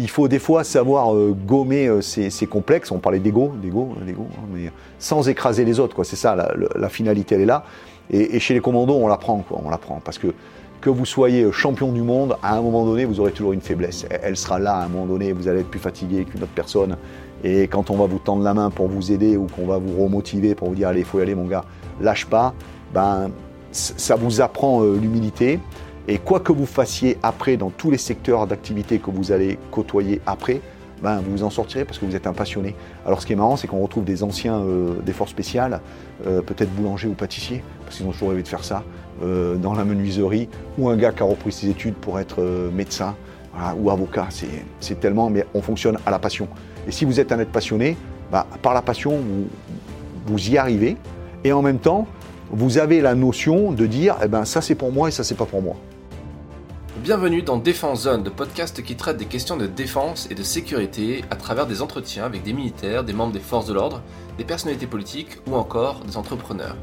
il 0.00 0.08
faut 0.08 0.28
des 0.28 0.38
fois 0.38 0.64
savoir 0.64 1.14
euh, 1.14 1.36
gommer 1.46 1.86
euh, 1.86 2.00
ces, 2.00 2.46
complexes. 2.46 2.90
On 2.90 2.98
parlait 2.98 3.18
d'ego, 3.18 3.52
d'ego, 3.62 3.94
hein, 3.96 4.04
d'ego, 4.04 4.26
hein, 4.32 4.46
mais 4.52 4.72
sans 4.98 5.28
écraser 5.28 5.64
les 5.64 5.78
autres. 5.78 6.02
C'est 6.04 6.16
ça, 6.16 6.36
la, 6.74 6.88
finalité, 6.88 7.34
elle 7.34 7.42
est 7.42 7.46
là. 7.46 7.64
Et, 8.10 8.40
chez 8.40 8.54
les 8.54 8.60
commandos, 8.60 8.94
on 8.94 9.06
l'apprend. 9.06 9.44
On 9.50 9.70
l'apprend 9.70 10.00
parce 10.04 10.18
que 10.18 10.28
que 10.80 10.88
vous 10.88 11.04
soyez 11.04 11.52
champion 11.52 11.92
du 11.92 12.00
monde, 12.00 12.38
à 12.42 12.56
un 12.56 12.62
moment 12.62 12.86
donné, 12.86 13.04
vous 13.04 13.20
aurez 13.20 13.32
toujours 13.32 13.52
une 13.52 13.60
faiblesse. 13.60 14.06
Elle- 14.22 14.38
sera 14.38 14.58
là 14.58 14.76
à 14.76 14.84
un 14.84 14.88
moment 14.88 15.04
donné. 15.04 15.32
Vous 15.32 15.46
allez 15.46 15.60
être 15.60 15.68
plus 15.68 15.78
fatigué 15.78 16.24
qu'une 16.24 16.42
autre 16.42 16.52
personne. 16.54 16.96
Et 17.44 17.64
quand 17.64 17.90
on 17.90 17.96
va 17.96 18.06
vous 18.06 18.18
tendre 18.18 18.42
la 18.42 18.54
main 18.54 18.70
pour 18.70 18.88
vous 18.88 19.12
aider 19.12 19.36
ou 19.36 19.46
qu'on 19.46 19.66
va 19.66 19.76
vous 19.76 20.02
remotiver 20.02 20.54
pour 20.54 20.70
vous 20.70 20.74
dire 20.74 20.88
allez, 20.88 21.00
il 21.00 21.04
faut 21.04 21.18
y 21.18 21.22
aller, 21.22 21.34
mon 21.34 21.44
gars, 21.44 21.66
lâche 22.00 22.24
pas. 22.24 22.54
Ben, 22.94 23.30
ça 23.72 24.16
vous 24.16 24.40
apprend 24.40 24.82
euh, 24.82 24.96
l'humilité. 24.96 25.60
Et 26.08 26.18
quoi 26.18 26.40
que 26.40 26.52
vous 26.52 26.66
fassiez 26.66 27.18
après, 27.22 27.56
dans 27.56 27.70
tous 27.70 27.90
les 27.90 27.98
secteurs 27.98 28.46
d'activité 28.46 28.98
que 28.98 29.10
vous 29.10 29.32
allez 29.32 29.58
côtoyer 29.70 30.20
après, 30.26 30.60
ben, 31.02 31.20
vous 31.20 31.30
vous 31.32 31.42
en 31.44 31.50
sortirez 31.50 31.84
parce 31.84 31.98
que 31.98 32.04
vous 32.04 32.14
êtes 32.16 32.26
un 32.26 32.32
passionné. 32.32 32.74
Alors 33.06 33.22
ce 33.22 33.26
qui 33.26 33.32
est 33.32 33.36
marrant, 33.36 33.56
c'est 33.56 33.66
qu'on 33.66 33.80
retrouve 33.80 34.04
des 34.04 34.22
anciens 34.22 34.58
euh, 34.60 34.94
des 35.04 35.12
forces 35.12 35.30
spéciales, 35.30 35.80
euh, 36.26 36.42
peut-être 36.42 36.70
boulanger 36.74 37.08
ou 37.08 37.14
pâtissier, 37.14 37.62
parce 37.84 37.96
qu'ils 37.96 38.06
ont 38.06 38.12
toujours 38.12 38.30
rêvé 38.30 38.42
de 38.42 38.48
faire 38.48 38.64
ça, 38.64 38.82
euh, 39.22 39.56
dans 39.56 39.72
la 39.74 39.84
menuiserie, 39.84 40.48
ou 40.78 40.88
un 40.88 40.96
gars 40.96 41.12
qui 41.12 41.22
a 41.22 41.26
repris 41.26 41.52
ses 41.52 41.68
études 41.70 41.94
pour 41.94 42.18
être 42.20 42.42
euh, 42.42 42.70
médecin 42.70 43.14
ou 43.78 43.90
avocat. 43.90 44.26
C'est- 44.30 44.46
C'est 44.78 45.00
tellement, 45.00 45.28
mais 45.28 45.44
on 45.54 45.60
fonctionne 45.62 45.98
à 46.06 46.10
la 46.10 46.18
passion. 46.18 46.48
Et 46.86 46.92
si 46.92 47.04
vous 47.04 47.18
êtes 47.20 47.30
un 47.32 47.38
être 47.40 47.50
passionné, 47.52 47.96
bah, 48.30 48.46
par 48.62 48.74
la 48.74 48.80
passion, 48.82 49.16
vous, 49.16 49.48
vous 50.26 50.50
y 50.50 50.56
arrivez. 50.56 50.96
Et 51.44 51.52
en 51.52 51.60
même 51.62 51.78
temps, 51.78 52.06
vous 52.50 52.78
avez 52.78 53.00
la 53.00 53.14
notion 53.14 53.72
de 53.72 53.86
dire, 53.86 54.16
eh 54.24 54.28
ben, 54.28 54.44
ça 54.44 54.60
c'est 54.60 54.74
pour 54.76 54.92
moi 54.92 55.08
et 55.08 55.10
ça 55.12 55.24
c'est 55.24 55.34
pas 55.34 55.46
pour 55.46 55.62
moi. 55.62 55.76
Bienvenue 57.02 57.40
dans 57.40 57.56
Défense 57.56 58.02
Zone, 58.02 58.24
le 58.24 58.30
podcast 58.30 58.82
qui 58.82 58.94
traite 58.94 59.16
des 59.16 59.24
questions 59.24 59.56
de 59.56 59.66
défense 59.66 60.28
et 60.30 60.34
de 60.34 60.42
sécurité 60.42 61.24
à 61.30 61.36
travers 61.36 61.66
des 61.66 61.80
entretiens 61.80 62.26
avec 62.26 62.42
des 62.42 62.52
militaires, 62.52 63.04
des 63.04 63.14
membres 63.14 63.32
des 63.32 63.40
forces 63.40 63.64
de 63.64 63.72
l'ordre, 63.72 64.02
des 64.36 64.44
personnalités 64.44 64.86
politiques 64.86 65.38
ou 65.46 65.54
encore 65.54 66.00
des 66.00 66.18
entrepreneurs. 66.18 66.76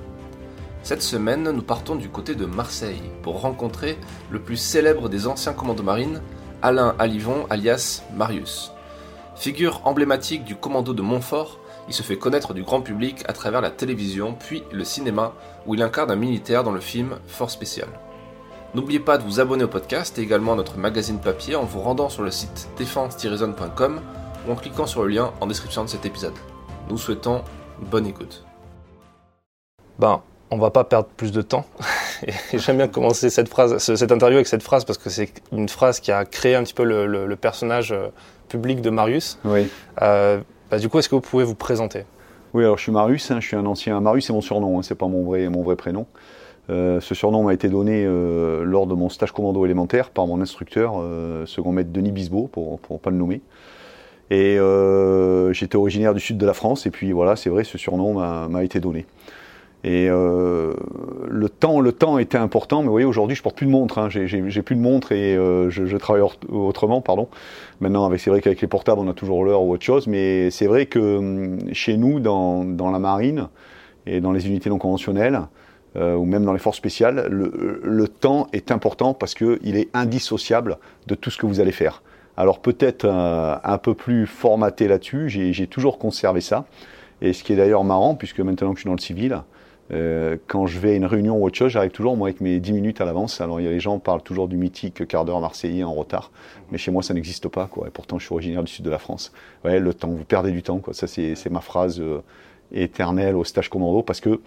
Cette 0.81 1.03
semaine, 1.03 1.43
nous 1.43 1.61
partons 1.61 1.95
du 1.95 2.09
côté 2.09 2.33
de 2.33 2.47
Marseille 2.47 3.03
pour 3.21 3.41
rencontrer 3.41 3.95
le 4.31 4.41
plus 4.41 4.57
célèbre 4.57 5.07
des 5.07 5.27
anciens 5.27 5.53
commandos 5.53 5.83
marines, 5.83 6.23
Alain 6.63 6.95
Alivon 6.97 7.45
alias 7.51 8.01
Marius. 8.15 8.71
Figure 9.35 9.81
emblématique 9.85 10.45
du 10.45 10.55
commando 10.55 10.95
de 10.95 11.03
Montfort, 11.03 11.59
il 11.89 11.93
se 11.93 12.01
fait 12.01 12.17
connaître 12.17 12.55
du 12.55 12.63
grand 12.63 12.81
public 12.81 13.23
à 13.27 13.33
travers 13.33 13.61
la 13.61 13.69
télévision 13.69 14.33
puis 14.33 14.63
le 14.71 14.83
cinéma 14.83 15.35
où 15.67 15.75
il 15.75 15.83
incarne 15.83 16.09
un 16.09 16.15
militaire 16.15 16.63
dans 16.63 16.71
le 16.71 16.81
film 16.81 17.19
Force 17.27 17.53
Spéciale. 17.53 17.89
N'oubliez 18.77 18.99
pas 18.99 19.17
de 19.17 19.23
vous 19.23 19.39
abonner 19.39 19.63
au 19.63 19.67
podcast 19.67 20.19
et 20.19 20.21
également 20.21 20.53
à 20.53 20.55
notre 20.55 20.77
magazine 20.77 21.17
papier 21.17 21.55
en 21.55 21.63
vous 21.63 21.79
rendant 21.79 22.09
sur 22.09 22.21
le 22.21 22.29
site 22.29 22.69
défense-zone.com 22.77 23.99
ou 24.47 24.51
en 24.51 24.55
cliquant 24.55 24.85
sur 24.85 25.01
le 25.01 25.07
lien 25.07 25.31
en 25.41 25.47
description 25.47 25.83
de 25.83 25.89
cet 25.89 26.05
épisode. 26.05 26.35
Nous 26.87 26.99
souhaitons 26.99 27.41
une 27.81 27.87
bonne 27.87 28.05
écoute. 28.05 28.45
Ben, 29.97 30.21
on 30.51 30.59
va 30.59 30.69
pas 30.69 30.83
perdre 30.83 31.07
plus 31.17 31.31
de 31.31 31.41
temps. 31.41 31.65
Et 32.53 32.59
J'aime 32.59 32.77
bien 32.77 32.87
commencer 32.87 33.31
cette 33.31 33.49
phrase, 33.49 33.79
ce- 33.79 33.95
cette 33.95 34.11
interview 34.11 34.35
avec 34.37 34.45
cette 34.47 34.61
phrase 34.61 34.85
parce 34.85 34.99
que 34.99 35.09
c'est 35.09 35.31
une 35.51 35.69
phrase 35.69 35.99
qui 35.99 36.11
a 36.11 36.23
créé 36.23 36.53
un 36.53 36.61
petit 36.61 36.75
peu 36.75 36.83
le, 36.83 37.07
le- 37.07 37.25
le 37.25 37.35
personnage 37.35 37.91
euh, 37.91 38.09
public 38.47 38.81
de 38.81 38.91
Marius. 38.91 39.39
Oui. 39.43 39.69
Euh, 40.03 40.39
bah, 40.69 40.77
du 40.77 40.87
coup, 40.87 40.99
est-ce 40.99 41.09
que 41.09 41.15
vous 41.15 41.21
pouvez 41.21 41.43
vous 41.45 41.55
présenter? 41.55 42.05
Oui, 42.53 42.63
alors 42.63 42.77
je 42.77 42.83
suis 42.83 42.91
Marius, 42.91 43.31
hein, 43.31 43.39
je 43.39 43.47
suis 43.47 43.57
un 43.57 43.65
ancien. 43.65 43.99
Marius, 44.01 44.27
c'est 44.27 44.33
mon 44.33 44.41
surnom, 44.41 44.77
hein, 44.77 44.83
c'est 44.83 44.93
pas 44.93 45.07
mon 45.07 45.23
vrai, 45.23 45.49
mon 45.49 45.63
vrai 45.63 45.75
prénom. 45.75 46.05
Euh, 46.69 46.99
ce 46.99 47.15
surnom 47.15 47.43
m'a 47.43 47.53
été 47.53 47.69
donné 47.69 48.03
euh, 48.05 48.63
lors 48.63 48.87
de 48.87 48.93
mon 48.93 49.09
stage 49.09 49.31
commando 49.31 49.63
élémentaire 49.65 50.09
par 50.09 50.27
mon 50.27 50.41
instructeur, 50.41 50.95
euh, 50.97 51.45
second 51.45 51.71
maître 51.71 51.91
Denis 51.91 52.11
Bisbeau, 52.11 52.47
pour 52.47 52.79
ne 52.89 52.97
pas 52.97 53.09
le 53.09 53.17
nommer. 53.17 53.41
Et 54.29 54.57
j'étais 55.53 55.77
originaire 55.77 56.13
du 56.13 56.19
sud 56.19 56.37
de 56.37 56.45
la 56.45 56.53
France, 56.53 56.85
et 56.85 56.91
puis 56.91 57.13
voilà, 57.13 57.37
c'est 57.37 57.49
vrai, 57.49 57.63
ce 57.63 57.77
surnom 57.77 58.15
m'a 58.49 58.63
été 58.65 58.81
donné. 58.81 59.05
Et 59.85 60.09
le 60.09 61.47
temps, 61.47 61.79
le 61.79 61.93
temps 61.93 62.17
était 62.17 62.37
important, 62.37 62.81
mais 62.81 62.87
vous 62.87 62.91
voyez, 62.91 63.05
aujourd'hui, 63.05 63.37
je 63.37 63.41
porte 63.41 63.55
plus 63.55 63.67
de 63.67 63.71
montre. 63.71 63.99
Hein, 63.99 64.09
J'ai- 64.09 64.61
plus 64.63 64.75
de 64.75 64.81
montre 64.81 65.13
et 65.13 65.35
je, 65.35 65.95
travaille 65.95 66.23
autrement, 66.49 66.99
pardon. 66.99 67.29
Maintenant, 67.79 68.11
c'est 68.17 68.29
vrai 68.29 68.41
qu'avec 68.41 68.59
les 68.59 68.67
portables, 68.67 68.99
on 68.99 69.07
a 69.07 69.13
toujours 69.13 69.45
l'heure 69.45 69.63
ou 69.63 69.71
autre 69.71 69.85
chose, 69.85 70.07
mais 70.07 70.51
c'est 70.51 70.67
vrai 70.67 70.87
que 70.87 70.99
hum, 70.99 71.59
chez 71.71 71.95
nous, 71.95 72.19
dans 72.19 72.91
la 72.91 72.99
marine 72.99 73.47
et 74.05 74.19
dans 74.19 74.33
les 74.33 74.45
unités 74.45 74.69
non 74.69 74.77
conventionnelles, 74.77 75.39
euh, 75.95 76.15
ou 76.15 76.25
même 76.25 76.45
dans 76.45 76.53
les 76.53 76.59
forces 76.59 76.77
spéciales, 76.77 77.27
le, 77.29 77.81
le 77.83 78.07
temps 78.07 78.47
est 78.53 78.71
important 78.71 79.13
parce 79.13 79.33
qu'il 79.33 79.77
est 79.77 79.89
indissociable 79.93 80.77
de 81.07 81.15
tout 81.15 81.31
ce 81.31 81.37
que 81.37 81.45
vous 81.45 81.59
allez 81.59 81.71
faire. 81.71 82.03
Alors 82.37 82.59
peut-être 82.59 83.05
euh, 83.05 83.55
un 83.63 83.77
peu 83.79 83.95
plus 83.95 84.27
formaté 84.27 84.87
là-dessus, 84.87 85.29
j'ai 85.29 85.67
toujours 85.67 85.97
conservé 85.97 86.39
ça. 86.39 86.65
Et 87.19 87.33
ce 87.33 87.43
qui 87.43 87.53
est 87.53 87.55
d'ailleurs 87.55 87.83
marrant, 87.83 88.13
puisque 88.13 88.39
maintenant 88.39 88.71
que 88.71 88.75
je 88.77 88.81
suis 88.81 88.87
dans 88.87 88.93
le 88.95 89.01
civil, 89.01 89.41
euh, 89.91 90.37
quand 90.47 90.67
je 90.67 90.79
vais 90.79 90.91
à 90.91 90.95
une 90.95 91.05
réunion 91.05 91.37
ou 91.37 91.45
autre 91.45 91.57
chose, 91.57 91.71
j'arrive 91.71 91.91
toujours 91.91 92.15
moi 92.15 92.27
avec 92.27 92.41
mes 92.41 92.59
10 92.59 92.73
minutes 92.73 93.01
à 93.01 93.05
l'avance. 93.05 93.41
Alors 93.41 93.59
il 93.59 93.63
y 93.63 93.67
a 93.67 93.71
les 93.71 93.79
gens 93.79 93.97
parlent 93.97 94.21
toujours 94.21 94.47
du 94.47 94.55
mythique 94.55 95.07
quart 95.07 95.25
d'heure 95.25 95.39
marseillais 95.39 95.83
en 95.83 95.93
retard, 95.93 96.31
mais 96.71 96.77
chez 96.77 96.91
moi 96.91 97.01
ça 97.01 97.15
n'existe 97.15 97.47
pas 97.47 97.65
quoi. 97.65 97.87
Et 97.87 97.89
pourtant 97.89 98.19
je 98.19 98.25
suis 98.25 98.33
originaire 98.33 98.63
du 98.63 98.71
sud 98.71 98.85
de 98.85 98.91
la 98.91 98.99
France. 98.99 99.31
Ouais, 99.63 99.79
le 99.79 99.93
temps, 99.93 100.09
vous 100.09 100.25
perdez 100.25 100.51
du 100.51 100.61
temps 100.61 100.77
quoi. 100.77 100.93
Ça 100.93 101.07
c'est 101.07 101.33
c'est 101.33 101.49
ma 101.49 101.61
phrase 101.61 101.99
euh, 101.99 102.21
éternelle 102.71 103.35
au 103.35 103.45
stage 103.45 103.69
commando 103.69 104.03
parce 104.03 104.19
que 104.19 104.41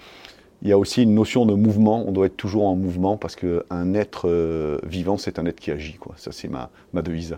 il 0.62 0.68
y 0.68 0.72
a 0.72 0.78
aussi 0.78 1.02
une 1.04 1.14
notion 1.14 1.46
de 1.46 1.54
mouvement. 1.54 2.04
On 2.06 2.12
doit 2.12 2.26
être 2.26 2.36
toujours 2.36 2.66
en 2.66 2.74
mouvement 2.76 3.16
parce 3.16 3.36
qu'un 3.36 3.94
être 3.94 4.28
euh, 4.28 4.78
vivant 4.84 5.16
c'est 5.16 5.38
un 5.38 5.46
être 5.46 5.60
qui 5.60 5.70
agit 5.70 5.94
quoi. 5.94 6.14
Ça 6.16 6.32
c'est 6.32 6.48
ma 6.48 6.70
ma 6.92 7.02
devise. 7.02 7.36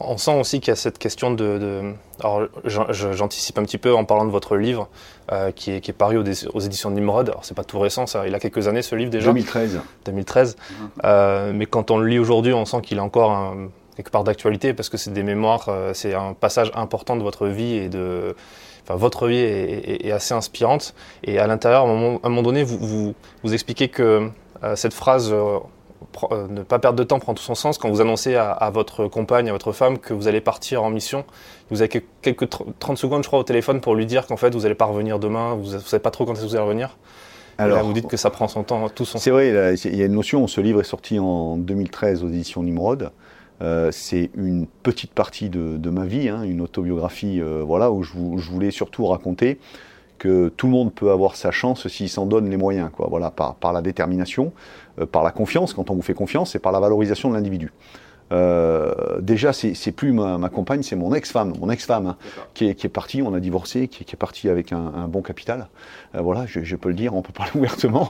On 0.00 0.16
sent 0.16 0.38
aussi 0.40 0.58
qu'il 0.60 0.68
y 0.68 0.72
a 0.72 0.76
cette 0.76 0.98
question 0.98 1.30
de. 1.30 1.58
de- 1.58 1.92
alors, 2.20 2.48
j'anticipe 2.64 3.58
un 3.58 3.62
petit 3.64 3.78
peu 3.78 3.94
en 3.94 4.04
parlant 4.04 4.24
de 4.24 4.30
votre 4.30 4.56
livre 4.56 4.88
euh, 5.30 5.52
qui, 5.52 5.70
est, 5.70 5.80
qui 5.80 5.90
est 5.90 5.94
paru 5.94 6.16
aux, 6.18 6.24
éditions 6.60 6.90
de 6.90 6.96
Nimrod. 6.96 7.28
Alors, 7.28 7.44
c'est 7.44 7.54
pas 7.54 7.62
tout 7.62 7.78
récent, 7.78 8.06
ça. 8.06 8.26
Il 8.26 8.34
a 8.34 8.40
quelques 8.40 8.66
années 8.68 8.82
ce 8.82 8.96
livre 8.96 9.10
déjà, 9.10 9.26
2013. 9.26 9.80
2013. 10.06 10.56
Euh, 11.04 11.52
mais 11.54 11.66
quand 11.66 11.90
on 11.92 11.98
le 11.98 12.08
lit 12.08 12.18
aujourd'hui, 12.18 12.52
on 12.52 12.64
sent 12.64 12.80
qu'il 12.82 12.98
a 12.98 13.04
encore 13.04 13.30
un- 13.32 13.68
quelque 13.96 14.10
part 14.10 14.24
d'actualité 14.24 14.72
parce 14.74 14.88
que 14.88 14.96
c'est 14.96 15.12
des 15.12 15.22
mémoires, 15.22 15.66
euh, 15.68 15.92
c'est 15.94 16.14
un 16.14 16.32
passage 16.32 16.72
important 16.74 17.16
de 17.16 17.22
votre 17.22 17.46
vie 17.46 17.74
et 17.74 17.88
de. 17.88 18.34
Enfin, 18.84 18.96
votre 18.96 19.28
vie 19.28 19.36
est, 19.38 19.70
est- 20.04 20.06
est 20.06 20.12
assez 20.12 20.34
inspirante. 20.34 20.94
Et 21.24 21.38
à 21.38 21.46
l'intérieur, 21.46 21.86
à 21.86 21.88
un 21.88 21.94
moment, 22.28 22.42
donné, 22.42 22.62
vous, 22.64 22.78
vous, 22.78 23.14
vous 23.44 23.54
expliquez 23.54 23.88
que 23.88 24.28
euh, 24.64 24.76
cette 24.76 24.94
phrase. 24.94 25.30
euh, 25.32 25.58
euh, 26.32 26.46
ne 26.48 26.62
pas 26.62 26.78
perdre 26.80 26.98
de 26.98 27.04
temps 27.04 27.20
prend 27.20 27.32
tout 27.32 27.42
son 27.44 27.54
sens 27.54 27.78
quand 27.78 27.88
vous 27.88 28.00
annoncez 28.00 28.34
à, 28.34 28.50
à 28.50 28.70
votre 28.70 29.06
compagne, 29.06 29.48
à 29.48 29.52
votre 29.52 29.72
femme 29.72 29.98
que 29.98 30.12
vous 30.12 30.26
allez 30.28 30.40
partir 30.42 30.82
en 30.82 30.90
mission. 30.90 31.24
Vous 31.70 31.80
avez 31.80 31.88
que- 31.88 32.00
quelques 32.22 32.44
tr- 32.52 32.66
30 32.80 32.98
secondes, 32.98 33.22
je 33.22 33.28
crois, 33.28 33.38
au 33.38 33.44
téléphone 33.44 33.80
pour 33.80 33.94
lui 33.94 34.04
dire 34.04 34.26
qu'en 34.26 34.36
fait, 34.36 34.52
vous 34.52 34.62
n'allez 34.62 34.74
pas 34.74 34.84
revenir 34.84 35.18
demain, 35.20 35.54
vous 35.54 35.72
ne 35.74 35.78
savez 35.78 36.02
pas 36.02 36.10
trop 36.10 36.26
quand 36.26 36.34
vous 36.36 36.54
allez 36.54 36.64
revenir. 36.64 36.98
Là, 37.58 37.82
vous 37.82 37.92
dites 37.92 38.08
que 38.08 38.16
ça 38.16 38.30
prend 38.30 38.48
son 38.48 38.62
temps, 38.64 38.88
tout 38.88 39.04
son 39.04 39.18
C'est 39.18 39.30
vrai, 39.30 39.76
il 39.84 39.96
y 39.96 40.02
a 40.02 40.06
une 40.06 40.12
notion, 40.14 40.46
ce 40.48 40.60
livre 40.60 40.80
est 40.80 40.84
sorti 40.84 41.18
en 41.20 41.56
2013 41.56 42.24
aux 42.24 42.28
éditions 42.28 42.62
Nimrod. 42.64 43.10
Euh, 43.62 43.90
c'est 43.92 44.30
une 44.34 44.66
petite 44.82 45.12
partie 45.12 45.48
de, 45.48 45.90
ma 45.90 46.04
vie, 46.04 46.28
hein, 46.28 46.42
une 46.42 46.60
autobiographie 46.60 47.40
euh, 47.40 47.62
voilà, 47.64 47.92
où 47.92 48.02
je, 48.02 48.12
vou- 48.12 48.38
je 48.38 48.50
voulais 48.50 48.70
surtout 48.72 49.06
raconter 49.06 49.58
que 50.18 50.48
tout 50.48 50.66
le 50.66 50.72
monde 50.72 50.92
peut 50.92 51.10
avoir 51.10 51.36
sa 51.36 51.50
chance 51.50 51.86
s'il 51.88 52.08
s'en 52.08 52.26
donne 52.26 52.48
les 52.48 52.56
moyens, 52.56 52.90
voilà, 52.98 53.30
par, 53.30 53.54
par 53.56 53.72
la 53.72 53.82
détermination, 53.82 54.52
euh, 55.00 55.06
par 55.06 55.22
la 55.22 55.30
confiance, 55.30 55.74
quand 55.74 55.90
on 55.90 55.94
vous 55.94 56.02
fait 56.02 56.14
confiance, 56.14 56.54
et 56.54 56.58
par 56.58 56.72
la 56.72 56.80
valorisation 56.80 57.28
de 57.30 57.34
l'individu. 57.34 57.72
Euh, 58.32 59.20
déjà, 59.20 59.52
c'est 59.52 59.92
plus 59.92 60.12
ma, 60.12 60.38
ma 60.38 60.48
compagne, 60.48 60.82
c'est 60.82 60.96
mon 60.96 61.12
ex-femme, 61.14 61.52
mon 61.60 61.68
ex-femme 61.70 62.06
hein, 62.06 62.16
qui, 62.54 62.66
est, 62.68 62.74
qui 62.74 62.86
est 62.86 62.90
partie. 62.90 63.22
On 63.22 63.34
a 63.34 63.40
divorcé, 63.40 63.88
qui, 63.88 64.04
qui 64.04 64.14
est 64.14 64.18
partie 64.18 64.48
avec 64.48 64.72
un, 64.72 64.78
un 64.96 65.06
bon 65.06 65.20
capital. 65.22 65.68
Euh, 66.14 66.20
voilà, 66.22 66.46
je, 66.46 66.62
je 66.62 66.76
peux 66.76 66.88
le 66.88 66.94
dire, 66.94 67.14
on 67.14 67.22
peut 67.22 67.32
parler 67.32 67.52
ouvertement. 67.56 68.08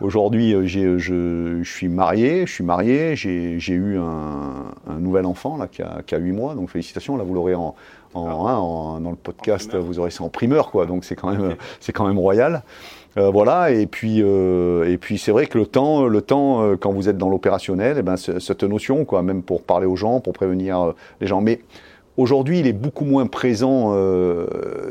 Aujourd'hui, 0.00 0.54
euh, 0.54 0.66
je, 0.66 0.98
je 0.98 1.68
suis 1.68 1.88
marié, 1.88 2.46
je 2.46 2.52
suis 2.52 2.64
marié, 2.64 3.16
j'ai 3.16 3.58
eu 3.74 3.98
un, 3.98 4.70
un 4.88 4.98
nouvel 5.00 5.26
enfant 5.26 5.56
là 5.56 5.66
qui 5.66 5.82
a, 5.82 6.02
qui 6.06 6.14
a 6.14 6.18
8 6.18 6.32
mois, 6.32 6.54
donc 6.54 6.70
félicitations. 6.70 7.16
Là, 7.16 7.24
vous 7.24 7.34
l'aurez 7.34 7.54
en, 7.56 7.74
en, 8.14 8.46
hein, 8.46 8.56
en- 8.56 9.00
dans 9.00 9.10
le 9.10 9.16
podcast, 9.16 9.74
vous 9.74 9.98
aurez 9.98 10.10
ça 10.10 10.22
en 10.22 10.28
primeur, 10.28 10.70
quoi. 10.70 10.86
Donc 10.86 11.04
c'est 11.04 11.16
quand 11.16 11.30
même, 11.32 11.56
c'est 11.80 11.92
quand 11.92 12.06
même 12.06 12.18
royal. 12.18 12.62
Euh, 13.16 13.30
voilà, 13.30 13.70
et 13.70 13.86
puis, 13.86 14.22
euh, 14.22 14.90
et 14.90 14.98
puis 14.98 15.18
c'est 15.18 15.30
vrai 15.30 15.46
que 15.46 15.56
le 15.56 15.66
temps, 15.66 16.06
le 16.06 16.20
temps 16.20 16.62
euh, 16.62 16.76
quand 16.76 16.92
vous 16.92 17.08
êtes 17.08 17.16
dans 17.16 17.28
l'opérationnel, 17.28 17.96
eh 17.98 18.02
ben, 18.02 18.16
cette 18.16 18.64
notion, 18.64 19.04
quoi, 19.04 19.22
même 19.22 19.42
pour 19.42 19.62
parler 19.62 19.86
aux 19.86 19.94
gens, 19.94 20.18
pour 20.18 20.32
prévenir 20.32 20.80
euh, 20.80 20.92
les 21.20 21.28
gens. 21.28 21.40
Mais 21.40 21.60
aujourd'hui, 22.16 22.58
il 22.58 22.66
est 22.66 22.72
beaucoup 22.72 23.04
moins 23.04 23.26
présent 23.28 23.92
euh, 23.94 24.46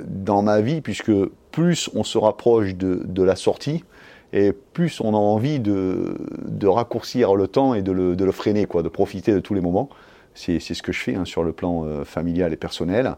dans 0.08 0.42
ma 0.42 0.62
vie, 0.62 0.80
puisque 0.80 1.12
plus 1.52 1.90
on 1.94 2.06
se 2.06 2.18
rapproche 2.18 2.75
de, 2.75 3.02
de 3.04 3.24
la 3.24 3.36
sortie, 3.36 3.84
et 4.31 4.54
plus 4.54 5.02
on 5.02 5.14
a 5.14 5.18
envie 5.18 5.60
de, 5.60 6.16
de 6.48 6.68
raccourcir 6.68 7.36
le 7.36 7.48
temps 7.48 7.74
et 7.74 7.81
de 7.81 7.92
le, 7.92 8.16
de 8.16 8.24
le 8.24 8.31
freiner, 8.31 8.66
quoi, 8.68 8.84
de 8.84 8.90
profiter 8.90 9.34
de 9.34 9.40
tous 9.42 9.54
les 9.54 9.62
moments. 9.62 9.90
C'est 10.34 10.60
c'est 10.60 10.74
ce 10.74 10.81
que 10.81 10.92
je 10.92 11.00
fais 11.00 11.14
hein, 11.14 11.26
sur 11.26 11.44
le 11.44 11.52
plan 11.52 11.84
euh, 11.84 12.06
familial 12.06 12.54
et 12.54 12.56
personnel. 12.56 13.16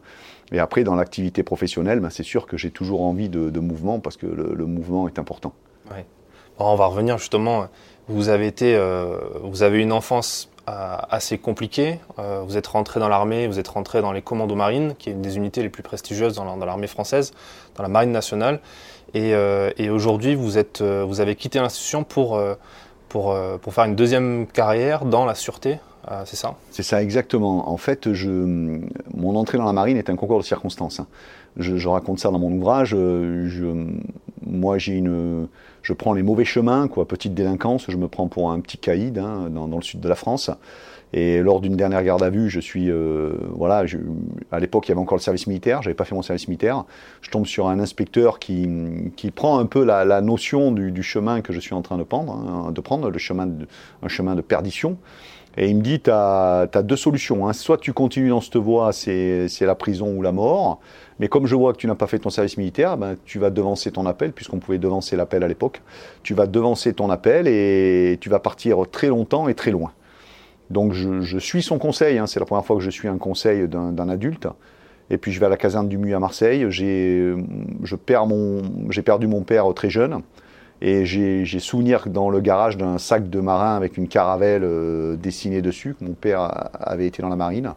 Et 0.51 0.59
après, 0.59 0.83
dans 0.83 0.95
l'activité 0.95 1.44
professionnelle, 1.44 2.00
ben, 2.00 2.09
c'est 2.09 2.24
sûr 2.24 2.45
que 2.45 2.57
j'ai 2.57 2.71
toujours 2.71 3.01
envie 3.01 3.30
de, 3.30 3.59
mouvement 3.59 4.00
parce 4.00 4.18
que 4.18 4.27
le, 4.27 4.65
mouvement 4.65 5.07
est 5.07 5.19
important. 5.19 5.53
Bon, 6.57 6.65
on 6.71 6.75
va 6.75 6.86
revenir 6.86 7.18
justement. 7.18 7.68
Vous 8.07 8.30
avez 8.30 8.47
été, 8.47 8.75
euh, 8.75 9.18
vous 9.44 9.63
avez 9.63 9.81
une 9.81 9.92
enfance 9.92 10.50
assez 10.68 11.38
compliqué. 11.38 12.00
vous 12.18 12.57
êtes 12.57 12.65
rentré 12.65 13.00
dans 13.00 13.07
l'armée, 13.07 13.45
vous 13.45 13.59
êtes 13.59 13.68
rentré 13.68 14.01
dans 14.01 14.12
les 14.12 14.24
commandos 14.24 14.56
marines, 14.56 14.95
qui 14.97 15.09
est 15.09 15.13
une 15.13 15.21
des 15.21 15.38
unités 15.38 15.62
les 15.62 15.69
plus 15.69 15.83
prestigieuses 15.83 16.33
dans 16.33 16.56
l'armée 16.56 16.88
française, 16.88 17.33
dans 17.75 17.83
la 17.83 17.89
marine 17.89 18.12
nationale. 18.12 18.59
Et, 19.13 19.36
aujourd'hui, 19.91 20.33
vous, 20.33 20.50
vous 20.50 21.21
avez 21.21 21.36
quitté 21.36 21.59
l'institution 21.59 22.03
pour, 22.03 22.41
pour 23.09 23.74
faire 23.74 23.83
une 23.83 23.95
deuxième 23.95 24.48
carrière 24.48 25.06
dans 25.06 25.25
la 25.25 25.36
sûreté 25.36 25.77
euh, 26.12 26.22
c'est 26.25 26.36
ça 26.36 26.56
C'est 26.72 26.84
ça, 26.84 27.02
exactement. 27.02 27.69
En 27.69 27.78
fait, 27.78 28.07
mon 28.07 29.36
entrée 29.36 29.57
dans 29.57 29.66
la 29.66 29.74
marine 29.74 29.98
est 29.98 30.10
un 30.10 30.16
concours 30.16 30.40
de 30.40 30.44
circonstances. 30.44 31.00
Hein. 31.00 31.07
Je, 31.57 31.88
raconte 31.88 32.19
ça 32.19 32.31
dans 32.31 32.40
mon 32.40 32.52
ouvrage. 32.52 32.94
Euh, 32.94 33.88
moi, 34.46 34.78
j'ai 34.78 34.94
une, 34.94 35.48
je 35.81 35.94
prends 35.94 36.13
les 36.13 36.24
mauvais 36.24 36.46
chemins, 36.46 36.88
quoi, 36.88 37.07
petite 37.07 37.34
délinquance. 37.34 37.86
Je 37.90 37.98
me 37.98 38.07
prends 38.07 38.28
pour 38.28 38.52
un 38.52 38.60
petit 38.60 38.78
caïd 38.78 39.18
hein, 39.18 39.50
dans, 39.50 39.68
le 39.68 39.81
sud 39.81 40.00
de 40.00 40.10
la 40.10 40.16
France. 40.16 40.52
Et 41.13 41.40
lors 41.40 41.62
d'une 41.62 41.78
dernière 41.78 42.04
garde 42.04 42.24
à 42.24 42.30
vue, 42.30 42.50
je 42.50 42.60
suis, 42.60 42.92
euh, 42.92 43.31
voilà, 43.51 43.86
à 44.51 44.60
l'époque 44.60 44.88
il 44.88 44.90
y 44.90 44.92
avait 44.92 45.00
encore 45.00 45.18
le 45.18 45.22
service 45.22 45.48
militaire, 45.48 45.81
j'avais 45.81 45.94
pas 45.94 46.04
fait 46.04 46.16
mon 46.16 46.24
service 46.24 46.50
militaire. 46.50 46.84
Je 47.22 47.30
tombe 47.30 47.46
sur 47.46 47.69
un 47.69 47.80
inspecteur 47.80 48.38
qui, 48.38 48.68
qui 49.16 49.31
prend 49.31 49.60
un 49.60 49.66
peu 49.66 49.86
la, 49.86 50.22
notion 50.22 50.74
du, 50.74 51.04
chemin 51.04 51.40
que 51.40 51.54
je 51.54 51.60
suis 51.62 51.74
en 51.74 51.81
train 51.81 51.98
de 51.98 52.04
prendre, 52.04 52.34
hein, 52.34 52.72
de 52.72 52.81
prendre 52.81 53.10
le 53.10 53.18
chemin, 53.18 53.48
un 54.04 54.08
chemin 54.10 54.36
de 54.36 54.42
perdition. 54.42 54.98
Et 55.57 55.69
il 55.69 55.78
me 55.78 55.81
dit, 55.81 56.02
tu 56.02 56.10
as, 56.12 56.68
deux 56.84 56.96
solutions. 56.96 57.48
Hein. 57.48 57.54
Soit 57.54 57.78
tu 57.78 57.94
continues 57.94 58.30
dans 58.30 58.42
cette 58.42 58.57
voie, 58.57 58.92
c'est 58.92 59.48
la 59.62 59.75
prison 59.75 60.13
ou 60.16 60.22
la 60.22 60.31
mort. 60.31 60.80
Mais 61.19 61.30
comme 61.30 61.48
je 61.48 61.56
vois 61.56 61.72
que 61.72 61.78
tu 61.78 61.88
n'as 61.88 61.96
pas 61.96 62.07
fait 62.07 62.19
ton 62.19 62.30
service 62.30 62.57
militaire, 62.57 62.98
ben, 62.98 63.16
tu 63.25 63.40
vas 63.40 63.50
devancer 63.50 63.92
ton 63.92 64.06
appel, 64.06 64.34
puisqu'on 64.34 64.60
pouvait 64.60 64.78
devancer 64.78 65.16
l'appel 65.16 65.44
à 65.44 65.48
l'époque. 65.48 65.81
Tu 66.24 66.34
vas 66.34 66.46
devancer 66.46 66.94
ton 66.94 67.10
appel 67.10 67.48
et 67.48 68.18
tu 68.19 68.30
vas 68.30 68.40
partir 68.40 68.80
très 68.92 69.07
longtemps 69.07 69.48
et 69.48 69.54
très 69.54 69.72
loin. 69.72 69.92
Donc 70.69 70.94
je, 70.94 71.38
suis 71.38 71.62
son 71.62 71.78
conseil. 71.78 72.18
Hein. 72.18 72.28
C'est 72.28 72.40
la 72.40 72.46
première 72.46 72.66
fois 72.66 72.75
que 72.75 72.81
je 72.81 72.90
suis 72.90 73.08
un 73.08 73.18
conseil 73.18 73.68
d'un 73.68 74.10
adulte. 74.10 74.48
Et 75.10 75.18
puis 75.18 75.31
je 75.31 75.40
vais 75.40 75.46
à 75.46 75.50
la 75.50 75.58
caserne 75.58 75.88
du 75.88 75.98
MU 75.98 76.16
à 76.16 76.19
Marseille. 76.19 76.66
J'ai 76.69 77.36
perdu 78.06 79.28
mon 79.28 79.42
père 79.44 79.74
très 79.74 79.90
jeune. 79.90 80.22
Et 80.88 81.04
j'ai 81.04 81.60
souvenir 81.60 82.08
dans 82.10 82.30
le 82.30 82.40
garage 82.40 82.78
d'un 82.78 83.00
sac 83.00 83.28
de 83.28 83.40
marin 83.40 83.76
avec 83.76 83.98
une 83.98 84.08
caravelle 84.08 84.62
euh, 84.64 85.16
dessinée 85.16 85.64
dessus. 85.64 85.96
Mon 86.00 86.14
père 86.14 86.70
avait 86.80 87.08
été 87.08 87.24
dans 87.24 87.30
la 87.30 87.36
marine. 87.36 87.74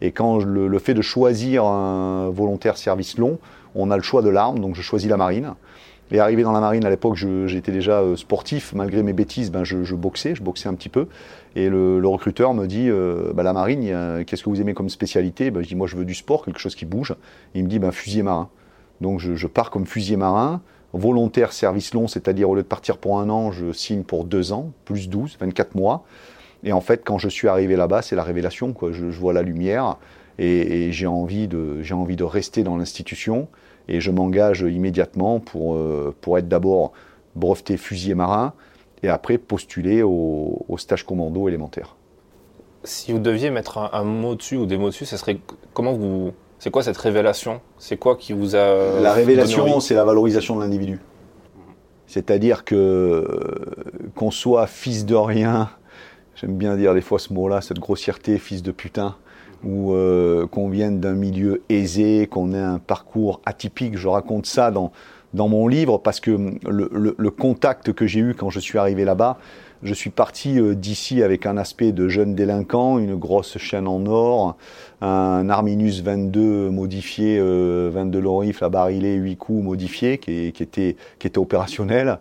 Et 0.00 0.10
quand 0.10 0.38
le, 0.38 0.78
fait 0.80 0.92
de 0.92 1.00
choisir 1.00 1.64
un 1.64 2.30
volontaire 2.30 2.76
service 2.76 3.16
long, 3.16 3.38
on 3.76 3.92
a 3.92 3.96
le 3.96 4.02
choix 4.02 4.22
de 4.22 4.28
l'arme, 4.28 4.58
donc 4.58 4.74
je 4.74 4.82
choisis 4.82 5.08
la 5.08 5.16
marine. 5.16 5.54
Et 6.10 6.18
arrivé 6.18 6.42
dans 6.42 6.50
la 6.50 6.58
marine, 6.58 6.84
à 6.84 6.90
l'époque, 6.90 7.14
j'étais 7.14 7.70
déjà 7.70 8.00
euh, 8.00 8.16
sportif, 8.16 8.72
malgré 8.74 9.04
mes 9.04 9.12
bêtises, 9.12 9.52
ben, 9.52 9.62
je, 9.62 9.94
boxais, 9.94 10.34
je 10.34 10.42
boxais 10.42 10.68
un 10.68 10.74
petit 10.74 10.88
peu. 10.88 11.06
Et 11.54 11.68
le, 11.68 12.04
recruteur 12.08 12.54
me 12.54 12.66
dit, 12.66 12.90
ben, 12.90 13.44
la 13.44 13.52
marine, 13.52 14.24
qu'est-ce 14.26 14.42
que 14.42 14.50
vous 14.50 14.60
aimez 14.60 14.74
comme 14.74 14.88
spécialité? 14.88 15.52
Ben, 15.52 15.62
Je 15.62 15.68
dis, 15.68 15.76
moi 15.76 15.86
je 15.86 15.94
veux 15.94 16.04
du 16.04 16.14
sport, 16.14 16.44
quelque 16.44 16.58
chose 16.58 16.74
qui 16.74 16.86
bouge. 16.86 17.14
il 17.54 17.62
me 17.62 17.68
dit, 17.68 17.78
ben, 17.78 17.92
fusier 17.92 18.24
marin. 18.24 18.48
Donc 19.00 19.20
je, 19.20 19.36
je 19.36 19.46
pars 19.46 19.70
comme 19.70 19.86
fusier 19.86 20.16
marin 20.16 20.60
volontaire 20.92 21.52
service 21.52 21.94
long, 21.94 22.08
c'est-à-dire 22.08 22.48
au 22.48 22.54
lieu 22.54 22.62
de 22.62 22.68
partir 22.68 22.98
pour 22.98 23.20
un 23.20 23.28
an, 23.28 23.52
je 23.52 23.72
signe 23.72 24.02
pour 24.02 24.24
deux 24.24 24.52
ans, 24.52 24.72
plus 24.84 25.08
12, 25.08 25.36
24 25.40 25.74
mois. 25.74 26.04
Et 26.64 26.72
en 26.72 26.80
fait, 26.80 27.02
quand 27.04 27.18
je 27.18 27.28
suis 27.28 27.48
arrivé 27.48 27.76
là-bas, 27.76 28.02
c'est 28.02 28.16
la 28.16 28.22
révélation. 28.22 28.72
Quoi. 28.72 28.92
Je, 28.92 29.04
vois 29.04 29.32
la 29.32 29.42
lumière 29.42 29.96
et, 30.38 30.90
j'ai 30.92 31.06
envie, 31.06 31.48
de, 31.48 31.82
envie 31.92 32.16
de 32.16 32.24
rester 32.24 32.62
dans 32.62 32.76
l'institution. 32.76 33.48
Et 33.86 34.00
je 34.00 34.10
m'engage 34.10 34.60
immédiatement 34.60 35.40
pour, 35.40 35.74
euh, 35.74 36.14
pour 36.20 36.36
être 36.38 36.48
d'abord 36.48 36.92
breveté 37.36 37.76
fusier 37.76 38.14
marin 38.14 38.52
et 39.02 39.08
après 39.08 39.38
postuler 39.38 40.02
au, 40.02 40.64
stage 40.76 41.04
commando 41.04 41.48
élémentaire. 41.48 41.96
Si 42.84 43.12
vous 43.12 43.18
deviez 43.18 43.50
mettre 43.50 43.78
un, 43.78 43.90
un 43.92 44.04
mot 44.04 44.34
dessus 44.34 44.56
ou 44.56 44.66
des 44.66 44.78
mots 44.78 44.88
dessus, 44.88 45.04
ce 45.04 45.16
serait 45.16 45.38
comment 45.72 45.92
vous, 45.92 46.32
c'est 46.58 46.70
quoi 46.70 46.82
cette 46.82 46.96
révélation? 46.96 47.60
C'est 47.78 47.96
quoi 47.96 48.16
qui 48.16 48.32
vous 48.32 48.56
a... 48.56 49.00
La 49.00 49.12
révélation, 49.12 49.80
c'est 49.80 49.94
la 49.94 50.04
valorisation 50.04 50.56
de 50.56 50.62
l'individu. 50.62 51.00
C'est-à-dire 52.06 52.64
que 52.64 53.26
qu'on 54.14 54.30
soit 54.30 54.66
fils 54.66 55.04
de 55.04 55.14
rien, 55.14 55.70
j'aime 56.34 56.56
bien 56.56 56.76
dire 56.76 56.94
des 56.94 57.00
fois 57.00 57.18
ce 57.18 57.32
mot-là, 57.32 57.60
cette 57.60 57.78
grossièreté, 57.78 58.38
fils 58.38 58.62
de 58.62 58.72
putain, 58.72 59.16
ou 59.62 59.92
euh, 59.92 60.46
qu'on 60.46 60.68
vienne 60.68 61.00
d'un 61.00 61.12
milieu 61.12 61.62
aisé, 61.68 62.26
qu'on 62.26 62.52
ait 62.54 62.58
un 62.58 62.78
parcours 62.78 63.40
atypique. 63.44 63.98
Je 63.98 64.08
raconte 64.08 64.46
ça 64.46 64.70
dans, 64.70 64.90
dans 65.34 65.48
mon 65.48 65.68
livre 65.68 65.98
parce 65.98 66.18
que 66.18 66.30
le 66.66 67.30
contact 67.30 67.92
que 67.92 68.06
j'ai 68.06 68.20
eu 68.20 68.34
quand 68.34 68.50
je 68.50 68.58
suis 68.58 68.78
arrivé 68.78 69.04
là-bas, 69.04 69.38
je 69.82 69.94
suis 69.94 70.10
parti 70.10 70.58
euh, 70.58 70.74
d'ici 70.74 71.22
avec 71.22 71.46
un 71.46 71.56
aspect 71.56 71.92
de 71.92 72.08
jeune 72.08 72.34
délinquant, 72.34 72.98
une 72.98 73.14
grosse 73.14 73.58
chaîne 73.58 73.86
en 73.86 74.04
or, 74.06 74.56
un 75.00 75.48
Arminus 75.48 76.02
22 76.02 76.70
modifié, 76.70 77.38
22 77.40 78.18
Lorif, 78.18 78.62
à 78.62 78.68
barillet 78.68 79.14
8 79.14 79.36
coups 79.36 79.62
modifié, 79.62 80.18
qui, 80.18 80.46
était, 80.48 80.96
opérationnel. 81.36 82.18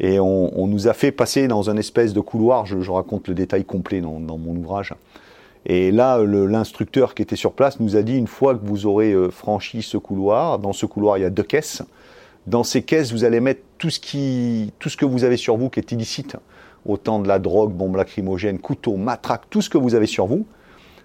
Et 0.00 0.20
on, 0.20 0.66
nous 0.66 0.88
a 0.88 0.92
fait 0.92 1.12
passer 1.12 1.48
dans 1.48 1.70
un 1.70 1.76
espèce 1.76 2.12
de 2.12 2.20
couloir, 2.20 2.66
je, 2.66 2.90
raconte 2.90 3.28
le 3.28 3.34
détail 3.34 3.64
complet 3.64 4.00
dans, 4.00 4.18
mon 4.18 4.54
ouvrage. 4.56 4.94
Et 5.66 5.90
là, 5.90 6.18
l'instructeur 6.22 7.14
qui 7.14 7.22
était 7.22 7.36
sur 7.36 7.52
place 7.52 7.80
nous 7.80 7.96
a 7.96 8.02
dit, 8.02 8.16
une 8.16 8.26
fois 8.26 8.54
que 8.54 8.64
vous 8.64 8.86
aurez 8.86 9.12
euh, 9.12 9.30
franchi 9.30 9.82
ce 9.82 9.96
couloir, 9.98 10.58
dans 10.58 10.72
ce 10.72 10.86
couloir, 10.86 11.18
il 11.18 11.22
y 11.22 11.24
a 11.24 11.30
deux 11.30 11.42
caisses. 11.42 11.82
Dans 12.46 12.64
ces 12.64 12.82
caisses, 12.82 13.12
vous 13.12 13.24
allez 13.24 13.40
mettre 13.40 13.60
tout 13.76 13.90
ce, 13.90 13.98
que 14.00 15.04
vous 15.04 15.24
avez 15.24 15.36
sur 15.36 15.56
vous 15.56 15.68
qui 15.68 15.80
est 15.80 15.92
illicite 15.92 16.36
autant 16.86 17.18
de 17.20 17.28
la 17.28 17.38
drogue, 17.38 17.72
bombes 17.72 17.96
lacrymogènes, 17.96 18.58
couteaux, 18.58 18.96
matraques, 18.96 19.50
tout 19.50 19.60
ce 19.60 19.68
que 19.68 19.76
vous 19.76 19.94
avez 19.94 20.06
sur 20.06 20.26
vous. 20.26 20.46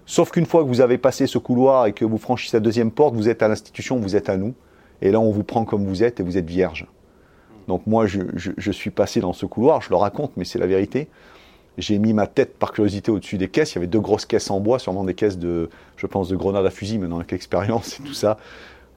Sauf 0.06 0.32
qu'une 0.32 0.46
fois 0.46 0.64
que 0.64 0.68
vous 0.68 0.82
avez 0.82 0.98
passé 0.98 1.28
ce 1.28 1.38
couloir 1.38 1.86
et 1.86 1.94
que 1.94 2.06
vous 2.06 2.18
franchissez 2.18 2.58
la 2.58 2.62
deuxième 2.62 2.92
porte, 2.92 3.16
vous 3.16 3.30
êtes 3.30 3.42
à 3.42 3.48
l'institution, 3.48 3.98
vous 3.98 4.16
êtes 4.16 4.30
à 4.30 4.38
nous. 4.38 4.54
Et 5.02 5.12
là, 5.12 5.20
on 5.20 5.32
vous 5.32 5.44
prend 5.44 5.66
comme 5.66 5.86
vous 5.86 6.04
êtes 6.04 6.20
et 6.20 6.24
vous 6.24 6.38
êtes 6.38 6.48
vierge. 6.48 6.88
Donc 7.68 7.88
moi, 7.88 8.06
je, 8.06 8.72
suis 8.72 8.90
passé 8.90 9.22
dans 9.22 9.34
ce 9.34 9.46
couloir, 9.46 9.82
je 9.82 9.90
le 9.90 9.96
raconte, 9.96 10.32
mais 10.36 10.44
c'est 10.44 10.60
la 10.60 10.68
vérité. 10.68 11.08
J'ai 11.78 11.98
mis 11.98 12.14
ma 12.14 12.28
tête 12.28 12.58
par 12.58 12.72
curiosité 12.72 13.10
au-dessus 13.10 13.38
des 13.38 13.48
caisses. 13.48 13.72
Il 13.72 13.76
y 13.76 13.78
avait 13.80 13.88
deux 13.88 14.02
grosses 14.02 14.26
caisses 14.26 14.52
en 14.52 14.60
bois, 14.60 14.80
sûrement 14.80 15.04
des 15.06 15.14
caisses 15.14 15.40
de, 15.40 15.70
je 15.96 16.06
pense, 16.06 16.30
de 16.30 16.36
grenades 16.36 16.66
à 16.66 16.70
fusil, 16.70 17.00
maintenant 17.00 17.18
avec 17.18 17.32
l'expérience 17.32 18.00
et 18.00 18.04
tout 18.04 18.14
ça 18.14 18.38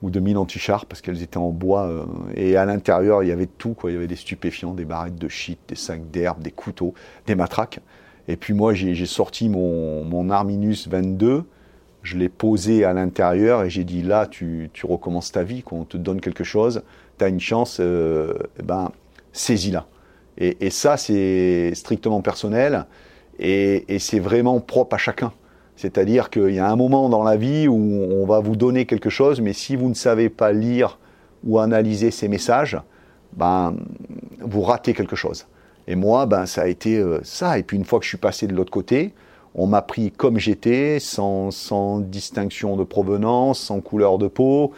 ou 0.03 0.11
de 0.11 0.21
mines 0.21 0.37
anti-char 0.37 0.87
parce 0.87 1.01
qu'elles 1.01 1.23
étaient 1.23 1.39
en 1.39 1.51
bois. 1.51 1.87
Euh, 1.87 2.05
et 2.35 2.57
à 2.57 2.65
l'intérieur, 2.65 3.23
il 3.23 3.29
y 3.29 3.33
avait 3.33 3.47
tout. 3.47 3.75
Quoi. 3.75 3.91
Il 3.91 3.95
y 3.95 3.97
avait 3.97 4.07
des 4.07 4.17
stupéfiants, 4.17 4.75
des 4.75 4.85
barrettes 4.85 5.17
de 5.17 5.29
shit, 5.29 5.59
des 5.69 5.75
sacs 5.75 6.11
d'herbe, 6.11 6.43
des 6.43 6.51
couteaux, 6.51 6.95
des 7.27 7.35
matraques. 7.35 7.81
Et 8.29 8.37
puis 8.37 8.55
moi, 8.55 8.75
j'ai 8.75 9.07
sorti 9.07 9.49
mon, 9.49 10.05
mon, 10.05 10.31
Arminus 10.31 10.89
22, 10.89 11.45
je 12.03 12.17
l'ai 12.17 12.29
posé 12.29 12.85
à 12.85 12.93
l'intérieur 12.93 13.63
et 13.63 13.71
j'ai 13.71 13.85
dit 13.85 14.03
là, 14.03 14.27
tu, 14.27 14.71
recommences 14.83 15.33
ta 15.33 15.43
vie, 15.43 15.63
qu'on 15.63 15.85
te 15.85 15.97
donne 15.97 16.21
quelque 16.21 16.45
chose, 16.45 16.83
tu 17.19 17.25
as 17.25 17.29
une 17.29 17.41
chance, 17.41 17.79
euh, 17.81 18.35
eh 18.59 18.63
ben, 18.63 18.91
saisis-la. 19.33 19.87
Et, 20.39 20.67
et, 20.67 20.71
ça, 20.71 20.97
c'est 20.97 21.73
strictement 21.75 22.21
personnel 22.21 22.87
et, 23.39 23.85
et 23.95 23.99
c'est 23.99 24.19
vraiment 24.19 24.61
propre 24.61 24.95
à 24.95 24.99
chacun. 24.99 25.33
C'est-à-dire 25.77 26.31
qu'il 26.31 26.55
y 26.55 26.59
a 26.59 26.69
un 26.69 26.77
moment 26.77 27.09
dans 27.09 27.23
la 27.23 27.37
vie 27.37 27.69
où 27.69 27.75
on 27.75 28.27
va 28.27 28.41
vous 28.41 28.57
donner 28.57 28.87
quelque 28.87 29.11
chose, 29.11 29.41
mais 29.41 29.53
si 29.53 29.77
vous 29.77 29.89
ne 29.89 29.95
savez 29.95 30.31
pas 30.31 30.53
lire 30.53 30.99
ou 31.45 31.59
analyser 31.59 32.11
ces 32.11 32.29
messages, 32.29 32.79
ben, 33.35 33.77
vous 34.41 34.63
ratez 34.63 34.95
quelque 34.95 35.17
chose. 35.17 35.47
Et 35.89 35.95
moi, 35.95 36.27
ben, 36.27 36.47
ça 36.47 36.63
a 36.63 36.67
été 36.67 36.97
euh, 36.99 37.21
ça. 37.23 37.59
Et 37.59 37.63
puis 37.63 37.77
une 37.77 37.85
fois 37.85 37.99
que 37.99 38.05
je 38.05 38.11
suis 38.11 38.19
passé 38.19 38.47
de 38.47 38.55
l'autre 38.55 38.73
côté, 38.73 39.13
on 39.55 39.67
m'a 39.67 39.83
pris 39.83 40.11
comme 40.11 40.39
j'étais, 40.39 40.99
sans, 41.01 41.51
sans, 41.51 42.01
distinction 42.01 42.77
de 42.77 42.85
provenance, 42.85 43.59
sans 43.59 43.81
couleur 43.81 44.19
de 44.19 44.29
peau. 44.29 44.73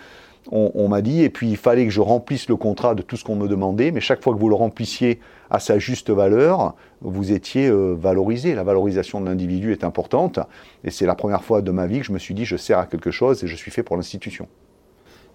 On, 0.51 0.89
m'a 0.89 1.03
dit, 1.03 1.23
et 1.23 1.29
puis 1.29 1.51
il 1.51 1.59
fallait 1.59 1.85
que 1.85 1.91
je 1.91 2.01
remplisse 2.01 2.49
le 2.49 2.57
contrat 2.57 2.95
de 2.95 3.03
tout 3.03 3.19
ce 3.19 3.25
qu'on 3.25 3.37
me 3.37 3.49
demandait, 3.49 3.91
mais 3.91 4.01
chaque 4.01 4.23
fois 4.23 4.33
que 4.33 4.39
vous 4.39 4.49
le 4.49 4.55
remplissiez 4.55 5.21
à 5.51 5.61
sa 5.61 5.79
juste 5.79 6.09
valeur, 6.09 6.75
vous 7.03 7.33
étiez 7.33 7.67
euh, 7.67 7.95
valorisé. 7.95 8.55
La 8.55 8.63
valorisation 8.63 9.21
de 9.21 9.27
l'individu 9.27 9.73
est 9.73 9.85
importante. 9.85 10.39
Et 10.85 10.91
c'est 10.91 11.05
la 11.05 11.15
première 11.15 11.45
fois 11.45 11.61
de 11.61 11.71
ma 11.71 11.87
vie 11.87 11.99
que 11.99 12.07
je 12.07 12.13
me 12.13 12.19
suis 12.19 12.33
dit, 12.33 12.47
je 12.47 12.57
sers 12.57 12.79
à 12.79 12.87
quelque 12.87 13.11
chose 13.11 13.45
et 13.45 13.47
je 13.47 13.57
suis 13.57 13.71
fait 13.71 13.83
pour 13.83 13.99
l'institution. 13.99 14.49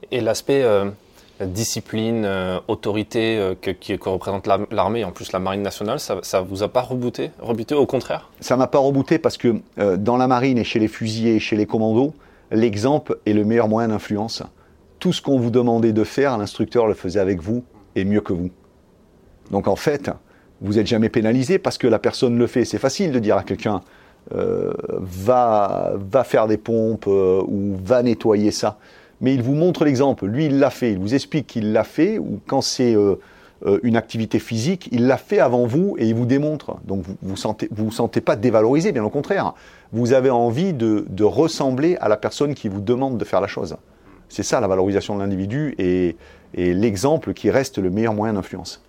Et 0.09 0.19
l'aspect 0.19 0.63
euh, 0.63 0.89
discipline, 1.41 2.23
euh, 2.25 2.59
autorité 2.67 3.55
que, 3.61 3.71
que, 3.71 4.09
représente 4.09 4.47
l'armée, 4.47 5.03
en 5.03 5.11
plus 5.11 5.31
la 5.31 5.39
marine 5.39 5.61
nationale, 5.61 5.99
ça, 5.99 6.19
ça 6.21 6.41
vous 6.41 6.63
a 6.63 6.69
pas 6.69 6.81
rebooté, 6.81 7.31
rebuté 7.39 7.75
au 7.75 7.85
contraire? 7.85 8.29
Ça 8.39 8.55
m'a 8.55 8.67
pas 8.67 8.79
rebooté 8.79 9.19
parce 9.19 9.37
que 9.37 9.55
dans 9.97 10.17
la 10.17 10.27
marine 10.27 10.57
et 10.57 10.63
chez 10.63 10.79
les 10.79 10.87
fusiliers 10.87 11.35
et 11.35 11.39
chez 11.39 11.55
les 11.55 11.65
commandos, 11.65 12.13
l'exemple 12.51 13.17
est 13.25 13.33
le 13.33 13.45
meilleur 13.45 13.67
moyen 13.67 13.89
d'influence. 13.89 14.43
Tout 14.99 15.11
ce 15.11 15.21
qu'on 15.21 15.39
vous 15.39 15.49
demandait 15.49 15.93
de 15.93 16.03
faire, 16.03 16.37
l'instructeur 16.37 16.87
le 16.87 16.93
faisait 16.93 17.19
avec 17.19 17.41
vous 17.41 17.63
et 17.95 18.05
mieux 18.05 18.21
que 18.21 18.33
vous. 18.33 18.51
Donc 19.51 19.67
en 19.67 19.75
fait, 19.75 20.09
vous 20.61 20.73
n'êtes 20.73 20.87
jamais 20.87 21.09
pénalisé 21.09 21.59
parce 21.59 21.77
que 21.77 21.87
la 21.87 21.99
personne 21.99 22.37
le 22.37 22.47
fait. 22.47 22.65
C'est 22.65 22.79
facile 22.79 23.11
de 23.11 23.19
dire 23.19 23.37
à 23.37 23.43
quelqu'un 23.43 23.81
euh, 24.33 24.71
va, 24.99 25.93
faire 26.23 26.47
des 26.47 26.57
pompes 26.57 27.05
euh, 27.07 27.41
ou 27.45 27.75
va 27.83 28.01
nettoyer 28.01 28.51
ça. 28.51 28.77
Mais 29.23 29.33
il 29.33 29.41
vous 29.41 29.55
montre 29.55 29.85
l'exemple. 29.85 30.25
Lui, 30.25 30.45
il 30.45 30.59
l'a 30.59 30.69
fait. 30.69 30.91
Il 30.91 30.99
vous 30.99 31.15
explique 31.15 31.47
qu'il 31.47 31.71
l'a 31.71 31.85
fait. 31.85 32.19
Ou 32.19 32.41
quand 32.45 32.61
c'est 32.61 32.93
euh, 32.93 33.15
euh, 33.65 33.79
une 33.81 33.95
activité 33.95 34.37
physique, 34.37 34.89
il 34.91 35.07
l'a 35.07 35.15
fait 35.15 35.39
avant 35.39 35.65
vous 35.65 35.95
et 35.97 36.05
il 36.05 36.13
vous 36.13 36.25
démontre. 36.25 36.75
Donc 36.83 37.03
vous 37.03 37.15
vous 37.21 37.37
sentez, 37.37 37.69
vous, 37.71 37.89
sentez 37.89 38.19
pas 38.19 38.35
dévalorisé, 38.35 38.91
bien 38.91 39.03
au 39.03 39.09
contraire. 39.09 39.53
Vous 39.93 40.11
avez 40.11 40.29
envie 40.29 40.73
de, 40.73 41.23
ressembler 41.23 41.95
à 42.01 42.09
la 42.09 42.17
personne 42.17 42.53
qui 42.53 42.67
vous 42.67 42.81
demande 42.81 43.17
de 43.17 43.23
faire 43.23 43.39
la 43.39 43.47
chose. 43.47 43.77
C'est 44.27 44.43
ça 44.43 44.59
la 44.59 44.67
valorisation 44.67 45.15
de 45.15 45.21
l'individu 45.21 45.73
et, 45.79 46.17
l'exemple 46.53 47.33
qui 47.33 47.49
reste 47.49 47.77
le 47.77 47.89
meilleur 47.89 48.13
moyen 48.13 48.33
d'influence. 48.33 48.83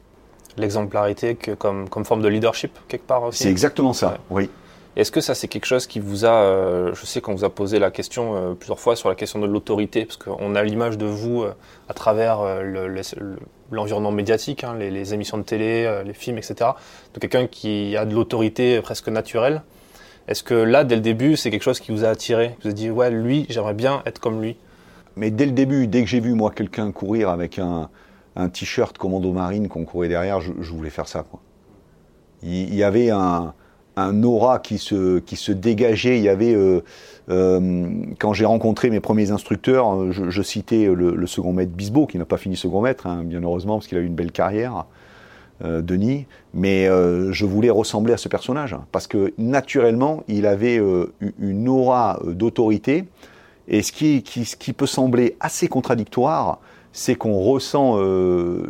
L'exemplarité 0.57 1.37
comme, 1.37 1.89
comme 1.89 2.05
forme 2.05 2.23
de 2.23 2.29
leadership 2.29 2.73
quelque 2.89 3.07
part 3.07 3.23
aussi. 3.23 3.45
C'est 3.45 3.51
exactement 3.51 3.93
ça, 3.93 4.19
oui. 4.31 4.51
Est-ce 4.97 5.11
que 5.11 5.21
ça, 5.21 5.35
c'est 5.35 5.49
quelque 5.49 5.67
chose 5.67 5.89
qui 5.89 5.99
vous 5.99 6.25
a, 6.25 6.45
euh, 6.45 6.95
je 6.95 7.05
sais 7.05 7.21
qu'on 7.21 7.35
vous 7.35 7.45
a 7.45 7.51
posé 7.51 7.81
la 7.81 7.91
question 7.91 8.37
euh, 8.37 8.55
plusieurs 8.55 8.79
fois 8.79 8.95
sur 8.95 9.09
la 9.09 9.17
question 9.17 9.41
de 9.41 9.47
l'autorité, 9.47 10.05
parce 10.05 10.17
qu'on 10.17 10.55
a 10.55 10.63
l'image 10.63 10.99
de 10.99 11.07
vous 11.07 11.43
euh, 11.43 11.53
à 11.89 11.95
travers 11.95 12.39
l'environnement 13.73 14.13
médiatique, 14.13 14.63
hein, 14.63 14.77
les, 14.79 15.15
émissions 15.15 15.37
de 15.39 15.43
télé, 15.43 16.03
les 16.05 16.15
films, 16.15 16.39
etc., 16.39 16.71
de 17.13 17.19
quelqu'un 17.19 17.49
qui 17.49 17.97
a 17.97 18.05
de 18.05 18.15
l'autorité 18.15 18.81
presque 18.83 19.09
naturelle. 19.09 19.63
Est-ce 20.29 20.45
que 20.45 20.55
là, 20.55 20.85
dès 20.85 20.95
le 20.95 21.01
début, 21.01 21.37
c'est 21.37 21.51
quelque 21.51 21.65
chose 21.65 21.81
qui 21.81 21.91
vous 21.91 22.05
a 22.05 22.09
attiré 22.09 22.57
Vous 22.61 22.69
avez 22.69 22.75
dit, 22.75 22.91
ouais, 22.91 23.11
lui, 23.11 23.47
j'aimerais 23.49 23.75
bien 23.75 24.01
être 24.07 24.21
comme 24.21 24.41
lui? 24.41 24.57
Mais 25.17 25.31
dès 25.31 25.47
le 25.47 25.53
début, 25.53 25.89
dès 25.89 26.03
que 26.03 26.09
j'ai 26.09 26.21
vu, 26.21 26.35
moi, 26.35 26.53
quelqu'un 26.53 26.93
courir 26.93 27.29
avec 27.31 27.59
un, 27.59 27.91
t-shirt 28.53 28.97
commando 28.97 29.33
marine 29.33 29.69
qu'on 29.69 29.85
courait 29.85 30.09
derrière, 30.09 30.41
je, 30.41 30.53
voulais 30.53 30.91
faire 30.91 31.09
ça. 31.09 31.25
Il 32.43 32.75
y 32.75 32.83
avait 32.83 33.11
un 33.11 33.55
un 33.97 34.23
aura 34.23 34.59
qui 34.59 34.79
se, 34.79 35.19
qui 35.21 35.37
se 35.37 35.53
dégageait. 35.53 36.19
Il 36.19 36.25
y 36.25 36.29
avait, 36.29 36.55
euh, 36.55 36.83
euh, 37.31 37.89
quand 38.19 38.33
j'ai 38.33 38.45
rencontré 38.45 38.91
mes 38.91 39.01
premiers 39.01 39.31
instructeurs, 39.31 40.13
je, 40.13 40.43
citais 40.43 40.87
le, 40.87 41.27
second 41.27 41.53
maître 41.53 41.73
Bisbeau, 41.73 42.07
qui 42.07 42.19
n'a 42.19 42.25
pas 42.25 42.37
fini 42.37 42.57
second 42.57 42.81
maître, 42.81 43.07
hein, 43.07 43.23
bien 43.25 43.43
heureusement, 43.43 43.75
parce 43.75 43.87
qu'il 43.87 43.99
a 43.99 44.01
eu 44.01 44.07
une 44.07 44.15
belle 44.15 44.33
carrière, 44.33 44.87
euh, 45.65 45.83
Denis. 45.83 46.27
Mais 46.53 46.87
je 46.87 47.45
voulais 47.45 47.71
ressembler 47.71 48.13
à 48.13 48.17
ce 48.17 48.29
personnage, 48.29 48.77
parce 48.93 49.07
que 49.07 49.33
naturellement, 49.39 50.23
il 50.29 50.47
avait 50.47 50.81
une 51.39 51.69
aura 51.69 52.21
d'autorité. 52.27 53.05
Et 53.67 53.83
ce 53.83 53.93
qui, 53.93 54.23
qui, 54.23 54.45
ce 54.45 54.57
qui 54.57 54.73
peut 54.73 54.87
sembler 54.87 55.37
assez 55.41 55.69
contradictoire, 55.69 56.61
c'est 56.93 57.17
qu'on 57.17 57.39
ressent 57.39 57.99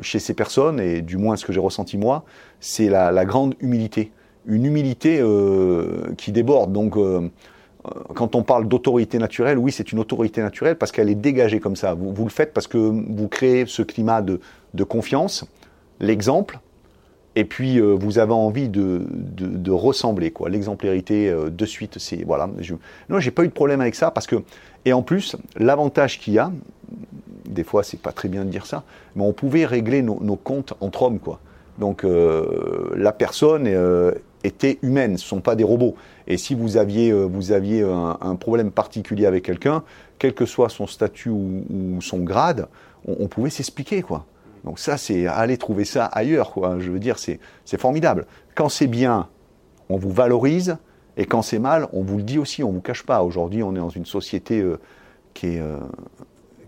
chez 0.03 0.19
ces 0.19 0.35
personnes, 0.35 0.81
et 0.81 1.03
du 1.03 1.17
moins 1.17 1.37
ce 1.37 1.45
que 1.45 1.53
j'ai 1.53 1.61
ressenti 1.61 1.99
moi, 1.99 2.25
c'est 2.61 2.89
la, 2.89 3.13
la 3.13 3.25
grande 3.25 3.55
humilité 3.61 4.13
une 4.47 4.67
humilité 4.67 5.19
euh, 5.21 6.13
qui 6.17 6.33
déborde. 6.33 6.73
Donc, 6.73 6.97
euh, 6.97 7.29
quand 8.15 8.35
on 8.35 8.43
parle 8.43 8.67
d'autorité 8.69 9.19
naturelle, 9.19 9.59
oui, 9.59 9.73
c'est 9.73 9.93
une 9.93 9.99
autorité 9.99 10.41
naturelle 10.41 10.77
parce 10.77 10.93
qu'elle 10.93 11.11
est 11.11 11.15
dégagée 11.15 11.61
comme 11.61 11.77
ça. 11.77 11.95
Vous, 11.95 12.25
le 12.25 12.31
faites 12.31 12.53
parce 12.53 12.67
que 12.67 12.79
vous 12.79 13.29
créez 13.29 13.67
ce 13.67 13.83
climat 13.83 14.23
de, 14.23 14.41
confiance, 14.85 15.45
l'exemple, 16.01 16.59
et 17.37 17.45
puis 17.45 17.79
euh, 17.79 17.95
vous 17.99 18.19
avez 18.19 18.33
envie 18.33 18.69
de, 18.69 19.71
ressembler, 19.71 20.31
quoi. 20.31 20.49
L'exemplarité 20.49 21.35
de 21.51 21.67
suite, 21.67 21.99
c'est 21.99 22.25
voilà. 22.25 22.49
Je, 22.59 22.75
non, 23.09 23.19
j'ai 23.19 23.31
pas 23.31 23.45
eu 23.45 23.49
de 23.49 23.53
problème 23.53 23.81
avec 23.81 23.95
ça 23.95 24.11
parce 24.11 24.27
que, 24.27 24.37
et 24.85 24.93
en 24.93 25.03
plus, 25.03 25.37
l'avantage 25.57 26.21
qu'il 26.21 26.35
y 26.35 26.39
a, 26.39 26.53
des 27.47 27.65
fois, 27.65 27.83
c'est 27.83 28.01
pas 28.01 28.13
très 28.13 28.29
bien 28.29 28.45
de 28.45 28.51
dire 28.51 28.67
ça, 28.67 28.85
mais 29.15 29.25
on 29.25 29.33
pouvait 29.33 29.67
régler 29.67 30.03
nos, 30.03 30.37
comptes 30.37 30.75
entre 30.81 31.03
hommes, 31.03 31.19
quoi. 31.19 31.41
Donc 31.79 32.05
la 32.05 33.13
personne 33.13 33.67
étaient 34.45 34.79
humaines, 34.83 35.19
ce 35.19 35.25
ne 35.25 35.29
sont 35.29 35.41
pas 35.41 35.57
des 35.57 35.65
robots. 35.65 35.97
Et 36.27 36.37
si 36.37 36.55
vous 36.55 36.77
aviez, 36.77 37.11
euh, 37.11 37.25
vous 37.25 37.51
aviez 37.51 37.83
un, 37.83 38.37
problème 38.37 38.71
particulier 38.71 39.27
avec 39.27 39.45
quelqu'un, 39.45 39.83
quel 40.19 40.35
que 40.35 40.47
soit 40.47 40.69
son 40.69 40.87
statut 40.87 41.31
ou, 41.31 41.99
son 42.01 42.19
grade, 42.21 42.69
on, 43.07 43.27
pouvait 43.27 43.51
s'expliquer, 43.51 44.03
quoi. 44.03 44.25
Donc 44.65 44.79
ça, 44.79 44.97
c'est 44.97 45.27
aller 45.27 45.59
trouver 45.59 45.85
ça 45.85 46.07
ailleurs, 46.07 46.53
quoi. 46.53 46.79
Je 46.79 46.91
veux 46.91 47.01
dire, 47.01 47.19
c'est 47.19 47.41
formidable. 47.79 48.27
Quand 48.55 48.69
c'est 48.69 48.87
bien, 48.87 49.29
on 49.89 49.97
vous 49.97 50.13
valorise, 50.13 50.77
et 51.17 51.27
quand 51.27 51.43
c'est 51.43 51.59
mal, 51.59 51.89
on 51.93 52.03
vous 52.03 52.17
le 52.17 52.23
dit 52.23 52.39
aussi, 52.39 52.63
on 52.63 52.71
ne 52.71 52.75
vous 52.75 52.81
cache 52.81 53.05
pas. 53.05 53.23
Aujourd'hui, 53.23 53.63
on 53.63 53.75
est 53.75 53.79
dans 53.79 53.89
une 53.89 54.07
société 54.07 54.61
euh, 54.61 54.81
qui 55.33 55.47
est 55.47 55.61
euh, 55.61 55.79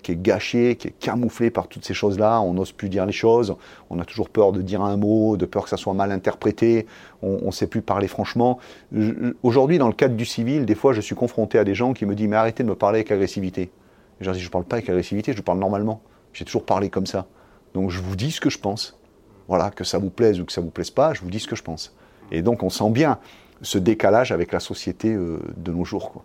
qui 0.06 0.12
est 0.12 0.22
gâché, 0.22 0.76
qui 0.76 0.86
est 0.86 0.94
camouflé 1.00 1.50
par 1.50 1.66
toutes 1.66 1.84
ces 1.84 1.92
choses-là. 1.92 2.40
On 2.40 2.54
n'ose 2.54 2.70
plus 2.70 2.88
dire 2.88 3.06
les 3.06 3.12
choses. 3.12 3.56
On 3.90 3.98
a 3.98 4.04
toujours 4.04 4.28
peur 4.28 4.52
de 4.52 4.62
dire 4.62 4.80
un 4.80 4.96
mot, 4.96 5.36
de 5.36 5.46
peur 5.46 5.64
que 5.64 5.68
ça 5.68 5.76
soit 5.76 5.94
mal 5.94 6.12
interprété. 6.12 6.86
On 7.22 7.46
ne 7.46 7.50
sait 7.50 7.66
plus 7.66 7.82
parler 7.82 8.06
franchement. 8.06 8.60
Aujourd'hui, 9.42 9.78
dans 9.78 9.88
le 9.88 9.92
cadre 9.92 10.14
du 10.14 10.24
civil, 10.24 10.64
des 10.64 10.76
fois, 10.76 10.92
je 10.92 11.00
suis 11.00 11.16
confronté 11.16 11.58
à 11.58 11.64
des 11.64 11.74
gens 11.74 11.92
qui 11.92 12.06
me 12.06 12.14
disent 12.14 12.28
Mais 12.28 12.36
arrêtez 12.36 12.62
de 12.62 12.68
me 12.68 12.76
parler 12.76 13.00
avec 13.00 13.10
agressivité. 13.10 13.62
Et 14.20 14.24
je 14.24 14.30
dis 14.30 14.38
Je 14.38 14.46
ne 14.46 14.50
parle 14.50 14.62
pas 14.62 14.76
avec 14.76 14.88
agressivité, 14.88 15.32
je 15.32 15.42
parle 15.42 15.58
normalement. 15.58 16.00
J'ai 16.32 16.44
toujours 16.44 16.64
parlé 16.64 16.88
comme 16.88 17.06
ça. 17.06 17.26
Donc 17.74 17.90
je 17.90 18.00
vous 18.00 18.14
dis 18.14 18.30
ce 18.30 18.40
que 18.40 18.48
je 18.48 18.60
pense. 18.60 18.96
Voilà, 19.48 19.70
que 19.70 19.82
ça 19.82 19.98
vous 19.98 20.10
plaise 20.10 20.40
ou 20.40 20.44
que 20.44 20.52
ça 20.52 20.60
vous 20.60 20.70
plaise 20.70 20.90
pas, 20.90 21.14
je 21.14 21.20
vous 21.22 21.30
dis 21.30 21.40
ce 21.40 21.48
que 21.48 21.56
je 21.56 21.64
pense. 21.64 21.96
Et 22.30 22.42
donc 22.42 22.62
on 22.62 22.70
sent 22.70 22.90
bien 22.90 23.18
ce 23.60 23.78
décalage 23.78 24.30
avec 24.30 24.52
la 24.52 24.60
société 24.60 25.12
euh, 25.12 25.40
de 25.56 25.72
nos 25.72 25.84
jours. 25.84 26.22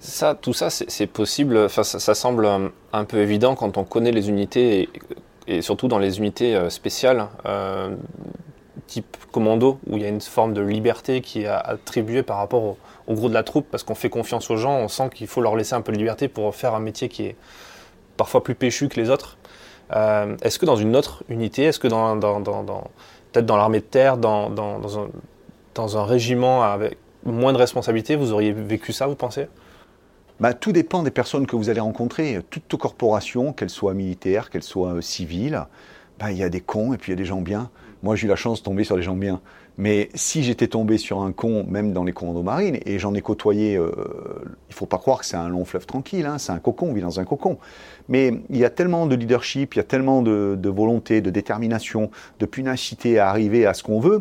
Ça, 0.00 0.34
tout 0.34 0.52
ça, 0.52 0.70
c'est 0.70 1.06
possible. 1.06 1.68
ça, 1.68 2.14
semble 2.14 2.48
un, 2.92 3.04
peu 3.04 3.18
évident 3.18 3.54
quand 3.54 3.76
on 3.78 3.84
connaît 3.84 4.12
les 4.12 4.28
unités 4.28 4.88
et, 5.46 5.62
surtout 5.62 5.88
dans 5.88 5.98
les 5.98 6.18
unités 6.18 6.54
euh, 6.54 6.70
spéciales, 6.70 7.26
euh, 7.46 7.94
type 8.86 9.16
commando, 9.32 9.78
où 9.86 9.96
il 9.96 10.02
y 10.02 10.04
a 10.04 10.08
une 10.08 10.20
forme 10.20 10.52
de 10.52 10.60
liberté 10.60 11.20
qui 11.20 11.42
est 11.42 11.46
attribuée 11.46 12.22
par 12.22 12.36
rapport 12.36 12.76
au, 13.06 13.14
gros 13.14 13.28
de 13.28 13.34
la 13.34 13.42
troupe, 13.42 13.66
parce 13.70 13.82
qu'on 13.82 13.94
fait 13.94 14.10
confiance 14.10 14.50
aux 14.50 14.56
gens, 14.56 14.76
on 14.76 14.88
sent 14.88 15.10
qu'il 15.14 15.26
faut 15.26 15.40
leur 15.40 15.56
laisser 15.56 15.74
un 15.74 15.80
peu 15.80 15.92
de 15.92 15.98
liberté 15.98 16.28
pour 16.28 16.54
faire 16.54 16.74
un 16.74 16.80
métier 16.80 17.08
qui 17.08 17.24
est 17.24 17.36
parfois 18.16 18.42
plus 18.42 18.54
péchu 18.54 18.88
que 18.88 19.00
les 19.00 19.10
autres. 19.10 19.38
Euh, 19.94 20.36
est-ce 20.42 20.58
que 20.58 20.66
dans 20.66 20.76
une 20.76 20.94
autre 20.96 21.24
unité, 21.28 21.64
est-ce 21.64 21.78
que 21.78 21.88
dans, 21.88 22.18
peut-être 22.18 23.46
dans 23.46 23.56
l'armée 23.56 23.80
de 23.80 23.84
terre, 23.84 24.18
dans, 24.18 24.50
un, 24.50 25.08
dans 25.74 25.98
un 25.98 26.04
régiment 26.04 26.62
avec 26.62 26.98
moins 27.24 27.52
de 27.52 27.58
responsabilités, 27.58 28.16
vous 28.16 28.32
auriez 28.32 28.52
vécu 28.52 28.92
ça, 28.92 29.06
vous 29.06 29.14
pensez? 29.14 29.48
Bah, 30.40 30.54
tout 30.54 30.72
dépend 30.72 31.02
des 31.02 31.10
personnes 31.10 31.46
que 31.46 31.56
vous 31.56 31.68
allez 31.68 31.80
rencontrer. 31.80 32.40
Toute 32.50 32.76
corporation, 32.80 33.52
qu'elle 33.52 33.70
soit 33.70 33.94
militaire, 33.94 34.50
qu'elle 34.50 34.62
soit 34.62 34.94
euh, 34.94 35.00
civile, 35.00 35.66
bah, 36.18 36.30
il 36.30 36.38
y 36.38 36.42
a 36.42 36.48
des 36.48 36.60
cons 36.60 36.92
et 36.92 36.98
puis 36.98 37.10
il 37.10 37.14
y 37.14 37.18
a 37.18 37.22
des 37.22 37.24
gens 37.24 37.40
bien. 37.40 37.70
Moi, 38.02 38.14
j'ai 38.14 38.26
eu 38.26 38.30
la 38.30 38.36
chance 38.36 38.60
de 38.60 38.64
tomber 38.64 38.84
sur 38.84 38.96
des 38.96 39.02
gens 39.02 39.16
bien. 39.16 39.40
Mais 39.76 40.08
si 40.14 40.42
j'étais 40.42 40.66
tombé 40.66 40.98
sur 40.98 41.22
un 41.22 41.30
con, 41.30 41.64
même 41.68 41.92
dans 41.92 42.02
les 42.02 42.12
commandos 42.12 42.42
marines, 42.42 42.78
et 42.84 42.98
j'en 42.98 43.14
ai 43.14 43.20
côtoyé, 43.20 43.76
euh, 43.76 43.92
il 44.68 44.74
faut 44.74 44.86
pas 44.86 44.98
croire 44.98 45.20
que 45.20 45.26
c'est 45.26 45.36
un 45.36 45.48
long 45.48 45.64
fleuve 45.64 45.86
tranquille, 45.86 46.26
hein, 46.26 46.38
c'est 46.38 46.50
un 46.50 46.58
cocon, 46.58 46.88
on 46.90 46.92
vit 46.92 47.00
dans 47.00 47.20
un 47.20 47.24
cocon. 47.24 47.58
Mais 48.08 48.40
il 48.50 48.56
y 48.56 48.64
a 48.64 48.70
tellement 48.70 49.06
de 49.06 49.14
leadership, 49.14 49.74
il 49.74 49.78
y 49.78 49.80
a 49.80 49.84
tellement 49.84 50.22
de, 50.22 50.56
de 50.58 50.68
volonté, 50.68 51.20
de 51.20 51.30
détermination, 51.30 52.10
de 52.40 52.46
punacité 52.46 53.20
à 53.20 53.28
arriver 53.30 53.66
à 53.66 53.74
ce 53.74 53.84
qu'on 53.84 54.00
veut, 54.00 54.20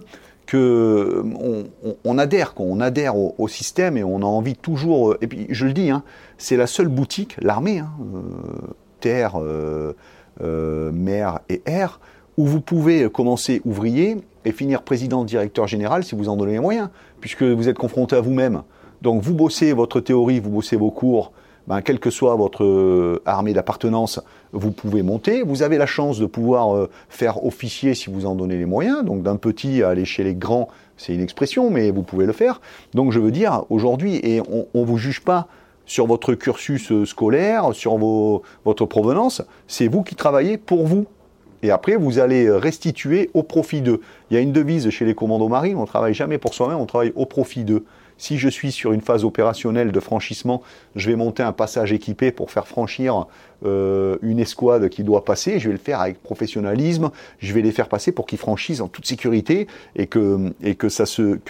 on, 0.56 2.18
adhère, 2.18 2.54
on 2.58 2.80
adhère 2.80 3.16
au, 3.16 3.48
système 3.48 3.98
et 3.98 4.04
on 4.04 4.22
a 4.22 4.25
envie 4.25 4.56
toujours. 4.56 5.12
Euh, 5.12 5.18
et 5.22 5.27
puis 5.27 5.48
je 5.50 5.66
le 5.66 5.74
dis, 5.74 5.89
hein, 5.89 6.04
c'est 6.38 6.58
la 6.58 6.68
seule 6.68 6.88
boutique, 6.88 7.36
l'armée, 7.42 7.80
hein, 7.80 7.89
euh, 8.01 8.22
terre, 9.00 9.39
euh, 9.42 9.94
mer 10.92 11.39
et 11.50 11.62
air, 11.66 12.00
où 12.38 12.46
vous 12.46 12.62
pouvez 12.62 13.10
commencer 13.10 13.62
ouvrier 13.66 14.18
et 14.46 14.51
finir 14.51 14.84
président, 14.84 15.25
directeur 15.25 15.68
général 15.68 16.04
si 16.04 16.16
vous 16.16 16.30
en 16.30 16.38
donnez 16.38 16.54
les 16.54 16.60
moyens, 16.60 16.89
puisque 17.20 17.44
vous 17.44 17.68
êtes 17.68 17.77
confronté 17.77 18.16
à 18.16 18.22
vous-même. 18.22 18.63
Donc 19.01 19.22
vous 19.22 19.34
bossez 19.34 19.74
votre 19.74 20.00
théorie, 20.00 20.39
vous 20.39 20.50
bossez 20.50 20.75
vos 20.75 20.92
cours, 20.92 21.32
ben, 21.67 21.81
quelle 21.81 22.00
que 22.00 22.09
soit 22.09 22.36
votre 22.36 22.63
euh, 22.63 23.21
armée 23.25 23.53
d'appartenance, 23.53 24.21
vous 24.53 24.71
pouvez 24.71 25.03
monter. 25.03 25.43
Vous 25.43 25.63
avez 25.63 25.77
la 25.77 25.86
chance 25.86 26.17
de 26.17 26.25
pouvoir 26.25 26.74
euh, 26.74 26.89
faire 27.09 27.45
officier 27.45 27.93
si 27.93 28.09
vous 28.09 28.25
en 28.25 28.36
donnez 28.36 28.57
les 28.57 28.65
moyens. 28.65 29.03
Donc 29.03 29.21
d'un 29.21 29.36
petit 29.36 29.83
à 29.83 29.89
aller 29.89 30.05
chez 30.05 30.24
les 30.24 30.33
grands, 30.33 30.69
c'est 30.95 31.13
une 31.13 31.21
expression, 31.21 31.69
mais 31.69 31.91
vous 31.91 32.03
pouvez 32.03 32.25
le 32.25 32.31
faire. 32.31 32.62
Donc 32.93 33.12
je 33.12 33.19
veux 33.19 33.31
dire, 33.31 33.65
aujourd'hui, 33.69 34.15
et 34.24 34.41
on 34.41 34.79
ne 34.79 34.86
vous 34.86 34.97
juge 34.97 35.21
pas 35.21 35.47
sur 35.86 36.07
votre 36.07 36.33
cursus 36.36 36.91
euh, 36.91 37.05
scolaire, 37.05 37.74
sur 37.74 37.97
votre 37.97 38.86
provenance, 38.86 39.41
c'est 39.67 39.89
vous 39.89 40.03
qui 40.03 40.15
travaillez 40.15 40.57
pour 40.57 40.86
vous. 40.86 41.05
Et 41.63 41.71
après, 41.71 41.95
vous 41.95 42.19
allez 42.19 42.50
restituer 42.50 43.29
au 43.33 43.43
profit 43.43 43.81
d'eux. 43.81 44.00
Il 44.29 44.36
y 44.36 44.38
a 44.38 44.41
une 44.41 44.53
devise 44.53 44.89
chez 44.89 45.05
les 45.05 45.15
commandos 45.15 45.47
marines, 45.50 45.75
on 45.75 45.81
ne 45.81 45.88
travaille 45.88 46.13
jamais 46.13 46.38
pour 46.38 46.53
soi-même, 46.53 46.77
on 46.77 46.86
travaille 46.86 47.13
au 47.15 47.25
profit 47.25 47.63
d'eux. 47.63 47.83
Si 48.17 48.38
je 48.38 48.50
suis 48.50 48.71
sur 48.71 48.93
une 48.93 49.01
phase 49.01 49.24
opérationnelle 49.24 49.91
de 49.91 50.00
franchissement, 50.00 50.62
je 50.95 51.09
vais 51.09 51.15
monter 51.15 51.43
un 51.43 51.51
passage 51.51 51.93
équipé 51.93 52.31
pour 52.31 52.51
faire 52.51 52.67
franchir 52.67 53.27
euh, 53.65 54.17
une 54.21 54.39
escouade 54.39 54.89
qui 54.89 55.03
doit 55.03 55.24
passer. 55.24 55.59
Je 55.59 55.67
vais 55.67 55.74
le 55.74 55.79
faire 55.79 56.01
avec 56.01 56.21
professionnalisme. 56.21 57.12
Je 57.39 57.53
vais 57.53 57.62
les 57.62 57.71
faire 57.71 57.89
passer 57.89 58.12
pour 58.12 58.25
qu'ils 58.25 58.39
franchissent 58.39 58.81
en 58.81 58.88
toute 58.88 59.05
sécurité 59.05 59.67
et 59.95 60.07
que, 60.07 60.51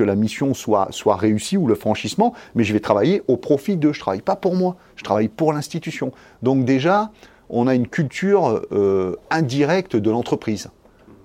la 0.04 0.16
mission 0.16 0.54
soit, 0.54 0.90
réussie 1.16 1.58
ou 1.58 1.68
le 1.68 1.76
franchissement. 1.76 2.34
Mais 2.56 2.64
je 2.64 2.74
vais 2.74 2.80
travailler 2.80 3.24
au 3.28 3.38
profit 3.38 3.78
d'eux. 3.78 3.94
Je 3.94 4.00
travaille 4.00 4.22
pas 4.22 4.36
pour 4.36 4.56
moi. 4.56 4.76
Je 4.96 5.04
travaille 5.04 5.30
pour 5.30 5.54
l'institution. 5.54 6.12
Donc 6.44 6.66
déjà, 6.66 7.12
on 7.50 7.68
a 7.68 7.76
une 7.76 7.88
culture 7.88 8.62
euh, 8.74 9.16
indirecte 9.30 9.96
de 9.96 10.12
l'entreprise 10.12 10.70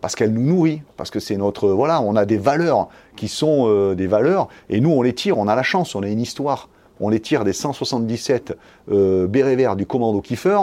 parce 0.03 0.17
qu'elle 0.17 0.35
nous 0.35 0.43
nourrit, 0.43 0.83
parce 0.99 1.11
que 1.11 1.21
c'est 1.21 1.37
notre 1.37 1.71
voilà, 1.71 2.03
on 2.03 2.17
a 2.17 2.27
des 2.27 2.37
valeurs 2.37 2.89
qui 3.17 3.29
sont 3.29 3.69
euh, 3.69 3.95
des 3.95 4.09
valeurs 4.09 4.49
et 4.69 4.81
nous 4.81 4.91
on 4.91 5.01
les 5.01 5.15
tire, 5.15 5.39
on 5.39 5.49
a 5.49 5.55
la 5.55 5.63
chance, 5.63 5.95
on 5.95 6.03
a 6.03 6.09
une 6.09 6.21
histoire, 6.21 6.69
on 7.01 7.09
les 7.09 7.21
tire 7.21 7.45
des 7.45 7.53
177 7.55 8.59
euh, 8.91 9.27
bérets 9.29 9.57
verts 9.57 9.77
du 9.77 9.87
commando 9.87 10.21
Kiefer, 10.21 10.59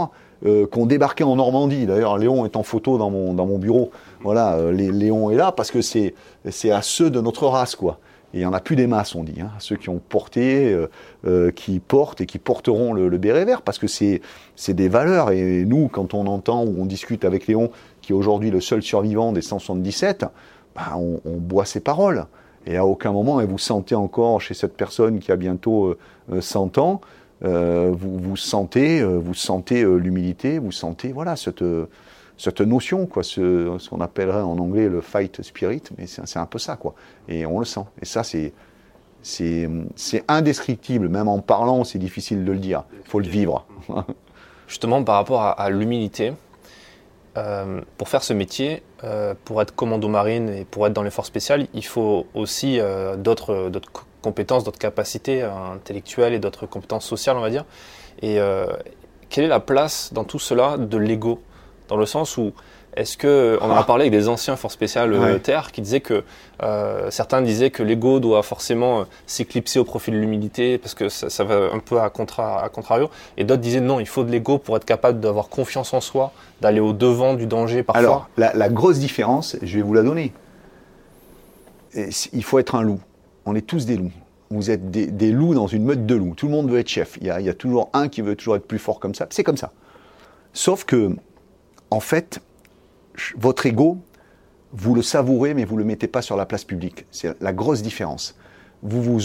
euh, 0.46 0.68
qu'on 0.68 0.86
débarquait 0.86 1.24
en 1.24 1.38
Normandie. 1.38 1.86
D'ailleurs, 1.86 2.18
Léon 2.18 2.46
est 2.46 2.58
en 2.58 2.64
photo 2.64 2.98
dans 2.98 3.10
mon, 3.10 3.34
dans 3.34 3.46
mon 3.46 3.58
bureau. 3.58 3.92
Voilà, 4.22 4.72
Léon 4.72 5.32
est 5.32 5.36
là 5.36 5.54
parce 5.54 5.72
que 5.72 5.82
c'est 5.82 6.14
à 6.70 6.82
ceux 6.82 7.10
de 7.10 7.22
notre 7.22 7.48
race, 7.48 7.76
quoi. 7.76 8.00
Et 8.32 8.38
il 8.38 8.40
n'y 8.42 8.46
en 8.46 8.54
a 8.54 8.60
plus 8.60 8.76
des 8.76 8.86
masses, 8.86 9.16
on 9.16 9.24
dit. 9.24 9.42
Hein, 9.42 9.50
ceux 9.58 9.76
qui 9.76 9.90
ont 9.90 10.00
porté, 10.08 10.78
qui 11.56 11.80
portent 11.80 12.22
et 12.22 12.28
qui 12.28 12.38
porteront 12.38 12.94
le, 12.94 13.18
béret 13.18 13.44
vert, 13.44 13.64
parce 13.64 13.80
que 13.80 13.88
c'est 13.88 14.22
des 14.68 14.88
valeurs. 14.88 15.32
Et 15.32 15.66
nous, 15.66 15.88
quand 15.88 16.14
on 16.14 16.28
entend 16.28 16.64
ou 16.64 16.76
on 16.80 16.86
discute 16.86 17.26
avec 17.26 17.48
Léon, 17.48 17.72
qui 18.10 18.14
est 18.14 18.16
aujourd'hui 18.16 18.50
le 18.50 18.60
seul 18.60 18.82
survivant 18.82 19.34
des 19.34 19.44
177, 19.44 20.26
bah, 20.76 20.98
on, 20.98 21.20
boit 21.38 21.66
ses 21.66 21.80
paroles. 21.80 22.26
Et 22.66 22.76
à 22.76 22.84
aucun 22.84 23.12
moment, 23.12 23.40
et 23.40 23.46
vous 23.46 23.60
sentez 23.60 23.94
encore 23.94 24.42
chez 24.42 24.56
cette 24.56 24.76
personne 24.76 25.20
qui 25.20 25.32
a 25.32 25.36
bientôt 25.36 25.96
100 26.40 26.80
ans, 26.80 27.02
euh, 27.46 27.94
vous, 27.96 28.18
vous, 28.18 28.36
sentez, 28.36 29.00
euh, 29.00 29.20
vous 29.20 29.36
sentez 29.36 29.84
euh, 29.84 29.98
l'humilité, 29.98 30.58
vous 30.58 30.72
sentez 30.72 31.12
voilà 31.12 31.36
cette, 31.36 31.64
cette 32.36 32.62
notion, 32.62 33.06
quoi, 33.06 33.22
ce, 33.22 33.88
qu'on 33.88 34.02
appellerait 34.02 34.42
en 34.42 34.58
anglais 34.58 34.90
le 34.90 35.02
fight 35.02 35.44
spirit, 35.44 35.84
mais 36.00 36.08
c'est 36.08 36.40
un 36.40 36.48
peu 36.48 36.58
ça, 36.58 36.78
quoi. 36.78 36.96
Et 37.28 37.46
on 37.46 37.60
le 37.60 37.66
sent. 37.66 37.86
Et 38.02 38.06
ça, 38.06 38.24
c'est 38.24 38.54
c'est 39.22 39.70
indescriptible. 40.28 41.10
Même 41.10 41.28
en 41.28 41.42
parlant, 41.42 41.84
c'est 41.84 42.00
difficile 42.00 42.44
de 42.44 42.52
le 42.54 42.58
dire. 42.58 42.86
Il 43.06 43.08
faut 43.08 43.20
le 43.20 43.28
vivre. 43.28 43.68
Justement, 44.68 45.04
par 45.04 45.16
rapport 45.16 45.42
à 45.42 45.70
l'humilité, 45.70 46.34
pour 47.98 48.10
faire 48.10 48.24
ce 48.24 48.34
métier, 48.34 48.84
pour 49.46 49.62
être 49.62 49.74
commando 49.76 50.08
marine 50.08 50.50
et 50.50 50.66
pour 50.66 50.86
être 50.88 50.94
dans 50.94 51.04
les 51.04 51.12
forces 51.12 51.28
spéciales, 51.28 51.68
il 51.74 51.86
faut 51.86 52.28
aussi 52.34 52.80
d'autres 53.18 53.70
compétences, 54.22 54.64
d'autres 54.64 54.80
capacités 54.80 55.42
euh, 55.42 55.52
intellectuelles 55.74 56.34
et 56.34 56.40
d'autres 56.40 56.66
compétences 56.66 57.06
sociales, 57.06 57.38
on 57.38 57.42
va 57.42 57.50
dire. 57.50 57.66
Et 58.22 58.40
euh, 58.40 58.68
quelle 59.30 59.46
est 59.46 59.50
la 59.50 59.60
place 59.60 60.14
dans 60.14 60.24
tout 60.24 60.40
cela 60.40 60.78
de 60.78 60.98
l'ego? 60.98 61.42
Dans 61.88 61.98
le 61.98 62.06
sens 62.06 62.38
où, 62.38 62.54
est-ce 63.00 63.18
que, 63.18 63.58
on 63.62 63.66
en 63.66 63.76
a 63.76 63.80
ah. 63.80 63.84
parlé 63.84 64.04
avec 64.04 64.12
des 64.12 64.28
anciens 64.28 64.56
forces 64.56 64.74
spéciales 64.74 65.14
euh, 65.14 65.40
Terre 65.40 65.72
qui 65.72 65.82
disaient 65.82 66.02
que, 66.02 66.24
certains 67.10 67.42
disaient 67.42 67.70
que 67.70 67.84
l'ego 67.84 68.20
doit 68.20 68.44
forcément 68.44 69.06
s'éclipser 69.26 69.80
au 69.80 69.84
profit 69.84 70.12
de 70.12 70.18
l'humilité 70.18 70.78
parce 70.78 70.94
que 70.94 71.10
ça, 71.10 71.44
va 71.44 71.70
un 71.74 71.80
peu 71.80 72.00
à, 72.00 72.10
contra, 72.10 72.64
à 72.64 72.70
contrario. 72.70 73.10
Et 73.38 73.44
d'autres 73.44 73.62
disaient 73.62 73.82
non, 73.82 74.00
il 74.00 74.08
faut 74.08 74.24
de 74.24 74.32
l'ego 74.32 74.58
pour 74.58 74.78
être 74.78 74.86
capable 74.86 75.20
d'avoir 75.20 75.50
confiance 75.50 75.94
en 75.94 76.02
soi, 76.02 76.32
d'aller 76.62 76.80
au 76.80 76.94
devant 76.94 77.34
du 77.34 77.46
danger 77.46 77.84
parfois. 77.84 78.00
Alors, 78.00 78.30
la, 78.38 78.54
la 78.54 78.70
grosse 78.70 79.00
différence, 79.00 79.56
je 79.62 79.78
vais 79.78 79.84
vous 79.84 79.94
la 79.94 80.04
donner. 80.04 80.34
Il 82.34 82.44
faut 82.44 82.60
être 82.60 82.76
un 82.76 82.84
loup 82.84 83.00
on 83.50 83.56
est 83.56 83.66
tous 83.66 83.86
des 83.86 83.98
loups. 83.98 84.12
Vous 84.52 84.72
êtes 84.72 84.90
des, 84.90 85.32
loups 85.32 85.54
dans 85.54 85.68
une 85.68 85.84
meute 85.84 86.06
de 86.06 86.16
loups. 86.16 86.34
Tout 86.36 86.48
le 86.48 86.52
monde 86.52 86.70
veut 86.70 86.80
être 86.80 86.88
chef. 86.88 87.18
Il 87.22 87.28
y, 87.28 87.30
a, 87.30 87.54
toujours 87.54 87.90
un 87.94 88.08
qui 88.08 88.22
veut 88.22 88.36
toujours 88.36 88.56
être 88.56 88.66
plus 88.66 88.80
fort 88.80 89.00
comme 89.00 89.14
ça. 89.14 89.28
C'est 89.30 89.44
comme 89.44 89.58
ça. 89.58 89.72
Sauf 90.54 90.86
que, 90.86 91.12
en 91.92 92.00
fait, 92.00 92.40
votre 93.38 93.66
ego, 93.66 93.98
vous 94.74 94.94
le 94.96 95.02
savourez, 95.02 95.54
mais 95.54 95.66
vous 95.66 95.76
ne 95.76 95.80
le 95.80 95.86
mettez 95.86 96.08
pas 96.08 96.22
sur 96.22 96.36
la 96.36 96.46
place 96.46 96.64
publique. 96.64 97.06
C'est 97.12 97.40
la 97.42 97.54
grosse 97.54 97.82
différence. 97.82 98.36
Vous 98.82 99.02
vous. 99.02 99.20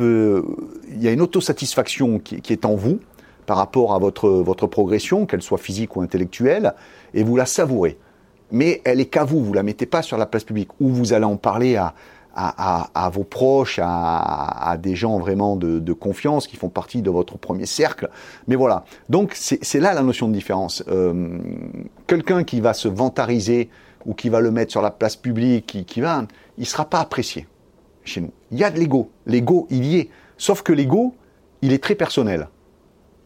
Il 0.00 1.02
y 1.02 1.08
a 1.08 1.12
une 1.12 1.20
autosatisfaction 1.20 2.18
qui, 2.18 2.40
qui 2.40 2.52
est 2.52 2.64
en 2.64 2.74
vous 2.74 3.00
par 3.46 3.56
rapport 3.56 3.94
à 3.94 3.98
votre, 3.98 4.28
votre 4.28 4.66
progression, 4.66 5.24
qu'elle 5.24 5.42
soit 5.42 5.58
physique 5.58 5.96
ou 5.96 6.02
intellectuelle, 6.02 6.74
et 7.14 7.22
vous 7.22 7.36
la 7.36 7.46
savourez. 7.46 7.98
Mais 8.50 8.82
elle 8.84 9.00
est 9.00 9.06
qu'à 9.06 9.24
vous, 9.24 9.42
vous 9.42 9.52
la 9.54 9.62
mettez 9.62 9.86
pas 9.86 10.02
sur 10.02 10.18
la 10.18 10.26
place 10.26 10.44
publique, 10.44 10.68
ou 10.80 10.88
vous 10.88 11.12
allez 11.12 11.24
en 11.24 11.36
parler 11.36 11.76
à, 11.76 11.94
à, 12.40 13.10
vos 13.12 13.24
proches, 13.24 13.80
à, 13.82 14.76
des 14.80 14.94
gens 14.94 15.18
vraiment 15.18 15.56
de, 15.56 15.92
confiance 15.92 16.46
qui 16.46 16.56
font 16.56 16.68
partie 16.68 17.02
de 17.02 17.10
votre 17.10 17.36
premier 17.36 17.66
cercle. 17.66 18.08
Mais 18.46 18.54
voilà, 18.54 18.84
donc 19.08 19.32
c'est 19.34 19.80
là 19.80 19.92
la 19.92 20.02
notion 20.02 20.28
de 20.28 20.32
différence. 20.32 20.84
Euh, 20.88 21.38
quelqu'un 22.06 22.44
qui 22.44 22.60
va 22.60 22.74
se 22.74 22.88
vantariser 22.88 23.70
ou 24.06 24.14
qui 24.14 24.28
va 24.28 24.40
le 24.40 24.50
mettre 24.50 24.70
sur 24.70 24.82
la 24.82 24.90
place 24.90 25.16
publique, 25.16 25.66
qui, 25.66 25.84
qui 25.84 26.00
va, 26.00 26.24
il 26.56 26.62
ne 26.62 26.66
sera 26.66 26.84
pas 26.84 27.00
apprécié 27.00 27.46
chez 28.04 28.20
nous. 28.20 28.32
Il 28.52 28.58
y 28.58 28.64
a 28.64 28.70
de 28.70 28.78
l'ego. 28.78 29.10
L'ego, 29.26 29.66
il 29.70 29.84
y 29.84 29.98
est. 29.98 30.08
Sauf 30.36 30.62
que 30.62 30.72
l'ego, 30.72 31.14
il 31.62 31.72
est 31.72 31.82
très 31.82 31.96
personnel. 31.96 32.48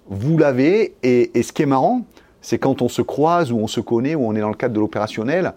Vous 0.08 0.38
l'avez, 0.38 0.94
et, 1.02 1.30
ce 1.42 1.52
qui 1.52 1.62
est 1.62 1.66
marrant, 1.66 2.06
c'est 2.40 2.58
quand 2.58 2.82
on 2.82 2.88
se 2.88 3.02
croise 3.02 3.52
ou 3.52 3.58
on 3.58 3.66
se 3.66 3.80
connaît 3.80 4.14
ou 4.14 4.26
on 4.26 4.34
est 4.34 4.40
dans 4.40 4.48
le 4.48 4.54
cadre 4.54 4.74
de 4.74 4.80
l'opérationnel, 4.80 5.52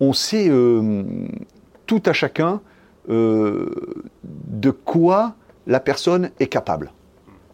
on 0.00 0.12
sait 0.12 0.48
euh, 0.48 1.02
tout 1.86 2.02
à 2.06 2.12
chacun 2.12 2.60
de 3.08 4.70
quoi 4.70 5.34
la 5.66 5.80
personne 5.80 6.30
est 6.40 6.46
capable. 6.46 6.92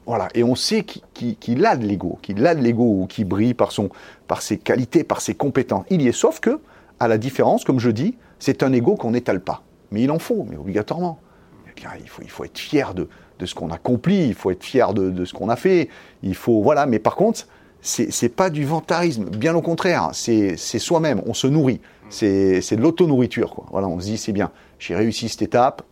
Voilà. 0.07 0.29
Et 0.35 0.45
on 0.45 0.55
sait 0.55 0.85
qu'il 0.85 1.67
a 1.67 1.77
de 1.77 1.87
l'ego, 1.87 2.19
qu'il 2.23 2.47
a 2.47 2.55
de 2.55 2.63
l'ego 2.63 2.85
ou 2.85 3.07
qu'il 3.07 3.27
brille 3.27 3.55
par, 3.55 3.73
son, 3.73 3.89
par 4.27 4.43
ses 4.43 4.59
qualités, 4.59 5.05
par 5.05 5.21
ses 5.21 5.35
compétences. 5.35 5.85
Il 5.91 6.03
y 6.03 6.09
est, 6.09 6.13
sauf 6.13 6.41
que, 6.41 6.61
à 7.01 7.09
la 7.09 7.19
différence, 7.19 7.65
comme 7.65 7.81
je 7.81 7.91
dis, 7.91 8.17
c'est 8.39 8.63
un 8.63 8.73
ego 8.73 8.97
qu'on 8.97 9.13
n'étale 9.13 9.41
pas. 9.41 9.63
Mais 9.91 10.03
il 10.03 10.11
en 10.11 10.19
faut, 10.19 10.47
mais 10.49 10.57
obligatoirement. 10.57 11.19
Eh 11.67 11.81
il, 12.01 12.09
faut, 12.09 12.23
il 12.23 12.31
faut 12.31 12.45
être 12.45 12.59
fier 12.59 12.95
de, 12.95 13.09
ce 13.45 13.55
qu'on 13.55 13.71
accomplit, 13.71 14.29
il 14.29 14.35
faut 14.35 14.51
être 14.51 14.63
fier 14.63 14.95
de, 14.95 15.25
ce 15.25 15.33
qu'on 15.33 15.49
a 15.49 15.57
fait. 15.57 15.89
Il 16.23 16.35
faut, 16.35 16.63
voilà. 16.63 16.87
Mais 16.87 16.99
par 16.99 17.17
contre, 17.17 17.47
c'est 17.81 18.35
pas 18.35 18.49
du 18.49 18.65
ventarisme, 18.65 19.25
bien 19.25 19.55
au 19.55 19.61
contraire, 19.61 20.11
c'est 20.13 20.57
soi-même, 20.57 21.21
on 21.27 21.35
se 21.35 21.47
nourrit, 21.47 21.81
c'est 22.09 22.61
de 22.77 22.81
l'auto-nourriture. 22.81 23.65
Voilà, 23.71 23.89
on 23.89 24.01
se 24.01 24.07
dit, 24.07 24.17
c'est 24.17 24.33
bien, 24.33 24.51
j'ai 24.79 24.95
réussi 24.95 25.29
cette 25.29 25.43
étape, 25.43 25.83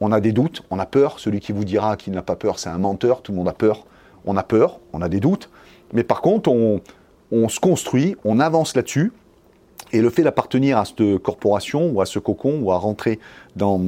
on 0.00 0.10
a 0.12 0.20
des 0.20 0.32
doutes, 0.32 0.62
on 0.70 0.78
a 0.78 0.86
peur, 0.86 1.20
celui 1.20 1.40
qui 1.40 1.52
vous 1.52 1.64
dira 1.64 1.96
qu'il 1.96 2.12
n'a 2.12 2.22
pas 2.22 2.36
peur, 2.36 2.58
c'est 2.58 2.68
un 2.68 2.78
menteur, 2.78 3.22
tout 3.22 3.32
le 3.32 3.38
monde 3.38 3.48
a 3.48 3.52
peur, 3.52 3.86
on 4.24 4.36
a 4.36 4.42
peur, 4.42 4.80
on 4.92 5.00
a 5.00 5.08
des 5.08 5.20
doutes, 5.20 5.48
mais 5.92 6.02
par 6.02 6.20
contre, 6.20 6.50
on, 6.50 7.48
se 7.48 7.60
construit, 7.60 8.16
on 8.24 8.40
avance 8.40 8.74
là-dessus, 8.74 9.12
et 9.92 10.00
le 10.00 10.10
fait 10.10 10.22
d'appartenir 10.22 10.78
à 10.78 10.84
cette 10.84 11.18
corporation 11.18 11.90
ou 11.90 12.00
à 12.00 12.06
ce 12.06 12.18
cocon 12.18 12.60
ou 12.62 12.72
à 12.72 12.78
rentrer 12.78 13.18
dans, 13.56 13.78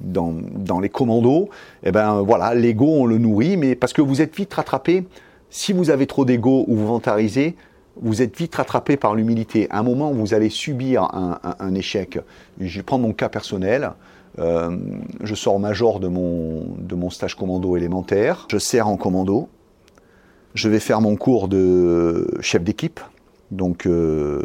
dans, 0.00 0.32
dans 0.32 0.80
les 0.80 0.88
commandos, 0.88 1.50
eh 1.82 1.92
ben 1.92 2.22
voilà, 2.22 2.54
l'ego 2.54 2.86
on 2.86 3.06
le 3.06 3.18
nourrit, 3.18 3.56
mais 3.56 3.74
parce 3.74 3.92
que 3.92 4.00
vous 4.00 4.22
êtes 4.22 4.34
vite 4.34 4.54
rattrapé. 4.54 5.04
Si 5.50 5.72
vous 5.72 5.90
avez 5.90 6.06
trop 6.06 6.24
d'ego 6.24 6.64
ou 6.68 6.74
vous 6.74 6.86
vantarisez, 6.86 7.54
vous 8.00 8.22
êtes 8.22 8.36
vite 8.36 8.54
rattrapé 8.54 8.96
par 8.96 9.14
l'humilité. 9.14 9.68
À 9.70 9.78
un 9.78 9.82
moment, 9.82 10.12
vous 10.12 10.34
allez 10.34 10.50
subir 10.50 11.02
un, 11.02 11.74
échec. 11.74 12.18
Je 12.60 12.80
prendre 12.82 13.06
mon 13.06 13.12
cas 13.12 13.28
personnel. 13.28 13.92
Euh, 14.38 14.76
je 15.22 15.34
sors 15.34 15.60
major 15.60 16.00
de 16.00 16.08
mon, 16.08 17.10
stage 17.10 17.36
commando 17.36 17.76
élémentaire. 17.76 18.46
Je 18.50 18.58
sers 18.58 18.88
en 18.88 18.96
commando. 18.96 19.48
Je 20.54 20.68
vais 20.68 20.80
faire 20.80 21.00
mon 21.00 21.16
cours 21.16 21.48
de 21.48 22.28
chef 22.40 22.62
d'équipe, 22.62 23.00
donc 23.50 23.86
euh, 23.86 24.40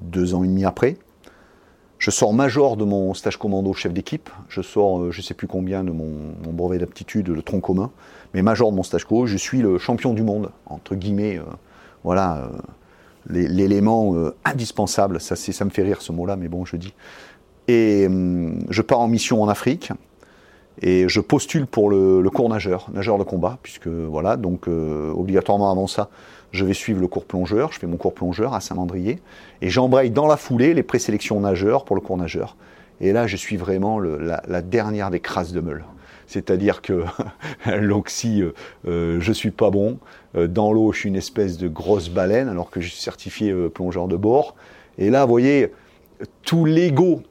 deux 0.00 0.34
ans 0.34 0.42
et 0.42 0.46
demi 0.46 0.64
après. 0.64 0.96
Je 1.98 2.10
sors 2.10 2.32
major 2.32 2.76
de 2.76 2.84
mon 2.84 3.12
stage 3.14 3.36
commando 3.36 3.72
chef 3.74 3.92
d'équipe. 3.92 4.30
Je 4.48 4.62
sors, 4.62 5.00
euh, 5.00 5.10
je 5.10 5.20
ne 5.20 5.22
sais 5.22 5.34
plus 5.34 5.46
combien 5.46 5.84
de 5.84 5.90
mon, 5.90 6.34
brevet 6.50 6.78
d'aptitude, 6.78 7.28
le 7.28 7.42
tronc 7.42 7.60
commun. 7.60 7.90
Mais 8.32 8.42
major 8.42 8.70
de 8.70 8.76
mon 8.76 8.82
stage 8.82 9.04
co, 9.04 9.26
je 9.26 9.36
suis 9.36 9.60
le 9.60 9.78
champion 9.78 10.14
du 10.14 10.22
monde, 10.22 10.50
entre 10.66 10.94
guillemets. 10.94 11.38
Voilà, 12.04 12.36
euh, 12.36 12.48
l'élément 13.28 14.14
indispensable. 14.44 15.20
Ça, 15.20 15.34
ça 15.34 15.64
me 15.64 15.70
fait 15.70 15.82
rire 15.82 16.02
ce 16.02 16.12
mot-là, 16.12 16.36
mais 16.36 16.48
bon, 16.48 16.64
je 16.64 16.76
dis. 16.76 16.94
Et 17.66 18.06
hum, 18.06 18.64
je 18.70 18.82
pars 18.82 19.00
en 19.00 19.08
mission 19.08 19.42
en 19.42 19.48
Afrique. 19.48 19.90
Et 20.82 21.08
je 21.08 21.20
postule 21.20 21.66
pour 21.66 21.88
le, 21.88 22.20
le 22.20 22.30
cours 22.30 22.48
nageur, 22.48 22.88
nageur 22.92 23.16
de 23.16 23.22
combat, 23.22 23.58
puisque 23.62 23.86
voilà, 23.86 24.36
donc 24.36 24.66
obligatoirement 24.66 25.70
avant 25.70 25.86
ça, 25.86 26.10
je 26.54 26.64
vais 26.64 26.74
suivre 26.74 27.00
le 27.00 27.08
cours 27.08 27.24
plongeur, 27.24 27.72
je 27.72 27.80
fais 27.80 27.86
mon 27.86 27.96
cours 27.96 28.14
plongeur 28.14 28.54
à 28.54 28.60
Saint-Mandrier, 28.60 29.20
et 29.60 29.70
j'embraye 29.70 30.10
dans 30.10 30.26
la 30.26 30.36
foulée 30.36 30.72
les 30.72 30.84
présélections 30.84 31.40
nageurs 31.40 31.84
pour 31.84 31.96
le 31.96 32.00
cours 32.00 32.16
nageur. 32.16 32.56
Et 33.00 33.12
là, 33.12 33.26
je 33.26 33.36
suis 33.36 33.56
vraiment 33.56 33.98
la, 33.98 34.62
dernière 34.62 35.10
des 35.10 35.18
crasses 35.20 35.52
de 35.52 35.60
meule. 35.60 35.84
C'est-à-dire 36.26 36.82
que 36.82 37.04
l'oxy, 37.66 38.40
je 38.40 38.44
euh, 38.44 38.54
euh, 38.86 39.20
je 39.20 39.32
suis 39.32 39.50
pas 39.50 39.70
bon. 39.70 39.98
Euh, 40.36 40.46
dans 40.46 40.72
l'eau, 40.72 40.92
je 40.92 41.00
suis 41.00 41.08
une 41.08 41.16
espèce 41.16 41.58
de 41.58 41.68
grosse 41.68 42.08
baleine, 42.08 42.48
alors 42.48 42.70
que 42.70 42.80
je 42.80 42.88
suis 42.88 43.00
certifié 43.00 43.52
plongeur 43.70 44.08
de 44.08 44.16
bord. 44.16 44.54
Et 44.98 45.10
là, 45.10 45.24
vous 45.24 45.30
voyez, 45.30 45.72
tout 46.42 46.64
l'ego 46.64 47.22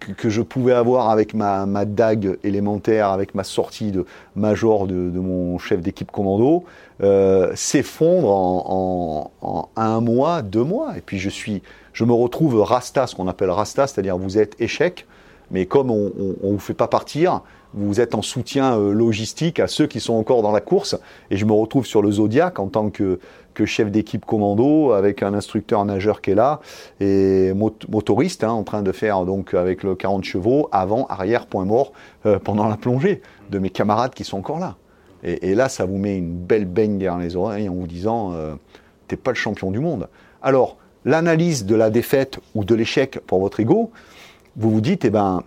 que, 0.00 0.28
je 0.28 0.42
pouvais 0.42 0.72
avoir 0.72 1.10
avec 1.10 1.34
ma, 1.34 1.66
dague 1.84 2.38
élémentaire, 2.42 3.08
avec 3.08 3.34
ma 3.34 3.44
sortie 3.44 3.92
de 3.92 4.06
major 4.34 4.86
de, 4.86 4.94
mon 4.94 5.58
chef 5.58 5.80
d'équipe 5.80 6.10
commando, 6.10 6.64
euh, 7.02 7.52
s'effondre 7.54 8.30
en, 8.30 9.70
un 9.76 10.00
mois, 10.00 10.42
deux 10.42 10.64
mois. 10.64 10.96
Et 10.96 11.00
puis 11.00 11.18
je 11.18 11.28
suis, 11.28 11.62
je 11.92 12.04
me 12.04 12.12
retrouve 12.12 12.60
rasta, 12.60 13.06
ce 13.06 13.14
qu'on 13.14 13.28
appelle 13.28 13.50
rasta, 13.50 13.86
c'est-à-dire 13.86 14.16
vous 14.16 14.38
êtes 14.38 14.60
échec, 14.60 15.06
mais 15.50 15.66
comme 15.66 15.90
on 15.90 16.10
ne 16.42 16.52
vous 16.52 16.58
fait 16.58 16.74
pas 16.74 16.88
partir, 16.88 17.42
vous 17.74 18.00
êtes 18.00 18.14
en 18.14 18.22
soutien 18.22 18.76
euh, 18.76 18.92
logistique 18.92 19.60
à 19.60 19.66
ceux 19.66 19.86
qui 19.86 20.00
sont 20.00 20.14
encore 20.14 20.42
dans 20.42 20.52
la 20.52 20.60
course. 20.60 20.96
Et 21.30 21.36
je 21.36 21.44
me 21.44 21.52
retrouve 21.52 21.86
sur 21.86 22.02
le 22.02 22.10
Zodiac 22.10 22.58
en 22.58 22.68
tant 22.68 22.90
que, 22.90 23.18
chef 23.66 23.90
d'équipe 23.90 24.24
commando 24.24 24.92
avec 24.92 25.22
un 25.22 25.34
instructeur 25.34 25.84
nageur 25.84 26.22
qui 26.22 26.30
est 26.30 26.34
là 26.34 26.60
et 26.98 27.52
motoriste 27.52 28.42
hein, 28.42 28.52
en 28.52 28.62
train 28.62 28.80
de 28.80 28.90
faire 28.90 29.26
donc 29.26 29.52
avec 29.52 29.82
le 29.82 29.94
40 29.94 30.24
chevaux 30.24 30.70
avant, 30.72 31.04
arrière, 31.08 31.44
point 31.44 31.66
mort 31.66 31.92
euh, 32.24 32.38
pendant 32.38 32.68
la 32.68 32.78
plongée 32.78 33.20
de 33.50 33.58
mes 33.58 33.68
camarades 33.68 34.14
qui 34.14 34.24
sont 34.24 34.38
encore 34.38 34.60
là. 34.60 34.76
Et, 35.22 35.54
là, 35.54 35.68
ça 35.68 35.84
vous 35.84 35.98
met 35.98 36.16
une 36.16 36.34
belle 36.34 36.64
baigne 36.64 36.96
derrière 36.96 37.18
les 37.18 37.36
oreilles 37.36 37.68
en 37.68 37.74
vous 37.74 37.86
disant, 37.86 38.32
euh, 38.32 38.54
t'es 39.08 39.16
pas 39.16 39.32
le 39.32 39.36
champion 39.36 39.70
du 39.70 39.78
monde. 39.78 40.08
Alors, 40.42 40.78
l'analyse 41.04 41.66
de 41.66 41.74
la 41.74 41.90
défaite 41.90 42.38
ou 42.54 42.64
de 42.64 42.74
l'échec 42.74 43.20
pour 43.26 43.40
votre 43.40 43.60
ego, 43.60 43.90
vous 44.56 44.70
vous 44.70 44.80
dites, 44.80 45.04
eh 45.04 45.10
ben, 45.10 45.42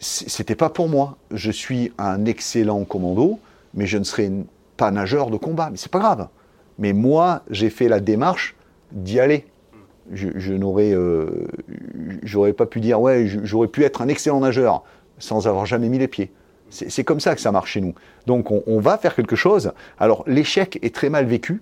c'était 0.00 0.54
pas 0.54 0.70
pour 0.70 0.88
moi. 0.88 1.18
Je 1.30 1.50
suis 1.50 1.92
un 1.98 2.24
excellent 2.24 2.84
commando, 2.84 3.38
mais 3.74 3.86
je 3.86 3.98
ne 3.98 4.04
serai 4.04 4.32
pas 4.76 4.90
nageur 4.90 5.30
de 5.30 5.36
combat. 5.36 5.68
Mais 5.70 5.76
c'est 5.76 5.92
pas 5.92 5.98
grave. 5.98 6.28
Mais 6.78 6.92
moi, 6.94 7.42
j'ai 7.50 7.70
fait 7.70 7.88
la 7.88 8.00
démarche 8.00 8.56
d'y 8.92 9.20
aller. 9.20 9.46
Je, 10.12 10.52
n'aurais, 10.54 10.92
euh, 10.92 11.46
j'aurais 12.24 12.54
pas 12.54 12.66
pu 12.66 12.80
dire, 12.80 13.00
ouais, 13.00 13.28
j'aurais 13.44 13.68
pu 13.68 13.84
être 13.84 14.02
un 14.02 14.08
excellent 14.08 14.40
nageur 14.40 14.82
sans 15.18 15.46
avoir 15.46 15.66
jamais 15.66 15.88
mis 15.88 15.98
les 15.98 16.08
pieds. 16.08 16.32
C'est 16.70 17.04
comme 17.04 17.20
ça 17.20 17.34
que 17.34 17.40
ça 17.40 17.52
marche 17.52 17.72
chez 17.72 17.80
nous. 17.80 17.94
Donc 18.26 18.50
on, 18.50 18.62
on 18.66 18.80
va 18.80 18.96
faire 18.96 19.14
quelque 19.14 19.36
chose. 19.36 19.72
Alors 19.98 20.24
l'échec 20.26 20.78
est 20.82 20.94
très 20.94 21.10
mal 21.10 21.26
vécu 21.26 21.60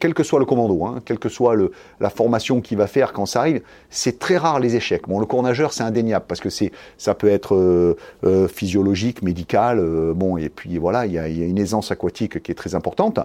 quel 0.00 0.14
que 0.14 0.22
soit 0.22 0.38
le 0.38 0.44
commando, 0.44 0.84
hein, 0.84 1.00
quelle 1.04 1.18
que 1.18 1.28
soit 1.28 1.54
le, 1.54 1.70
la 2.00 2.10
formation 2.10 2.60
qu'il 2.60 2.76
va 2.76 2.86
faire 2.86 3.12
quand 3.12 3.26
ça 3.26 3.40
arrive, 3.40 3.62
c'est 3.88 4.18
très 4.18 4.36
rare 4.36 4.58
les 4.58 4.74
échecs. 4.74 5.08
Bon, 5.08 5.20
le 5.20 5.26
cours 5.26 5.42
nageur, 5.42 5.72
c'est 5.72 5.84
indéniable 5.84 6.24
parce 6.26 6.40
que 6.40 6.50
c'est, 6.50 6.72
ça 6.98 7.14
peut 7.14 7.28
être 7.28 7.54
euh, 7.54 7.96
euh, 8.24 8.48
physiologique, 8.48 9.22
médical, 9.22 9.78
euh, 9.78 10.12
bon, 10.12 10.36
et 10.36 10.48
puis 10.48 10.78
voilà, 10.78 11.06
il 11.06 11.12
y, 11.12 11.18
a, 11.18 11.28
y, 11.28 11.42
a, 11.42 11.46
une 11.46 11.58
aisance 11.58 11.90
aquatique 11.90 12.42
qui 12.42 12.50
est 12.50 12.56
très 12.56 12.74
importante. 12.74 13.20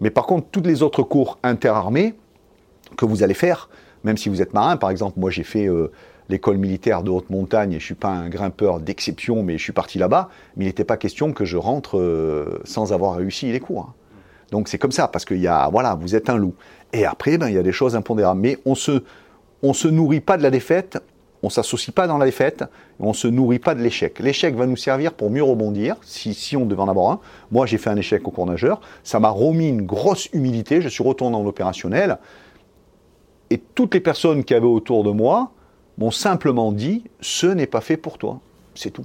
Mais 0.00 0.10
par 0.10 0.26
contre, 0.26 0.48
tous 0.50 0.62
les 0.62 0.82
autres 0.82 1.02
cours 1.02 1.38
interarmés 1.42 2.14
que 2.96 3.04
vous 3.04 3.22
allez 3.22 3.34
faire, 3.34 3.68
même 4.02 4.16
si 4.16 4.28
vous 4.28 4.42
êtes 4.42 4.52
marin, 4.52 4.76
par 4.76 4.90
exemple, 4.90 5.20
moi 5.20 5.30
j'ai 5.30 5.44
fait 5.44 5.68
l'école 6.28 6.56
militaire 6.56 7.02
de 7.02 7.10
haute 7.10 7.30
montagne 7.30 7.72
et 7.72 7.78
je 7.78 7.84
suis 7.84 7.94
pas 7.94 8.08
un 8.08 8.28
grimpeur 8.28 8.80
d'exception, 8.80 9.42
mais 9.42 9.58
je 9.58 9.62
suis 9.62 9.72
parti 9.72 9.98
là-bas, 9.98 10.30
mais 10.56 10.64
il 10.64 10.68
n'était 10.68 10.84
pas 10.84 10.96
question 10.96 11.32
que 11.32 11.44
je 11.44 11.56
rentre 11.56 12.60
sans 12.64 12.92
avoir 12.92 13.16
réussi 13.16 13.52
les 13.52 13.60
cours. 13.60 13.90
Hein. 13.90 13.99
Donc 14.50 14.68
c'est 14.68 14.78
comme 14.78 14.92
ça, 14.92 15.08
parce 15.08 15.24
que 15.24 15.34
y 15.34 15.46
a, 15.46 15.68
voilà, 15.68 15.94
vous 15.94 16.14
êtes 16.14 16.28
un 16.30 16.36
loup. 16.36 16.54
Et 16.92 17.04
après, 17.04 17.38
ben, 17.38 17.48
il 17.48 17.54
y 17.54 17.58
a 17.58 17.62
des 17.62 17.72
choses 17.72 17.96
impondérables. 17.96 18.40
Mais 18.40 18.58
on 18.64 18.74
se, 18.74 19.02
se 19.72 19.88
nourrit 19.88 20.20
pas 20.20 20.36
de 20.36 20.42
la 20.42 20.50
défaite, 20.50 20.98
on 21.42 21.50
s'associe 21.50 21.94
pas 21.94 22.06
dans 22.06 22.18
la 22.18 22.26
défaite, 22.26 22.64
on 22.98 23.12
se 23.12 23.28
nourrit 23.28 23.58
pas 23.58 23.74
de 23.74 23.80
l'échec. 23.80 24.18
L'échec 24.18 24.54
va 24.54 24.66
nous 24.66 24.76
servir 24.76 25.12
pour 25.12 25.30
mieux 25.30 25.42
rebondir, 25.42 25.96
si, 26.02 26.34
si 26.34 26.56
on 26.56 26.66
devait 26.66 26.82
en 26.82 26.88
avoir 26.88 27.12
un. 27.12 27.20
Moi, 27.50 27.66
j'ai 27.66 27.78
fait 27.78 27.90
un 27.90 27.96
échec 27.96 28.26
au 28.26 28.30
cours 28.30 28.46
nageur, 28.46 28.80
ça 29.04 29.20
m'a 29.20 29.30
remis 29.30 29.68
une 29.68 29.82
grosse 29.82 30.28
humilité, 30.32 30.82
je 30.82 30.88
suis 30.88 31.04
retourné 31.04 31.32
dans 31.32 31.42
l'opérationnel, 31.42 32.18
et 33.48 33.58
toutes 33.58 33.94
les 33.94 34.00
personnes 34.00 34.44
qui 34.44 34.54
avaient 34.54 34.66
autour 34.66 35.02
de 35.02 35.10
moi 35.10 35.52
m'ont 35.98 36.10
simplement 36.10 36.72
dit, 36.72 37.04
ce 37.20 37.46
n'est 37.46 37.66
pas 37.66 37.80
fait 37.80 37.96
pour 37.96 38.18
toi, 38.18 38.40
c'est 38.74 38.90
tout 38.90 39.04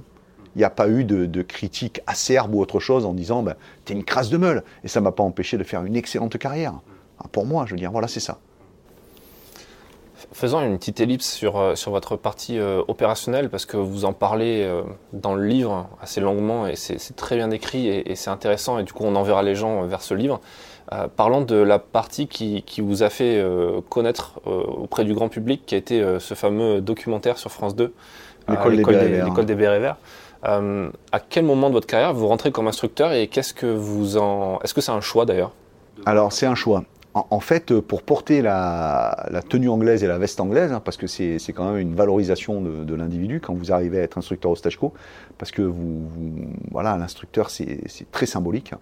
il 0.56 0.60
n'y 0.60 0.64
a 0.64 0.70
pas 0.70 0.88
eu 0.88 1.04
de, 1.04 1.26
de, 1.26 1.42
critique 1.42 2.00
acerbe 2.06 2.54
ou 2.54 2.62
autre 2.62 2.80
chose 2.80 3.04
en 3.04 3.12
disant 3.12 3.42
ben, 3.42 3.54
t'es 3.84 3.92
une 3.92 4.04
crasse 4.04 4.30
de 4.30 4.38
meule. 4.38 4.64
Et 4.84 4.88
ça 4.88 5.00
ne 5.00 5.04
m'a 5.04 5.12
pas 5.12 5.22
empêché 5.22 5.58
de 5.58 5.64
faire 5.64 5.84
une 5.84 5.94
excellente 5.94 6.38
carrière. 6.38 6.72
Ah, 7.20 7.26
pour 7.30 7.44
moi, 7.44 7.66
je 7.66 7.72
veux 7.72 7.78
dire, 7.78 7.92
voilà, 7.92 8.08
c'est 8.08 8.20
ça. 8.20 8.38
Faisons 10.32 10.60
une 10.60 10.78
petite 10.78 10.98
ellipse 11.00 11.30
sur, 11.30 11.58
euh, 11.58 11.74
sur 11.74 11.90
votre 11.92 12.16
partie 12.16 12.58
euh, 12.58 12.82
opérationnelle, 12.88 13.50
parce 13.50 13.66
que 13.66 13.76
vous 13.76 14.06
en 14.06 14.14
parlez 14.14 14.62
euh, 14.64 14.82
dans 15.12 15.34
le 15.34 15.46
livre 15.46 15.90
assez 16.00 16.22
longuement, 16.22 16.66
et 16.66 16.74
c'est 16.74 17.16
très 17.16 17.36
bien 17.36 17.50
écrit, 17.50 17.88
et, 17.88 18.16
c'est 18.16 18.30
intéressant, 18.30 18.78
et 18.78 18.84
du 18.84 18.94
coup 18.94 19.04
on 19.04 19.14
enverra 19.14 19.42
les 19.42 19.54
gens 19.54 19.82
vers 19.82 20.00
ce 20.00 20.14
livre. 20.14 20.40
parlons 21.16 21.42
de 21.42 21.56
la 21.56 21.78
partie 21.78 22.28
qui, 22.28 22.62
qui 22.62 22.80
vous 22.80 23.02
a 23.02 23.10
fait 23.10 23.44
connaître 23.88 24.40
auprès 24.46 25.04
du 25.04 25.14
grand 25.14 25.28
public, 25.28 25.64
qui 25.66 25.74
a 25.74 25.78
été 25.78 26.02
ce 26.18 26.34
fameux 26.34 26.80
documentaire 26.80 27.38
sur 27.38 27.50
France 27.50 27.76
2, 27.76 27.92
l'école 28.48 28.76
des, 28.76 29.44
des 29.44 29.54
Bérets 29.54 29.80
Verts. 29.80 29.96
Euh, 30.46 30.90
à 31.12 31.20
quel 31.20 31.44
moment 31.44 31.68
de 31.68 31.74
votre 31.74 31.86
carrière 31.86 32.12
vous 32.12 32.28
rentrez 32.28 32.52
comme 32.52 32.68
instructeur 32.68 33.12
et 33.12 33.26
qu'est-ce 33.28 33.54
que 33.54 33.66
vous 33.66 34.16
en. 34.16 34.60
Est-ce 34.60 34.74
que 34.74 34.80
c'est 34.80 34.92
un 34.92 35.00
choix 35.00 35.26
d'ailleurs? 35.26 35.52
Alors, 36.04 36.32
c'est 36.32 36.46
un 36.46 36.54
choix. 36.54 36.84
En, 37.14 37.40
fait, 37.40 37.80
pour 37.80 38.02
porter 38.02 38.42
la, 38.42 39.26
tenue 39.48 39.70
anglaise 39.70 40.04
et 40.04 40.06
la 40.06 40.18
veste 40.18 40.38
anglaise, 40.38 40.70
hein, 40.70 40.82
parce 40.84 40.98
que 40.98 41.06
c'est 41.06 41.38
quand 41.54 41.64
même 41.72 41.78
une 41.78 41.94
valorisation 41.94 42.60
de, 42.60 42.94
l'individu 42.94 43.40
quand 43.40 43.54
vous 43.54 43.72
arrivez 43.72 44.00
à 44.00 44.02
être 44.02 44.18
instructeur 44.18 44.50
au 44.50 44.56
stage 44.56 44.76
co, 44.76 44.92
parce 45.38 45.50
que 45.50 45.62
vous, 45.62 46.10
voilà, 46.70 46.98
l'instructeur, 46.98 47.48
c'est 47.48 47.80
très 48.12 48.26
symbolique. 48.26 48.74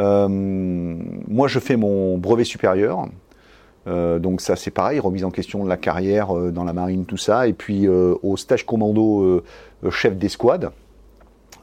Euh, 0.00 0.26
moi, 0.28 1.46
je 1.46 1.60
fais 1.60 1.76
mon 1.76 2.18
brevet 2.18 2.42
supérieur. 2.42 3.06
Euh, 3.86 4.18
donc 4.18 4.42
ça 4.42 4.56
c'est 4.56 4.70
pareil, 4.70 4.98
remise 4.98 5.24
en 5.24 5.30
question 5.30 5.64
de 5.64 5.68
la 5.68 5.78
carrière 5.78 6.34
dans 6.34 6.64
la 6.64 6.72
marine, 6.72 7.06
tout 7.06 7.16
ça. 7.16 7.46
Et 7.46 7.52
puis 7.52 7.86
au 7.86 8.36
stage 8.36 8.66
commando 8.66 9.44
chef 9.90 10.16
d'escouade, 10.16 10.72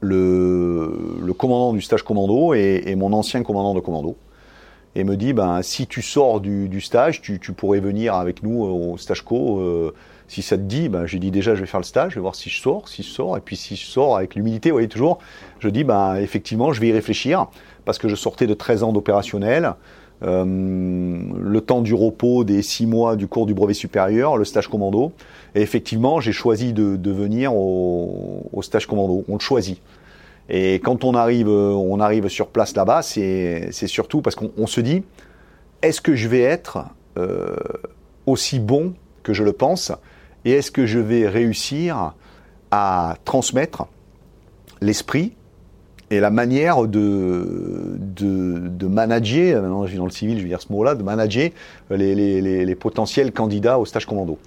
le, 0.01 1.33
commandant 1.37 1.73
du 1.73 1.81
stage 1.81 2.03
commando 2.03 2.53
et, 2.53 2.95
mon 2.95 3.13
ancien 3.13 3.43
commandant 3.43 3.73
de 3.73 3.79
commando. 3.79 4.15
Et 4.95 5.03
me 5.03 5.15
dit, 5.15 5.33
ben, 5.33 5.61
si 5.61 5.85
tu 5.85 6.01
sors 6.01 6.41
du, 6.41 6.81
stage, 6.81 7.21
tu, 7.21 7.39
pourrais 7.53 7.79
venir 7.79 8.15
avec 8.15 8.43
nous 8.43 8.63
au 8.63 8.97
stage 8.97 9.23
co. 9.23 9.59
Euh, 9.59 9.93
si 10.27 10.41
ça 10.41 10.57
te 10.57 10.63
dit, 10.63 10.89
ben, 10.89 11.05
j'ai 11.05 11.19
dit 11.19 11.31
déjà, 11.31 11.55
je 11.55 11.61
vais 11.61 11.67
faire 11.67 11.79
le 11.79 11.85
stage, 11.85 12.11
je 12.11 12.15
vais 12.15 12.21
voir 12.21 12.35
si 12.35 12.49
je 12.49 12.61
sors, 12.61 12.87
si 12.89 13.03
je 13.03 13.09
sors. 13.09 13.37
Et 13.37 13.41
puis 13.41 13.55
si 13.55 13.75
je 13.75 13.85
sors 13.85 14.17
avec 14.17 14.35
l'humilité, 14.35 14.69
vous 14.69 14.75
voyez 14.75 14.89
toujours, 14.89 15.19
je 15.59 15.69
dis, 15.69 15.83
ben, 15.83 16.15
effectivement, 16.15 16.73
je 16.73 16.81
vais 16.81 16.89
y 16.89 16.91
réfléchir 16.91 17.47
parce 17.85 17.97
que 17.97 18.09
je 18.09 18.15
sortais 18.15 18.47
de 18.47 18.53
13 18.53 18.83
ans 18.83 18.91
d'opérationnel. 18.91 19.75
Euh, 20.23 20.45
le 20.45 21.61
temps 21.61 21.81
du 21.81 21.93
repos 21.93 22.43
des 22.43 22.63
6 22.63 22.87
mois 22.87 23.15
du 23.15 23.27
cours 23.27 23.45
du 23.45 23.53
brevet 23.53 23.73
supérieur, 23.73 24.37
le 24.37 24.45
stage 24.45 24.67
commando. 24.67 25.11
Et 25.53 25.61
effectivement, 25.61 26.19
j'ai 26.19 26.31
choisi 26.31 26.73
de, 26.73 27.11
venir 27.11 27.55
au, 27.55 28.61
stage 28.61 28.87
commando. 28.87 29.23
On 29.27 29.33
le 29.33 29.39
choisit. 29.39 29.79
Et 30.49 30.75
quand 30.75 31.03
on 31.03 31.13
arrive, 31.13 31.49
on 31.49 31.99
arrive 31.99 32.29
sur 32.29 32.47
place 32.47 32.75
là-bas, 32.75 33.01
c'est 33.01 33.71
surtout 33.71 34.21
parce 34.21 34.35
qu'on 34.35 34.67
se 34.67 34.81
dit, 34.81 35.03
est-ce 35.81 36.01
que 36.01 36.15
je 36.15 36.27
vais 36.27 36.41
être 36.41 36.79
euh, 37.17 37.55
aussi 38.25 38.59
bon 38.59 38.93
que 39.23 39.33
je 39.33 39.43
le 39.43 39.53
pense? 39.53 39.91
Et 40.45 40.51
est-ce 40.51 40.71
que 40.71 40.85
je 40.85 40.99
vais 40.99 41.27
réussir 41.27 42.13
à 42.71 43.15
transmettre 43.25 43.87
l'esprit 44.81 45.33
et 46.09 46.19
la 46.19 46.29
manière 46.29 46.87
de, 46.87 47.97
de, 47.97 48.59
de 48.67 48.87
manager, 48.87 49.61
maintenant 49.61 49.83
je 49.83 49.89
suis 49.89 49.97
dans 49.97 50.05
le 50.05 50.11
civil, 50.11 50.37
je 50.37 50.43
vais 50.43 50.49
dire 50.49 50.61
ce 50.61 50.71
mot-là, 50.71 50.95
de 50.95 51.03
manager 51.03 51.49
les, 51.89 52.15
les, 52.15 52.65
les 52.65 52.75
potentiels 52.75 53.31
candidats 53.31 53.77
au 53.77 53.85
stage 53.85 54.05
commando. 54.05 54.37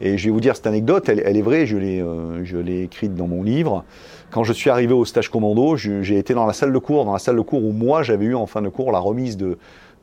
Et 0.00 0.18
je 0.18 0.26
vais 0.26 0.30
vous 0.30 0.40
dire 0.40 0.54
cette 0.54 0.66
anecdote, 0.66 1.08
elle, 1.08 1.20
est 1.20 1.42
vraie, 1.42 1.66
je 1.66 1.78
l'ai, 1.78 2.00
euh, 2.00 2.44
je 2.44 2.58
l'ai 2.58 2.82
écrite 2.82 3.14
dans 3.14 3.26
mon 3.26 3.42
livre. 3.42 3.84
Quand 4.30 4.44
je 4.44 4.52
suis 4.52 4.68
arrivé 4.68 4.92
au 4.92 5.04
stage 5.04 5.30
commando, 5.30 5.76
j'ai 5.76 6.18
été 6.18 6.34
dans 6.34 6.44
la 6.44 6.52
salle 6.52 6.72
de 6.72 6.78
cours, 6.78 7.04
dans 7.04 7.14
la 7.14 7.18
salle 7.18 7.36
de 7.36 7.40
cours 7.40 7.64
où 7.64 7.72
moi 7.72 8.02
j'avais 8.02 8.26
eu 8.26 8.34
en 8.34 8.46
fin 8.46 8.60
de 8.60 8.68
cours 8.68 8.92
la 8.92 8.98
remise 8.98 9.36
de, 9.36 9.56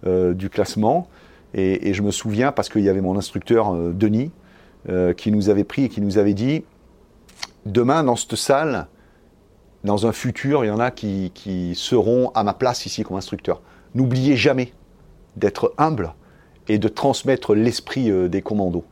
euh, 0.07 0.33
du 0.33 0.49
classement. 0.49 1.07
Et, 1.53 1.93
je 1.93 2.01
me 2.01 2.09
souviens 2.09 2.51
parce 2.51 2.69
qu'il 2.69 2.81
y 2.81 2.89
avait 2.89 3.01
mon 3.01 3.17
instructeur 3.17 3.73
euh, 3.73 3.91
Denis 3.93 4.31
qui 5.15 5.31
nous 5.31 5.49
avait 5.49 5.63
pris 5.63 5.85
et 5.85 5.89
qui 5.89 6.01
nous 6.01 6.17
avait 6.17 6.33
dit 6.33 6.65
demain 7.65 8.03
dans 8.03 8.17
cette 8.17 8.35
salle, 8.35 8.87
dans 9.83 10.07
un 10.07 10.11
futur, 10.11 10.63
il 10.63 10.67
y 10.67 10.71
en 10.71 10.79
a 10.79 10.91
qui, 10.91 11.73
seront 11.75 12.31
à 12.35 12.43
ma 12.43 12.53
place 12.53 12.85
ici 12.85 13.03
comme 13.03 13.17
instructeur. 13.17 13.61
N'oubliez 13.95 14.35
jamais 14.35 14.73
d'être 15.35 15.73
humble 15.77 16.13
et 16.67 16.77
de 16.77 16.87
transmettre 16.87 17.53
l'esprit 17.53 18.11
des 18.29 18.41
commandos 18.41 18.85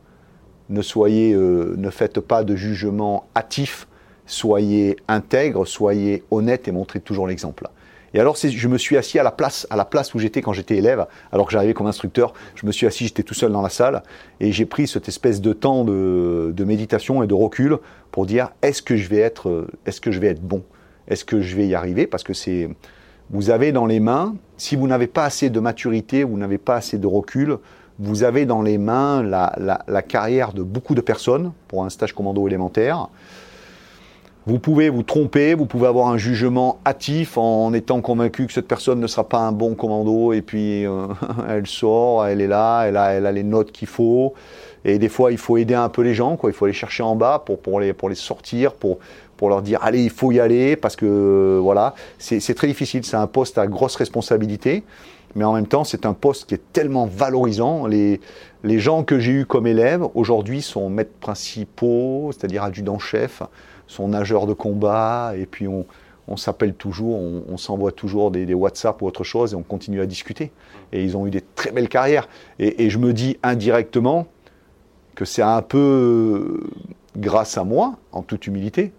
ne 0.72 0.82
soyez, 0.82 1.32
euh, 1.32 1.74
ne 1.76 1.90
faites 1.90 2.20
pas 2.20 2.44
de 2.44 2.56
jugement 2.56 3.26
hâtif, 3.36 3.86
soyez 4.26 4.96
intègre, 5.06 5.66
soyez 5.66 6.24
honnête 6.30 6.66
et 6.66 6.72
montrez 6.72 7.00
toujours 7.00 7.26
l'exemple. 7.26 7.68
Et 8.14 8.20
alors, 8.20 8.36
je 8.36 8.68
me 8.68 8.76
suis 8.76 8.98
assis 8.98 9.18
à 9.18 9.22
la 9.22 9.30
place, 9.30 9.66
à 9.70 9.76
la 9.76 9.86
place 9.86 10.12
où 10.12 10.18
j'étais 10.18 10.42
quand 10.42 10.52
j'étais 10.52 10.76
élève, 10.76 11.06
alors 11.30 11.46
que 11.46 11.52
j'arrivais 11.52 11.72
comme 11.72 11.86
instructeur. 11.86 12.34
Je 12.54 12.66
me 12.66 12.72
suis 12.72 12.86
assis, 12.86 13.06
j'étais 13.06 13.22
tout 13.22 13.32
seul 13.32 13.52
dans 13.52 13.62
la 13.62 13.70
salle, 13.70 14.02
et 14.38 14.52
j'ai 14.52 14.66
pris 14.66 14.86
cette 14.86 15.08
espèce 15.08 15.40
de 15.40 15.54
temps 15.54 15.84
de, 15.84 16.52
de, 16.54 16.64
méditation 16.64 17.22
et 17.22 17.26
de 17.26 17.32
recul 17.32 17.78
pour 18.10 18.26
dire 18.26 18.50
est-ce 18.60 18.82
que 18.82 18.96
je 18.96 19.08
vais 19.08 19.18
être, 19.18 19.66
est-ce 19.86 20.02
que 20.02 20.10
je 20.10 20.20
vais 20.20 20.26
être 20.26 20.42
bon, 20.42 20.62
est-ce 21.08 21.24
que 21.24 21.40
je 21.40 21.56
vais 21.56 21.66
y 21.66 21.74
arriver, 21.74 22.06
parce 22.06 22.22
que 22.22 22.32
c'est, 22.32 22.68
vous 23.30 23.50
avez 23.50 23.72
dans 23.72 23.86
les 23.86 24.00
mains, 24.00 24.34
si 24.56 24.76
vous 24.76 24.86
n'avez 24.86 25.06
pas 25.06 25.24
assez 25.24 25.50
de 25.50 25.60
maturité, 25.60 26.24
vous 26.24 26.36
n'avez 26.38 26.58
pas 26.58 26.76
assez 26.76 26.98
de 26.98 27.06
recul, 27.06 27.58
vous 27.98 28.24
avez 28.24 28.46
dans 28.46 28.62
les 28.62 28.78
mains 28.78 29.22
la, 29.22 30.02
carrière 30.02 30.52
de 30.52 30.62
beaucoup 30.62 30.94
de 30.94 31.00
personnes 31.00 31.52
pour 31.68 31.84
un 31.84 31.90
stage 31.90 32.12
commando 32.12 32.46
élémentaire. 32.46 33.08
Vous 34.44 34.58
pouvez 34.58 34.88
vous 34.88 35.04
tromper, 35.04 35.54
vous 35.54 35.66
pouvez 35.66 35.86
avoir 35.86 36.08
un 36.08 36.18
jugement 36.18 36.80
hâtif 36.84 37.38
en 37.38 37.72
étant 37.72 38.00
convaincu 38.00 38.48
que 38.48 38.52
cette 38.52 38.66
personne 38.66 38.98
ne 38.98 39.06
sera 39.06 39.28
pas 39.28 39.38
un 39.38 39.52
bon 39.52 39.76
commando 39.76 40.32
et 40.32 40.42
puis 40.42 40.84
euh, 40.84 41.06
elle 41.48 41.68
sort, 41.68 42.26
elle 42.26 42.40
est 42.40 42.48
là, 42.48 42.82
elle 42.82 42.96
a, 42.96 43.12
elle 43.12 43.26
a 43.26 43.30
les 43.30 43.44
notes 43.44 43.70
qu'il 43.70 43.86
faut. 43.86 44.34
Et 44.84 44.98
des 44.98 45.08
fois, 45.08 45.30
il 45.30 45.38
faut 45.38 45.58
aider 45.58 45.74
un 45.74 45.88
peu 45.88 46.02
les 46.02 46.12
gens, 46.12 46.36
quoi. 46.36 46.50
il 46.50 46.54
faut 46.54 46.64
aller 46.64 46.74
chercher 46.74 47.04
en 47.04 47.14
bas 47.14 47.40
pour, 47.46 47.60
pour, 47.60 47.78
les, 47.78 47.92
pour 47.92 48.08
les 48.08 48.16
sortir, 48.16 48.72
pour, 48.74 48.98
pour 49.42 49.48
leur 49.48 49.60
dire 49.60 49.80
allez, 49.82 50.04
il 50.04 50.10
faut 50.10 50.30
y 50.30 50.38
aller 50.38 50.76
parce 50.76 50.94
que 50.94 51.58
voilà, 51.60 51.96
c'est 52.18 52.54
très 52.54 52.68
difficile, 52.68 53.04
c'est 53.04 53.16
un 53.16 53.26
poste 53.26 53.58
à 53.58 53.66
grosse 53.66 53.96
responsabilité 53.96 54.84
mais 55.34 55.44
en 55.44 55.54
même 55.54 55.66
temps, 55.66 55.82
c'est 55.82 56.06
un 56.06 56.12
poste 56.12 56.46
qui 56.46 56.54
est 56.54 56.72
tellement 56.72 57.06
valorisant. 57.06 57.86
Les, 57.86 58.20
les 58.62 58.78
gens 58.78 59.02
que 59.02 59.18
j'ai 59.18 59.32
eus 59.32 59.46
comme 59.46 59.66
élèves, 59.66 60.04
aujourd'hui, 60.14 60.62
sont 60.62 60.90
maîtres 60.90 61.18
principaux, 61.20 62.30
c'est-à-dire 62.32 62.62
adjudants-chefs, 62.62 63.42
sont 63.86 64.08
nageurs 64.08 64.46
de 64.46 64.52
combat, 64.52 65.32
et 65.36 65.46
puis 65.46 65.66
on, 65.66 65.86
on 66.28 66.36
s'appelle 66.36 66.74
toujours, 66.74 67.18
on, 67.18 67.56
s'envoie 67.56 67.92
toujours 67.92 68.30
des, 68.30 68.52
WhatsApp 68.54 69.00
ou 69.02 69.06
autre 69.06 69.24
chose 69.24 69.54
et 69.54 69.56
on 69.56 69.62
continue 69.62 70.00
à 70.00 70.06
discuter. 70.06 70.52
Et 70.92 71.02
ils 71.02 71.16
ont 71.16 71.26
eu 71.26 71.30
des 71.30 71.40
très 71.40 71.72
belles 71.72 71.88
carrières. 71.88 72.28
Et, 72.58 72.90
je 72.90 72.98
me 72.98 73.12
dis 73.12 73.38
indirectement 73.42 74.26
que 75.14 75.24
c'est 75.24 75.42
un 75.42 75.62
peu 75.62 76.60
grâce 77.16 77.58
à 77.58 77.64
moi, 77.64 77.96
en 78.12 78.22
toute 78.22 78.46
humilité. 78.46 78.92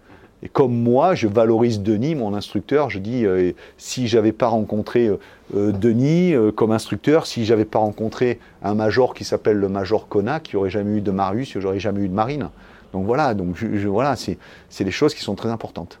Et 0.44 0.48
comme 0.48 0.74
moi, 0.74 1.14
je 1.14 1.26
valorise 1.26 1.80
Denis, 1.80 2.14
mon 2.14 2.34
instructeur, 2.34 2.90
je 2.90 2.98
dis, 2.98 3.24
euh, 3.24 3.52
si 3.78 4.08
j'avais 4.08 4.32
pas 4.32 4.48
rencontré 4.48 5.06
euh, 5.06 5.18
euh, 5.56 5.72
Denis 5.72 6.34
comme 6.54 6.70
instructeur, 6.70 7.26
si 7.26 7.44
j'avais 7.44 7.64
pas 7.64 7.78
rencontré 7.78 8.38
un 8.62 8.74
major 8.74 9.14
qui 9.14 9.24
s'appelle 9.24 9.56
le 9.56 9.68
major 9.68 10.06
Konak, 10.06 10.50
il 10.50 10.56
n'y 10.56 10.60
aurait 10.60 10.70
jamais 10.70 10.98
eu 10.98 11.00
de 11.00 11.10
Marius, 11.10 11.54
il 11.54 11.60
n'y 11.60 11.66
aurait 11.66 11.80
jamais 11.80 12.02
eu 12.02 12.08
de 12.08 12.14
Marine. 12.14 12.50
Donc 12.92 13.06
voilà, 13.06 13.34
donc 13.34 13.56
je, 13.56 13.88
voilà, 13.88 14.14
c'est 14.16 14.84
des 14.84 14.90
choses 14.90 15.14
qui 15.14 15.22
sont 15.22 15.34
très 15.34 15.48
importantes 15.48 15.98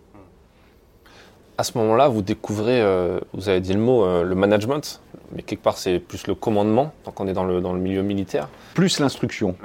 à 1.58 1.64
ce 1.64 1.76
moment-là, 1.78 2.08
vous 2.08 2.22
découvrez, 2.22 2.80
euh, 2.80 3.20
vous 3.32 3.48
avez 3.48 3.60
dit 3.60 3.72
le 3.72 3.80
mot, 3.80 4.04
euh, 4.04 4.24
le 4.24 4.34
management, 4.34 5.00
mais 5.32 5.42
quelque 5.42 5.62
part 5.62 5.78
c'est 5.78 5.98
plus 5.98 6.26
le 6.26 6.34
commandement, 6.34 6.92
donc 7.04 7.18
on 7.20 7.28
est 7.28 7.32
dans 7.32 7.44
le, 7.44 7.60
dans 7.60 7.72
le 7.72 7.80
milieu 7.80 8.02
militaire. 8.02 8.48
Plus 8.74 8.98
l'instruction. 8.98 9.56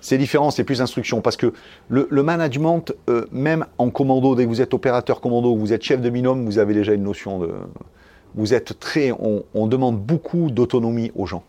C'est 0.00 0.18
différent, 0.18 0.50
c'est 0.50 0.64
plus 0.64 0.78
l'instruction, 0.78 1.20
parce 1.20 1.36
que 1.36 1.52
le, 1.88 2.22
management, 2.22 2.92
euh, 3.08 3.26
même 3.32 3.66
en 3.78 3.90
commando, 3.90 4.34
dès 4.34 4.44
que 4.44 4.48
vous 4.48 4.60
êtes 4.60 4.74
opérateur 4.74 5.20
commando, 5.20 5.54
vous 5.56 5.72
êtes 5.72 5.82
chef 5.82 6.00
de 6.00 6.10
binôme, 6.10 6.44
vous 6.44 6.58
avez 6.58 6.74
déjà 6.74 6.92
une 6.92 7.02
notion 7.02 7.38
de... 7.38 7.50
Vous 8.34 8.54
êtes 8.54 8.78
très... 8.78 9.12
On, 9.12 9.66
demande 9.66 9.98
beaucoup 9.98 10.50
d'autonomie 10.50 11.10
aux 11.16 11.26
gens 11.26 11.42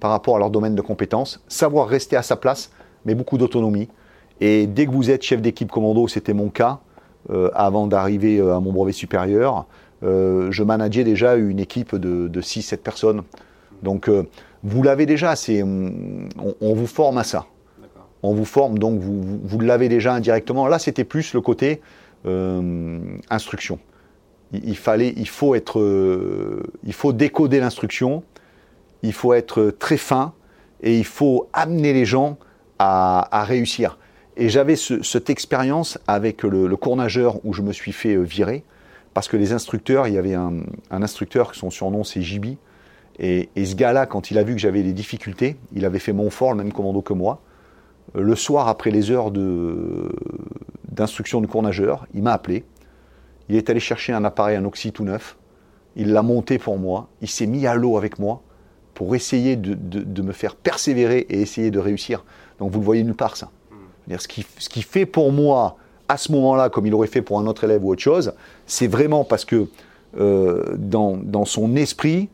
par 0.00 0.10
rapport 0.10 0.36
à 0.36 0.38
leur 0.38 0.50
domaine 0.50 0.74
de 0.74 0.82
compétences, 0.82 1.42
savoir 1.48 1.88
rester 1.88 2.16
à 2.16 2.22
sa 2.22 2.36
place, 2.36 2.72
mais 3.04 3.14
beaucoup 3.14 3.38
d'autonomie. 3.38 3.88
Et 4.40 4.66
dès 4.66 4.86
que 4.86 4.90
vous 4.90 5.10
êtes 5.10 5.22
chef 5.22 5.40
d'équipe 5.40 5.70
commando, 5.70 6.08
c'était 6.08 6.34
mon 6.34 6.48
cas, 6.48 6.80
euh, 7.30 7.50
avant 7.54 7.86
d'arriver 7.86 8.38
euh, 8.38 8.56
à 8.56 8.60
mon 8.60 8.72
brevet 8.72 8.92
supérieur, 8.92 9.66
je 10.02 10.62
manageais 10.64 11.04
déjà 11.04 11.36
une 11.36 11.60
équipe 11.60 11.94
de, 11.94 12.26
de 12.26 12.42
6-7 12.42 12.78
personnes. 12.78 13.22
Donc 13.84 14.10
vous 14.64 14.82
l'avez 14.82 15.06
déjà, 15.06 15.34
on, 15.48 16.74
vous 16.74 16.86
forme 16.86 17.18
à 17.18 17.24
ça. 17.24 17.46
On 18.22 18.34
vous 18.34 18.44
forme, 18.44 18.78
donc 18.78 19.00
vous, 19.00 19.40
vous, 19.42 19.60
l'avez 19.60 19.88
déjà 19.88 20.14
indirectement. 20.14 20.68
Là, 20.68 20.78
c'était 20.78 21.04
plus 21.04 21.34
le 21.34 21.40
côté 21.40 21.80
instruction. 23.30 23.80
Il, 24.52 24.76
fallait, 24.76 25.12
il 25.16 25.28
faut 25.28 25.56
être, 25.56 25.80
il 26.84 26.92
faut 26.92 27.12
décoder 27.12 27.58
l'instruction, 27.58 28.22
il 29.02 29.12
faut 29.12 29.32
être 29.32 29.74
très 29.76 29.96
fin 29.96 30.34
et 30.82 30.96
il 30.98 31.04
faut 31.04 31.48
amener 31.52 31.92
les 31.92 32.04
gens 32.04 32.38
à, 32.78 33.44
réussir. 33.44 33.98
Et 34.36 34.48
j'avais 34.48 34.76
cette 34.76 35.30
expérience 35.30 35.98
avec 36.06 36.42
le, 36.42 36.76
cours 36.76 36.96
nageur 36.96 37.44
où 37.44 37.52
je 37.52 37.62
me 37.62 37.72
suis 37.72 37.92
fait 37.92 38.14
euh, 38.14 38.22
virer, 38.22 38.64
parce 39.14 39.28
que 39.28 39.36
les 39.36 39.52
instructeurs, 39.52 40.08
il 40.08 40.14
y 40.14 40.18
avait 40.18 40.34
un, 40.34 40.62
instructeur, 40.90 41.54
son 41.54 41.70
surnom 41.70 42.02
c'est 42.02 42.22
Jibi, 42.22 42.58
et, 43.18 43.50
ce 43.56 43.74
gars-là, 43.74 44.06
quand 44.06 44.30
il 44.30 44.38
a 44.38 44.42
vu 44.42 44.54
que 44.54 44.60
j'avais 44.60 44.82
des 44.82 44.94
difficultés, 44.94 45.56
il 45.74 45.84
avait 45.84 45.98
fait 45.98 46.14
mon 46.14 46.30
fort, 46.30 46.52
le 46.52 46.58
même 46.58 46.72
commando 46.72 47.02
que 47.02 47.12
moi. 47.12 47.40
Le 48.14 48.34
soir, 48.36 48.68
après 48.68 48.90
les 48.90 49.10
heures 49.10 49.30
d'instruction 50.90 51.40
de, 51.40 51.46
cours 51.46 51.62
nageur, 51.62 52.06
il 52.14 52.22
m'a 52.22 52.32
appelé. 52.32 52.64
Il 53.48 53.56
est 53.56 53.70
allé 53.70 53.80
chercher 53.80 54.12
un 54.12 54.24
appareil, 54.24 54.56
un 54.56 54.64
oxy 54.64 54.92
tout 54.92 55.04
neuf. 55.04 55.36
Il 55.96 56.12
l'a 56.12 56.22
monté 56.22 56.58
pour 56.58 56.78
moi. 56.78 57.08
Il 57.20 57.28
s'est 57.28 57.46
mis 57.46 57.66
à 57.66 57.74
l'eau 57.74 57.96
avec 57.96 58.18
moi 58.18 58.42
pour 58.94 59.14
essayer 59.14 59.56
de, 59.56 60.22
me 60.22 60.32
faire 60.32 60.54
persévérer 60.54 61.26
et 61.28 61.40
essayer 61.40 61.70
de 61.70 61.78
réussir. 61.78 62.24
Donc 62.58 62.70
vous 62.70 62.80
le 62.80 62.84
voyez 62.84 63.02
nulle 63.02 63.14
part 63.14 63.36
ça. 63.36 63.50
Ce 64.18 64.28
qui 64.28 64.82
fait 64.82 65.06
pour 65.06 65.32
moi, 65.32 65.76
à 66.08 66.18
ce 66.18 66.30
moment-là, 66.32 66.68
comme 66.68 66.86
il 66.86 66.94
aurait 66.94 67.06
fait 67.06 67.22
pour 67.22 67.38
un 67.38 67.46
autre 67.46 67.64
élève 67.64 67.84
ou 67.84 67.90
autre 67.90 68.02
chose, 68.02 68.34
c'est 68.66 68.86
vraiment 68.86 69.24
parce 69.24 69.46
que 69.46 69.68
euh, 70.18 70.76
dans, 70.76 71.16
dans, 71.16 71.46
son 71.46 71.74
esprit, 71.74 72.28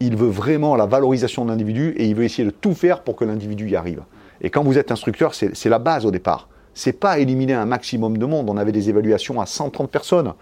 il 0.00 0.16
veut 0.16 0.28
vraiment 0.28 0.74
la 0.76 0.86
valorisation 0.86 1.44
de 1.44 1.50
l'individu 1.50 1.90
et 1.98 2.06
il 2.06 2.14
veut 2.14 2.24
essayer 2.24 2.44
de 2.44 2.50
tout 2.50 2.72
faire 2.72 3.02
pour 3.02 3.16
que 3.16 3.26
l'individu 3.26 3.68
y 3.68 3.76
arrive. 3.76 4.02
Et 4.40 4.50
quand 4.50 4.62
vous 4.64 4.78
êtes 4.78 4.90
instructeur, 4.90 5.34
c'est 5.34 5.68
la 5.68 5.78
base 5.78 6.06
au 6.06 6.10
départ. 6.10 6.48
C'est 6.74 6.92
pas 6.92 7.18
éliminer 7.18 7.54
un 7.54 7.66
maximum 7.66 8.16
de 8.16 8.26
monde. 8.26 8.48
On 8.48 8.56
avait 8.56 8.72
des 8.72 8.88
évaluations 8.88 9.40
à 9.40 9.46
130 9.46 9.90
personnes. 9.90 10.34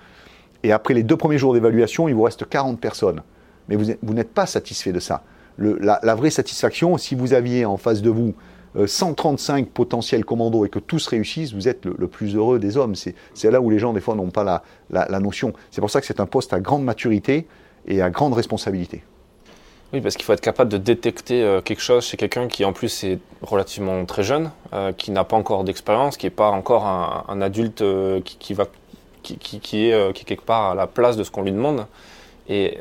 Et 0.62 0.72
après 0.72 0.94
les 0.94 1.02
deux 1.02 1.16
premiers 1.16 1.38
jours 1.38 1.54
d'évaluation, 1.54 2.08
il 2.08 2.14
vous 2.14 2.22
reste 2.22 2.48
40 2.48 2.80
personnes. 2.80 3.22
Mais 3.68 3.76
vous, 3.76 3.92
vous 4.02 4.14
n'êtes 4.14 4.32
pas 4.32 4.46
satisfait 4.46 4.92
de 4.92 5.00
ça. 5.00 5.22
Le, 5.56 5.78
la, 5.80 5.98
la, 6.02 6.14
vraie 6.14 6.30
satisfaction, 6.30 6.96
si 6.98 7.14
vous 7.14 7.32
aviez 7.32 7.64
en 7.64 7.76
face 7.76 8.02
de 8.02 8.10
vous 8.10 8.34
135 8.86 9.64
euh, 9.64 9.70
potentiels 9.72 10.24
commandos 10.24 10.64
et 10.64 10.68
que 10.68 10.78
tous 10.78 11.06
réussissent, 11.06 11.52
vous 11.52 11.68
êtes 11.68 11.84
le, 11.84 12.06
plus 12.06 12.36
heureux 12.36 12.58
des 12.58 12.76
hommes. 12.76 12.94
C'est 12.94 13.50
là 13.50 13.60
où 13.60 13.70
les 13.70 13.78
gens, 13.78 13.92
des 13.92 14.00
fois, 14.00 14.14
n'ont 14.14 14.30
pas 14.30 14.44
la, 14.44 14.62
la, 14.90 15.20
notion. 15.20 15.52
C'est 15.70 15.80
pour 15.80 15.90
ça 15.90 16.00
que 16.00 16.06
c'est 16.06 16.20
un 16.20 16.26
poste 16.26 16.52
à 16.52 16.60
grande 16.60 16.84
maturité 16.84 17.46
et 17.86 18.02
à 18.02 18.10
grande 18.10 18.34
responsabilité. 18.34 19.02
Oui, 19.92 20.02
parce 20.02 20.16
qu'il 20.16 20.24
faut 20.24 20.34
être 20.34 20.42
capable 20.42 20.70
de 20.70 20.76
détecter 20.76 21.42
euh, 21.42 21.62
quelque 21.62 21.80
chose 21.80 22.04
chez 22.04 22.18
quelqu'un 22.18 22.48
qui, 22.48 22.64
en 22.64 22.74
plus, 22.74 23.04
est 23.04 23.18
relativement 23.40 24.04
très 24.04 24.22
jeune, 24.22 24.50
euh, 24.74 24.92
qui 24.92 25.10
n'a 25.10 25.24
pas 25.24 25.36
encore 25.36 25.64
d'expérience, 25.64 26.16
qui 26.18 26.26
n'est 26.26 26.30
pas 26.30 26.50
encore 26.50 26.86
un, 26.86 27.40
adulte 27.40 27.82
qui, 28.24 28.36
qui, 28.36 28.52
est, 28.52 29.58
qui 29.60 29.90
est 29.90 30.24
quelque 30.24 30.44
part 30.44 30.72
à 30.72 30.74
la 30.74 30.86
place 30.86 31.16
de 31.16 31.24
ce 31.24 31.30
qu'on 31.30 31.42
lui 31.42 31.52
demande. 31.52 31.86
Et 32.48 32.78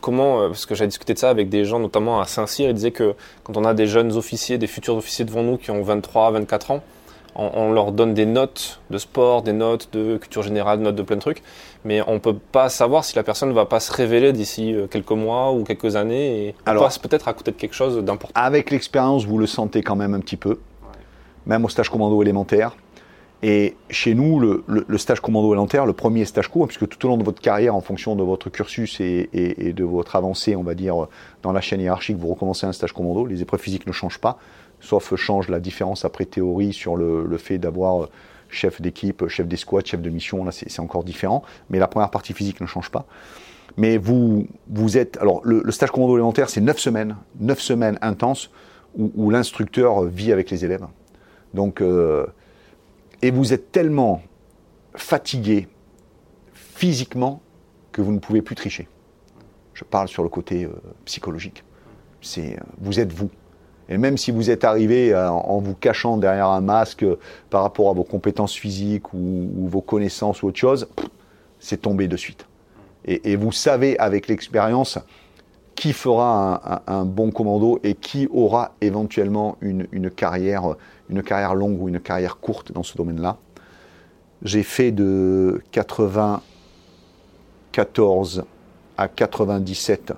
comment, 0.00 0.40
euh, 0.40 0.48
parce 0.48 0.66
que 0.66 0.74
j'ai 0.74 0.86
discuté 0.86 1.14
de 1.14 1.18
ça 1.18 1.30
avec 1.30 1.48
des 1.48 1.64
gens, 1.64 1.78
notamment 1.78 2.20
à 2.20 2.26
Saint-Cyr, 2.26 2.68
ils 2.70 2.74
disaient 2.74 2.92
que 2.92 3.14
quand 3.44 3.56
on 3.56 3.64
a 3.64 3.74
des 3.74 3.86
jeunes 3.86 4.12
officiers, 4.16 4.58
des 4.58 4.66
futurs 4.66 4.96
officiers 4.96 5.24
devant 5.24 5.42
nous 5.42 5.56
qui 5.56 5.70
ont 5.70 5.82
23, 5.82 6.32
24 6.32 6.70
ans, 6.70 6.82
on, 7.38 7.72
leur 7.72 7.92
donne 7.92 8.14
des 8.14 8.26
notes 8.26 8.80
de 8.90 8.98
sport, 8.98 9.42
des 9.42 9.52
notes 9.52 9.90
de 9.92 10.16
culture 10.16 10.42
générale, 10.42 10.78
des 10.78 10.84
notes 10.84 10.96
de 10.96 11.02
plein 11.02 11.16
de 11.16 11.20
trucs, 11.20 11.42
mais 11.84 12.02
on 12.08 12.14
ne 12.14 12.18
peut 12.18 12.34
pas 12.34 12.68
savoir 12.68 13.04
si 13.04 13.14
la 13.14 13.22
personne 13.22 13.48
ne 13.48 13.54
va 13.54 13.64
pas 13.64 13.78
se 13.80 13.92
révéler 13.92 14.32
d'ici 14.32 14.74
euh, 14.74 14.88
quelques 14.88 15.12
mois 15.12 15.52
ou 15.52 15.62
quelques 15.62 15.94
années 15.94 16.48
et 16.48 16.54
Alors, 16.66 16.84
passe 16.84 16.98
peut-être 16.98 17.28
à 17.28 17.34
côté 17.34 17.52
de 17.52 17.56
quelque 17.56 17.74
chose 17.74 17.96
d'important. 18.04 18.38
Avec 18.40 18.70
l'expérience, 18.70 19.24
vous 19.24 19.38
le 19.38 19.46
sentez 19.46 19.82
quand 19.82 19.96
même 19.96 20.14
un 20.14 20.20
petit 20.20 20.36
peu, 20.36 20.58
même 21.46 21.64
au 21.64 21.68
stage 21.68 21.90
commando 21.90 22.20
élémentaire. 22.20 22.74
Et 23.40 23.76
chez 23.88 24.14
nous, 24.14 24.40
le, 24.40 24.98
stage 24.98 25.20
commando 25.20 25.52
élémentaire, 25.52 25.86
le 25.86 25.92
premier 25.92 26.24
stage 26.24 26.48
court, 26.48 26.66
puisque 26.66 26.88
tout 26.88 27.06
au 27.06 27.08
long 27.08 27.16
de 27.16 27.22
votre 27.22 27.40
carrière, 27.40 27.76
en 27.76 27.80
fonction 27.80 28.16
de 28.16 28.22
votre 28.24 28.50
cursus 28.50 29.00
et, 29.00 29.72
de 29.76 29.84
votre 29.84 30.16
avancée, 30.16 30.56
on 30.56 30.64
va 30.64 30.74
dire, 30.74 31.06
dans 31.44 31.52
la 31.52 31.60
chaîne 31.60 31.80
hiérarchique, 31.80 32.16
vous 32.16 32.26
recommencez 32.26 32.66
un 32.66 32.72
stage 32.72 32.92
commando. 32.92 33.26
Les 33.26 33.40
épreuves 33.40 33.60
physiques 33.60 33.86
ne 33.86 33.92
changent 33.92 34.18
pas, 34.18 34.38
sauf 34.80 35.14
change 35.16 35.48
la 35.48 35.60
différence 35.60 36.04
après 36.04 36.24
théorie 36.24 36.72
sur 36.72 36.96
le, 36.96 37.36
fait 37.38 37.58
d'avoir 37.58 38.08
chef 38.48 38.80
d'équipe, 38.80 39.26
chef 39.28 39.46
d'escouade, 39.46 39.86
chef 39.86 40.00
de 40.00 40.10
mission. 40.10 40.44
Là, 40.44 40.52
c'est 40.52 40.80
encore 40.80 41.04
différent. 41.04 41.42
Mais 41.70 41.78
la 41.78 41.88
première 41.88 42.10
partie 42.10 42.32
physique 42.32 42.60
ne 42.60 42.66
change 42.66 42.90
pas. 42.90 43.06
Mais 43.76 43.96
vous, 43.96 44.46
vous 44.68 44.98
êtes. 44.98 45.16
Alors, 45.18 45.40
le, 45.44 45.70
stage 45.70 45.90
commando 45.90 46.14
élémentaire, 46.16 46.50
c'est 46.50 46.60
9 46.60 46.78
semaines, 46.78 47.16
9 47.38 47.60
semaines 47.60 47.98
intenses 48.02 48.50
où, 48.96 49.30
l'instructeur 49.30 50.02
vit 50.04 50.32
avec 50.32 50.50
les 50.50 50.64
élèves. 50.64 50.86
Donc, 51.54 51.80
euh, 51.80 52.26
et 53.22 53.30
vous 53.30 53.52
êtes 53.52 53.70
tellement 53.70 54.22
fatigué 54.94 55.68
physiquement 56.52 57.40
que 57.92 58.02
vous 58.02 58.12
ne 58.12 58.18
pouvez 58.18 58.42
plus 58.42 58.54
tricher. 58.54 58.88
Je 59.74 59.84
parle 59.84 60.08
sur 60.08 60.22
le 60.22 60.28
côté 60.28 60.64
euh, 60.64 60.72
psychologique. 61.04 61.62
C'est 62.20 62.54
euh, 62.54 62.62
vous 62.80 62.98
êtes 62.98 63.12
vous. 63.12 63.30
Et 63.88 63.96
même 63.96 64.18
si 64.18 64.30
vous 64.30 64.50
êtes 64.50 64.64
arrivé 64.64 65.12
euh, 65.12 65.30
en 65.30 65.58
vous 65.58 65.74
cachant 65.74 66.16
derrière 66.16 66.48
un 66.48 66.60
masque 66.60 67.04
par 67.50 67.62
rapport 67.62 67.90
à 67.90 67.92
vos 67.92 68.04
compétences 68.04 68.54
physiques 68.54 69.12
ou, 69.14 69.68
vos 69.68 69.80
connaissances 69.80 70.42
ou 70.42 70.48
autre 70.48 70.58
chose, 70.58 70.88
c'est 71.58 71.82
tombé 71.82 72.08
de 72.08 72.16
suite. 72.16 72.46
Et, 73.04 73.36
vous 73.36 73.52
savez 73.52 73.98
avec 73.98 74.28
l'expérience 74.28 74.98
qui 75.74 75.94
fera 75.94 76.82
un, 76.86 77.06
bon 77.06 77.30
commando 77.30 77.80
et 77.82 77.94
qui 77.94 78.28
aura 78.30 78.74
éventuellement 78.80 79.56
une, 79.60 79.86
une 79.92 80.10
carrière 80.10 80.74
une 81.08 81.22
carrière 81.22 81.54
longue 81.54 81.80
ou 81.80 81.88
une 81.88 82.00
carrière 82.00 82.38
courte 82.38 82.72
dans 82.72 82.82
ce 82.82 82.94
domaine-là. 82.96 83.36
J'ai 84.42 84.62
fait 84.62 84.92
de 84.92 85.62
94 85.72 88.44
à 88.96 89.08
97 89.08 90.12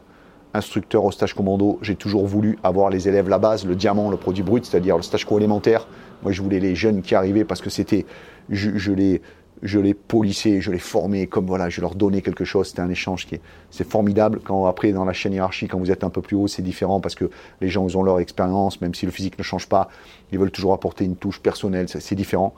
instructeur 0.54 1.04
au 1.04 1.10
stage 1.10 1.34
commando. 1.34 1.78
J'ai 1.82 1.96
toujours 1.96 2.26
voulu 2.26 2.58
avoir 2.62 2.90
les 2.90 3.08
élèves 3.08 3.28
la 3.28 3.38
base, 3.38 3.64
le 3.64 3.76
diamant, 3.76 4.10
le 4.10 4.16
produit 4.16 4.42
brut, 4.42 4.64
c'est-à-dire 4.64 4.96
le 4.96 5.02
stage 5.02 5.24
co-élémentaire. 5.24 5.86
Moi, 6.22 6.32
je 6.32 6.42
voulais 6.42 6.60
les 6.60 6.74
jeunes 6.74 7.02
qui 7.02 7.14
arrivaient 7.14 7.44
parce 7.44 7.60
que 7.60 7.70
c'était, 7.70 8.06
je, 8.50 8.76
je 8.76 8.92
les, 8.92 9.22
je 9.62 9.78
les 9.78 9.94
polissais, 9.94 10.60
je 10.60 10.70
les 10.70 10.78
formais, 10.78 11.26
comme 11.26 11.46
voilà, 11.46 11.68
je 11.68 11.80
leur 11.80 11.94
donnais 11.94 12.22
quelque 12.22 12.44
chose. 12.44 12.68
C'était 12.68 12.80
un 12.80 12.90
échange 12.90 13.26
qui 13.26 13.36
est, 13.36 13.40
c'est 13.70 13.88
formidable. 13.88 14.40
Quand 14.42 14.66
après, 14.66 14.92
dans 14.92 15.04
la 15.04 15.12
chaîne 15.12 15.32
hiérarchique, 15.32 15.70
quand 15.70 15.78
vous 15.78 15.90
êtes 15.90 16.04
un 16.04 16.10
peu 16.10 16.22
plus 16.22 16.36
haut, 16.36 16.48
c'est 16.48 16.62
différent 16.62 17.00
parce 17.00 17.14
que 17.14 17.30
les 17.60 17.68
gens, 17.68 17.86
ils 17.88 17.96
ont 17.96 18.02
leur 18.02 18.20
expérience, 18.20 18.80
même 18.80 18.94
si 18.94 19.06
le 19.06 19.12
physique 19.12 19.38
ne 19.38 19.42
change 19.42 19.68
pas, 19.68 19.88
ils 20.32 20.38
veulent 20.38 20.50
toujours 20.50 20.72
apporter 20.72 21.04
une 21.04 21.16
touche 21.16 21.40
personnelle, 21.40 21.88
c'est, 21.88 22.14
différent. 22.14 22.54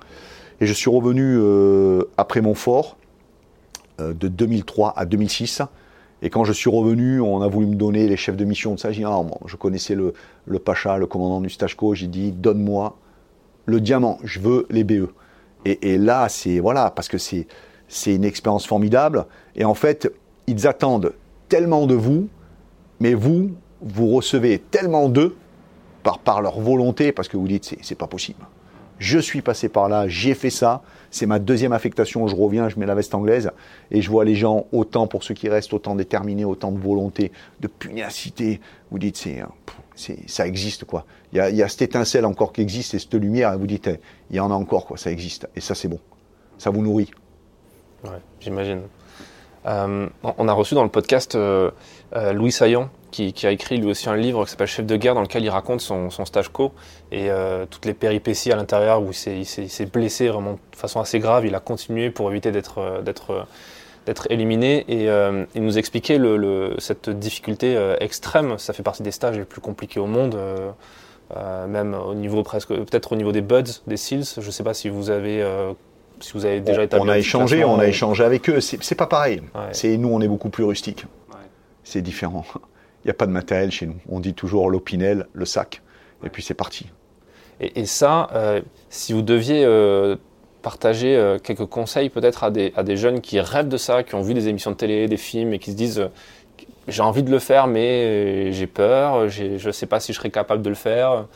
Et 0.61 0.67
je 0.67 0.73
suis 0.73 0.91
revenu 0.91 1.37
euh, 1.39 2.05
après 2.17 2.41
mon 2.41 2.55
fort, 2.55 2.97
euh, 4.01 4.15
de 4.15 4.29
2003 4.29 4.95
à 4.97 5.05
2006. 5.05 5.63
Et 6.23 6.31
quand 6.31 6.45
je 6.45 6.53
suis 6.53 6.71
revenu, 6.71 7.21
on 7.21 7.43
a 7.43 7.49
voulu 7.49 7.67
me 7.67 7.75
donner 7.75 8.07
les 8.07 8.17
chefs 8.17 8.37
de 8.37 8.45
mission 8.45 8.75
de 8.75 8.81
ça. 8.81 8.93
J'ai 8.93 9.05
ah, 9.05 9.23
je 9.47 9.57
connaissais 9.57 9.97
le, 9.97 10.15
Pacha, 10.61 10.97
le 10.97 11.07
commandant 11.07 11.41
du 11.41 11.51
Stachko. 11.51 11.95
J'ai 11.95 12.07
dit, 12.07 12.31
donne-moi 12.31 12.97
le 13.67 13.81
diamant, 13.81 14.19
je 14.23 14.41
veux 14.41 14.67
les 14.71 14.85
BE. 14.85 15.09
Et, 15.65 15.97
là, 15.99 16.29
c'est 16.29 16.59
voilà, 16.59 16.91
parce 16.91 17.09
que 17.09 17.19
c'est 17.19 17.47
c'est 17.87 18.15
une 18.15 18.25
expérience 18.25 18.67
formidable. 18.67 19.27
Et 19.55 19.65
en 19.65 19.75
fait, 19.75 20.11
ils 20.47 20.67
attendent 20.67 21.13
tellement 21.49 21.87
de 21.87 21.95
vous, 21.95 22.29
mais 23.01 23.15
vous, 23.15 23.51
vous 23.83 24.09
recevez 24.09 24.59
tellement 24.59 25.09
d'eux 25.09 25.37
par, 26.03 26.19
par 26.19 26.41
leur 26.41 26.59
volonté, 26.59 27.13
parce 27.13 27.29
que 27.29 27.37
vous 27.37 27.47
dites, 27.47 27.77
c'est 27.83 27.95
pas 27.95 28.07
possible. 28.07 28.41
Je 29.03 29.19
suis 29.19 29.43
passé 29.43 29.69
par 29.69 29.89
là, 29.89 30.07
j'ai 30.07 30.33
fait 30.33 30.49
ça, 30.49 30.81
c'est 31.11 31.27
ma 31.27 31.41
deuxième 31.41 31.73
affectation, 31.73 32.29
je 32.29 32.37
reviens, 32.37 32.69
je 32.69 32.79
mets 32.79 32.87
la 32.87 32.95
veste 32.95 33.17
anglaise, 33.17 33.51
et 33.91 34.01
je 34.01 34.09
vois 34.09 34.25
les 34.25 34.37
gens, 34.37 34.67
autant 34.71 35.09
pour 35.09 35.25
ceux 35.25 35.35
qui 35.35 35.49
restent, 35.49 35.73
autant 35.73 35.97
déterminés, 35.97 36.45
autant 36.45 36.71
de 36.71 36.79
volonté, 36.79 37.33
de 37.59 37.67
pugnacité. 37.67 38.61
Vous 38.93 39.01
dites, 39.01 39.17
c'est, 39.17 40.29
ça 40.29 40.47
existe, 40.47 40.85
quoi. 40.85 41.05
Il 41.33 41.39
y, 41.39 41.63
a, 41.63 41.69
cette 41.69 41.83
étincelle 41.83 42.25
encore 42.25 42.53
qui 42.53 42.61
existe, 42.61 42.95
et 42.95 43.01
cette 43.01 43.15
lumière, 43.15 43.53
et 43.53 43.57
vous 43.57 43.67
dites, 43.67 43.91
il 44.31 44.37
y 44.37 44.41
en 44.41 44.53
a 44.53 44.55
encore, 44.55 44.87
quoi, 44.87 44.97
ça 44.97 45.11
existe. 45.11 45.49
Et 45.57 45.61
ça, 45.61 45.75
c'est 45.75 45.89
bon. 45.89 45.99
Ça 46.57 46.71
vous 46.71 46.81
nourrit. 46.81 47.11
Ouais, 48.05 48.21
j'imagine. 48.39 48.83
Euh, 49.67 50.09
on 50.23 50.47
a 50.47 50.53
reçu 50.53 50.77
dans 50.77 50.85
le 50.85 50.91
podcast 50.91 51.35
euh, 51.35 51.73
euh, 52.15 52.33
Louis 52.33 52.53
Saillant, 52.53 52.89
qui, 53.13 53.47
a 53.47 53.51
écrit 53.51 53.77
lui 53.77 53.89
aussi 53.89 54.09
un 54.09 54.17
livre 54.17 54.45
qui 54.45 54.51
s'appelle 54.51 54.67
Chef 54.67 54.87
de 54.87 54.97
guerre, 54.97 55.15
dans 55.15 55.23
lequel 55.23 55.45
il 55.45 55.51
raconte 55.51 55.81
son, 55.81 56.11
stage 56.25 56.49
co 56.49 56.73
et 57.13 57.29
toutes 57.71 57.85
les 57.85 57.95
péripéties 57.95 58.51
à 58.51 58.57
l'intérieur 58.57 59.03
où 59.03 59.11
il 59.11 59.47
s'est 59.47 59.87
blessé 59.87 60.29
vraiment 60.29 60.55
de 60.55 60.77
façon 60.77 60.99
assez 60.99 61.19
grave. 61.19 61.47
Il 61.47 61.55
a 61.55 61.61
continué 61.61 62.11
pour 62.11 62.31
éviter 62.31 62.51
d'être 62.51 63.03
d'être 64.05 64.27
éliminé 64.31 64.85
et 64.89 65.09
il 65.55 65.63
nous 65.63 65.79
expliquait 65.79 66.19
le, 66.19 66.75
cette 66.79 67.11
difficulté 67.11 67.77
extrême. 68.01 68.59
Ça 68.59 68.73
fait 68.73 68.83
partie 68.83 69.03
des 69.03 69.13
stages 69.13 69.37
les 69.37 69.45
plus 69.45 69.61
compliqués 69.61 70.01
au 70.01 70.07
monde. 70.07 70.37
même 71.69 71.95
au 71.95 72.15
niveau 72.15 72.43
presque, 72.43 72.69
peut-être 72.69 73.13
au 73.13 73.17
niveau 73.17 73.33
des 73.33 73.43
buds, 73.43 73.63
des 73.87 73.97
SEALs. 73.97 74.25
Je 74.39 74.47
ne 74.47 74.51
sais 74.51 74.65
pas 74.65 74.75
si 74.75 74.89
vous 74.89 75.11
avez 75.11 75.45
si 76.23 76.33
vous 76.35 76.45
avez 76.45 76.61
déjà 76.61 76.83
On 76.93 77.09
a 77.09 77.19
échangé, 77.19 77.65
on 77.65 77.79
a 77.79 77.87
échangé 77.87 78.25
avec 78.25 78.49
eux. 78.49 78.61
C'est 78.61 78.95
pas 78.95 79.07
pareil. 79.07 79.43
C'est 79.73 79.97
nous, 79.97 80.09
on 80.09 80.21
est 80.21 80.29
beaucoup 80.29 80.51
plus 80.51 80.65
rustique. 80.65 81.05
C'est 81.85 82.03
différent. 82.03 82.45
Il 83.05 83.09
n'y 83.09 83.11
a 83.11 83.15
pas 83.15 83.27
de 83.27 83.33
matériel 83.33 83.71
chez 83.71 83.87
nous. 83.87 83.97
On 84.09 84.21
dit 84.21 84.35
toujours 84.35 84.71
l'opinel, 84.71 85.27
le 85.33 85.45
sac, 85.45 85.83
et 86.25 86.29
puis 86.29 86.43
c'est 86.43 86.55
parti. 86.55 86.87
Et, 87.61 87.87
ça, 87.87 88.29
euh, 88.35 88.61
si 88.91 89.13
vous 89.13 89.23
deviez 89.23 89.65
euh, 89.65 90.17
partager 90.63 91.17
euh, 91.17 91.39
quelques 91.39 91.67
conseils 91.67 92.09
peut-être 92.09 92.45
à 92.45 92.51
des, 92.51 92.73
à 92.77 92.83
des, 92.83 92.97
jeunes 92.97 93.21
qui 93.21 93.39
rêvent 93.39 93.69
de 93.69 93.77
ça, 93.77 94.03
qui 94.03 94.15
ont 94.15 94.23
vu 94.23 94.35
des 94.35 94.49
émissions 94.49 94.73
de 94.73 94.77
télé, 94.77 95.07
des 95.07 95.17
films 95.17 95.53
et 95.53 95.59
qui 95.59 95.71
se 95.71 95.77
disent 95.77 96.09
j'ai 96.89 97.03
envie 97.03 97.23
de 97.23 97.31
le 97.31 97.39
faire 97.39 97.69
mais 97.69 98.51
j'ai 98.51 98.67
peur, 98.67 99.29
je 99.29 99.65
ne 99.65 99.73
sais 99.73 99.87
pas 99.87 100.01
si 100.01 100.13
je 100.13 100.19
serai 100.19 100.31
capable 100.31 100.63
de 100.63 100.71
le 100.71 100.75
faire. 100.75 101.27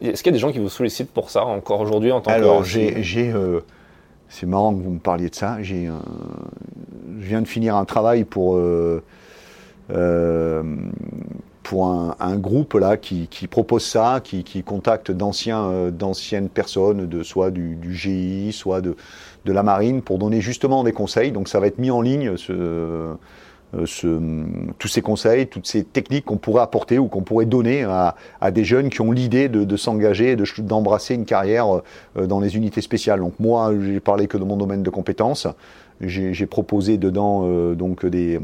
Est-ce 0.00 0.22
qu'il 0.22 0.30
y 0.30 0.34
a 0.34 0.36
des 0.36 0.38
gens 0.38 0.52
qui 0.52 0.60
vous 0.60 0.68
sollicitent 0.68 1.10
pour 1.10 1.30
ça 1.30 1.44
encore 1.44 1.80
aujourd'hui 1.80 2.12
en 2.12 2.20
tant 2.20 2.30
Alors, 2.30 2.64
j'ai, 2.64 2.94
euh, 3.32 3.60
c'est 4.28 4.46
marrant 4.46 4.72
que 4.72 4.80
vous 4.80 4.92
me 4.92 4.98
parliez 4.98 5.28
de 5.28 5.34
ça. 5.34 5.58
J'ai, 5.62 5.90
je 7.18 7.26
viens 7.26 7.42
de 7.42 7.48
finir 7.48 7.74
un 7.74 7.84
travail 7.84 8.24
pour, 8.24 8.58
pour 11.62 11.86
un, 11.86 12.36
groupe 12.36 12.74
là 12.74 12.96
qui, 12.96 13.28
propose 13.48 13.84
ça, 13.84 14.20
qui, 14.22 14.62
contacte 14.62 15.10
d'anciens, 15.10 15.90
d'anciennes 15.90 16.48
personnes, 16.48 17.06
de, 17.06 17.22
soit 17.22 17.50
du, 17.50 17.78
GI, 17.94 18.52
soit 18.52 18.80
de, 18.80 18.96
de 19.44 19.52
la 19.52 19.62
marine, 19.62 20.02
pour 20.02 20.18
donner 20.18 20.40
justement 20.40 20.84
des 20.84 20.92
conseils. 20.92 21.32
Donc 21.32 21.48
ça 21.48 21.60
va 21.60 21.66
être 21.66 21.78
mis 21.78 21.90
en 21.90 22.00
ligne. 22.00 22.34
Euh, 23.74 24.66
tous 24.78 24.88
ces 24.88 25.00
conseils, 25.00 25.46
toutes 25.46 25.66
ces 25.66 25.84
techniques 25.84 26.24
qu'on 26.24 26.38
pourrait 26.38 26.62
apporter 26.62 26.98
ou 26.98 27.06
qu'on 27.06 27.22
pourrait 27.22 27.46
donner 27.46 27.84
à, 27.84 28.50
des 28.50 28.64
jeunes 28.64 28.90
qui 28.90 29.00
ont 29.00 29.12
l'idée 29.12 29.48
de, 29.48 29.76
s'engager, 29.76 30.36
d'embrasser 30.58 31.14
une 31.14 31.24
carrière 31.24 31.80
euh, 32.16 32.26
dans 32.26 32.40
les 32.40 32.56
unités 32.56 32.80
spéciales. 32.80 33.20
Donc 33.20 33.34
moi, 33.38 33.72
j'ai 33.80 34.00
parlé 34.00 34.26
que 34.26 34.36
de 34.38 34.44
mon 34.44 34.56
domaine 34.56 34.82
de 34.82 34.90
compétences. 34.90 35.46
J'ai 36.00 36.46
proposé 36.46 36.96
dedans 36.96 37.42
euh, 37.44 37.74
donc 37.74 38.06
des, 38.06 38.40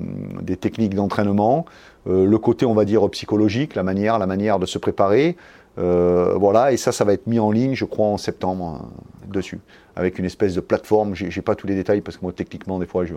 techniques 0.61 0.95
d'entraînement, 0.95 1.64
le 2.07 2.37
côté 2.37 2.66
on 2.66 2.75
va 2.75 2.85
dire 2.85 3.09
psychologique, 3.11 3.75
la 3.75 3.83
manière, 3.83 4.19
la 4.19 4.27
manière 4.27 4.59
de 4.59 4.66
se 4.66 4.79
préparer. 4.79 5.37
voilà, 5.77 6.73
et 6.73 6.77
ça, 6.77 6.92
ça 6.92 7.05
va 7.05 7.12
être 7.12 7.27
mis 7.27 7.38
en 7.38 7.51
ligne, 7.51 7.75
je 7.75 7.85
crois, 7.85 8.07
en 8.07 8.19
septembre 8.19 8.88
dessus, 9.33 9.61
avec 9.97 10.19
une 10.19 10.25
espèce 10.25 10.55
de 10.55 10.61
plateforme. 10.61 11.14
J'ai 11.14 11.42
pas 11.42 11.55
tous 11.55 11.66
les 11.66 11.75
détails 11.75 12.01
parce 12.01 12.16
que 12.16 12.23
moi, 12.23 12.33
techniquement, 12.33 12.79
des 12.79 12.87
fois, 12.87 13.05
je, 13.05 13.14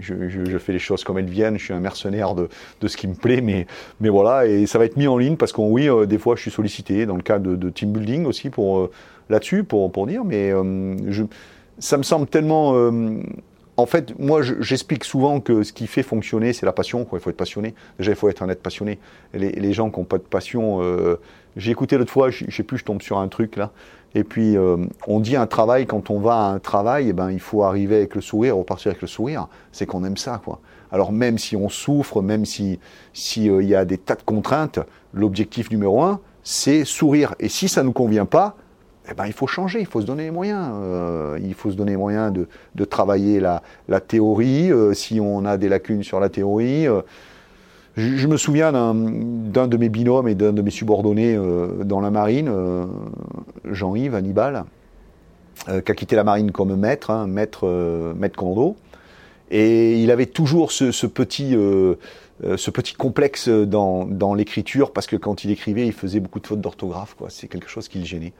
je, 0.00 0.58
fais 0.58 0.72
les 0.72 0.78
choses 0.78 1.04
comme 1.04 1.18
elles 1.18 1.28
viennent, 1.28 1.58
je 1.58 1.64
suis 1.64 1.74
un 1.74 1.80
mercenaire 1.80 2.34
de, 2.34 2.48
ce 2.86 2.96
qui 2.96 3.08
me 3.08 3.14
plaît, 3.14 3.40
mais, 3.40 3.66
mais 4.00 4.08
voilà, 4.08 4.46
et 4.46 4.66
ça 4.66 4.78
va 4.78 4.84
être 4.84 4.96
mis 4.96 5.06
en 5.06 5.18
ligne 5.18 5.36
parce 5.36 5.52
que 5.52 5.60
oui, 5.60 5.88
euh, 5.88 6.06
des 6.06 6.18
fois 6.18 6.36
je 6.36 6.42
suis 6.42 6.50
sollicité 6.50 7.06
dans 7.06 7.16
le 7.16 7.22
cadre 7.22 7.56
de, 7.56 7.70
team 7.70 7.92
building 7.92 8.24
aussi 8.24 8.50
pour 8.50 8.78
euh, 8.78 8.90
là-dessus, 9.28 9.64
pour, 9.64 9.90
pour 9.92 10.06
dire, 10.06 10.24
mais 10.24 10.50
euh, 10.50 10.96
je, 11.10 11.24
ça 11.78 11.98
me 11.98 12.02
semble 12.02 12.26
tellement. 12.26 12.74
En 13.76 13.86
fait, 13.86 14.18
moi 14.18 14.42
j'explique 14.42 15.04
souvent 15.04 15.40
que 15.40 15.62
ce 15.62 15.72
qui 15.72 15.86
fait 15.86 16.02
fonctionner, 16.02 16.52
c'est 16.52 16.66
la 16.66 16.72
passion, 16.72 17.06
il 17.12 17.18
faut 17.18 17.30
être 17.30 17.36
passionné. 17.36 17.74
Déjà, 17.98 18.12
il 18.12 18.16
faut 18.16 18.28
être 18.28 18.42
un 18.42 18.48
être 18.48 18.62
passionné. 18.62 18.98
Les, 19.32 19.72
gens 19.72 19.90
qui 19.90 19.98
n'ont 19.98 20.04
pas 20.04 20.18
de 20.18 20.22
passion, 20.24 20.80
j'ai 21.56 21.70
écouté 21.70 21.96
l'autre 21.96 22.12
fois, 22.12 22.28
je, 22.30 22.44
je 22.48 22.54
sais 22.54 22.62
plus, 22.62 22.78
je 22.78 22.84
tombe 22.84 23.00
sur 23.00 23.18
un 23.18 23.28
truc 23.28 23.56
là. 23.56 23.72
Et 24.14 24.24
puis, 24.24 24.56
euh, 24.56 24.76
on 25.06 25.20
dit 25.20 25.36
un 25.36 25.46
travail, 25.46 25.86
quand 25.86 26.10
on 26.10 26.20
va 26.20 26.34
à 26.34 26.50
un 26.50 26.58
travail, 26.58 27.08
eh 27.08 27.12
ben, 27.12 27.30
il 27.30 27.40
faut 27.40 27.62
arriver 27.62 27.96
avec 27.96 28.14
le 28.14 28.20
sourire, 28.20 28.56
repartir 28.56 28.90
avec 28.90 29.00
le 29.00 29.08
sourire. 29.08 29.48
C'est 29.72 29.86
qu'on 29.86 30.04
aime 30.04 30.16
ça, 30.16 30.40
quoi. 30.44 30.60
Alors, 30.90 31.12
même 31.12 31.38
si 31.38 31.56
on 31.56 31.70
souffre, 31.70 32.20
même 32.20 32.44
s'il 32.44 32.78
si, 33.14 33.48
euh, 33.48 33.62
y 33.62 33.74
a 33.74 33.86
des 33.86 33.96
tas 33.96 34.14
de 34.14 34.22
contraintes, 34.22 34.80
l'objectif 35.14 35.70
numéro 35.70 36.02
un, 36.02 36.20
c'est 36.42 36.84
sourire. 36.84 37.34
Et 37.40 37.48
si 37.48 37.68
ça 37.68 37.82
ne 37.82 37.86
nous 37.86 37.92
convient 37.92 38.26
pas, 38.26 38.56
eh 39.10 39.14
ben, 39.14 39.26
il 39.26 39.32
faut 39.32 39.46
changer, 39.46 39.80
il 39.80 39.86
faut 39.86 40.00
se 40.00 40.06
donner 40.06 40.24
les 40.24 40.30
moyens. 40.30 40.70
Euh, 40.74 41.38
il 41.42 41.54
faut 41.54 41.70
se 41.70 41.76
donner 41.76 41.92
les 41.92 41.96
moyens 41.96 42.32
de, 42.32 42.84
travailler 42.84 43.40
la, 43.40 43.62
théorie, 44.00 44.70
si 44.94 45.18
on 45.20 45.44
a 45.44 45.56
des 45.56 45.68
lacunes 45.68 46.02
sur 46.02 46.20
la 46.20 46.28
théorie. 46.28 46.86
Je, 47.96 48.26
me 48.26 48.38
souviens 48.38 48.72
d'un 48.72 49.68
de 49.68 49.76
mes 49.76 49.90
binômes 49.90 50.28
et 50.28 50.34
d'un 50.34 50.52
de 50.52 50.62
mes 50.62 50.70
subordonnés 50.70 51.34
euh, 51.36 51.84
dans 51.84 52.00
la 52.00 52.10
marine, 52.10 52.48
euh, 52.48 52.86
Jean-Yves 53.70 54.14
Hannibal, 54.14 54.64
euh, 55.68 55.82
qui 55.82 55.92
a 55.92 55.94
quitté 55.94 56.16
la 56.16 56.24
marine 56.24 56.52
comme 56.52 56.74
maître, 56.74 57.10
hein, 57.10 57.26
maître, 57.26 58.14
maître 58.16 58.36
commando. 58.36 58.76
Et 59.50 60.00
il 60.02 60.10
avait 60.10 60.26
toujours 60.26 60.72
ce, 60.72 61.06
petit, 61.06 61.50
ce 61.52 62.70
petit 62.70 62.94
complexe 62.94 63.50
dans 63.50 64.34
l'écriture, 64.34 64.94
parce 64.94 65.06
que 65.06 65.16
quand 65.16 65.44
il 65.44 65.50
écrivait, 65.50 65.86
il 65.86 65.92
faisait 65.92 66.20
beaucoup 66.20 66.40
de 66.40 66.46
fautes 66.46 66.62
d'orthographe. 66.62 67.14
C'est 67.28 67.48
quelque 67.48 67.68
chose 67.68 67.88
qui 67.88 67.98
le 67.98 68.06
gênait. 68.06 68.32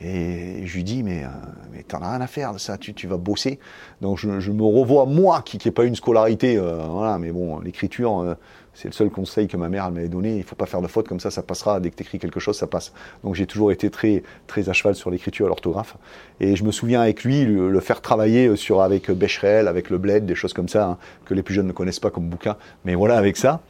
Et 0.00 0.66
je 0.66 0.76
lui 0.76 0.84
dis, 0.84 1.02
mais, 1.02 1.24
mais 1.72 1.82
t'en 1.82 1.98
as 1.98 2.10
rien 2.10 2.20
à 2.20 2.26
faire 2.26 2.52
de 2.54 2.58
ça, 2.58 2.78
tu, 2.78 2.94
tu 2.94 3.06
vas 3.06 3.18
bosser. 3.18 3.58
Donc 4.00 4.18
je, 4.18 4.50
me 4.50 4.62
revois, 4.62 5.04
moi, 5.04 5.42
qui 5.44 5.58
n'ai 5.62 5.70
pas 5.70 5.84
eu 5.84 5.88
une 5.88 5.96
scolarité, 5.96 6.58
voilà, 6.58 7.18
mais 7.18 7.32
bon, 7.32 7.60
l'écriture, 7.60 8.36
c'est 8.74 8.88
le 8.88 8.92
seul 8.92 9.10
conseil 9.10 9.46
que 9.46 9.56
ma 9.56 9.68
mère 9.68 9.90
m'avait 9.90 10.08
donné. 10.08 10.32
Il 10.32 10.38
ne 10.38 10.42
faut 10.42 10.56
pas 10.56 10.66
faire 10.66 10.80
de 10.80 10.86
faute, 10.86 11.06
comme 11.08 11.20
ça, 11.20 11.30
ça 11.30 11.42
passera. 11.42 11.80
Dès 11.80 11.90
que 11.90 11.96
tu 11.96 12.02
écris 12.02 12.18
quelque 12.18 12.40
chose, 12.40 12.56
ça 12.56 12.66
passe. 12.66 12.92
Donc 13.24 13.34
j'ai 13.34 13.46
toujours 13.46 13.72
été 13.72 13.90
très, 13.90 14.22
très 14.46 14.68
à 14.68 14.72
cheval 14.72 14.94
sur 14.94 15.10
l'écriture 15.10 15.46
et 15.46 15.48
l'orthographe. 15.48 15.96
Et 16.40 16.56
je 16.56 16.64
me 16.64 16.72
souviens 16.72 17.02
avec 17.02 17.24
lui, 17.24 17.44
le, 17.44 17.80
faire 17.80 18.00
travailler 18.00 18.56
sur, 18.56 18.80
avec 18.80 19.10
Becherel, 19.10 19.68
avec 19.68 19.90
le 19.90 19.98
Bled, 19.98 20.24
des 20.24 20.34
choses 20.34 20.52
comme 20.52 20.68
ça, 20.68 20.86
hein, 20.86 20.98
que 21.24 21.34
les 21.34 21.42
plus 21.42 21.54
jeunes 21.54 21.66
ne 21.66 21.72
connaissent 21.72 22.00
pas 22.00 22.10
comme 22.10 22.28
bouquin. 22.28 22.56
Mais 22.84 22.94
voilà, 22.94 23.16
avec 23.18 23.36
ça. 23.36 23.60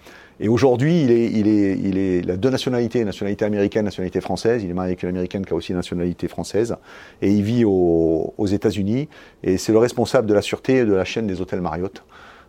Et 0.42 0.48
aujourd'hui, 0.48 1.02
il 1.02 1.10
est, 1.10 1.26
il 1.26 1.46
est, 1.46 1.78
il 1.78 1.98
est, 1.98 2.18
il 2.20 2.30
a 2.30 2.36
deux 2.36 2.48
nationalités, 2.48 3.04
nationalité 3.04 3.44
américaine, 3.44 3.84
nationalité 3.84 4.22
française. 4.22 4.64
Il 4.64 4.70
est 4.70 4.74
marié 4.74 4.92
avec 4.92 5.02
une 5.02 5.10
américaine 5.10 5.44
qui 5.44 5.52
a 5.52 5.56
aussi 5.56 5.74
nationalité 5.74 6.28
française. 6.28 6.76
Et 7.20 7.30
il 7.30 7.42
vit 7.42 7.64
aux, 7.66 8.32
aux 8.38 8.46
États-Unis. 8.46 9.08
Et 9.44 9.58
c'est 9.58 9.72
le 9.72 9.78
responsable 9.78 10.26
de 10.26 10.34
la 10.34 10.40
sûreté 10.40 10.86
de 10.86 10.94
la 10.94 11.04
chaîne 11.04 11.26
des 11.26 11.42
hôtels 11.42 11.60
Marriott. 11.60 12.02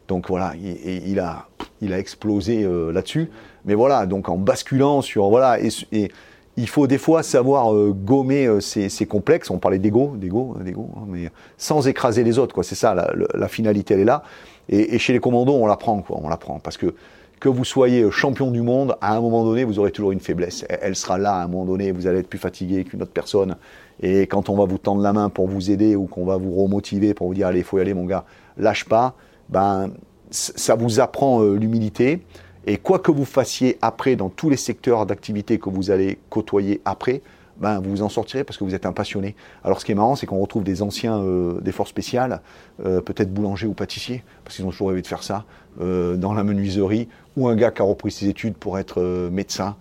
Donc 0.08 0.28
voilà, 0.28 0.54
il, 0.58 1.20
a, 1.20 1.48
il 1.82 1.94
a 1.94 2.00
explosé 2.00 2.64
euh, 2.64 2.92
là-dessus. 2.92 3.30
Mais 3.64 3.76
voilà, 3.76 4.06
donc 4.06 4.28
en 4.28 4.38
basculant 4.38 5.02
sur. 5.02 5.30
Voilà, 5.30 5.58
et, 5.62 6.12
il 6.58 6.68
faut 6.68 6.86
des 6.86 6.98
fois 6.98 7.24
savoir 7.24 7.74
euh, 7.74 7.94
gommer 7.96 8.46
euh, 8.46 8.60
ces, 8.60 9.06
complexes. 9.06 9.50
On 9.50 9.58
parlait 9.58 9.80
d'ego, 9.80 10.14
d'ego, 10.18 10.56
hein, 10.60 10.64
d'ego, 10.66 10.90
hein, 10.98 11.06
mais 11.08 11.30
sans 11.58 11.88
écraser 11.88 12.26
les 12.26 12.40
autres. 12.40 12.54
Quoi. 12.54 12.66
C'est 12.66 12.76
ça, 12.76 12.94
la, 12.94 13.48
finalité, 13.48 13.94
elle 13.94 14.02
est 14.02 14.06
là. 14.06 14.24
Et, 14.68 15.00
chez 15.00 15.14
les 15.14 15.20
commandos, 15.20 15.54
on 15.54 15.66
l'apprend, 15.66 16.02
quoi. 16.02 16.20
On 16.22 16.28
l'apprend. 16.28 16.60
Parce 16.60 16.76
que 16.76 16.94
que 17.42 17.50
vous 17.50 17.66
soyez 17.66 18.10
champion 18.12 18.52
du 18.52 18.62
monde, 18.62 18.96
à 19.02 19.18
un 19.18 19.20
moment 19.20 19.44
donné, 19.44 19.64
vous 19.64 19.80
aurez 19.80 19.92
toujours 19.92 20.12
une 20.12 20.20
faiblesse. 20.20 20.64
Elle 20.70 20.96
sera 20.96 21.18
là 21.18 21.34
à 21.34 21.44
un 21.44 21.48
moment 21.48 21.66
donné, 21.66 21.92
vous 21.92 22.06
allez 22.06 22.20
être 22.20 22.30
plus 22.30 22.40
fatigué 22.40 22.84
qu'une 22.84 23.02
autre 23.02 23.12
personne. 23.12 23.58
Et 24.00 24.28
quand 24.28 24.48
on 24.50 24.56
va 24.56 24.66
vous 24.66 24.78
tendre 24.78 25.02
la 25.02 25.12
main 25.12 25.30
pour 25.30 25.48
vous 25.48 25.72
aider 25.72 25.96
ou 25.96 26.06
qu'on 26.06 26.24
va 26.24 26.38
vous 26.38 26.54
remotiver 26.54 27.16
pour 27.16 27.28
vous 27.28 27.34
dire 27.34 27.48
allez, 27.48 27.60
il 27.60 27.66
faut 27.66 27.80
y 27.80 27.82
aller 27.82 27.96
mon 27.96 28.06
gars, 28.06 28.26
lâche 28.58 28.86
pas, 28.86 29.16
ben, 29.50 29.90
ça 30.30 30.76
vous 30.76 31.00
apprend 31.00 31.42
euh, 31.42 31.56
l'humilité. 31.56 32.22
Et 32.68 32.78
quoi 32.78 33.00
que 33.00 33.12
vous 33.12 33.26
fassiez 33.26 33.80
après, 33.82 34.16
dans 34.16 34.30
tous 34.30 34.52
les 34.52 34.58
secteurs 34.58 35.08
d'activité 35.08 35.58
que 35.58 35.72
vous 35.72 35.90
allez 35.90 36.20
côtoyer 36.30 36.80
après, 36.86 37.24
ben, 37.62 37.80
vous 37.80 37.92
vous 37.92 38.02
en 38.02 38.10
sortirez 38.10 38.44
parce 38.44 38.58
que 38.58 38.64
vous 38.64 38.76
êtes 38.76 38.86
un 38.86 38.92
passionné. 38.92 39.36
Alors 39.64 39.80
ce 39.80 39.86
qui 39.86 39.92
est 39.92 39.96
marrant, 39.96 40.16
c'est 40.16 40.26
qu'on 40.26 40.40
retrouve 40.40 40.64
des 40.64 40.82
anciens 40.82 41.20
euh, 41.20 41.62
des 41.62 41.72
forces 41.72 41.90
spéciales, 41.90 42.42
euh, 42.86 43.00
peut-être 43.02 43.34
boulanger 43.34 43.68
ou 43.68 43.74
pâtissier, 43.74 44.24
parce 44.44 44.56
qu'ils 44.56 44.66
ont 44.66 44.72
toujours 44.72 44.90
rêvé 44.90 45.02
de 45.02 45.08
faire 45.08 45.24
ça, 45.24 45.46
dans 45.80 46.34
la 46.34 46.44
menuiserie, 46.44 47.08
ou 47.38 47.48
un 47.48 47.56
gars 47.56 47.72
qui 47.72 47.82
a 47.82 47.86
repris 47.86 48.12
ses 48.12 48.28
études 48.28 48.56
pour 48.56 48.78
être 48.78 49.02
médecin 49.32 49.78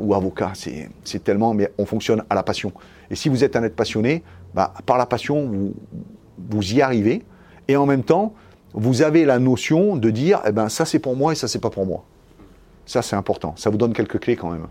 ou 0.00 0.14
avocat. 0.14 0.52
C'est 0.54 1.24
tellement, 1.24 1.52
mais 1.52 1.70
on 1.76 1.84
fonctionne 1.84 2.24
à 2.30 2.34
la 2.34 2.42
passion. 2.42 2.72
Et 3.10 3.16
si 3.16 3.28
vous 3.28 3.44
êtes 3.44 3.54
un 3.54 3.62
être 3.62 3.76
passionné, 3.76 4.22
bah, 4.54 4.72
par 4.86 4.96
la 4.96 5.04
passion, 5.04 5.46
vous, 5.46 5.74
vous 6.38 6.72
y 6.72 6.80
arrivez, 6.80 7.22
et 7.68 7.76
en 7.76 7.84
même 7.84 8.02
temps, 8.02 8.32
vous 8.76 9.02
avez 9.02 9.24
la 9.24 9.38
notion 9.38 9.96
de 9.96 10.10
dire, 10.10 10.42
eh 10.46 10.52
ben 10.52 10.68
ça 10.68 10.84
c'est 10.84 10.98
pour 10.98 11.16
moi 11.16 11.32
et 11.32 11.34
ça 11.34 11.48
c'est 11.48 11.58
pas 11.58 11.70
pour 11.70 11.86
moi. 11.86 12.04
Ça 12.84 13.02
c'est 13.02 13.16
important. 13.16 13.54
Ça 13.56 13.70
vous 13.70 13.78
donne 13.78 13.92
quelques 13.92 14.20
clés 14.20 14.36
quand 14.36 14.50
même. 14.50 14.66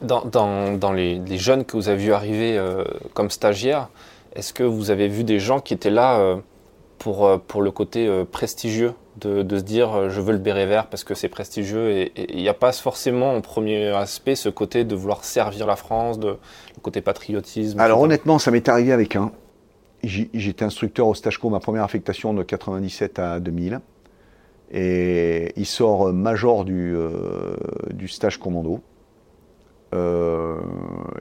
Dans, 0.00 0.92
les, 0.92 1.38
jeunes 1.38 1.64
que 1.64 1.76
vous 1.76 1.88
avez 1.88 2.04
vu 2.04 2.12
arriver 2.12 2.56
euh, 2.56 2.84
comme 3.14 3.30
stagiaires, 3.30 3.88
est-ce 4.34 4.52
que 4.52 4.62
vous 4.62 4.90
avez 4.90 5.08
vu 5.08 5.24
des 5.24 5.40
gens 5.40 5.60
qui 5.60 5.74
étaient 5.74 5.90
là 5.90 6.20
euh, 6.20 6.36
pour, 6.98 7.26
euh, 7.26 7.38
pour 7.38 7.62
le 7.62 7.72
côté 7.72 8.08
prestigieux 8.30 8.94
de, 9.20 9.44
se 9.58 9.62
dire 9.62 10.08
je 10.08 10.20
veux 10.20 10.32
le 10.32 10.38
béret 10.38 10.66
vert 10.66 10.86
parce 10.86 11.04
que 11.04 11.14
c'est 11.14 11.28
prestigieux 11.28 11.90
et 11.90 12.12
il 12.16 12.40
n'y 12.40 12.48
a 12.48 12.54
pas 12.54 12.72
forcément 12.72 13.34
en 13.34 13.40
premier 13.40 13.88
aspect 13.88 14.34
ce 14.36 14.48
côté 14.48 14.84
de 14.84 14.94
vouloir 14.94 15.24
servir 15.24 15.66
la 15.66 15.76
France, 15.76 16.18
de, 16.18 16.28
le 16.28 16.80
côté 16.80 17.00
patriotisme 17.00 17.78
Alors 17.78 18.00
honnêtement, 18.00 18.38
ça 18.38 18.50
m'est 18.50 18.68
arrivé 18.68 18.92
avec 18.92 19.16
un. 19.16 19.32
J'étais 20.04 20.64
instructeur 20.64 21.06
au 21.06 21.14
stage 21.14 21.38
co, 21.38 21.50
ma 21.50 21.60
première 21.60 21.84
affectation 21.84 22.34
de 22.34 22.42
97 22.42 23.18
à 23.18 23.40
2000. 23.40 23.80
Et 24.74 25.52
il 25.56 25.66
sort 25.66 26.12
major 26.12 26.64
du, 26.64 26.96
du 27.92 28.08
stage 28.08 28.38
commando. 28.38 28.80
Euh, 29.94 30.56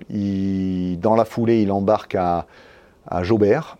dans 0.10 1.16
la 1.16 1.26
foulée, 1.26 1.62
il 1.62 1.72
embarque 1.72 2.16
à, 2.16 2.46
Jaubert. 3.24 3.78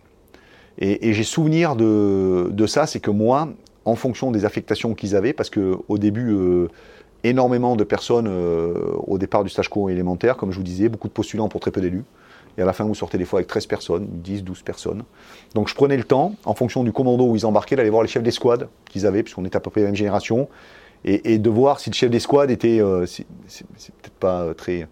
Et, 0.78 1.12
j'ai 1.12 1.24
souvenir 1.24 1.76
de, 1.76 2.66
ça, 2.66 2.86
c'est 2.86 3.00
que 3.00 3.10
moi, 3.10 3.48
en 3.84 3.94
fonction 3.94 4.30
des 4.30 4.44
affectations 4.44 4.94
qu'ils 4.94 5.16
avaient, 5.16 5.32
parce 5.32 5.50
qu'au 5.50 5.98
début, 5.98 6.32
euh, 6.32 6.68
énormément 7.24 7.76
de 7.76 7.84
personnes 7.84 8.26
euh, 8.28 8.74
au 9.06 9.18
départ 9.18 9.44
du 9.44 9.50
stage 9.50 9.68
co 9.68 9.88
élémentaire, 9.88 10.36
comme 10.36 10.50
je 10.50 10.56
vous 10.56 10.64
disais, 10.64 10.88
beaucoup 10.88 11.08
de 11.08 11.12
postulants 11.12 11.48
pour 11.48 11.60
très 11.60 11.70
peu 11.70 11.80
d'élus. 11.80 12.04
Et 12.58 12.62
à 12.62 12.66
la 12.66 12.72
fin, 12.72 12.84
vous 12.84 12.94
sortez 12.94 13.16
des 13.16 13.24
fois 13.24 13.38
avec 13.38 13.46
13 13.46 13.66
personnes, 13.66 14.06
10, 14.10 14.44
12 14.44 14.62
personnes. 14.62 15.04
Donc 15.54 15.68
je 15.68 15.74
prenais 15.74 15.96
le 15.96 16.04
temps, 16.04 16.34
en 16.44 16.54
fonction 16.54 16.84
du 16.84 16.92
commando 16.92 17.24
où 17.26 17.34
ils 17.34 17.46
embarquaient, 17.46 17.76
d'aller 17.76 17.88
voir 17.88 18.02
les 18.02 18.08
chefs 18.08 18.22
d'escouade 18.22 18.68
qu'ils 18.90 19.06
avaient, 19.06 19.22
puisqu'on 19.22 19.44
était 19.44 19.56
à 19.56 19.60
peu 19.60 19.70
près 19.70 19.80
la 19.80 19.86
même 19.86 19.96
génération, 19.96 20.48
et, 21.04 21.38
de 21.38 21.50
voir 21.50 21.80
si 21.80 21.90
le 21.90 21.94
chef 21.94 22.10
d'escouade 22.10 22.50
était, 22.50 22.80
c'est 23.06 23.26
peut-être 23.26 24.14
pas 24.20 24.54
très 24.54 24.86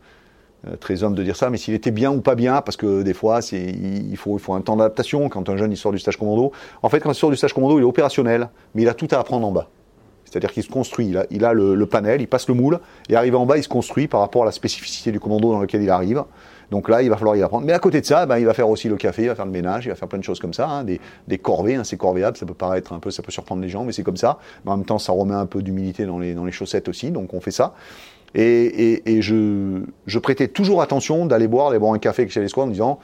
euh, 0.69 0.77
très 0.77 1.03
homme 1.03 1.15
de 1.15 1.23
dire 1.23 1.37
ça, 1.37 1.49
mais 1.49 1.57
s'il 1.57 1.73
était 1.73 1.91
bien 1.91 2.13
ou 2.13 2.21
pas 2.21 2.35
bien, 2.35 2.61
parce 2.61 2.77
que 2.77 3.03
des 3.03 3.15
fois, 3.15 3.41
il 3.51 4.17
faut, 4.19 4.37
il 4.37 4.41
faut 4.41 4.53
un 4.53 4.61
temps 4.61 4.77
d'adaptation 4.77 5.31
quand 5.31 5.49
un 5.49 5.57
jeune 5.57 5.73
il 5.73 5.77
sort 5.77 5.91
du 5.91 5.99
stage 5.99 6.19
commando. 6.19 6.53
En 6.83 6.91
fait, 6.91 7.01
quand 7.01 7.11
il 7.11 7.15
sort 7.15 7.31
du 7.31 7.37
stage 7.37 7.55
commando, 7.55 7.79
il 7.79 7.83
est 7.83 7.87
opérationnel, 7.87 8.51
mais 8.75 8.83
il 8.83 8.89
a 8.89 8.93
tout 8.93 9.09
à 9.11 9.17
apprendre 9.17 9.47
en 9.47 9.53
bas. 9.53 9.71
C'est-à-dire 10.31 10.53
qu'il 10.53 10.63
se 10.63 10.71
construit, 10.71 11.13
il 11.31 11.45
a, 11.45 11.49
a 11.49 11.53
le, 11.53 11.87
panel, 11.87 12.21
il 12.21 12.29
passe 12.29 12.49
le 12.49 12.55
moule, 12.55 12.79
et 13.09 13.17
arrivé 13.17 13.37
en 13.37 13.47
bas, 13.47 13.59
il 13.59 13.63
se 13.63 13.69
construit 13.69 14.07
par 14.07 14.21
rapport 14.21 14.43
à 14.43 14.47
la 14.47 14.53
spécificité 14.53 15.11
du 15.11 15.21
commando 15.21 15.53
dans 15.53 15.61
lequel 15.61 15.83
il 15.83 15.91
arrive. 15.91 16.25
Donc 16.71 16.89
là, 16.89 17.03
il 17.03 17.11
va 17.11 17.17
falloir 17.17 17.35
y 17.35 17.43
apprendre. 17.43 17.67
Mais 17.67 17.73
à 17.73 17.81
côté 17.81 18.01
de 18.01 18.07
ça, 18.07 18.27
ben, 18.27 18.39
il 18.39 18.47
va 18.47 18.55
faire 18.55 18.69
aussi 18.69 18.89
le 18.89 18.97
café, 18.97 19.23
il 19.23 19.29
va 19.29 19.35
faire 19.35 19.45
le 19.45 19.51
ménage, 19.51 19.87
il 19.87 19.89
va 19.89 19.97
faire 19.97 20.07
plein 20.07 20.21
de 20.21 20.25
choses 20.25 20.39
comme 20.39 20.55
ça, 20.55 20.69
hein, 20.69 20.85
des, 20.85 21.39
corvées, 21.39 21.75
hein, 21.75 21.83
c'est 21.83 21.97
corvéable, 21.97 22.37
ça 22.37 22.47
peut 22.47 22.55
paraître 22.55 22.93
un 22.93 23.01
peu, 23.01 23.11
ça 23.11 23.23
peut 23.23 23.33
surprendre 23.33 23.61
les 23.61 23.69
gens, 23.69 23.85
mais 23.85 23.93
c'est 23.93 24.05
comme 24.05 24.17
ça. 24.17 24.39
Mais 24.65 24.71
en 24.71 24.77
même 24.77 24.87
temps, 24.87 24.99
ça 24.99 25.11
remet 25.13 25.35
un 25.35 25.47
peu 25.47 25.63
d'humilité 25.63 26.07
dans 26.07 26.21
les, 26.21 26.35
dans 26.35 26.45
les 26.45 26.53
chaussettes 26.53 26.89
aussi, 26.89 27.11
donc 27.11 27.35
on 27.35 27.41
fait 27.41 27.51
ça. 27.51 27.75
Et, 28.35 29.21
je, 29.21 30.19
prêtais 30.21 30.49
toujours 30.49 30.83
attention 30.83 31.27
d'aller 31.27 31.49
boire, 31.49 31.69
d'aller 31.69 31.81
boire 31.81 31.95
un 31.95 31.99
café 31.99 32.23
avec 32.23 32.35
les 32.35 32.49
Squad 32.49 32.69
en 32.69 32.71
disant 32.71 33.01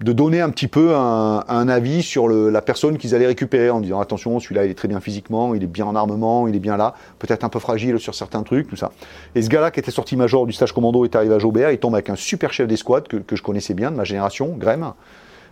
de 0.00 0.12
donner 0.12 0.40
un 0.40 0.50
petit 0.50 0.68
peu 0.68 0.94
un, 0.94 1.68
avis 1.68 2.02
sur 2.02 2.28
la 2.28 2.60
personne 2.60 2.98
qu'ils 2.98 3.14
allaient 3.14 3.26
récupérer 3.26 3.70
en 3.70 3.80
disant 3.80 4.00
attention 4.00 4.38
celui-là 4.38 4.66
il 4.66 4.70
est 4.70 4.74
très 4.74 4.88
bien 4.88 5.00
physiquement, 5.00 5.54
il 5.54 5.62
est 5.62 5.66
bien 5.66 5.86
en 5.86 5.96
armement, 5.96 6.46
il 6.48 6.54
est 6.54 6.60
bien 6.60 6.76
là, 6.76 6.94
peut-être 7.18 7.44
un 7.44 7.48
peu 7.48 7.58
fragile 7.58 7.98
sur 7.98 8.14
certains 8.14 8.42
trucs, 8.42 8.68
tout 8.68 8.76
ça. 8.76 8.92
Et 9.34 9.42
ce 9.42 9.48
gars-là 9.48 9.70
qui 9.70 9.80
était 9.80 9.90
sorti 9.90 10.16
major 10.16 10.46
du 10.46 10.52
stage 10.52 10.72
commando 10.72 11.04
est 11.04 11.16
arrivé 11.16 11.34
à 11.34 11.38
Jaubert, 11.38 11.70
il 11.70 11.78
tombe 11.78 11.94
avec 11.94 12.10
un 12.10 12.16
super 12.16 12.52
chef 12.52 12.68
d'escouade 12.68 13.08
que, 13.08 13.16
que 13.16 13.36
je 13.36 13.42
connaissais 13.42 13.74
bien 13.74 13.90
de 13.90 13.96
ma 13.96 14.04
génération, 14.04 14.54
Graham. 14.58 14.92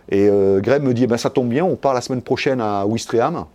Et 0.09 0.29
euh, 0.29 0.59
Graham 0.59 0.83
me 0.83 0.93
dit 0.93 1.05
eh 1.05 1.07
ben, 1.07 1.17
ça 1.17 1.29
tombe 1.29 1.49
bien, 1.49 1.65
on 1.65 1.75
part 1.75 1.93
la 1.93 2.01
semaine 2.01 2.21
prochaine 2.21 2.61
à 2.61 2.85
Ouistreham 2.85 3.45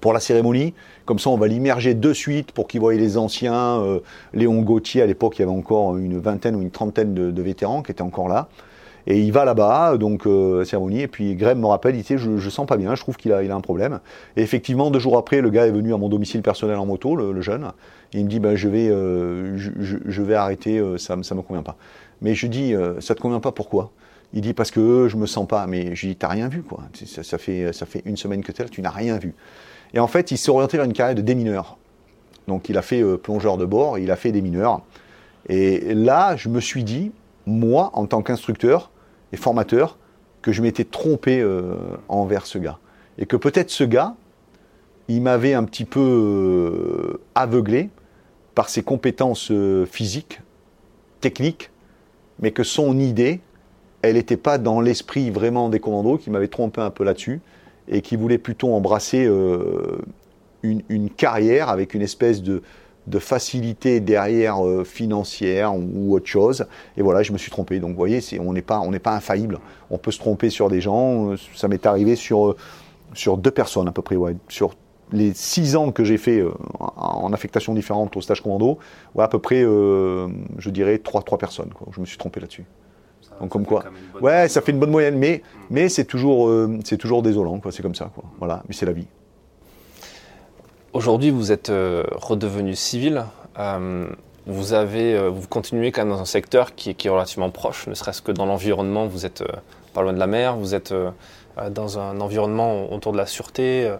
pour 0.00 0.12
la 0.12 0.20
cérémonie. 0.20 0.74
Comme 1.06 1.18
ça, 1.18 1.30
on 1.30 1.36
va 1.36 1.46
l'immerger 1.46 1.94
de 1.94 2.12
suite 2.12 2.52
pour 2.52 2.68
qu'il 2.68 2.80
voie 2.80 2.94
les 2.94 3.16
anciens. 3.16 3.80
Euh, 3.80 4.00
Léon 4.34 4.60
Gauthier, 4.60 5.00
à 5.00 5.06
l'époque, 5.06 5.38
il 5.38 5.40
y 5.40 5.42
avait 5.44 5.52
encore 5.52 5.96
une 5.96 6.18
vingtaine 6.18 6.56
ou 6.56 6.60
une 6.62 6.70
trentaine 6.70 7.14
de, 7.14 7.42
vétérans 7.42 7.82
qui 7.82 7.92
étaient 7.92 8.02
encore 8.02 8.28
là. 8.28 8.48
Et 9.06 9.20
il 9.20 9.32
va 9.32 9.44
là-bas, 9.44 9.96
donc 9.96 10.26
euh, 10.26 10.64
cérémonie, 10.64 11.02
et 11.02 11.08
puis 11.08 11.34
Graham 11.34 11.60
me 11.60 11.66
rappelle, 11.66 11.96
il 11.96 12.02
dit 12.02 12.14
je, 12.16 12.36
je 12.36 12.50
sens 12.50 12.66
pas 12.66 12.76
bien, 12.76 12.94
je 12.94 13.00
trouve 13.00 13.16
qu'il 13.16 13.32
a, 13.32 13.42
il 13.42 13.50
a 13.50 13.54
un 13.54 13.60
problème. 13.60 14.00
Et 14.36 14.42
effectivement, 14.42 14.90
deux 14.90 14.98
jours 14.98 15.18
après, 15.18 15.40
le 15.40 15.50
gars 15.50 15.66
est 15.66 15.72
venu 15.72 15.92
à 15.92 15.96
mon 15.96 16.08
domicile 16.08 16.42
personnel 16.42 16.76
en 16.76 16.86
moto, 16.86 17.16
le, 17.16 17.40
jeune, 17.40 17.72
et 18.12 18.18
il 18.18 18.24
me 18.24 18.30
dit 18.30 18.38
ben, 18.38 18.54
je, 18.54 18.68
vais, 18.68 18.88
euh, 18.88 19.56
je, 19.56 20.22
vais 20.22 20.34
arrêter, 20.34 20.82
ça 20.98 21.16
ne 21.16 21.20
me 21.20 21.42
convient 21.42 21.62
pas. 21.62 21.76
Mais 22.20 22.34
je 22.34 22.46
dis 22.46 22.74
ça 23.00 23.14
te 23.14 23.20
convient 23.20 23.40
pas, 23.40 23.52
pourquoi? 23.52 23.90
Il 24.34 24.40
dit 24.40 24.54
parce 24.54 24.70
que 24.70 25.08
je 25.08 25.16
me 25.16 25.26
sens 25.26 25.46
pas. 25.46 25.66
Mais 25.66 25.94
je 25.94 26.06
dis 26.06 26.16
t'as 26.16 26.28
rien 26.28 26.48
vu 26.48 26.62
quoi. 26.62 26.80
Ça, 27.04 27.22
ça, 27.22 27.38
fait 27.38 27.72
ça 27.72 27.84
fait 27.84 28.02
une 28.06 28.16
semaine 28.16 28.42
que 28.42 28.52
tu 28.52 28.62
es 28.62 28.64
là, 28.64 28.70
tu 28.70 28.80
n'as 28.80 28.90
rien 28.90 29.18
vu. 29.18 29.34
Et 29.94 29.98
en 29.98 30.06
fait, 30.06 30.30
il 30.30 30.38
s'est 30.38 30.50
orienté 30.50 30.76
vers 30.76 30.86
une 30.86 30.92
carrière 30.92 31.14
de 31.14 31.22
démineur. 31.22 31.76
Donc 32.48 32.68
il 32.68 32.78
a 32.78 32.82
fait 32.82 33.02
euh, 33.02 33.16
plongeur 33.16 33.56
de 33.56 33.64
bord, 33.64 33.98
il 33.98 34.10
a 34.10 34.16
fait 34.16 34.32
démineur. 34.32 34.82
Et 35.48 35.94
là, 35.94 36.36
je 36.36 36.48
me 36.48 36.60
suis 36.60 36.84
dit, 36.84 37.10
moi, 37.46 37.90
en 37.94 38.06
tant 38.06 38.22
qu'instructeur 38.22 38.90
et 39.32 39.36
formateur, 39.36 39.98
que 40.40 40.52
je 40.52 40.62
m'étais 40.62 40.84
trompé 40.84 41.40
euh, 41.40 41.74
envers 42.08 42.46
ce 42.46 42.58
gars. 42.58 42.78
Et 43.18 43.26
que 43.26 43.36
peut-être 43.36 43.70
ce 43.70 43.84
gars, 43.84 44.14
il 45.08 45.22
m'avait 45.22 45.54
un 45.54 45.64
petit 45.64 45.84
peu 45.84 46.00
euh, 46.00 47.20
aveuglé 47.34 47.90
par 48.54 48.68
ses 48.68 48.82
compétences 48.82 49.50
physiques, 49.90 50.40
techniques, 51.20 51.70
mais 52.40 52.50
que 52.50 52.64
son 52.64 52.98
idée, 52.98 53.40
elle 54.02 54.14
n'était 54.16 54.36
pas 54.36 54.58
dans 54.58 54.80
l'esprit 54.80 55.30
vraiment 55.30 55.68
des 55.68 55.80
commandos, 55.80 56.18
qui 56.18 56.28
m'avait 56.28 56.48
trompé 56.48 56.80
un 56.80 56.90
peu 56.90 57.04
là-dessus 57.04 57.40
et 57.88 58.02
qui 58.02 58.16
voulait 58.16 58.38
plutôt 58.38 58.74
embrasser 58.74 59.24
euh, 59.24 59.98
une, 60.62 61.10
carrière 61.10 61.68
avec 61.68 61.94
une 61.94 62.02
espèce 62.02 62.42
de, 62.42 62.62
facilité 63.18 64.00
derrière 64.00 64.64
euh, 64.64 64.84
financière 64.84 65.74
ou, 65.74 66.14
autre 66.14 66.26
chose. 66.26 66.66
Et 66.96 67.02
voilà, 67.02 67.22
je 67.22 67.32
me 67.32 67.38
suis 67.38 67.50
trompé. 67.50 67.80
Donc 67.80 67.90
vous 67.90 67.96
voyez, 67.96 68.20
on 68.40 68.52
n'est 68.52 68.62
pas, 68.62 68.80
on 68.80 68.92
pas 68.92 69.14
infaillible. 69.14 69.58
On 69.90 69.98
peut 69.98 70.10
se 70.10 70.18
tromper 70.18 70.50
sur 70.50 70.68
des 70.68 70.80
gens. 70.80 71.34
Ça 71.54 71.68
m'est 71.68 71.84
arrivé 71.86 72.16
sur, 72.16 72.56
sur 73.14 73.36
deux 73.36 73.50
personnes 73.50 73.88
à 73.88 73.92
peu 73.92 74.02
près. 74.02 74.16
Ouais. 74.16 74.36
Sur 74.48 74.74
les 75.12 75.34
six 75.34 75.76
ans 75.76 75.92
que 75.92 76.04
j'ai 76.04 76.16
fait 76.16 76.38
euh, 76.38 76.52
en 76.78 77.32
affectation 77.32 77.74
différente 77.74 78.16
au 78.16 78.20
stage 78.20 78.40
commando, 78.40 78.78
ouais, 79.14 79.24
à 79.24 79.28
peu 79.28 79.38
près, 79.38 79.62
je 79.62 80.70
dirais, 80.70 80.98
trois, 80.98 81.22
trois 81.22 81.38
personnes. 81.38 81.70
Quoi. 81.74 81.88
Je 81.94 82.00
me 82.00 82.06
suis 82.06 82.16
trompé 82.16 82.40
là-dessus. 82.40 82.64
Donc 83.40 83.50
comme 83.50 83.64
quoi, 83.64 83.84
ouais, 84.20 84.48
ça 84.48 84.60
fait 84.60 84.72
une 84.72 84.78
bonne 84.78 84.90
moyenne, 84.90 85.18
mais, 85.18 85.42
mm. 85.42 85.58
mais 85.70 85.88
c'est 85.88 86.04
toujours, 86.04 86.48
euh, 86.48 86.78
c'est 86.84 86.96
toujours 86.96 87.22
désolant, 87.22 87.58
quoi. 87.58 87.72
C'est 87.72 87.82
comme 87.82 87.94
ça, 87.94 88.10
quoi. 88.14 88.24
Voilà, 88.38 88.62
mais 88.68 88.74
c'est 88.74 88.86
la 88.86 88.92
vie. 88.92 89.06
Aujourd'hui, 90.92 91.30
vous 91.30 91.52
êtes 91.52 91.70
euh, 91.70 92.04
redevenu 92.12 92.76
civil. 92.76 93.24
Euh, 93.58 94.06
vous 94.46 94.74
avez, 94.74 95.28
vous 95.30 95.46
continuez 95.48 95.90
quand 95.90 96.02
même 96.02 96.10
dans 96.10 96.20
un 96.20 96.26
secteur 96.26 96.74
qui, 96.74 96.94
qui 96.94 97.06
est 97.06 97.10
relativement 97.10 97.48
proche, 97.48 97.86
ne 97.86 97.94
serait-ce 97.94 98.20
que 98.20 98.30
dans 98.32 98.44
l'environnement. 98.44 99.06
Vous 99.06 99.24
êtes 99.24 99.42
pas 99.94 100.02
loin 100.02 100.12
de 100.12 100.18
la 100.18 100.26
mer, 100.26 100.56
vous 100.56 100.74
êtes 100.74 100.92
dans 101.70 101.98
un 101.98 102.20
environnement 102.20 102.92
autour 102.92 103.12
de 103.12 103.18
la 103.18 103.26
sûreté. 103.26 103.90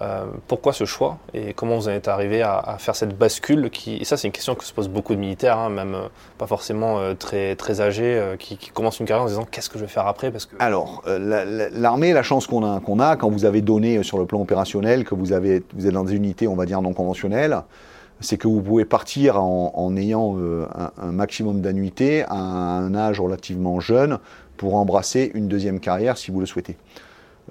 Euh, 0.00 0.26
pourquoi 0.46 0.72
ce 0.72 0.84
choix 0.84 1.18
et 1.34 1.52
comment 1.52 1.76
vous 1.76 1.88
en 1.88 1.90
êtes 1.90 2.06
arrivé 2.06 2.42
à, 2.42 2.76
faire 2.78 2.94
cette 2.94 3.18
bascule 3.18 3.70
qui, 3.70 3.96
et 3.96 4.04
ça 4.04 4.16
c'est 4.16 4.28
une 4.28 4.32
question 4.32 4.54
que 4.54 4.64
se 4.64 4.72
posent 4.72 4.88
beaucoup 4.88 5.14
de 5.14 5.20
militaires, 5.20 5.58
hein, 5.58 5.68
même 5.68 5.94
euh, 5.94 6.08
pas 6.38 6.46
forcément 6.46 6.98
euh, 7.00 7.14
très, 7.14 7.56
très 7.56 7.80
âgés, 7.80 8.36
qui, 8.38 8.56
commencent 8.56 9.00
une 9.00 9.06
carrière 9.06 9.24
en 9.24 9.28
se 9.28 9.32
disant 9.32 9.46
qu'est-ce 9.50 9.68
que 9.68 9.78
je 9.78 9.84
vais 9.84 9.90
faire 9.90 10.06
après? 10.06 10.30
Parce 10.30 10.46
que... 10.46 10.54
Alors, 10.58 11.02
l'armée, 11.06 12.12
la, 12.12 12.22
chance 12.22 12.46
qu'on 12.46 12.64
a, 12.64 12.80
qu'on 12.80 13.00
a, 13.00 13.16
quand 13.16 13.30
vous 13.30 13.44
avez 13.44 13.62
donné 13.62 14.02
sur 14.02 14.18
le 14.18 14.26
plan 14.26 14.40
opérationnel, 14.40 15.04
que 15.04 15.14
vous, 15.14 15.32
avez, 15.32 15.62
vous 15.74 15.86
êtes 15.86 15.92
dans 15.92 16.04
des 16.04 16.14
unités, 16.14 16.46
on 16.46 16.56
va 16.56 16.66
dire, 16.66 16.80
non 16.82 16.92
conventionnelles, 16.92 17.62
c'est 18.20 18.36
que 18.36 18.46
vous 18.48 18.60
pouvez 18.60 18.84
partir 18.84 19.42
en, 19.42 19.96
ayant 19.96 20.36
un, 20.38 20.90
un, 21.02 21.12
maximum 21.12 21.60
d'annuités 21.60 22.24
à 22.28 22.36
un 22.36 22.94
âge 22.94 23.18
relativement 23.18 23.80
jeune 23.80 24.18
pour 24.56 24.76
embrasser 24.76 25.30
une 25.34 25.48
deuxième 25.48 25.80
carrière 25.80 26.16
si 26.16 26.30
vous 26.30 26.40
le 26.40 26.46
souhaitez. 26.46 26.76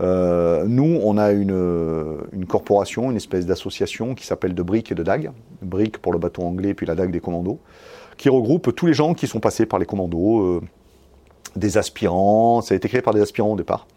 Euh, 0.02 0.64
nous, 0.66 1.00
on 1.04 1.18
a 1.18 1.32
une, 1.32 2.46
corporation, 2.48 3.12
une 3.12 3.18
espèce 3.18 3.46
d'association 3.46 4.16
qui 4.16 4.26
s'appelle 4.26 4.54
de 4.54 4.64
Brick 4.64 4.92
et 4.92 4.96
de 4.96 5.04
DAG, 5.04 5.32
Brick 5.62 5.98
pour 5.98 6.14
le 6.14 6.20
bateau 6.20 6.44
anglais, 6.44 6.74
puis 6.74 6.86
la 6.86 6.96
DAG 6.96 7.12
des 7.12 7.20
commandos, 7.20 7.60
qui 8.18 8.30
regroupe 8.30 8.74
tous 8.76 8.86
les 8.86 8.94
gens 8.94 9.14
qui 9.14 9.28
sont 9.28 9.40
passés 9.40 9.66
par 9.66 9.80
les 9.80 9.86
commandos, 9.86 10.42
euh, 10.42 10.62
des 11.56 11.78
aspirants, 11.78 12.62
ça 12.62 12.74
a 12.74 12.78
été 12.78 12.88
créé 12.88 13.02
par 13.02 13.14
des 13.14 13.22
aspirants 13.22 13.52
au 13.52 13.58
départ, 13.58 13.88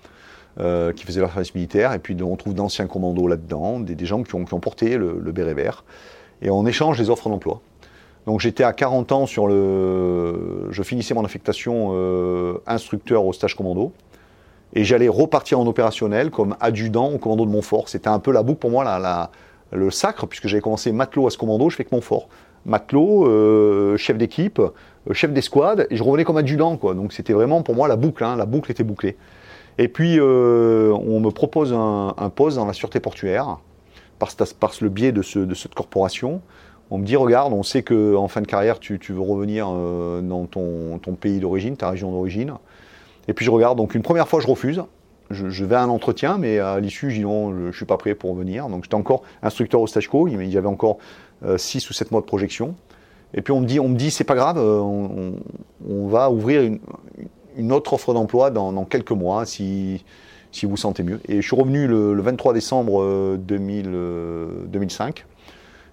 euh, 0.59 0.93
qui 0.93 1.05
faisaient 1.05 1.21
leur 1.21 1.33
service 1.33 1.55
militaire, 1.55 1.93
et 1.93 1.99
puis 1.99 2.17
on 2.23 2.35
trouve 2.37 2.55
d'anciens 2.55 2.87
commandos 2.87 3.29
là-dedans, 3.29 3.79
des, 3.79 4.07
gens 4.07 4.23
qui 4.23 4.35
ont, 4.35 4.45
porté 4.45 4.97
le, 4.97 5.15
béret 5.33 5.55
vert, 5.55 5.85
et 6.41 6.51
on 6.51 6.67
échange 6.67 6.99
les 6.99 7.11
offres 7.11 7.29
d'emploi. 7.29 7.61
Donc 8.27 8.41
j'étais 8.41 8.65
à 8.65 8.73
40 8.73 9.13
ans 9.13 9.27
sur 9.27 9.49
le... 9.49 10.69
Je 10.71 10.83
finissais 10.85 11.13
mon 11.13 11.25
affectation 11.25 11.93
instructeur 12.67 13.25
au 13.27 13.33
stage 13.33 13.57
commando 13.57 13.93
et 14.75 14.85
j'allais 14.85 15.09
repartir 15.09 15.61
en 15.61 15.67
opérationnel 15.67 16.31
comme 16.31 16.57
adjudant 16.61 17.11
au 17.11 17.19
commando 17.19 17.45
de 17.45 17.51
Montfort. 17.51 17.89
C'était 17.89 18.09
un 18.09 18.19
peu 18.19 18.33
la 18.33 18.43
boucle 18.43 18.61
pour 18.61 18.71
moi, 18.71 19.29
le 19.73 19.91
sacre, 19.91 20.27
puisque 20.27 20.49
j'avais 20.49 20.63
commencé 20.63 20.93
matelot 20.93 21.27
à 21.27 21.31
ce 21.31 21.39
commando, 21.39 21.69
je 21.71 21.77
fais 21.77 21.85
que 21.85 21.95
Montfort. 21.95 22.29
Matelot, 22.65 23.27
euh, 23.27 23.97
chef 23.97 24.17
d'équipe, 24.17 24.61
euh, 24.61 25.13
chef 25.13 25.33
d'escouade, 25.33 25.87
et 25.91 25.97
je 25.97 26.03
revenais 26.03 26.25
comme 26.25 26.37
adjudant. 26.37 26.77
Quoi. 26.77 26.95
Donc 26.95 27.13
c'était 27.13 27.33
vraiment 27.33 27.63
pour 27.63 27.75
moi 27.75 27.89
la 27.89 27.97
boucle, 27.97 28.25
hein, 28.25 28.37
la 28.37 28.47
boucle 28.47 28.71
était 28.71 28.85
bouclée. 28.85 29.17
Et 29.79 29.89
puis, 29.89 30.21
on 30.21 31.21
me 31.21 31.31
propose 31.31 31.73
un, 31.73 32.29
poste 32.29 32.59
dans 32.59 32.67
la 32.67 32.75
sûreté 32.75 33.01
portuaire, 33.01 33.59
par, 34.19 34.31
le 34.83 34.89
biais 34.91 35.13
de, 35.13 35.23
ce, 35.23 35.39
de 35.39 35.55
cette 35.55 35.75
corporation. 35.75 36.43
On 36.91 36.99
me 36.99 37.07
dit, 37.07 37.17
regarde, 37.17 37.55
on 37.55 37.63
sait 37.63 37.83
qu'en 37.83 38.29
fin 38.29 38.43
de 38.43 38.47
carrière, 38.47 38.79
tu, 38.79 38.99
veux 39.09 39.21
revenir 39.21 39.67
dans 39.67 40.45
ton 40.45 41.15
pays 41.19 41.41
d'origine, 41.41 41.79
ta 41.79 41.89
région 41.89 42.13
d'origine. 42.13 42.53
Et 43.29 43.35
puis 43.35 43.45
je 43.45 43.51
regarde, 43.51 43.79
donc 43.79 43.95
une 43.95 44.03
première 44.03 44.29
fois, 44.29 44.41
je 44.41 44.47
refuse 44.47 44.83
je, 45.33 45.65
vais 45.65 45.77
à 45.77 45.83
un 45.83 45.89
entretien, 45.89 46.39
mais 46.39 46.59
à 46.59 46.79
l'issue, 46.81 47.11
je 47.11 47.17
dis 47.17 47.23
non, 47.23 47.53
je 47.53 47.67
ne 47.67 47.73
suis 47.73 47.85
pas 47.85 47.97
prêt 47.97 48.15
pour 48.15 48.35
venir. 48.35 48.69
Donc 48.69 48.85
j'étais 48.85 48.95
encore 48.95 49.23
instructeur 49.43 49.81
au 49.81 49.87
stage 49.87 50.09
co, 50.09 50.29
il 50.29 50.45
y 50.45 50.59
avait 50.59 50.69
encore 50.69 50.99
6 51.57 51.85
euh, 51.85 51.89
ou 51.91 51.93
7 51.93 52.11
mois 52.11 52.21
de 52.21 52.27
projection. 52.27 52.75
Et 53.35 53.43
puis 53.43 53.53
on 53.53 53.61
me 53.61 53.67
dit, 53.67 53.81
on 53.81 53.89
me 53.89 53.97
dit 53.97 54.11
c'est 54.11 54.25
pas 54.25 54.35
grave, 54.35 54.59
euh, 54.59 54.81
on, 55.89 56.07
va 56.09 56.31
ouvrir 56.31 56.71
une, 57.57 57.73
autre 57.73 57.95
offre 57.95 58.13
d'emploi 58.13 58.51
dans, 58.51 58.85
quelques 58.85 59.13
mois 59.13 59.47
si, 59.47 60.05
si 60.51 60.67
vous 60.67 60.77
sentez 60.77 61.03
mieux. 61.03 61.21
Et 61.29 61.41
je 61.41 61.47
suis 61.47 61.57
revenu 61.57 61.87
le, 61.87 62.21
23 62.21 62.53
décembre 62.53 63.37
2000, 63.39 63.87
euh, 63.89 64.49
2005. 64.67 65.25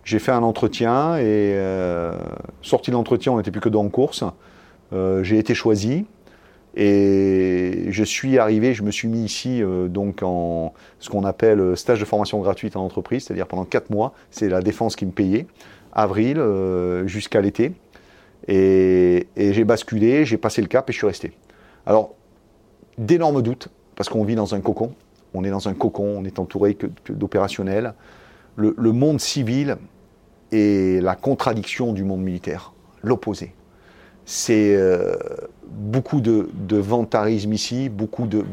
J'ai 0.04 0.20
fait 0.20 0.32
un 0.32 0.44
entretien 0.44 1.18
et 1.18 1.56
sorti 2.62 2.90
de 2.90 2.96
l'entretien, 2.96 3.34
on 3.34 3.38
n'était 3.38 3.52
plus 3.52 3.62
que 3.62 3.70
deux 3.70 3.78
en 3.78 3.90
course. 3.90 4.24
j'ai 4.92 5.38
été 5.38 5.54
choisi. 5.54 6.06
Et 6.76 7.86
je 7.90 8.04
suis 8.04 8.38
arrivé, 8.38 8.74
je 8.74 8.84
me 8.84 8.92
suis 8.92 9.08
mis 9.08 9.24
ici 9.24 9.64
euh, 9.64 9.88
donc 9.88 10.22
en 10.22 10.74
ce 11.00 11.10
qu'on 11.10 11.24
appelle 11.24 11.60
euh, 11.60 11.76
stage 11.76 12.00
de 12.00 12.06
formation 12.06 12.40
gratuite 12.40 12.76
en 12.76 12.86
entreprise, 12.86 13.26
c'est-à-dire 13.26 13.48
pendant 13.48 13.66
4 13.66 13.90
mois, 13.90 14.14
c'est 14.30 14.50
la 14.50 14.62
défense 14.62 14.96
qui 14.96 15.06
me 15.06 15.12
payait, 15.12 15.48
avril 15.94 16.38
euh, 16.40 17.08
jusqu'à 17.08 17.42
l'été. 17.42 17.74
Et, 18.48 19.28
j'ai 19.36 19.64
basculé, 19.64 20.26
j'ai 20.26 20.38
passé 20.38 20.62
le 20.62 20.68
cap 20.68 20.90
et 20.90 20.94
je 20.94 20.98
suis 20.98 21.08
resté. 21.08 21.34
Alors, 21.86 22.14
d'énormes 22.98 23.42
doutes, 23.42 23.70
parce 23.96 24.10
qu'on 24.10 24.24
vit 24.24 24.36
dans 24.36 24.56
un 24.56 24.62
cocon, 24.62 24.94
on 25.34 25.44
est 25.44 25.50
dans 25.50 25.68
un 25.68 25.74
cocon, 25.74 26.16
on 26.18 26.24
est 26.24 26.40
entouré 26.40 26.76
que, 26.76 26.88
d'opérationnels. 27.10 27.94
Le, 28.56 28.76
le 28.78 28.92
monde 28.92 29.20
civil 29.20 29.78
est 30.52 31.02
la 31.02 31.16
contradiction 31.16 31.94
du 31.94 32.04
monde 32.04 32.22
militaire, 32.22 32.74
l'opposé 33.04 33.54
c'est 34.32 34.76
euh, 34.76 35.16
beaucoup 35.66 36.22
de, 36.22 36.48
vantarisme 36.70 37.52
ici, 37.52 37.90
beaucoup, 37.90 38.28
de, 38.28 38.44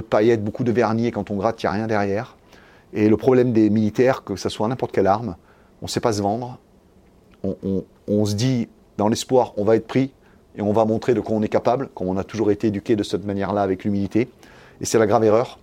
paillettes, 0.00 0.42
beaucoup 0.42 0.64
de 0.64 0.72
vernis, 0.72 1.10
quand 1.10 1.30
on 1.30 1.36
gratte, 1.36 1.62
il 1.62 1.66
n'y 1.66 1.68
a 1.68 1.72
rien 1.72 1.86
derrière. 1.86 2.38
Et 2.94 3.10
le 3.10 3.18
problème 3.18 3.52
des 3.52 3.68
militaires, 3.68 4.24
que 4.24 4.34
ce 4.34 4.48
soit 4.48 4.66
n'importe 4.68 4.92
quelle 4.92 5.08
arme, 5.08 5.36
on 5.82 5.84
ne 5.84 5.90
sait 5.90 6.00
pas 6.00 6.14
se 6.14 6.22
vendre. 6.22 6.58
On, 8.08 8.24
se 8.24 8.34
dit, 8.34 8.70
dans 8.96 9.08
l'espoir, 9.08 9.52
on 9.58 9.64
va 9.64 9.76
être 9.76 9.86
pris 9.86 10.10
et 10.56 10.62
on 10.62 10.72
va 10.72 10.86
montrer 10.86 11.12
de 11.12 11.20
quoi 11.20 11.36
on 11.36 11.42
est 11.42 11.48
capable, 11.48 11.90
comme 11.94 12.08
on 12.08 12.16
a 12.16 12.24
toujours 12.24 12.50
été 12.50 12.68
éduqué 12.68 12.96
de 12.96 13.02
cette 13.02 13.26
manière-là 13.26 13.60
avec 13.60 13.84
l'humilité. 13.84 14.30
Et 14.80 14.86
c'est 14.86 14.98
la 14.98 15.06
grave 15.06 15.24
erreur. 15.24 15.58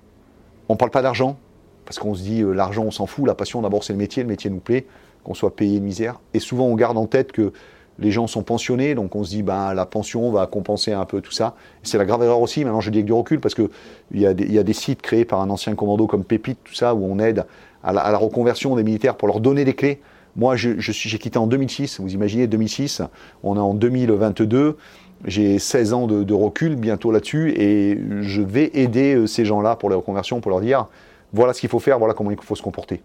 On 0.67 0.73
ne 0.73 0.77
parle 0.77 0.91
pas 0.91 1.01
d'argent, 1.01 1.35
parce 1.83 1.97
qu'on 1.97 2.13
se 2.13 2.21
dit, 2.21 2.41
euh, 2.41 2.51
l'argent, 2.51 2.83
on 2.83 2.91
s'en 2.91 3.07
fout. 3.07 3.25
La 3.25 3.33
passion, 3.33 3.63
d'abord, 3.63 3.83
c'est 3.83 3.93
le 3.93 3.97
métier. 3.97 4.21
Le 4.21 4.29
métier 4.29 4.51
nous 4.51 4.59
plaît, 4.59 4.85
qu'on 5.23 5.33
soit 5.33 5.55
payé 5.55 5.79
misère. 5.79 6.19
Et 6.35 6.39
souvent, 6.39 6.65
on 6.65 6.75
garde 6.75 6.95
en 6.95 7.07
tête 7.07 7.31
que 7.31 7.53
les 7.99 8.11
gens 8.11 8.27
sont 8.27 8.43
pensionnés, 8.43 8.95
donc 8.95 9.15
on 9.15 9.23
se 9.23 9.29
dit 9.29 9.43
ben, 9.43 9.73
la 9.73 9.85
pension 9.85 10.31
va 10.31 10.47
compenser 10.47 10.93
un 10.93 11.05
peu 11.05 11.21
tout 11.21 11.31
ça. 11.31 11.55
C'est 11.83 11.97
la 11.97 12.05
grave 12.05 12.23
erreur 12.23 12.41
aussi, 12.41 12.63
maintenant 12.63 12.81
je 12.81 12.89
dis 12.89 12.99
avec 12.99 13.05
du 13.05 13.13
recul, 13.13 13.39
parce 13.39 13.55
qu'il 13.55 13.69
y, 14.13 14.25
a 14.25 14.33
des, 14.33 14.45
y 14.45 14.59
a 14.59 14.63
des 14.63 14.73
sites 14.73 15.01
créés 15.01 15.25
par 15.25 15.41
un 15.41 15.49
ancien 15.49 15.75
commando 15.75 16.07
comme 16.07 16.23
Pépite, 16.23 16.59
tout 16.63 16.73
ça, 16.73 16.95
où 16.95 17.05
on 17.05 17.19
aide 17.19 17.45
à 17.83 17.93
la, 17.93 18.17
reconversion 18.17 18.75
des 18.75 18.83
militaires 18.83 19.15
pour 19.15 19.27
leur 19.27 19.39
donner 19.39 19.65
des 19.65 19.73
clés. 19.73 20.01
Moi, 20.35 20.55
j'ai 20.55 20.79
je, 20.79 20.91
j'ai 20.91 21.17
quitté 21.17 21.37
en 21.37 21.47
2006, 21.47 21.99
vous 21.99 22.13
imaginez 22.13 22.47
2006, 22.47 23.01
on 23.43 23.55
est 23.55 23.59
en 23.59 23.73
2022, 23.73 24.77
j'ai 25.25 25.59
16 25.59 25.93
ans 25.93 26.07
de, 26.07 26.23
de 26.23 26.33
recul 26.33 26.75
bientôt 26.75 27.11
là-dessus, 27.11 27.53
et 27.57 27.99
je 28.21 28.41
vais 28.41 28.71
aider 28.73 29.15
euh, 29.15 29.27
ces 29.27 29.43
gens-là 29.43 29.75
pour 29.75 29.89
les 29.89 29.95
reconversions, 29.95 30.39
pour 30.39 30.51
leur 30.51 30.61
dire 30.61 30.87
voilà 31.33 31.53
ce 31.53 31.59
qu'il 31.59 31.69
faut 31.69 31.79
faire, 31.79 31.99
voilà 31.99 32.13
comment 32.13 32.31
il 32.31 32.37
faut 32.41 32.55
se 32.55 32.61
comporter. 32.61 33.01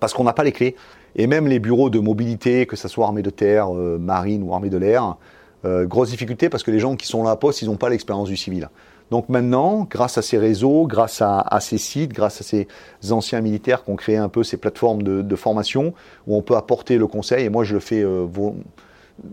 Parce 0.00 0.12
qu'on 0.12 0.24
n'a 0.24 0.32
pas 0.32 0.44
les 0.44 0.52
clés. 0.52 0.76
Et 1.16 1.26
même 1.26 1.46
les 1.46 1.58
bureaux 1.58 1.90
de 1.90 1.98
mobilité, 1.98 2.66
que 2.66 2.76
ce 2.76 2.88
soit 2.88 3.06
armée 3.06 3.22
de 3.22 3.30
terre, 3.30 3.74
euh, 3.74 3.98
marine 3.98 4.42
ou 4.42 4.52
armée 4.52 4.70
de 4.70 4.78
l'air, 4.78 5.16
euh, 5.64 5.86
grosse 5.86 6.10
difficulté 6.10 6.48
parce 6.48 6.62
que 6.62 6.70
les 6.70 6.78
gens 6.78 6.94
qui 6.94 7.06
sont 7.06 7.24
là 7.24 7.30
à 7.30 7.36
poste, 7.36 7.62
ils 7.62 7.66
n'ont 7.66 7.76
pas 7.76 7.88
l'expérience 7.88 8.28
du 8.28 8.36
civil. 8.36 8.68
Donc 9.10 9.28
maintenant, 9.28 9.86
grâce 9.90 10.18
à 10.18 10.22
ces 10.22 10.38
réseaux, 10.38 10.86
grâce 10.86 11.22
à, 11.22 11.58
ces 11.60 11.78
sites, 11.78 12.12
grâce 12.12 12.40
à 12.40 12.44
ces 12.44 12.68
anciens 13.10 13.40
militaires 13.40 13.84
qui 13.84 13.90
ont 13.90 13.96
créé 13.96 14.16
un 14.16 14.28
peu 14.28 14.44
ces 14.44 14.56
plateformes 14.56 15.02
de, 15.02 15.36
formation 15.36 15.94
où 16.26 16.36
on 16.36 16.42
peut 16.42 16.56
apporter 16.56 16.98
le 16.98 17.06
conseil, 17.06 17.46
et 17.46 17.48
moi 17.48 17.64
je 17.64 17.74
le 17.74 17.80
fais 17.80 18.02
euh, 18.02 18.26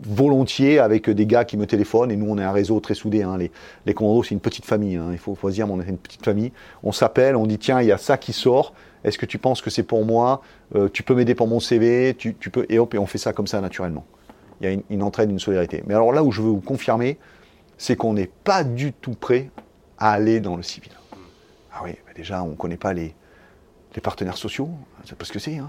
volontiers 0.04 0.80
avec 0.80 1.10
des 1.10 1.26
gars 1.26 1.44
qui 1.44 1.58
me 1.58 1.66
téléphonent, 1.66 2.12
et 2.12 2.16
nous 2.16 2.28
on 2.30 2.38
est 2.38 2.44
un 2.44 2.54
réseau 2.54 2.80
très 2.80 2.94
soudé, 2.94 3.24
hein. 3.24 3.38
les, 3.86 3.94
commandos 3.94 4.24
c'est 4.24 4.34
une 4.34 4.40
petite 4.40 4.66
famille, 4.66 4.96
hein. 4.96 5.10
il 5.12 5.18
faut, 5.18 5.36
faut 5.36 5.50
dire, 5.50 5.70
on 5.70 5.82
est 5.82 5.90
une 5.90 5.98
petite 5.98 6.24
famille, 6.24 6.54
on 6.84 6.94
s'appelle, 6.94 7.36
on 7.36 7.46
dit 7.46 7.58
tiens 7.58 7.82
il 7.82 7.88
y 7.88 7.92
a 7.92 7.98
ça 7.98 8.18
qui 8.18 8.34
sort, 8.34 8.74
est-ce 9.06 9.20
que 9.20 9.28
tu 9.28 9.38
penses 9.38 9.62
que 9.62 9.70
c'est 9.70 9.84
pour 9.84 10.04
moi 10.04 10.42
euh, 10.76 10.90
Tu 10.90 11.04
peux 11.04 11.14
m'aider 11.14 11.36
pour 11.36 11.48
mon 11.48 11.60
CV 11.60 12.16
tu, 12.18 12.34
peux 12.34 12.66
et 12.70 12.80
hop 12.80 12.94
et 12.96 12.98
on 12.98 13.06
fait 13.06 13.20
ça 13.20 13.34
comme 13.34 13.48
ça 13.48 13.62
naturellement. 13.62 14.04
Il 14.60 14.70
y 14.70 14.74
a 14.74 14.78
une, 14.90 15.04
entraide, 15.04 15.30
une 15.30 15.40
solidarité. 15.40 15.84
Mais 15.86 15.94
alors 15.94 16.12
là 16.12 16.24
où 16.24 16.32
je 16.32 16.42
veux 16.42 16.50
vous 16.50 16.62
confirmer, 16.62 17.20
c'est 17.78 17.96
qu'on 17.96 18.14
n'est 18.14 18.32
pas 18.44 18.64
du 18.64 18.94
tout 18.94 19.14
prêt 19.14 19.52
à 19.98 20.12
aller 20.12 20.40
dans 20.40 20.56
le 20.56 20.64
civil. 20.64 20.92
Ah 21.72 21.82
oui, 21.84 21.92
bah 22.06 22.14
déjà 22.16 22.42
on 22.42 22.52
ne 22.52 22.56
connaît 22.56 22.78
pas 22.78 22.94
les, 22.94 23.14
partenaires 24.02 24.38
sociaux, 24.38 24.70
c'est 25.06 25.18
pas 25.18 25.24
ce 25.24 25.32
que 25.32 25.40
c'est. 25.40 25.60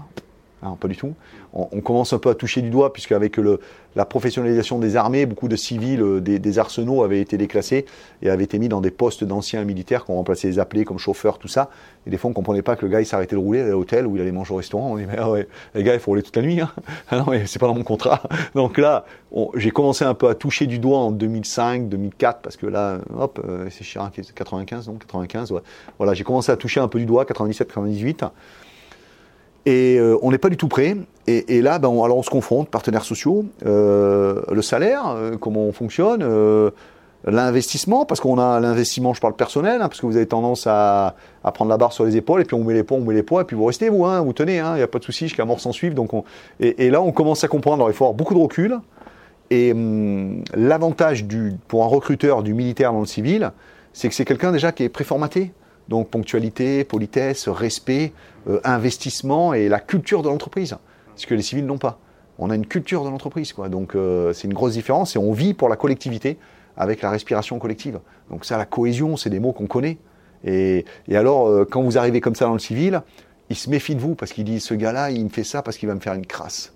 Hein, 0.63 0.75
pas 0.79 0.87
du 0.87 0.97
tout. 0.97 1.13
On, 1.53 1.81
commence 1.81 2.13
un 2.13 2.17
peu 2.17 2.29
à 2.29 2.35
toucher 2.35 2.63
du 2.63 2.71
doigt, 2.71 2.91
puisqu'avec 2.91 3.37
le, 3.37 3.59
la 3.95 4.05
professionnalisation 4.05 4.79
des 4.79 4.95
armées, 4.95 5.27
beaucoup 5.27 5.47
de 5.47 5.55
civils 5.55 6.01
euh, 6.01 6.19
des, 6.19 6.59
arsenaux 6.59 7.03
avaient 7.03 7.21
été 7.21 7.37
déclassés 7.37 7.85
et 8.23 8.29
avaient 8.31 8.45
été 8.45 8.57
mis 8.57 8.67
dans 8.67 8.81
des 8.81 8.89
postes 8.89 9.23
d'anciens 9.23 9.63
militaires 9.65 10.03
qui 10.03 10.11
ont 10.11 10.15
remplacé 10.15 10.47
les 10.47 10.57
appelés 10.57 10.83
comme 10.83 10.97
chauffeurs, 10.97 11.37
tout 11.37 11.47
ça. 11.47 11.69
Et 12.07 12.09
des 12.09 12.17
fois, 12.17 12.29
on 12.29 12.31
ne 12.31 12.35
comprenait 12.35 12.63
pas 12.63 12.75
que 12.75 12.85
le 12.85 12.91
gars, 12.91 13.01
il 13.01 13.05
s'arrêtait 13.05 13.35
de 13.35 13.41
rouler 13.41 13.61
à 13.61 13.67
l'hôtel 13.67 14.07
ou 14.07 14.15
il 14.15 14.21
allait 14.21 14.31
manger 14.31 14.53
au 14.53 14.57
restaurant. 14.57 14.93
On 14.93 14.97
dit, 14.97 15.05
mais 15.05 15.17
ah 15.19 15.29
les 15.75 15.83
gars, 15.83 15.93
il 15.93 15.99
faut 15.99 16.09
rouler 16.09 16.23
toute 16.23 16.35
la 16.35 16.41
nuit. 16.41 16.59
Hein. 16.59 16.71
Ah 17.09 17.19
non, 17.19 17.25
mais 17.29 17.45
c'est 17.45 17.59
pas 17.59 17.67
dans 17.67 17.75
mon 17.75 17.83
contrat. 17.83 18.23
Donc 18.55 18.79
là, 18.79 19.05
j'ai 19.55 19.71
commencé 19.71 20.05
un 20.05 20.15
peu 20.15 20.27
à 20.27 20.35
toucher 20.35 20.65
du 20.65 20.79
doigt 20.79 20.97
en 20.97 21.11
2005, 21.11 21.87
2004, 21.87 22.41
parce 22.41 22.57
que 22.57 22.65
là, 22.65 22.99
hop, 23.15 23.39
euh, 23.47 23.67
c'est 23.69 23.83
Chirac, 23.83 24.19
95, 24.33 24.87
non 24.87 24.95
95, 24.95 25.53
Voilà, 25.97 26.13
j'ai 26.15 26.23
commencé 26.23 26.51
à 26.51 26.57
toucher 26.57 26.79
un 26.79 26.87
peu 26.87 26.97
du 26.99 27.05
doigt, 27.05 27.25
97, 27.25 27.67
98. 27.67 28.23
Et 29.67 29.97
euh, 29.99 30.17
on 30.21 30.31
n'est 30.31 30.37
pas 30.37 30.47
du 30.47 30.55
tout 30.55 30.69
prêt. 30.69 30.95
Et, 31.27 31.61
là, 31.61 31.77
ben, 31.77 31.89
on, 31.89 32.05
alors 32.05 32.17
on 32.17 32.23
se 32.23 32.29
confronte, 32.29 32.69
partenaires 32.69 33.03
sociaux, 33.03 33.43
euh, 33.65 34.41
le 34.49 34.61
salaire, 34.61 35.09
euh, 35.09 35.35
comment 35.35 35.63
on 35.63 35.73
fonctionne, 35.73 36.25
l'investissement, 37.25 38.05
parce 38.05 38.21
qu'on 38.21 38.39
a 38.39 38.61
l'investissement, 38.61 39.13
je 39.13 39.19
parle 39.19 39.35
personnel, 39.35 39.81
hein, 39.81 39.89
parce 39.89 39.99
que 39.99 40.05
vous 40.05 40.15
avez 40.15 40.25
tendance 40.25 40.67
à, 40.67 41.15
prendre 41.53 41.69
la 41.69 41.75
barre 41.75 41.91
sur 41.91 42.05
les 42.05 42.15
épaules, 42.15 42.39
et 42.39 42.45
puis 42.45 42.55
on 42.55 42.63
met 42.63 42.73
les 42.73 42.83
poids, 42.83 42.97
on 42.97 43.01
met 43.01 43.13
les 43.13 43.23
poids, 43.23 43.41
et 43.41 43.43
puis 43.43 43.57
vous 43.57 43.65
restez, 43.65 43.89
vous, 43.89 44.05
hein, 44.05 44.21
vous 44.21 44.31
tenez, 44.31 44.55
il 44.55 44.59
hein, 44.59 44.77
n'y 44.77 44.81
a 44.81 44.87
pas 44.87 44.99
de 44.99 45.03
souci, 45.03 45.27
jusqu'à 45.27 45.43
mort 45.43 45.59
sans 45.59 45.73
suivre. 45.73 45.95
Donc 45.95 46.11
et, 46.61 46.89
là, 46.89 47.01
on 47.01 47.11
commence 47.11 47.43
à 47.43 47.49
comprendre, 47.49 47.83
alors 47.83 47.89
il 47.89 47.93
faut 47.93 48.05
avoir 48.05 48.15
beaucoup 48.15 48.35
de 48.35 48.39
recul. 48.39 48.79
Et 49.49 49.73
hum, 49.73 50.45
l'avantage 50.53 51.25
pour 51.67 51.83
un 51.83 51.87
recruteur 51.87 52.41
du 52.41 52.53
militaire 52.53 52.93
dans 52.93 53.01
le 53.01 53.05
civil, 53.05 53.51
c'est 53.91 54.07
que 54.07 54.15
c'est 54.15 54.23
quelqu'un 54.23 54.53
déjà 54.53 54.71
qui 54.71 54.83
est 54.83 54.89
préformaté. 54.89 55.51
Donc 55.89 56.09
ponctualité, 56.09 56.83
politesse, 56.83 57.47
respect, 57.47 58.13
euh, 58.47 58.59
investissement 58.63 59.53
et 59.53 59.69
la 59.69 59.79
culture 59.79 60.21
de 60.21 60.27
l'entreprise, 60.27 60.75
ce 61.15 61.27
que 61.27 61.33
les 61.33 61.41
civils 61.41 61.65
n'ont 61.65 61.77
pas. 61.77 61.99
On 62.39 62.49
a 62.49 62.55
une 62.55 62.67
culture 62.67 63.03
de 63.03 63.09
l'entreprise, 63.09 63.53
quoi. 63.53 63.69
Donc 63.69 63.95
euh, 63.95 64.33
c'est 64.33 64.47
une 64.47 64.53
grosse 64.53 64.73
différence 64.73 65.15
et 65.15 65.19
on 65.19 65.31
vit 65.31 65.53
pour 65.53 65.69
la 65.69 65.75
collectivité 65.75 66.37
avec 66.75 67.01
la 67.01 67.09
respiration 67.09 67.57
collective. 67.57 67.99
Donc 68.29 68.45
ça, 68.45 68.57
la 68.57 68.65
cohésion, 68.65 69.17
c'est 69.17 69.29
des 69.29 69.39
mots 69.39 69.53
qu'on 69.53 69.67
connaît. 69.67 69.97
Et, 70.43 70.85
alors, 71.11 71.47
euh, 71.47 71.65
quand 71.69 71.81
vous 71.81 71.97
arrivez 71.97 72.21
comme 72.21 72.35
ça 72.35 72.45
dans 72.45 72.53
le 72.53 72.59
civil, 72.59 73.01
il 73.49 73.55
se 73.55 73.69
méfie 73.69 73.95
de 73.95 74.01
vous 74.01 74.13
parce 74.13 74.33
qu'il 74.33 74.43
dit 74.43 74.59
ce 74.59 74.73
gars-là, 74.73 75.09
il 75.09 75.23
me 75.23 75.29
fait 75.29 75.43
ça 75.43 75.63
parce 75.63 75.77
qu'il 75.77 75.87
va 75.87 75.95
me 75.95 75.99
faire 75.99 76.13
une 76.13 76.27
crasse. 76.27 76.73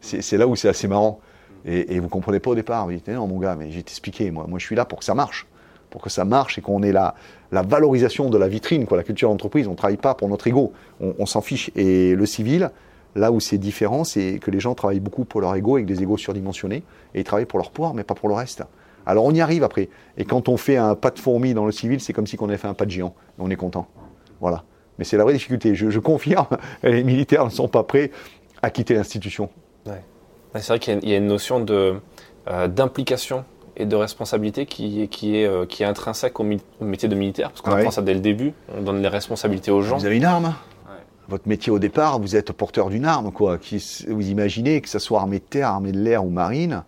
C'est 0.00 0.36
là 0.36 0.46
où 0.46 0.54
c'est 0.54 0.68
assez 0.68 0.86
marrant. 0.86 1.20
Et, 1.64 1.96
et 1.96 2.00
vous 2.00 2.08
comprenez 2.08 2.38
pas 2.38 2.50
au 2.50 2.54
départ. 2.54 2.86
Vous 2.86 2.92
dites 2.92 3.08
non 3.08 3.26
mon 3.26 3.38
gars, 3.38 3.56
mais 3.56 3.72
j'ai 3.72 3.82
t'expliqué. 3.82 4.30
Moi, 4.30 4.46
moi 4.48 4.58
je 4.60 4.64
suis 4.64 4.76
là 4.76 4.84
pour 4.84 5.00
que 5.00 5.04
ça 5.04 5.14
marche 5.14 5.46
pour 5.90 6.02
que 6.02 6.10
ça 6.10 6.24
marche 6.24 6.58
et 6.58 6.60
qu'on 6.60 6.82
ait 6.82 6.92
la, 6.92 7.14
la 7.52 7.62
valorisation 7.62 8.30
de 8.30 8.38
la 8.38 8.48
vitrine, 8.48 8.86
quoi, 8.86 8.96
la 8.96 9.02
culture 9.02 9.28
d'entreprise. 9.28 9.66
On 9.68 9.72
ne 9.72 9.76
travaille 9.76 9.96
pas 9.96 10.14
pour 10.14 10.28
notre 10.28 10.46
ego, 10.46 10.72
on, 11.00 11.26
s'en 11.26 11.40
fiche. 11.40 11.70
Et 11.76 12.14
le 12.14 12.26
civil, 12.26 12.70
là 13.14 13.32
où 13.32 13.40
c'est 13.40 13.58
différent, 13.58 14.04
c'est 14.04 14.38
que 14.40 14.50
les 14.50 14.60
gens 14.60 14.74
travaillent 14.74 15.00
beaucoup 15.00 15.24
pour 15.24 15.40
leur 15.40 15.54
ego 15.54 15.76
avec 15.76 15.86
des 15.86 16.02
égos 16.02 16.16
surdimensionnés 16.16 16.82
et 17.14 17.20
ils 17.20 17.24
travaillent 17.24 17.46
pour 17.46 17.58
leur 17.58 17.70
pouvoir, 17.70 17.94
mais 17.94 18.04
pas 18.04 18.14
pour 18.14 18.28
le 18.28 18.34
reste. 18.34 18.62
Alors 19.06 19.24
on 19.24 19.32
y 19.32 19.40
arrive 19.40 19.62
après. 19.62 19.88
Et 20.16 20.24
quand 20.24 20.48
on 20.48 20.56
fait 20.56 20.76
un 20.76 20.94
pas 20.96 21.10
de 21.10 21.18
fourmi 21.18 21.54
dans 21.54 21.64
le 21.64 21.72
civil, 21.72 22.00
c'est 22.00 22.12
comme 22.12 22.26
si 22.26 22.36
on 22.40 22.48
avait 22.48 22.58
fait 22.58 22.68
un 22.68 22.74
pas 22.74 22.86
de 22.86 22.90
géant. 22.90 23.14
On 23.38 23.50
est 23.50 23.56
content. 23.56 23.86
Voilà. 24.40 24.64
Mais 24.98 25.04
c'est 25.04 25.16
la 25.16 25.24
vraie 25.24 25.34
difficulté. 25.34 25.74
Je, 25.74 25.98
confirme, 25.98 26.46
les 26.82 27.04
militaires 27.04 27.44
ne 27.44 27.50
sont 27.50 27.68
pas 27.68 27.84
prêts 27.84 28.10
à 28.62 28.70
quitter 28.70 28.94
l'institution. 28.94 29.50
C'est 30.54 30.68
vrai 30.68 30.78
qu'il 30.78 31.06
y, 31.06 31.12
a 31.12 31.18
une 31.18 31.26
notion 31.26 31.66
euh, 31.68 31.98
d'implication 32.66 33.44
et 33.76 33.86
de 33.86 33.96
responsabilité 33.96 34.66
qui, 34.66 35.08
qui, 35.08 35.36
est, 35.36 35.46
euh, 35.46 35.66
qui 35.66 35.82
est 35.82 35.86
intrinsèque 35.86 36.38
au, 36.40 36.44
métier 36.80 37.08
de 37.08 37.14
militaire, 37.14 37.50
parce 37.50 37.60
qu'on 37.60 37.72
apprend 37.72 37.90
ça 37.90 38.02
dès 38.02 38.14
le 38.14 38.20
début, 38.20 38.52
on 38.76 38.82
donne 38.82 39.02
les 39.02 39.08
responsabilités 39.08 39.70
aux 39.70 39.82
gens. 39.82 39.98
Vous 39.98 40.06
avez 40.06 40.16
une 40.16 40.24
arme 40.24 40.54
Votre 41.28 41.48
métier 41.48 41.70
au 41.70 41.78
départ, 41.78 42.18
vous 42.18 42.36
êtes 42.36 42.52
porteur 42.52 42.88
d'une 42.88 43.04
arme, 43.04 43.32
quoi. 43.32 43.58
Qui, 43.58 44.04
vous 44.08 44.28
imaginez 44.28 44.80
que 44.80 44.88
ce 44.88 44.98
soit 44.98 45.20
armée 45.20 45.38
de 45.38 45.44
terre, 45.44 45.68
armée 45.68 45.92
de 45.92 46.00
l'air 46.00 46.24
ou 46.24 46.30
marine, 46.30 46.84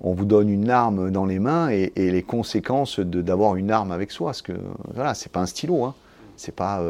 on 0.00 0.12
vous 0.12 0.24
donne 0.24 0.48
une 0.48 0.70
arme 0.70 1.10
dans 1.10 1.26
les 1.26 1.40
mains 1.40 1.70
et, 1.70 1.90
les 1.96 2.22
conséquences 2.22 3.00
d'avoir 3.00 3.56
une 3.56 3.72
arme 3.72 3.90
avec 3.90 4.12
soi. 4.12 4.28
Parce 4.28 4.42
que 4.42 4.52
voilà, 4.94 5.14
c'est 5.14 5.32
pas 5.32 5.40
un 5.40 5.46
stylo, 5.46 5.84
hein. 5.84 5.94
c'est 6.36 6.54
pas, 6.54 6.80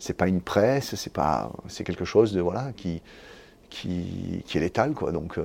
c'est 0.00 0.16
pas 0.16 0.26
une 0.26 0.40
presse, 0.40 0.96
c'est 0.96 1.12
pas, 1.12 1.52
c'est 1.68 1.84
quelque 1.84 2.04
chose 2.04 2.32
de 2.32 2.40
voilà 2.40 2.72
qui 2.76 3.00
qui, 3.72 4.42
qui 4.46 4.58
est 4.58 4.60
létal 4.60 4.92
quoi. 4.92 5.12
Donc 5.12 5.38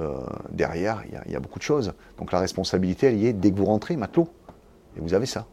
derrière, 0.51 1.03
il 1.28 1.32
y, 1.32 1.36
a 1.36 1.39
beaucoup 1.39 1.59
de 1.59 1.63
choses. 1.63 1.93
Donc 2.19 2.32
la 2.32 2.39
responsabilité, 2.39 3.07
elle 3.07 3.17
y 3.17 3.28
est 3.28 3.34
dès 3.34 3.51
que 3.51 3.57
vous 3.57 3.65
rentrez, 3.65 3.95
matelot, 3.95 4.28
et 4.97 4.99
vous 4.99 5.13
avez 5.13 5.25
ça. 5.25 5.45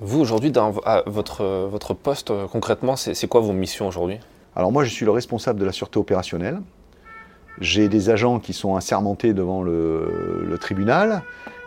Vous, 0.00 0.20
aujourd'hui, 0.20 0.50
dans 0.50 0.72
votre, 1.06 1.66
votre 1.70 1.94
poste, 1.94 2.30
euh, 2.30 2.46
concrètement, 2.46 2.96
c'est 2.96 3.26
quoi 3.28 3.40
vos 3.40 3.54
missions 3.54 3.88
aujourd'hui? 3.88 4.18
Alors 4.54 4.70
moi, 4.70 4.84
je 4.84 4.90
suis 4.90 5.06
le 5.06 5.10
responsable 5.10 5.58
de 5.58 5.64
la 5.64 5.72
sûreté 5.72 5.98
opérationnelle. 5.98 6.60
J'ai 7.60 7.88
des 7.88 8.10
agents 8.10 8.38
qui 8.38 8.52
sont 8.52 8.76
assermentés 8.76 9.32
devant 9.32 9.62
le, 9.62 10.56
tribunal. 10.60 11.22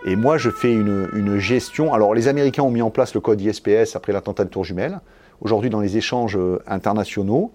Et 0.05 0.15
moi, 0.15 0.37
je 0.37 0.51
fais 0.51 0.71
une, 0.71 1.37
gestion. 1.39 1.93
Alors, 1.93 2.13
les 2.13 2.27
Américains 2.27 2.63
ont 2.63 2.71
mis 2.71 2.83
en 2.83 2.91
place 2.91 3.15
le 3.15 3.19
code 3.19 3.41
ISPS 3.41 3.95
après 3.95 4.13
l'attentat 4.13 4.43
de 4.43 4.49
Tour 4.49 4.63
Jumelle. 4.63 4.99
Aujourd'hui, 5.41 5.71
dans 5.71 5.79
les 5.79 5.97
échanges 5.97 6.37
euh, 6.37 6.61
internationaux, 6.67 7.51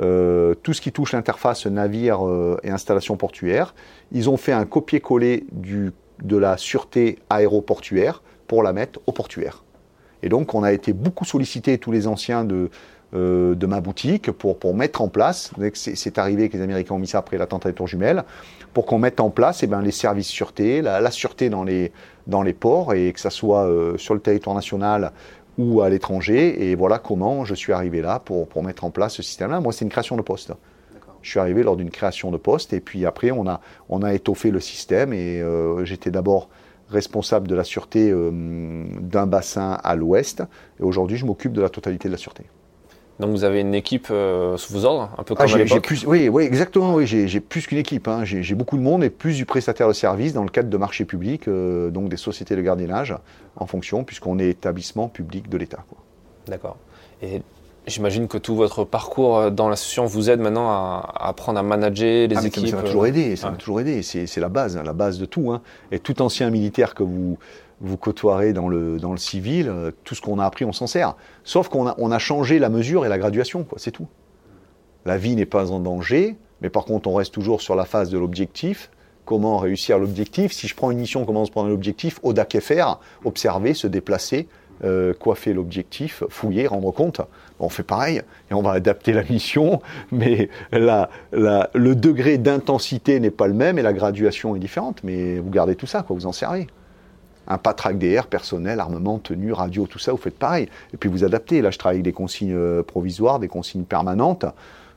euh, 0.00 0.54
tout 0.62 0.72
ce 0.72 0.80
qui 0.80 0.92
touche 0.92 1.12
l'interface 1.12 1.66
navire 1.66 2.20
et 2.62 2.70
installation 2.70 3.16
portuaire, 3.16 3.74
ils 4.12 4.30
ont 4.30 4.36
fait 4.36 4.52
un 4.52 4.64
copier-coller 4.64 5.46
de 5.52 6.36
la 6.36 6.56
sûreté 6.56 7.18
aéroportuaire 7.30 8.22
pour 8.46 8.62
la 8.62 8.72
mettre 8.72 9.00
au 9.06 9.12
portuaire. 9.12 9.64
Et 10.22 10.28
donc, 10.28 10.54
on 10.54 10.62
a 10.62 10.72
été 10.72 10.92
beaucoup 10.92 11.24
sollicité, 11.24 11.78
tous 11.78 11.92
les 11.92 12.06
anciens 12.06 12.44
de, 12.44 12.70
euh, 13.14 13.54
ma 13.66 13.80
boutique, 13.80 14.30
pour, 14.32 14.74
mettre 14.74 15.00
en 15.00 15.08
place, 15.08 15.52
c'est 15.74 16.18
arrivé 16.18 16.48
que 16.48 16.56
les 16.56 16.62
Américains 16.62 16.94
ont 16.94 16.98
mis 16.98 17.06
ça 17.06 17.18
après 17.18 17.38
l'attentat 17.38 17.68
des 17.68 17.74
tours 17.74 17.86
jumelles, 17.86 18.24
pour 18.74 18.84
qu'on 18.84 18.98
mette 18.98 19.20
en 19.20 19.30
place 19.30 19.62
eh 19.62 19.66
ben, 19.66 19.80
les 19.80 19.92
services 19.92 20.26
sûreté, 20.26 20.82
la, 20.82 21.10
sûreté 21.10 21.48
dans 21.48 21.64
les, 21.64 21.92
dans 22.26 22.42
les 22.42 22.52
ports, 22.52 22.94
et 22.94 23.12
que 23.12 23.20
ça 23.20 23.30
soit 23.30 23.66
euh, 23.66 23.96
sur 23.96 24.14
le 24.14 24.20
territoire 24.20 24.54
national 24.54 25.12
ou 25.58 25.82
à 25.82 25.90
l'étranger. 25.90 26.70
Et 26.70 26.74
voilà 26.74 26.98
comment 26.98 27.44
je 27.44 27.54
suis 27.54 27.72
arrivé 27.72 28.00
là 28.00 28.20
pour, 28.20 28.48
pour 28.48 28.62
mettre 28.62 28.84
en 28.84 28.90
place 28.90 29.14
ce 29.14 29.22
système-là. 29.22 29.60
Moi, 29.60 29.72
c'est 29.72 29.84
une 29.84 29.90
création 29.90 30.16
de 30.16 30.22
poste. 30.22 30.52
Je 31.20 31.30
suis 31.30 31.40
arrivé 31.40 31.62
lors 31.62 31.76
d'une 31.76 31.90
création 31.90 32.30
de 32.30 32.36
poste, 32.36 32.72
et 32.72 32.80
puis 32.80 33.04
après, 33.04 33.32
on 33.32 33.46
a, 33.48 33.60
on 33.88 34.02
a 34.02 34.14
étoffé 34.14 34.50
le 34.50 34.60
système, 34.60 35.12
et 35.12 35.42
euh, 35.42 35.84
j'étais 35.84 36.10
d'abord 36.10 36.48
responsable 36.88 37.48
de 37.48 37.54
la 37.54 37.64
sûreté 37.64 38.10
euh, 38.10 38.30
d'un 39.00 39.26
bassin 39.26 39.78
à 39.82 39.96
l'ouest. 39.96 40.42
Et 40.80 40.82
aujourd'hui, 40.82 41.16
je 41.16 41.26
m'occupe 41.26 41.52
de 41.52 41.60
la 41.60 41.68
totalité 41.68 42.08
de 42.08 42.12
la 42.12 42.18
sûreté. 42.18 42.44
Donc 43.20 43.30
vous 43.30 43.44
avez 43.44 43.60
une 43.60 43.74
équipe 43.74 44.08
euh, 44.10 44.56
sous 44.56 44.72
vos 44.72 44.84
ordres, 44.84 45.10
un 45.18 45.22
peu 45.24 45.34
ah, 45.36 45.44
comme 45.44 45.54
à 45.54 45.58
l'époque 45.58 45.92
Oui, 46.06 46.28
oui, 46.28 46.44
exactement. 46.44 46.94
Oui, 46.94 47.06
j'ai 47.06 47.40
plus 47.40 47.66
qu'une 47.66 47.78
équipe. 47.78 48.06
Hein. 48.06 48.24
J'ai 48.24 48.54
beaucoup 48.54 48.76
de 48.76 48.82
monde 48.82 49.02
et 49.02 49.10
plus 49.10 49.36
du 49.36 49.44
prestataire 49.44 49.88
de 49.88 49.92
service 49.92 50.32
dans 50.32 50.44
le 50.44 50.50
cadre 50.50 50.70
de 50.70 50.76
marchés 50.76 51.04
publics, 51.04 51.48
euh, 51.48 51.90
donc 51.90 52.08
des 52.08 52.16
sociétés 52.16 52.54
de 52.54 52.62
gardiennage 52.62 53.14
en 53.56 53.66
fonction, 53.66 54.04
puisqu'on 54.04 54.38
est 54.38 54.48
établissement 54.48 55.08
public 55.08 55.48
de 55.48 55.56
l'État. 55.56 55.84
D'accord. 56.46 56.76
Et 57.22 57.42
J'imagine 57.88 58.28
que 58.28 58.36
tout 58.36 58.54
votre 58.54 58.84
parcours 58.84 59.38
euh, 59.38 59.50
dans 59.50 59.68
l'association 59.68 60.04
vous 60.04 60.28
aide 60.28 60.40
maintenant 60.40 60.68
à, 60.68 61.10
apprendre 61.20 61.58
à 61.58 61.62
manager 61.62 62.28
les 62.28 62.36
ah, 62.36 62.46
équipes. 62.46 62.68
Ça 62.68 62.76
m'a 62.76 62.82
toujours 62.82 63.06
aidé, 63.06 63.34
ça 63.34 63.50
m'a 63.50 63.56
toujours 63.56 63.80
aidé. 63.80 64.02
C'est 64.02 64.36
la 64.38 64.48
base, 64.48 64.76
la 64.76 64.92
base 64.92 65.18
de 65.18 65.24
tout. 65.24 65.50
Hein. 65.52 65.62
Et 65.90 65.98
tout 65.98 66.20
ancien 66.20 66.50
militaire 66.50 66.94
que 66.94 67.02
vous 67.02 67.38
vous 67.80 67.96
côtoierez 67.96 68.52
dans 68.52 68.68
le, 68.68 68.98
civil, 69.16 69.68
euh, 69.68 69.90
tout 70.04 70.14
ce 70.14 70.20
qu'on 70.20 70.38
a 70.38 70.44
appris, 70.44 70.64
on 70.64 70.72
s'en 70.72 70.86
sert. 70.86 71.14
Sauf 71.44 71.68
qu'on 71.68 71.86
a, 71.86 72.18
changé 72.18 72.58
la 72.58 72.68
mesure 72.68 73.06
et 73.06 73.08
la 73.08 73.18
graduation. 73.18 73.66
C'est 73.76 73.90
tout. 73.90 74.08
La 75.04 75.16
vie 75.16 75.36
n'est 75.36 75.46
pas 75.46 75.70
en 75.70 75.80
danger, 75.80 76.36
mais 76.60 76.70
par 76.70 76.84
contre, 76.84 77.08
on 77.08 77.14
reste 77.14 77.32
toujours 77.32 77.60
sur 77.60 77.76
la 77.76 77.84
phase 77.84 78.10
de 78.10 78.18
l'objectif. 78.18 78.90
Comment 79.24 79.58
réussir 79.58 79.98
l'objectif? 79.98 80.52
Si 80.52 80.68
je 80.68 80.74
prends 80.74 80.90
une 80.90 80.98
mission, 80.98 81.24
comment 81.24 81.44
se 81.44 81.50
prendre 81.50 81.68
l'objectif? 81.68 82.18
Au 82.22 82.34
faire, 82.60 82.98
observer, 83.24 83.74
se 83.74 83.86
déplacer, 83.86 84.48
euh, 84.84 85.12
coiffer 85.12 85.52
l'objectif, 85.52 86.24
fouiller, 86.28 86.66
rendre 86.66 86.90
compte. 86.92 87.20
On 87.60 87.68
fait 87.68 87.82
pareil 87.82 88.22
et 88.50 88.54
on 88.54 88.62
va 88.62 88.72
adapter 88.72 89.12
la 89.12 89.22
mission, 89.22 89.80
mais 90.12 90.48
le 90.72 91.94
degré 91.94 92.38
d'intensité 92.38 93.20
n'est 93.20 93.30
pas 93.30 93.46
le 93.46 93.54
même 93.54 93.78
et 93.78 93.82
la 93.82 93.92
graduation 93.92 94.56
est 94.56 94.60
différente. 94.60 95.00
Mais 95.04 95.38
vous 95.38 95.50
gardez 95.50 95.76
tout 95.76 95.86
ça, 95.86 96.02
quoi, 96.02 96.16
vous 96.16 96.26
en 96.26 96.32
servez. 96.32 96.66
Un 97.48 97.58
patrac 97.58 97.98
DR, 97.98 98.26
personnel, 98.26 98.78
armement, 98.78 99.18
tenue, 99.18 99.52
radio, 99.52 99.86
tout 99.86 99.98
ça, 99.98 100.12
vous 100.12 100.18
faites 100.18 100.38
pareil. 100.38 100.68
Et 100.92 100.96
puis 100.96 101.08
vous 101.08 101.24
adaptez. 101.24 101.62
Là, 101.62 101.70
je 101.70 101.78
travaille 101.78 101.96
avec 101.96 102.04
des 102.04 102.12
consignes 102.12 102.54
euh, 102.54 102.82
provisoires, 102.82 103.38
des 103.38 103.48
consignes 103.48 103.84
permanentes. 103.84 104.44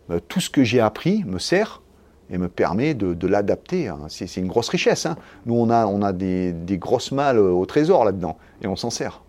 Euh, 0.09 0.19
tout 0.27 0.41
ce 0.41 0.49
que 0.49 0.63
j'ai 0.63 0.81
appris 0.81 1.23
me 1.25 1.39
sert 1.39 1.81
et 2.29 2.37
me 2.37 2.47
permet 2.47 2.93
de, 2.93 3.27
l'adapter. 3.27 3.87
Hein. 3.87 3.99
C'est 4.07 4.37
une 4.37 4.47
grosse 4.47 4.69
richesse. 4.69 5.05
Hein. 5.05 5.17
Nous, 5.45 5.55
on 5.55 5.69
a, 5.69 6.13
des, 6.13 6.77
grosses 6.77 7.11
malles 7.11 7.39
au 7.39 7.65
trésor 7.65 8.05
là-dedans 8.05 8.37
et 8.61 8.67
on 8.67 8.75
s'en 8.75 8.89
sert. 8.89 9.21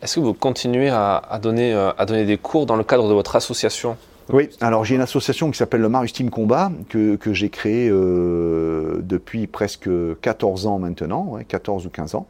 Est-ce 0.00 0.16
que 0.16 0.20
vous 0.20 0.34
continuez 0.34 0.90
euh, 0.90 1.18
à 1.28 1.38
donner 1.38 2.24
des 2.24 2.38
cours 2.38 2.66
dans 2.66 2.76
le 2.76 2.84
cadre 2.84 3.08
de 3.08 3.14
votre 3.14 3.36
association? 3.36 3.96
Oui, 4.32 4.48
alors 4.60 4.84
j'ai 4.84 4.94
une 4.94 5.02
association 5.02 5.50
qui 5.50 5.58
s'appelle 5.58 5.82
le 5.82 5.88
Marustime 5.88 6.30
Combat, 6.30 6.72
que, 6.88 7.18
j'ai 7.32 7.50
créée 7.50 7.88
euh, 7.90 9.00
depuis 9.02 9.46
presque 9.46 9.90
14 10.22 10.66
ans 10.66 10.78
maintenant, 10.78 11.38
14 11.46 11.86
ou 11.86 11.90
15 11.90 12.14
ans. 12.14 12.26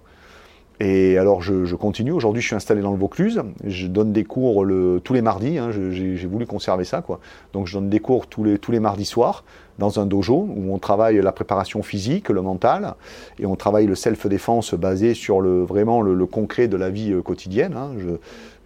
Et 0.81 1.17
alors 1.17 1.43
je, 1.43 1.77
continue, 1.77 2.11
aujourd'hui 2.11 2.43
je 2.43 2.49
suis 2.49 2.57
installé 2.57 2.81
dans 2.83 2.91
le 2.91 2.99
Vaucluse, 2.99 3.41
je 3.65 3.87
donne 3.87 4.13
des 4.13 4.25
cours 4.25 4.65
le, 4.65 5.01
tous 5.05 5.15
les 5.15 5.23
mardis, 5.23 5.59
hein, 5.59 5.71
j'ai 5.71 6.27
voulu 6.27 6.45
conserver 6.45 6.85
ça. 6.85 7.03
quoi. 7.03 7.21
Donc 7.53 7.69
je 7.69 7.75
donne 7.75 7.89
des 7.89 8.01
cours 8.01 8.27
tous 8.27 8.43
les, 8.43 8.59
tous 8.59 8.73
les 8.73 8.81
mardis 8.81 9.05
soirs 9.05 9.45
dans 9.79 10.01
un 10.01 10.07
dojo 10.07 10.49
où 10.57 10.75
on 10.75 10.79
travaille 10.79 11.23
la 11.23 11.31
préparation 11.31 11.85
physique, 11.85 12.31
le 12.31 12.43
mental, 12.43 12.95
et 13.39 13.47
on 13.47 13.55
travaille 13.55 13.87
le 13.87 13.95
self-défense 13.95 14.75
basé 14.75 15.15
sur 15.15 15.41
le, 15.41 15.63
vraiment 15.63 16.03
le, 16.03 16.27
concret 16.27 16.67
de 16.67 16.77
la 16.77 16.91
vie 16.91 17.13
euh, 17.13 17.23
quotidienne. 17.23 17.75
Hein. 17.77 17.93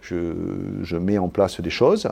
Je, 0.01 0.33
je, 0.83 0.97
mets 0.97 1.17
en 1.17 1.27
place 1.27 1.61
des 1.61 1.69
choses. 1.69 2.07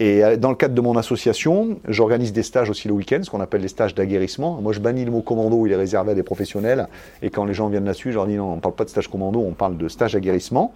Et 0.00 0.24
euh, 0.24 0.36
dans 0.36 0.50
le 0.50 0.56
cadre 0.56 0.74
de 0.74 0.80
mon 0.80 0.96
association, 0.96 1.78
j'organise 1.88 2.32
des 2.32 2.42
stages 2.42 2.70
aussi 2.70 2.88
le 2.88 2.94
week-end, 2.94 3.20
ce 3.22 3.30
qu'on 3.30 3.40
appelle 3.40 3.62
les 3.62 3.68
stages 3.68 3.94
d'aguerrissement. 3.94 4.60
Moi, 4.60 4.72
je 4.72 4.80
bannis 4.80 5.04
le 5.04 5.10
mot 5.10 5.22
commando, 5.22 5.66
il 5.66 5.72
est 5.72 5.76
réservé 5.76 6.12
à 6.12 6.14
des 6.14 6.22
professionnels. 6.22 6.88
Et 7.22 7.30
quand 7.30 7.44
les 7.44 7.54
gens 7.54 7.68
viennent 7.68 7.84
là-dessus, 7.84 8.10
je 8.10 8.16
leur 8.16 8.26
dis 8.26 8.34
non, 8.34 8.52
on 8.52 8.56
ne 8.56 8.60
parle 8.60 8.74
pas 8.74 8.84
de 8.84 8.90
stage 8.90 9.08
commando, 9.08 9.40
on 9.40 9.52
parle 9.52 9.76
de 9.76 9.88
stage 9.88 10.14
d'aguerrissement, 10.14 10.72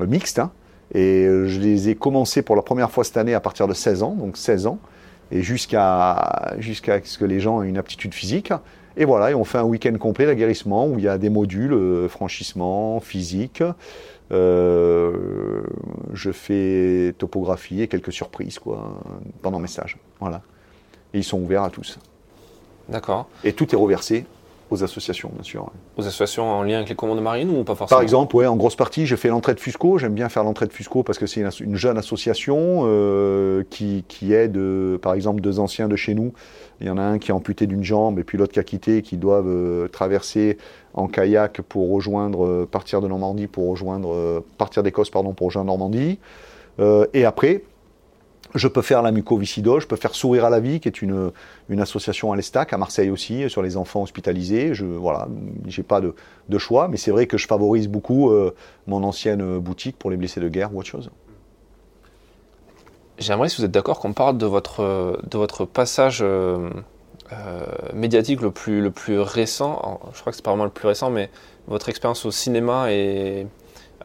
euh, 0.00 0.06
mixte. 0.06 0.38
Hein. 0.38 0.50
Et 0.92 1.24
je 1.24 1.60
les 1.60 1.88
ai 1.88 1.94
commencés 1.94 2.42
pour 2.42 2.56
la 2.56 2.62
première 2.62 2.90
fois 2.90 3.04
cette 3.04 3.16
année 3.16 3.34
à 3.34 3.38
partir 3.38 3.68
de 3.68 3.74
16 3.74 4.02
ans, 4.02 4.16
donc 4.18 4.36
16 4.36 4.66
ans 4.66 4.80
et 5.30 5.42
jusqu'à 5.42 6.54
jusqu'à 6.58 7.00
ce 7.02 7.18
que 7.18 7.24
les 7.24 7.40
gens 7.40 7.62
aient 7.62 7.68
une 7.68 7.78
aptitude 7.78 8.14
physique. 8.14 8.52
Et 8.96 9.04
voilà, 9.04 9.30
et 9.30 9.34
on 9.34 9.44
fait 9.44 9.58
un 9.58 9.64
week-end 9.64 9.96
complet 9.98 10.26
d'aguerrissement 10.26 10.86
où 10.86 10.98
il 10.98 11.04
y 11.04 11.08
a 11.08 11.16
des 11.16 11.30
modules, 11.30 11.72
euh, 11.72 12.08
franchissement, 12.08 12.98
physique. 13.00 13.62
Euh, 14.32 15.62
je 16.12 16.30
fais 16.30 17.14
topographie 17.18 17.82
et 17.82 17.88
quelques 17.88 18.12
surprises 18.12 18.58
quoi, 18.58 19.00
pendant 19.42 19.58
mes 19.58 19.68
stages. 19.68 19.96
Voilà. 20.20 20.42
Et 21.12 21.18
ils 21.18 21.24
sont 21.24 21.40
ouverts 21.40 21.64
à 21.64 21.70
tous. 21.70 21.98
D'accord. 22.88 23.28
Et 23.44 23.52
tout 23.52 23.72
est 23.74 23.78
reversé 23.78 24.24
aux 24.70 24.84
associations, 24.84 25.30
bien 25.34 25.42
sûr. 25.42 25.68
Aux 25.96 26.02
associations 26.02 26.44
en 26.44 26.62
lien 26.62 26.76
avec 26.76 26.88
les 26.88 26.94
commandes 26.94 27.20
marines 27.20 27.50
ou 27.50 27.64
pas 27.64 27.74
forcément 27.74 27.96
Par 27.96 28.02
exemple, 28.02 28.36
ouais, 28.36 28.46
en 28.46 28.56
grosse 28.56 28.76
partie, 28.76 29.06
je 29.06 29.16
fais 29.16 29.28
l'entrée 29.28 29.54
de 29.54 29.60
Fusco. 29.60 29.98
J'aime 29.98 30.14
bien 30.14 30.28
faire 30.28 30.44
l'entrée 30.44 30.66
de 30.66 30.72
Fusco 30.72 31.02
parce 31.02 31.18
que 31.18 31.26
c'est 31.26 31.44
une, 31.60 31.76
jeune 31.76 31.98
association 31.98 32.82
euh, 32.84 33.64
qui, 33.68 34.04
qui, 34.06 34.32
aide, 34.32 34.56
euh, 34.56 34.98
par 34.98 35.14
exemple, 35.14 35.40
deux 35.40 35.58
anciens 35.58 35.88
de 35.88 35.96
chez 35.96 36.14
nous. 36.14 36.32
Il 36.80 36.86
y 36.86 36.90
en 36.90 36.98
a 36.98 37.02
un 37.02 37.18
qui 37.18 37.30
est 37.30 37.34
amputé 37.34 37.66
d'une 37.66 37.84
jambe 37.84 38.18
et 38.18 38.24
puis 38.24 38.38
l'autre 38.38 38.52
qui 38.52 38.58
a 38.58 38.62
quitté, 38.62 39.02
qui 39.02 39.16
doivent 39.16 39.48
euh, 39.48 39.88
traverser 39.88 40.58
en 40.94 41.06
kayak 41.06 41.60
pour 41.62 41.90
rejoindre, 41.90 42.64
partir 42.64 43.00
de 43.00 43.08
Normandie 43.08 43.46
pour 43.46 43.68
rejoindre, 43.68 44.42
partir 44.58 44.82
d'Écosse, 44.82 45.10
pardon, 45.10 45.32
pour 45.34 45.46
rejoindre 45.48 45.68
Normandie. 45.68 46.18
et 47.14 47.24
après, 47.24 47.62
je 48.54 48.68
peux 48.68 48.82
faire 48.82 49.02
la 49.02 49.12
mucoviscidose, 49.12 49.82
je 49.82 49.86
peux 49.86 49.96
faire 49.96 50.14
Sourire 50.14 50.44
à 50.44 50.50
la 50.50 50.60
vie, 50.60 50.80
qui 50.80 50.88
est 50.88 51.02
une, 51.02 51.30
association 51.78 52.32
à 52.32 52.36
l'Estac, 52.36 52.72
à 52.72 52.78
Marseille 52.78 53.10
aussi, 53.10 53.48
sur 53.48 53.62
les 53.62 53.76
enfants 53.76 54.02
hospitalisés. 54.02 54.74
Je 54.74 54.84
voilà, 54.84 55.28
j'ai 55.66 55.82
pas 55.82 56.00
de, 56.00 56.14
de, 56.48 56.58
choix, 56.58 56.88
mais 56.88 56.96
c'est 56.96 57.10
vrai 57.10 57.26
que 57.26 57.38
je 57.38 57.46
favorise 57.46 57.88
beaucoup 57.88 58.30
euh, 58.30 58.54
mon 58.86 59.04
ancienne 59.04 59.58
boutique 59.58 59.96
pour 59.98 60.10
les 60.10 60.16
blessés 60.16 60.40
de 60.40 60.48
guerre 60.48 60.74
ou 60.74 60.80
autre 60.80 60.88
chose. 60.88 61.10
J'aimerais, 63.20 63.50
si 63.50 63.58
vous 63.58 63.66
êtes 63.66 63.70
d'accord, 63.70 64.00
qu'on 64.00 64.14
parle 64.14 64.38
de 64.38 64.46
votre, 64.46 65.20
de 65.30 65.38
votre 65.38 65.66
passage 65.66 66.20
euh, 66.22 66.70
euh, 67.32 67.64
médiatique 67.92 68.40
le 68.40 68.50
plus, 68.50 68.80
le 68.80 68.90
plus 68.90 69.20
récent. 69.20 70.00
je 70.14 70.20
crois 70.20 70.32
que 70.32 70.36
c'est 70.36 70.44
pas 70.44 70.50
vraiment 70.50 70.64
le 70.64 70.70
plus 70.70 70.88
récent, 70.88 71.10
mais 71.10 71.28
votre 71.68 71.90
expérience 71.90 72.24
au 72.24 72.30
cinéma 72.30 72.90
et 72.90 73.46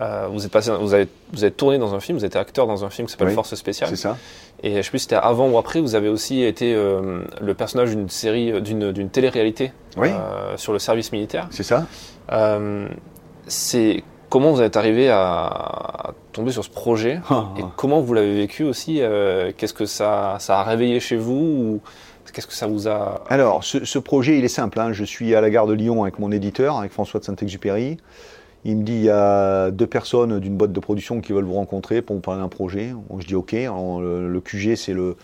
euh, 0.02 0.28
vous, 0.30 0.46
êtes 0.46 0.52
passé, 0.52 0.70
vous, 0.78 0.94
avez, 0.94 1.08
vous 1.32 1.46
avez 1.46 1.54
tourné 1.54 1.78
dans 1.78 1.96
un 1.96 2.02
film, 2.02 2.18
vous 2.18 2.26
êtes 2.26 2.36
acteur 2.36 2.68
dans 2.68 2.84
un 2.84 2.90
film 2.90 3.08
qui 3.08 3.14
s'appelle 3.14 3.34
Force 3.34 3.56
Spéciale. 3.56 3.90
C'est 3.90 3.96
ça. 3.96 4.18
Et 4.62 4.76
je 4.76 4.82
sais 4.82 4.90
plus 4.90 5.00
si 5.00 5.04
c'était 5.04 5.16
avant 5.16 5.50
ou 5.50 5.58
après, 5.58 5.80
vous 5.80 5.96
avez 5.96 6.10
aussi 6.10 6.44
été 6.44 6.74
le 6.74 7.54
personnage 7.54 7.92
d'une 7.92 8.10
série, 8.10 8.62
d'une 8.62 9.10
télé-réalité 9.10 9.72
sur 10.58 10.74
le 10.74 10.80
service 10.80 11.14
militaire. 11.14 11.48
C'est 11.52 11.64
ça. 11.64 11.88
c'est 13.48 14.04
comment 14.30 14.52
vous 14.52 14.62
êtes 14.62 14.78
arrivé 14.78 15.10
à, 15.10 16.14
tomber 16.34 16.52
sur 16.52 16.66
ce 16.66 16.70
projet 16.70 17.22
et 17.58 17.62
comment 17.78 18.02
vous 18.02 18.14
l'avez 18.14 18.36
vécu 18.36 18.64
aussi 18.64 19.02
Qu'est-ce 19.58 19.74
que 19.74 19.86
ça, 19.86 20.38
ça 20.40 20.60
a 20.60 20.64
réveillé 20.64 21.00
chez 21.00 21.16
vous 21.16 21.82
Qu'est-ce 22.36 22.48
que 22.48 22.54
ça 22.54 22.68
vous 22.68 22.88
a... 22.88 23.24
Alors, 23.30 23.64
ce, 23.64 24.00
projet, 24.00 24.38
il 24.38 24.44
est 24.44 24.50
simple. 24.50 24.80
Hein. 24.80 24.92
Je 24.92 25.06
suis 25.06 25.36
à 25.36 25.42
la 25.42 25.50
gare 25.50 25.68
de 25.68 25.74
Lyon 25.74 26.04
avec 26.04 26.20
mon 26.20 26.32
éditeur, 26.32 26.78
avec 26.78 26.92
François 26.92 27.22
de 27.22 27.26
Saint-Exupéry. 27.26 27.98
Il 28.66 28.78
me 28.78 28.84
dit, 28.84 28.94
il 28.94 29.04
y 29.04 29.10
a 29.10 29.72
deux 29.72 29.88
personnes 29.88 30.40
d'une 30.40 30.58
boîte 30.58 30.74
de 30.74 30.80
production 30.80 31.22
qui 31.22 31.34
veulent 31.34 31.46
vous 31.46 31.54
rencontrer 31.54 32.02
pour 32.02 32.16
vous 32.16 32.22
parler 32.22 32.42
d'un 32.42 32.50
projet. 32.50 32.94
je 33.20 33.26
dis, 33.26 33.36
OK. 33.36 33.54
le, 33.54 34.40
QG, 34.40 34.76
c'est 34.76 34.94
le, 34.94 35.16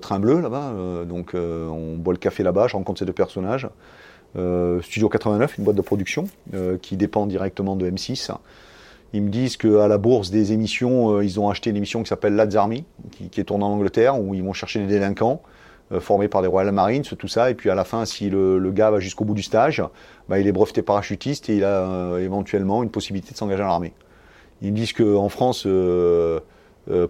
train 0.00 0.18
bleu, 0.20 0.40
là-bas. 0.40 0.72
Euh, 0.74 1.04
donc, 1.04 1.34
euh, 1.34 1.68
on 1.68 1.96
boit 1.96 2.14
le 2.14 2.18
café 2.18 2.42
là-bas. 2.42 2.68
Je 2.68 2.76
rencontre 2.76 3.00
ces 3.00 3.04
deux 3.04 3.12
personnages. 3.12 3.68
Euh, 4.36 4.80
Studio 4.82 5.08
89, 5.08 5.58
une 5.58 5.64
boîte 5.64 5.76
de 5.76 5.82
production 5.82 6.26
qui 6.82 6.96
dépend 6.96 7.26
directement 7.26 7.76
de 7.76 7.90
M6. 7.90 8.30
Ils 9.12 9.22
me 9.22 9.30
disent 9.30 9.56
qu'à 9.56 9.86
la 9.86 9.98
bourse 9.98 10.30
des 10.30 10.52
émissions, 10.52 11.20
ils 11.20 11.38
ont 11.38 11.48
acheté 11.48 11.70
une 11.70 11.76
émission 11.76 12.02
qui 12.02 12.08
s'appelle 12.08 12.34
Lads 12.34 12.56
Army, 12.56 12.84
qui, 13.30 13.40
est 13.40 13.44
tournée 13.44 13.64
en 13.64 13.68
Angleterre, 13.68 14.20
où 14.20 14.34
ils 14.34 14.42
vont 14.42 14.52
chercher 14.52 14.80
des 14.80 14.86
délinquants. 14.86 15.40
Euh, 15.92 16.00
formé 16.00 16.28
par 16.28 16.40
les 16.40 16.48
Royal 16.48 16.72
Marines, 16.72 17.02
tout 17.02 17.28
ça. 17.28 17.50
Et 17.50 17.54
puis 17.54 17.68
à 17.68 17.74
la 17.74 17.84
fin, 17.84 18.06
si 18.06 18.30
le, 18.30 18.70
gars 18.70 18.90
va 18.90 19.00
jusqu'au 19.00 19.24
bout 19.24 19.34
du 19.34 19.42
stage, 19.42 19.82
bah, 20.28 20.38
il 20.38 20.46
est 20.46 20.52
breveté 20.52 20.80
parachutiste 20.80 21.50
et 21.50 21.56
il 21.56 21.64
a 21.64 21.82
euh, 21.82 22.18
éventuellement 22.18 22.82
une 22.82 22.90
possibilité 22.90 23.32
de 23.32 23.36
s'engager 23.36 23.62
à 23.62 23.66
l'armée. 23.66 23.92
Ils 24.62 24.72
me 24.72 24.76
disent 24.76 24.94
qu'en 24.94 25.28
France, 25.28 25.64
euh, 25.66 26.40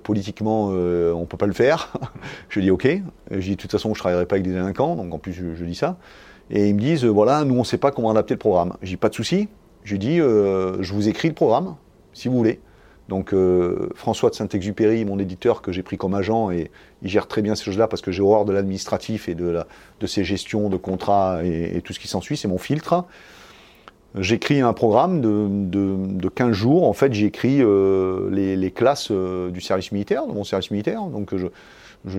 politiquement, 0.03 0.67
on 0.67 1.21
ne 1.21 1.25
peut 1.25 1.37
pas 1.37 1.47
le 1.47 1.53
faire. 1.53 1.93
je 2.49 2.59
dis 2.59 2.71
OK. 2.71 2.89
Je 3.31 3.39
dis 3.39 3.51
de 3.51 3.55
toute 3.55 3.71
façon, 3.71 3.91
je 3.91 3.99
ne 3.99 4.01
travaillerai 4.01 4.27
pas 4.27 4.37
avec 4.37 4.45
des 4.45 4.53
délinquants, 4.53 4.97
donc 4.97 5.15
en 5.15 5.19
plus, 5.19 5.33
je, 5.33 5.65
dis 5.65 5.75
ça. 5.77 5.97
Et 6.51 6.69
ils 6.69 6.75
me 6.75 6.81
disent 6.81 7.05
voilà, 7.05 7.45
nous, 7.45 7.55
on 7.55 7.61
ne 7.61 7.65
sait 7.65 7.79
pas 7.79 7.91
comment 7.91 8.11
adapter 8.11 8.35
le 8.35 8.39
programme. 8.39 8.75
Je 8.83 8.89
dis 8.89 8.97
pas 8.97 9.09
de 9.09 9.15
souci. 9.15 9.49
Je 9.85 9.97
dis 9.97 10.17
je 10.17 10.93
vous 10.93 11.09
écris 11.09 11.29
le 11.29 11.35
programme, 11.35 11.77
si 12.13 12.29
vous 12.29 12.37
voulez. 12.37 12.61
Donc 13.09 13.35
euh, 13.35 13.91
François 13.95 14.31
de 14.31 14.35
Saint-Exupéry, 14.35 15.05
mon 15.05 15.19
éditeur 15.19 15.61
que 15.61 15.73
j'ai 15.73 15.83
pris 15.83 15.99
comme 15.99 16.15
agent, 16.15 16.51
et 16.51 16.71
il 17.03 17.11
gère 17.11 17.27
très 17.27 17.43
bien 17.43 17.55
ces 17.55 17.65
choses-là 17.65 17.87
parce 17.87 18.01
que 18.01 18.11
j'ai 18.11 18.23
horreur 18.23 18.45
de 18.45 18.53
l'administratif 18.53 19.29
et 19.29 19.35
de, 19.35 19.47
la, 19.47 19.67
de 20.01 20.07
ces 20.07 20.25
gestions 20.25 20.71
de 20.71 20.77
contrats 20.77 21.45
et, 21.45 21.83
tout 21.83 21.93
ce 21.93 22.01
qui 22.01 22.09
s'ensuit, 22.09 22.37
c'est 22.37 22.49
mon 22.49 22.59
filtre. 22.59 23.05
J'écris 24.17 24.61
un 24.61 24.73
programme 24.73 25.21
de, 25.21 25.49
de, 25.51 26.29
15 26.29 26.53
jours. 26.53 26.89
En 26.89 26.93
fait, 26.93 27.13
j'écris 27.13 27.59
euh, 27.61 28.31
les, 28.31 28.71
classes 28.71 29.09
euh, 29.11 29.51
du 29.51 29.61
service 29.61 29.91
militaire, 29.91 30.27
de 30.29 30.33
mon 30.33 30.45
service 30.45 30.71
militaire. 30.71 31.03
Donc 31.03 31.35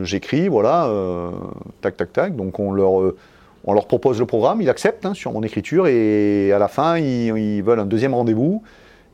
j'écris, 0.04 0.50
voilà, 0.50 0.92
tac, 1.82 1.96
tac, 1.96 2.12
tac. 2.12 2.36
Donc 2.36 2.60
on 2.60 2.74
leur, 2.74 3.14
on 3.66 3.74
leur 3.74 3.88
propose 3.88 4.20
le 4.20 4.26
programme, 4.26 4.62
ils 4.62 4.70
acceptent 4.70 5.06
hein, 5.06 5.14
sur 5.14 5.34
mon 5.34 5.44
écriture, 5.44 5.88
et 5.88 6.52
à 6.52 6.60
la 6.60 6.68
fin, 6.68 6.98
ils, 6.98 7.36
ils 7.38 7.64
veulent 7.64 7.80
un 7.80 7.86
deuxième 7.86 8.14
rendez-vous 8.14 8.62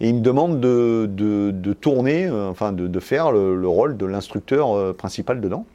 et 0.01 0.09
il 0.09 0.15
me 0.15 0.21
demande 0.21 0.59
de, 0.59 1.07
de, 1.07 1.73
tourner, 1.73 2.25
euh, 2.25 2.49
enfin 2.49 2.73
de, 2.73 2.99
faire 2.99 3.31
le, 3.31 3.67
rôle 3.67 3.97
de 3.97 4.05
l'instructeur 4.07 4.75
euh, 4.75 4.93
principal 4.93 5.39
dedans. 5.39 5.65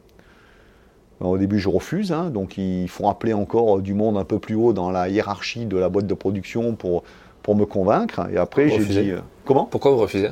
au 1.21 1.39
début, 1.39 1.61
je 1.61 1.69
refuse, 1.69 2.13
hein, 2.13 2.31
donc 2.31 2.59
il 2.59 2.89
faut 2.89 3.09
appeler 3.09 3.33
encore 3.33 3.81
du 3.81 3.95
monde 3.95 4.19
un 4.19 4.25
peu 4.25 4.41
plus 4.41 4.57
haut 4.57 4.73
dans 4.73 4.91
la 4.91 5.09
hiérarchie 5.09 5.65
de 5.65 5.77
la 5.77 5.89
boîte 5.89 6.09
de 6.09 6.15
production 6.15 6.75
pour, 6.75 7.05
pour 7.43 7.55
me 7.55 7.65
convaincre. 7.65 8.27
Et 8.33 8.37
après, 8.37 8.69
j'ai 8.69 8.85
dit. 8.85 9.11
Euh, 9.13 9.21
comment? 9.45 9.65
Pourquoi 9.65 9.93
vous 9.93 9.99
refusez? 9.99 10.31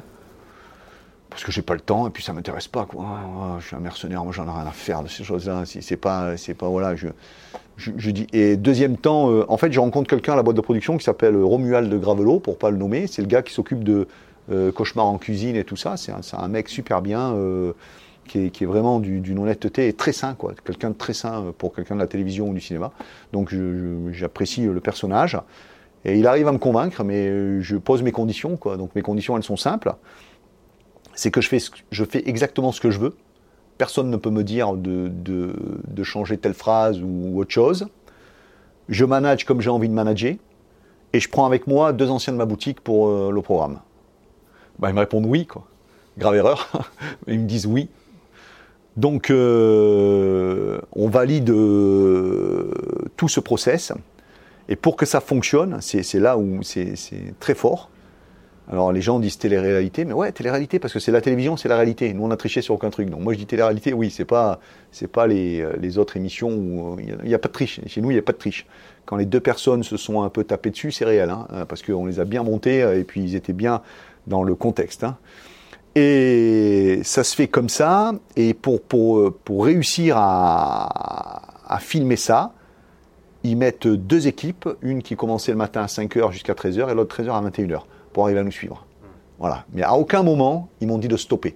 Parce 1.30 1.42
que 1.42 1.50
j'ai 1.50 1.62
pas 1.62 1.74
le 1.74 1.80
temps 1.80 2.06
et 2.06 2.10
puis 2.10 2.22
ça 2.22 2.32
m'intéresse 2.32 2.68
pas 2.68 2.86
quoi. 2.86 3.04
Ah, 3.08 3.56
je 3.60 3.66
suis 3.66 3.76
un 3.76 3.80
mercenaire, 3.80 4.24
moi 4.24 4.32
j'en 4.32 4.46
ai 4.46 4.50
rien 4.50 4.66
à 4.66 4.72
faire 4.72 5.02
de 5.02 5.08
ces 5.08 5.24
choses-là. 5.24 5.64
C'est 5.66 5.96
pas, 5.96 6.36
c'est 6.36 6.54
pas 6.54 6.68
voilà. 6.68 6.94
Je, 6.94 7.08
je, 7.76 8.10
dis. 8.10 8.26
Et 8.32 8.56
deuxième 8.56 8.96
temps, 8.96 9.30
euh, 9.30 9.44
en 9.48 9.56
fait, 9.56 9.72
je 9.72 9.80
rencontre 9.80 10.08
quelqu'un 10.08 10.34
à 10.34 10.36
la 10.36 10.42
boîte 10.42 10.56
de 10.56 10.60
production 10.60 10.96
qui 10.96 11.04
s'appelle 11.04 11.36
Romuald 11.36 11.90
de 11.90 11.98
Gravelot, 11.98 12.38
pour 12.38 12.58
pas 12.58 12.70
le 12.70 12.76
nommer. 12.76 13.06
C'est 13.06 13.22
le 13.22 13.28
gars 13.28 13.42
qui 13.42 13.52
s'occupe 13.52 13.82
de 13.82 14.06
euh, 14.50 14.70
cauchemar 14.72 15.06
en 15.06 15.18
cuisine 15.18 15.56
et 15.56 15.64
tout 15.64 15.76
ça. 15.76 15.96
C'est 15.96 16.12
un, 16.12 16.48
mec 16.48 16.68
super 16.68 17.02
bien. 17.02 17.32
Euh, 17.34 17.72
qui 18.26 18.46
est, 18.46 18.50
qui 18.50 18.64
est, 18.64 18.66
vraiment 18.66 19.00
d'une 19.00 19.38
honnêteté 19.38 19.86
et 19.86 19.92
très 19.92 20.12
sain, 20.12 20.32
quoi. 20.32 20.54
Quelqu'un 20.64 20.88
de 20.88 20.94
très 20.94 21.12
sain 21.12 21.52
pour 21.58 21.74
quelqu'un 21.74 21.94
de 21.94 22.00
la 22.00 22.06
télévision 22.06 22.48
ou 22.48 22.54
du 22.54 22.60
cinéma. 22.60 22.90
Donc 23.34 23.54
j'apprécie 24.12 24.62
le 24.62 24.80
personnage. 24.80 25.38
Et 26.06 26.18
il 26.18 26.26
arrive 26.26 26.48
à 26.48 26.52
me 26.52 26.58
convaincre, 26.58 27.04
mais 27.04 27.60
je 27.60 27.76
pose 27.76 28.02
mes 28.02 28.12
conditions, 28.12 28.56
quoi. 28.56 28.78
Donc 28.78 28.94
mes 28.94 29.02
conditions, 29.02 29.36
elles 29.36 29.42
sont 29.42 29.58
simples 29.58 29.92
c'est 31.14 31.30
que 31.30 31.40
je 31.40 31.48
fais, 32.04 32.28
exactement 32.28 32.72
ce 32.72 32.80
que 32.80 32.90
je 32.90 32.98
veux. 32.98 33.16
Personne 33.78 34.10
ne 34.10 34.16
peut 34.16 34.30
me 34.30 34.44
dire 34.44 34.74
de, 34.74 35.10
de, 35.10 36.02
changer 36.02 36.38
telle 36.38 36.54
phrase 36.54 37.00
ou 37.02 37.38
autre 37.40 37.50
chose. 37.50 37.88
Je 38.88 39.04
manage 39.04 39.44
comme 39.44 39.60
j'ai 39.60 39.70
envie 39.70 39.88
de 39.88 39.94
manager. 39.94 40.34
Et 41.12 41.20
je 41.20 41.28
prends 41.28 41.46
avec 41.46 41.66
moi 41.66 41.92
deux 41.92 42.10
anciens 42.10 42.32
de 42.32 42.38
ma 42.38 42.44
boutique 42.44 42.80
pour 42.80 43.08
euh, 43.08 43.30
le 43.32 43.40
programme. 43.40 43.78
Bah, 44.78 44.90
ils 44.90 44.94
me 44.94 44.98
répondent 44.98 45.26
oui, 45.26 45.46
quoi. 45.46 45.64
Grave 46.18 46.34
erreur. 46.34 46.68
ils 47.28 47.38
me 47.38 47.46
disent 47.46 47.66
oui. 47.66 47.88
Donc, 48.96 49.30
euh, 49.30 50.80
on 50.92 51.08
valide 51.08 51.50
euh, 51.50 52.70
tout 53.16 53.28
ce 53.28 53.40
process. 53.40 53.92
Et 54.68 54.76
pour 54.76 54.96
que 54.96 55.06
ça 55.06 55.20
fonctionne, 55.20 55.80
c'est 55.80 56.14
là 56.14 56.36
où 56.36 56.62
c'est 56.62 56.94
très 57.38 57.54
fort. 57.54 57.90
Alors 58.70 58.92
les 58.92 59.02
gens 59.02 59.18
disent 59.18 59.36
télé-réalité, 59.36 60.06
mais 60.06 60.14
ouais, 60.14 60.32
télé-réalité 60.32 60.78
parce 60.78 60.94
que 60.94 60.98
c'est 60.98 61.12
la 61.12 61.20
télévision, 61.20 61.56
c'est 61.56 61.68
la 61.68 61.76
réalité. 61.76 62.14
Nous 62.14 62.24
on 62.24 62.30
a 62.30 62.36
triché 62.36 62.62
sur 62.62 62.74
aucun 62.74 62.90
truc. 62.90 63.10
Donc 63.10 63.20
moi 63.20 63.34
je 63.34 63.38
dis 63.38 63.46
télé-réalité, 63.46 63.92
oui, 63.92 64.10
c'est 64.10 64.24
pas 64.24 64.58
c'est 64.90 65.08
pas 65.08 65.26
les, 65.26 65.60
euh, 65.60 65.74
les, 65.78 65.98
autres 65.98 66.16
émissions 66.16 66.48
où 66.48 66.94
euh, 66.94 67.02
il 67.22 67.28
n'y 67.28 67.34
a, 67.34 67.38
pas 67.38 67.48
de 67.48 67.52
triche. 67.52 67.80
Chez 67.86 68.00
nous 68.00 68.10
il 68.10 68.14
n'y 68.14 68.18
a 68.18 68.22
pas 68.22 68.32
de 68.32 68.38
triche. 68.38 68.66
Quand 69.04 69.16
les 69.16 69.26
deux 69.26 69.40
personnes 69.40 69.82
se 69.82 69.98
sont 69.98 70.22
un 70.22 70.30
peu 70.30 70.44
tapées 70.44 70.70
dessus, 70.70 70.92
c'est 70.92 71.04
réel, 71.04 71.28
hein, 71.28 71.46
parce 71.68 71.82
qu'on 71.82 72.06
les 72.06 72.20
a 72.20 72.24
bien 72.24 72.42
montés 72.42 72.82
euh, 72.82 72.98
et 72.98 73.04
puis 73.04 73.22
ils 73.22 73.34
étaient 73.34 73.52
bien 73.52 73.82
dans 74.26 74.42
le 74.42 74.54
contexte. 74.54 75.04
Hein. 75.04 75.18
Et 75.94 77.00
ça 77.04 77.22
se 77.22 77.36
fait 77.36 77.48
comme 77.48 77.68
ça. 77.68 78.12
Et 78.36 78.54
pour 78.54 78.80
pour 78.80 79.30
pour 79.44 79.66
réussir 79.66 80.16
à, 80.16 81.42
à 81.66 81.78
filmer 81.80 82.16
ça, 82.16 82.54
ils 83.42 83.58
mettent 83.58 83.86
deux 83.86 84.26
équipes, 84.26 84.70
une 84.80 85.02
qui 85.02 85.16
commençait 85.16 85.52
le 85.52 85.58
matin 85.58 85.82
à 85.82 85.86
5h 85.86 86.32
jusqu'à 86.32 86.54
13h 86.54 86.90
et 86.90 86.94
l'autre 86.94 87.22
13h 87.22 87.30
à 87.30 87.50
21h 87.50 87.82
pour 88.14 88.24
arriver 88.24 88.40
à 88.40 88.44
nous 88.44 88.52
suivre. 88.52 88.86
Voilà. 89.38 89.66
Mais 89.74 89.82
à 89.82 89.92
aucun 89.92 90.22
moment, 90.22 90.70
ils 90.80 90.88
m'ont 90.88 90.96
dit 90.96 91.08
de 91.08 91.18
stopper. 91.18 91.54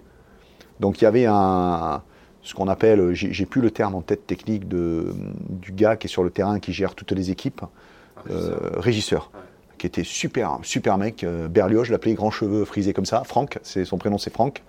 Donc 0.81 1.01
il 1.01 1.05
y 1.05 1.07
avait 1.07 1.25
un, 1.25 2.03
ce 2.43 2.55
qu'on 2.55 2.69
appelle, 2.69 3.15
j'ai 3.15 3.47
plus 3.47 3.61
le 3.61 3.71
terme 3.71 3.95
en 3.95 4.03
tête 4.03 4.27
technique 4.27 4.69
de, 4.69 5.15
du 5.49 5.73
gars 5.73 5.97
qui 5.97 6.07
est 6.07 6.11
sur 6.11 6.23
le 6.23 6.31
terrain, 6.31 6.61
qui 6.61 6.73
gère 6.73 6.95
toutes 6.95 7.13
les 7.13 7.31
équipes, 7.31 7.63
euh, 8.31 8.57
régisseur, 8.75 9.31
qui 9.79 9.87
était 9.87 10.05
super, 10.05 10.59
super 10.63 10.99
mec, 10.99 11.25
euh, 11.25 11.49
Berlioz, 11.49 11.85
je 11.85 11.93
l'appelais 11.93 12.15
grand 12.15 12.31
cheveux 12.31 12.65
frisé 12.65 12.93
comme 12.93 13.07
ça, 13.07 13.23
Franck, 13.25 13.59
c'est 13.63 13.85
son 13.85 13.99
prénom 13.99 14.19
c'est 14.19 14.33
Franck, 14.33 14.63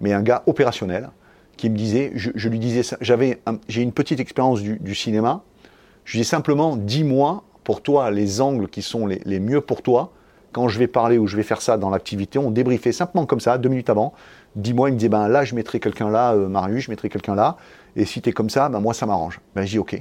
mais 0.00 0.12
un 0.12 0.22
gars 0.22 0.42
opérationnel 0.46 1.10
qui 1.56 1.68
me 1.68 1.76
disait, 1.76 2.12
je, 2.14 2.48
lui 2.48 2.58
disais, 2.58 2.82
j'avais, 3.00 3.40
j'ai 3.68 3.82
une 3.82 3.92
petite 3.92 4.20
expérience 4.20 4.62
du, 4.62 4.94
cinéma, 4.94 5.42
je 6.04 6.12
lui 6.12 6.20
disais 6.20 6.30
simplement, 6.30 6.76
dis-moi 6.76 7.44
pour 7.64 7.82
toi 7.82 8.10
les 8.10 8.40
angles 8.40 8.68
qui 8.68 8.82
sont 8.82 9.06
les, 9.06 9.20
les 9.24 9.40
mieux 9.40 9.60
pour 9.60 9.82
toi 9.82 10.12
quand 10.52 10.68
je 10.68 10.78
vais 10.78 10.86
parler 10.86 11.18
ou 11.18 11.26
je 11.26 11.36
vais 11.36 11.42
faire 11.42 11.62
ça 11.62 11.76
dans 11.76 11.90
l'activité, 11.90 12.38
on 12.38 12.50
débriefait 12.50 12.92
simplement 12.92 13.26
comme 13.26 13.40
ça, 13.40 13.58
deux 13.58 13.68
minutes 13.68 13.90
avant. 13.90 14.12
Dis-moi, 14.54 14.90
il 14.90 14.92
me 14.92 14.98
disait, 14.98 15.08
ben 15.08 15.28
là, 15.28 15.44
je 15.44 15.54
mettrai 15.54 15.80
quelqu'un 15.80 16.10
là, 16.10 16.34
euh, 16.34 16.48
Marius, 16.48 16.84
je 16.84 16.90
mettrai 16.90 17.08
quelqu'un 17.08 17.34
là. 17.34 17.56
Et 17.96 18.04
si 18.04 18.20
tu 18.20 18.28
es 18.28 18.32
comme 18.32 18.50
ça, 18.50 18.68
ben 18.68 18.80
moi, 18.80 18.94
ça 18.94 19.06
m'arrange. 19.06 19.40
Ben, 19.54 19.64
dis, 19.64 19.78
OK. 19.78 20.00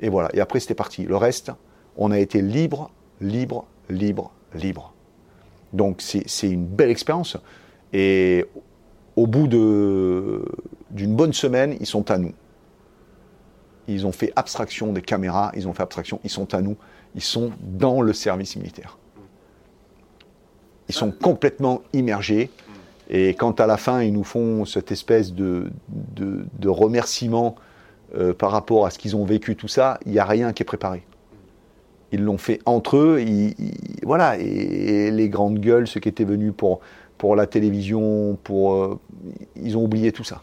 Et 0.00 0.08
voilà. 0.08 0.30
Et 0.34 0.40
après, 0.40 0.60
c'était 0.60 0.74
parti. 0.74 1.04
Le 1.04 1.16
reste, 1.16 1.52
on 1.96 2.10
a 2.10 2.18
été 2.18 2.40
libre, 2.40 2.90
libre, 3.20 3.66
libre, 3.88 4.32
libre. 4.54 4.94
Donc, 5.72 6.00
c'est 6.00 6.48
une 6.48 6.66
belle 6.66 6.90
expérience. 6.90 7.36
Et 7.92 8.46
au 9.16 9.26
bout 9.26 9.46
d'une 9.46 11.14
bonne 11.14 11.32
semaine, 11.32 11.76
ils 11.78 11.86
sont 11.86 12.10
à 12.10 12.18
nous. 12.18 12.32
Ils 13.86 14.06
ont 14.06 14.12
fait 14.12 14.32
abstraction 14.36 14.92
des 14.92 15.02
caméras, 15.02 15.52
ils 15.54 15.68
ont 15.68 15.72
fait 15.72 15.82
abstraction, 15.82 16.20
ils 16.22 16.30
sont 16.30 16.54
à 16.54 16.62
nous, 16.62 16.76
ils 17.14 17.22
sont 17.22 17.50
dans 17.60 18.02
le 18.02 18.12
service 18.12 18.56
militaire. 18.56 18.99
Ils 20.90 20.92
sont 20.92 21.12
complètement 21.12 21.82
immergés. 21.92 22.50
Et 23.10 23.34
quand 23.34 23.60
à 23.60 23.66
la 23.68 23.76
fin, 23.76 24.02
ils 24.02 24.12
nous 24.12 24.24
font 24.24 24.64
cette 24.64 24.90
espèce 24.90 25.32
de, 25.32 25.70
de, 25.88 26.68
remerciement 26.68 27.54
euh, 28.16 28.34
par 28.34 28.50
rapport 28.50 28.86
à 28.86 28.90
ce 28.90 28.98
qu'ils 28.98 29.14
ont 29.14 29.24
vécu, 29.24 29.54
tout 29.54 29.68
ça, 29.68 30.00
il 30.04 30.10
n'y 30.10 30.18
a 30.18 30.24
rien 30.24 30.52
qui 30.52 30.64
est 30.64 30.66
préparé. 30.66 31.04
Ils 32.10 32.24
l'ont 32.24 32.38
fait 32.38 32.58
entre 32.66 32.96
eux. 32.96 33.24
voilà. 34.02 34.36
Et, 34.38 35.12
les 35.12 35.28
grandes 35.28 35.60
gueules, 35.60 35.86
ceux 35.86 36.00
qui 36.00 36.08
étaient 36.08 36.24
venus 36.24 36.52
pour, 36.56 36.80
pour 37.18 37.36
la 37.36 37.46
télévision, 37.46 38.36
pour, 38.42 38.74
euh, 38.74 38.98
ils 39.54 39.76
ont 39.76 39.84
oublié 39.84 40.10
tout 40.10 40.24
ça. 40.24 40.42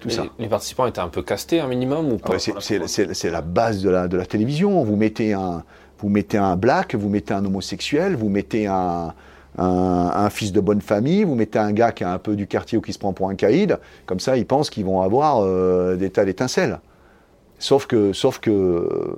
Tout 0.00 0.10
ça. 0.10 0.24
Les 0.40 0.48
participants 0.48 0.86
étaient 0.86 0.98
un 0.98 1.08
peu 1.08 1.22
castés, 1.22 1.60
un 1.60 1.68
minimum 1.68 2.12
ou 2.12 2.16
pas 2.16 2.36
C'est 2.40 3.30
la 3.30 3.42
base 3.42 3.80
de 3.80 3.90
la, 3.90 4.08
de 4.08 4.16
la 4.16 4.26
télévision. 4.26 4.82
Vous 4.82 4.96
mettez, 4.96 5.34
un, 5.34 5.62
vous 5.98 6.08
mettez 6.08 6.38
un 6.38 6.56
black, 6.56 6.96
vous 6.96 7.08
mettez 7.08 7.32
un 7.34 7.44
homosexuel, 7.44 8.16
vous 8.16 8.28
mettez 8.28 8.66
un, 8.66 9.14
un, 9.58 10.30
fils 10.30 10.52
de 10.52 10.60
bonne 10.60 10.80
famille, 10.80 11.24
vous 11.24 11.34
mettez 11.34 11.58
un 11.58 11.72
gars 11.72 11.92
qui 11.92 12.04
a 12.04 12.12
un 12.12 12.18
peu 12.18 12.36
du 12.36 12.46
quartier 12.46 12.78
ou 12.78 12.80
qui 12.80 12.92
se 12.92 12.98
prend 12.98 13.12
pour 13.12 13.28
un 13.28 13.34
caïd, 13.34 13.78
comme 14.06 14.20
ça 14.20 14.36
ils 14.36 14.46
pensent 14.46 14.70
qu'ils 14.70 14.84
vont 14.84 15.02
avoir 15.02 15.42
euh, 15.42 15.96
des 15.96 16.10
tas 16.10 16.24
d'étincelles. 16.24 16.80
Sauf 17.58 17.86
que, 17.86 18.12
sauf 18.12 18.40
que 18.40 18.50
euh, 18.50 19.16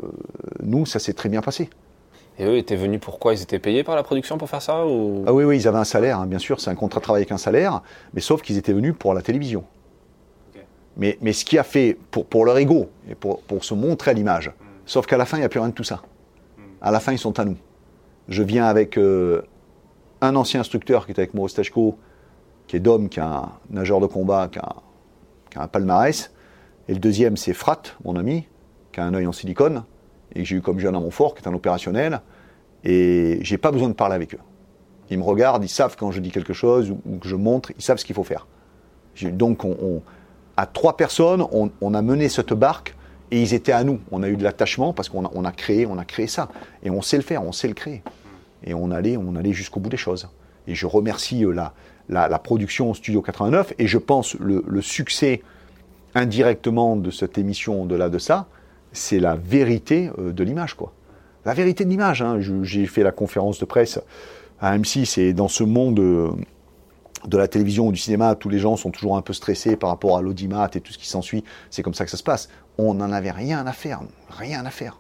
nous, 0.62 0.86
ça 0.86 0.98
s'est 0.98 1.14
très 1.14 1.28
bien 1.28 1.40
passé. 1.40 1.70
Et 2.38 2.44
eux 2.44 2.56
étaient 2.56 2.76
venus 2.76 3.00
pourquoi? 3.00 3.32
Ils 3.32 3.42
étaient 3.42 3.60
payés 3.60 3.84
par 3.84 3.94
la 3.94 4.02
production 4.02 4.36
pour 4.38 4.50
faire 4.50 4.60
ça 4.60 4.84
ou... 4.86 5.24
Ah 5.26 5.32
oui, 5.32 5.44
oui, 5.44 5.56
ils 5.56 5.68
avaient 5.68 5.78
un 5.78 5.84
salaire, 5.84 6.18
hein, 6.18 6.26
bien 6.26 6.40
sûr, 6.40 6.60
c'est 6.60 6.68
un 6.68 6.74
contrat 6.74 6.98
de 6.98 7.04
travail 7.04 7.20
avec 7.20 7.32
un 7.32 7.38
salaire, 7.38 7.80
mais 8.12 8.20
sauf 8.20 8.42
qu'ils 8.42 8.58
étaient 8.58 8.72
venus 8.72 8.94
pour 8.98 9.14
la 9.14 9.22
télévision. 9.22 9.64
Mais, 10.96 11.16
mais 11.20 11.32
ce 11.32 11.44
qui 11.44 11.58
a 11.58 11.64
fait 11.64 11.96
pour, 12.10 12.26
pour 12.26 12.44
leur 12.44 12.56
ego 12.58 12.88
et 13.08 13.14
pour, 13.14 13.40
pour 13.42 13.64
se 13.64 13.74
montrer 13.74 14.12
à 14.12 14.14
l'image. 14.14 14.52
Sauf 14.86 15.06
qu'à 15.06 15.16
la 15.16 15.24
fin, 15.24 15.38
il 15.38 15.40
n'y 15.40 15.46
a 15.46 15.48
plus 15.48 15.58
rien 15.58 15.70
de 15.70 15.74
tout 15.74 15.84
ça. 15.84 16.02
À 16.80 16.90
la 16.90 17.00
fin, 17.00 17.12
ils 17.12 17.18
sont 17.18 17.38
à 17.40 17.44
nous. 17.44 17.56
Je 18.28 18.42
viens 18.42 18.66
avec 18.66 18.96
euh, 18.98 19.42
un 20.24 20.36
ancien 20.36 20.60
instructeur 20.60 21.06
qui 21.06 21.12
était 21.12 21.22
avec 21.22 21.34
moi 21.34 21.48
au 21.76 21.98
qui 22.66 22.76
est 22.76 22.80
Dom, 22.80 23.08
qui 23.08 23.20
est 23.20 23.22
un 23.22 23.50
nageur 23.70 24.00
de 24.00 24.06
combat, 24.06 24.48
qui 24.50 24.58
a, 24.58 24.76
un 25.56 25.68
palmarès. 25.68 26.32
Et 26.88 26.94
le 26.94 26.98
deuxième, 27.00 27.36
c'est 27.36 27.52
Frat, 27.52 27.82
mon 28.04 28.16
ami, 28.16 28.48
qui 28.92 29.00
a 29.00 29.04
un 29.04 29.14
œil 29.14 29.26
en 29.26 29.32
silicone, 29.32 29.84
et 30.34 30.40
que 30.40 30.44
j'ai 30.48 30.56
eu 30.56 30.60
comme 30.62 30.78
jeune 30.78 30.96
à 30.96 31.00
Montfort, 31.00 31.34
qui 31.34 31.42
est 31.42 31.48
un 31.48 31.54
opérationnel. 31.54 32.20
Et 32.84 33.38
j'ai 33.42 33.58
pas 33.58 33.70
besoin 33.70 33.88
de 33.88 33.94
parler 33.94 34.14
avec 34.14 34.34
eux. 34.34 34.40
Ils 35.10 35.18
me 35.18 35.24
regardent, 35.24 35.62
ils 35.64 35.68
savent 35.68 35.96
quand 35.98 36.10
je 36.10 36.20
dis 36.20 36.30
quelque 36.30 36.52
chose 36.52 36.90
ou 36.90 37.18
que 37.18 37.28
je 37.28 37.36
montre, 37.36 37.70
ils 37.76 37.82
savent 37.82 37.98
ce 37.98 38.04
qu'il 38.04 38.14
faut 38.14 38.24
faire. 38.24 38.46
Donc, 39.22 39.64
on, 39.64 39.76
on- 39.80 40.02
à 40.56 40.66
trois 40.66 40.96
personnes, 40.96 41.44
on, 41.80 41.94
a 41.94 42.02
mené 42.02 42.28
cette 42.28 42.52
barque 42.52 42.94
et 43.30 43.42
ils 43.42 43.54
étaient 43.54 43.72
à 43.72 43.82
nous. 43.82 44.00
On 44.12 44.22
a 44.22 44.28
eu 44.28 44.36
de 44.36 44.44
l'attachement 44.44 44.92
parce 44.92 45.08
qu'on 45.08 45.24
a, 45.24 45.48
a 45.48 45.52
créé, 45.52 45.86
on 45.86 45.98
a 45.98 46.04
créé 46.04 46.26
ça 46.26 46.48
et 46.82 46.90
on 46.90 47.02
sait 47.02 47.16
le 47.16 47.22
faire, 47.22 47.42
on 47.42 47.52
sait 47.52 47.68
le 47.68 47.74
créer. 47.74 48.02
Et 48.64 48.74
on 48.74 48.90
allait, 48.90 49.16
on 49.16 49.36
allait 49.36 49.52
jusqu'au 49.52 49.80
bout 49.80 49.90
des 49.90 49.96
choses. 49.96 50.28
Et 50.66 50.74
je 50.74 50.86
remercie 50.86 51.44
euh, 51.44 51.52
la, 51.52 51.74
la, 52.08 52.38
production 52.38 52.94
Studio 52.94 53.22
89 53.22 53.74
et 53.78 53.86
je 53.86 53.98
pense 53.98 54.34
le, 54.34 54.64
le 54.66 54.82
succès 54.82 55.42
indirectement 56.14 56.96
de 56.96 57.10
cette 57.10 57.38
émission 57.38 57.82
au-delà 57.82 58.08
de 58.08 58.18
ça, 58.18 58.46
c'est 58.92 59.18
la 59.18 59.34
vérité 59.34 60.10
euh, 60.18 60.32
de 60.32 60.44
l'image, 60.44 60.74
quoi. 60.74 60.92
La 61.44 61.52
vérité 61.52 61.84
de 61.84 61.90
l'image. 61.90 62.22
hein. 62.22 62.38
J'ai 62.62 62.86
fait 62.86 63.02
la 63.02 63.12
conférence 63.12 63.58
de 63.58 63.64
presse 63.66 64.00
à 64.60 64.78
M6 64.78 65.20
et 65.20 65.34
dans 65.34 65.48
ce 65.48 65.62
monde 65.62 65.98
euh, 66.00 66.30
de 67.26 67.36
la 67.36 67.48
télévision 67.48 67.88
ou 67.88 67.92
du 67.92 67.98
cinéma, 67.98 68.34
tous 68.34 68.48
les 68.48 68.58
gens 68.58 68.76
sont 68.76 68.90
toujours 68.90 69.16
un 69.16 69.22
peu 69.22 69.32
stressés 69.32 69.76
par 69.76 69.90
rapport 69.90 70.16
à 70.16 70.22
l'audimat 70.22 70.70
et 70.74 70.80
tout 70.80 70.92
ce 70.92 70.98
qui 70.98 71.08
s'ensuit. 71.08 71.44
C'est 71.70 71.82
comme 71.82 71.94
ça 71.94 72.04
que 72.04 72.10
ça 72.10 72.16
se 72.16 72.22
passe. 72.22 72.48
On 72.78 72.94
n'en 72.94 73.12
avait 73.12 73.30
rien 73.30 73.66
à 73.66 73.72
faire, 73.72 74.00
rien 74.30 74.64
à 74.64 74.70
faire. 74.70 74.98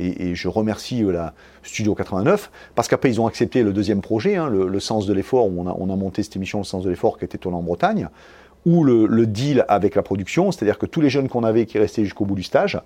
Et, 0.00 0.34
je 0.34 0.48
remercie 0.48 1.04
euh, 1.04 1.12
la 1.12 1.34
Studio 1.62 1.94
89 1.94 2.50
parce 2.74 2.88
qu'après 2.88 3.10
ils 3.10 3.20
ont 3.20 3.26
accepté 3.26 3.62
le 3.62 3.72
deuxième 3.72 4.00
projet, 4.00 4.36
hein, 4.36 4.48
le, 4.48 4.80
sens 4.80 5.06
de 5.06 5.12
l'effort, 5.12 5.46
où 5.46 5.60
on 5.60 5.66
a, 5.66 5.76
on 5.78 5.90
a 5.90 5.96
monté 5.96 6.22
cette 6.22 6.36
émission, 6.36 6.58
le 6.58 6.64
sens 6.64 6.84
de 6.84 6.90
l'effort, 6.90 7.18
qui 7.18 7.24
était 7.24 7.38
tournée 7.38 7.58
en 7.58 7.62
Bretagne, 7.62 8.08
où 8.66 8.84
le, 8.84 9.06
le 9.06 9.26
deal 9.26 9.64
avec 9.68 9.94
la 9.94 10.02
production, 10.02 10.52
c'est-à-dire 10.52 10.78
que 10.78 10.86
tous 10.86 11.00
les 11.00 11.10
jeunes 11.10 11.28
qu'on 11.28 11.44
avait 11.44 11.66
qui 11.66 11.78
restaient 11.78 12.04
jusqu'au 12.04 12.24
bout 12.24 12.34
du 12.34 12.42
stage 12.42 12.80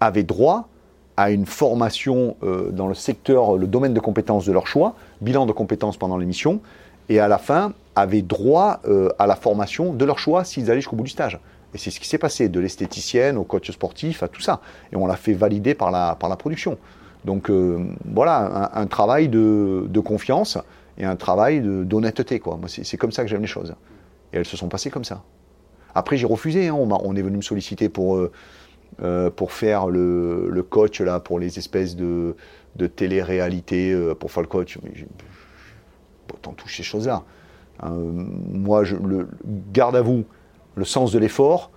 avaient 0.00 0.22
droit 0.22 0.68
à 1.16 1.30
une 1.30 1.46
formation 1.46 2.36
euh, 2.42 2.70
dans 2.70 2.88
le 2.88 2.94
secteur, 2.94 3.56
le 3.56 3.66
domaine 3.66 3.92
de 3.92 4.00
compétences 4.00 4.46
de 4.46 4.52
leur 4.52 4.66
choix, 4.66 4.94
bilan 5.20 5.44
de 5.44 5.52
compétences 5.52 5.96
pendant 5.96 6.16
l'émission, 6.16 6.60
et 7.10 7.20
à 7.20 7.28
la 7.28 7.38
fin 7.38 7.72
avaient 7.94 8.22
droit 8.22 8.80
euh, 8.86 9.10
à 9.18 9.26
la 9.26 9.36
formation 9.36 9.92
de 9.92 10.04
leur 10.04 10.18
choix 10.18 10.44
s'ils 10.44 10.70
allaient 10.70 10.80
jusqu'au 10.80 10.96
bout 10.96 11.04
du 11.04 11.10
stage. 11.10 11.38
Et 11.74 11.78
c'est 11.78 11.90
ce 11.90 12.00
qui 12.00 12.08
s'est 12.08 12.18
passé, 12.18 12.48
de 12.48 12.58
l'esthéticienne 12.60 13.36
au 13.36 13.44
coach 13.44 13.70
sportif, 13.70 14.22
à 14.22 14.28
tout 14.28 14.40
ça. 14.40 14.60
Et 14.92 14.96
on 14.96 15.06
l'a 15.06 15.16
fait 15.16 15.34
valider 15.34 15.74
par 15.74 15.90
la, 15.90 16.16
par 16.16 16.28
la 16.28 16.36
production. 16.36 16.78
Donc 17.24 17.50
euh, 17.50 17.84
voilà, 18.04 18.70
un, 18.74 18.86
travail 18.86 19.28
de, 19.28 19.86
de 19.88 20.00
confiance 20.00 20.58
et 20.98 21.04
un 21.04 21.16
travail 21.16 21.60
d'honnêteté. 21.60 22.42
C'est 22.68 22.96
comme 22.96 23.12
ça 23.12 23.22
que 23.22 23.28
j'aime 23.28 23.42
les 23.42 23.46
choses. 23.46 23.74
Et 24.32 24.38
elles 24.38 24.46
se 24.46 24.56
sont 24.56 24.68
passées 24.68 24.90
comme 24.90 25.04
ça. 25.04 25.22
Après, 25.94 26.16
j'ai 26.16 26.26
refusé. 26.26 26.68
hein. 26.68 26.74
On, 26.74 27.16
est 27.16 27.22
venu 27.22 27.36
me 27.36 27.42
solliciter 27.42 27.88
pour, 27.88 28.16
euh, 28.16 28.32
euh, 29.02 29.30
pour 29.30 29.52
faire 29.52 29.88
le, 29.88 30.48
le 30.48 30.62
coach 30.62 31.00
là, 31.00 31.20
pour 31.20 31.38
les 31.38 31.58
espèces 31.58 31.96
de, 31.96 32.36
de 32.76 32.86
télé-réalité, 32.86 34.14
pour 34.18 34.30
faire 34.30 34.42
le 34.42 34.48
coach. 34.48 34.78
Mais 34.82 34.92
autant 36.32 36.52
toucher 36.52 36.82
ces 36.82 36.88
choses-là. 36.88 37.22
Moi, 37.82 38.84
je, 38.84 38.96
le, 38.96 39.28
garde 39.72 39.96
à 39.96 40.02
vous 40.02 40.24
le 40.74 40.84
sens 40.84 41.12
de 41.12 41.18
l'effort, 41.18 41.70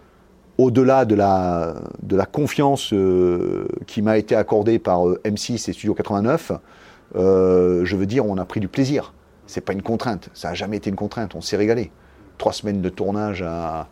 au-delà 0.58 1.06
de 1.06 1.16
la, 1.16 1.76
de 2.02 2.16
la 2.16 2.26
confiance 2.26 2.94
euh, 2.94 3.68
qui 3.88 4.02
m'a 4.02 4.18
été 4.18 4.36
accordée 4.36 4.80
par 4.80 5.08
euh, 5.08 5.20
M6 5.26 5.70
et 5.70 5.74
Studio 5.74 5.94
89, 5.94 6.52
euh, 7.16 7.86
je 7.86 7.96
veux 7.96 8.06
dire, 8.06 8.26
on 8.26 8.38
a 8.38 8.46
pris 8.46 8.60
du 8.60 8.68
plaisir. 8.68 9.14
C'est 9.48 9.62
pas 9.62 9.74
une 9.74 9.82
contrainte. 9.82 10.30
Ça 10.34 10.50
n'a 10.50 10.54
jamais 10.54 10.78
été 10.78 10.90
une 10.90 10.96
contrainte. 10.96 11.36
On 11.36 11.42
s'est 11.42 11.58
régalé. 11.58 11.92
Trois 12.38 12.54
semaines 12.54 12.82
de 12.82 12.90
tournage 12.90 13.42
à, 13.42 13.90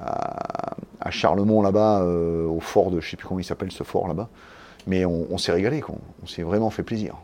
à, 0.00 1.10
Charlemont, 1.10 1.60
là-bas, 1.60 2.04
au 2.04 2.60
fort 2.60 2.90
de, 2.90 3.00
je 3.00 3.10
sais 3.10 3.16
plus 3.16 3.26
comment 3.26 3.40
il 3.40 3.44
s'appelle 3.44 3.72
ce 3.72 3.82
fort 3.82 4.08
là-bas. 4.08 4.28
Mais 4.86 5.04
on, 5.04 5.36
s'est 5.38 5.52
régalé. 5.52 5.82
On 6.22 6.26
s'est 6.26 6.42
vraiment 6.42 6.70
fait 6.70 6.82
plaisir. 6.82 7.16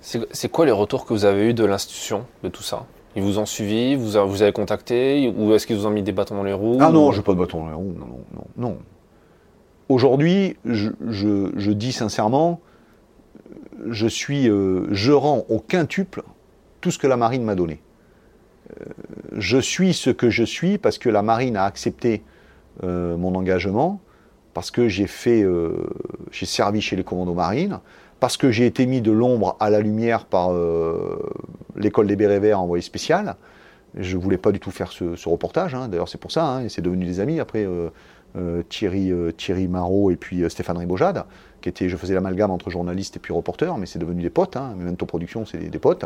C'est 0.00 0.48
quoi 0.48 0.66
les 0.66 0.72
retours 0.72 1.06
que 1.06 1.14
vous 1.14 1.24
avez 1.24 1.48
eus 1.48 1.54
de 1.54 1.64
l'institution, 1.64 2.26
de 2.42 2.48
tout 2.48 2.62
ça? 2.62 2.84
Ils 3.16 3.22
vous 3.22 3.38
ont 3.38 3.46
suivi, 3.46 3.96
vous, 3.96 4.16
a- 4.16 4.24
vous 4.24 4.42
avez 4.42 4.52
contacté, 4.52 5.32
ou 5.36 5.52
est-ce 5.54 5.66
qu'ils 5.66 5.76
vous 5.76 5.86
ont 5.86 5.90
mis 5.90 6.02
des 6.02 6.12
bâtons 6.12 6.36
dans 6.36 6.44
les 6.44 6.52
roues 6.52 6.78
Ah 6.80 6.90
non, 6.92 7.08
ou- 7.08 7.12
je 7.12 7.18
n'ai 7.18 7.24
pas 7.24 7.32
de 7.34 7.38
bâton 7.38 7.60
dans 7.64 7.68
les 7.68 7.74
roues, 7.74 7.94
non, 7.98 8.06
non, 8.06 8.24
non, 8.34 8.44
non. 8.56 8.78
Aujourd'hui, 9.88 10.56
je, 10.64 10.90
je- 11.08 11.50
je 11.56 11.72
dis 11.72 11.92
sincèrement, 11.92 12.60
je 13.88 14.06
suis, 14.06 14.48
euh, 14.48 14.86
je 14.92 15.10
rends 15.12 15.44
au 15.48 15.58
quintuple 15.58 16.22
tout 16.80 16.90
ce 16.92 16.98
que 16.98 17.06
la 17.08 17.16
marine 17.16 17.42
m'a 17.42 17.56
donné. 17.56 17.80
Euh, 18.80 18.84
je 19.36 19.58
suis 19.58 19.92
ce 19.92 20.10
que 20.10 20.30
je 20.30 20.44
suis 20.44 20.78
parce 20.78 20.98
que 20.98 21.08
la 21.08 21.22
marine 21.22 21.56
a 21.56 21.64
accepté 21.64 22.22
euh, 22.84 23.16
mon 23.16 23.34
engagement, 23.34 24.00
parce 24.54 24.70
que 24.70 24.88
j'ai 24.88 25.06
fait, 25.08 25.44
j'ai 26.30 26.46
servi 26.46 26.80
chez 26.80 26.94
les 26.96 27.04
commandos 27.04 27.34
marines, 27.34 27.80
parce 28.20 28.36
que 28.36 28.50
j'ai 28.50 28.66
été 28.66 28.86
mis 28.86 29.00
de 29.00 29.10
l'ombre 29.10 29.56
à 29.60 29.70
la 29.70 29.80
lumière 29.80 30.26
par 30.26 30.52
euh, 30.52 31.18
l'école 31.74 32.06
des 32.06 32.16
bérets 32.16 32.38
verts 32.38 32.60
envoyé 32.60 32.82
spécial. 32.82 33.34
Je 33.96 34.16
voulais 34.16 34.36
pas 34.36 34.52
du 34.52 34.60
tout 34.60 34.70
faire 34.70 34.92
ce, 34.92 35.28
reportage. 35.28 35.74
hein. 35.74 35.88
D'ailleurs, 35.88 36.08
c'est 36.08 36.20
pour 36.20 36.30
ça. 36.30 36.44
hein, 36.44 36.64
et 36.64 36.68
c'est 36.68 36.82
devenu 36.82 37.06
des 37.06 37.18
amis. 37.18 37.40
Après, 37.40 37.64
euh, 37.64 37.88
euh, 38.36 38.62
Thierry, 38.68 39.10
Thierry 39.36 39.66
Marot 39.66 40.10
et 40.10 40.16
puis 40.16 40.48
Stéphane 40.48 40.76
Ribojade, 40.76 41.24
qui 41.62 41.68
était, 41.68 41.88
je 41.88 41.96
faisais 41.96 42.14
l'amalgame 42.14 42.50
entre 42.50 42.70
journaliste 42.70 43.16
et 43.16 43.18
puis 43.18 43.32
reporter, 43.32 43.76
mais 43.78 43.86
c'est 43.86 43.98
devenu 43.98 44.22
des 44.22 44.30
potes. 44.30 44.56
Hein. 44.56 44.74
Memento 44.76 45.06
Production, 45.06 45.46
c'est 45.46 45.58
des, 45.58 45.78
potes. 45.78 46.04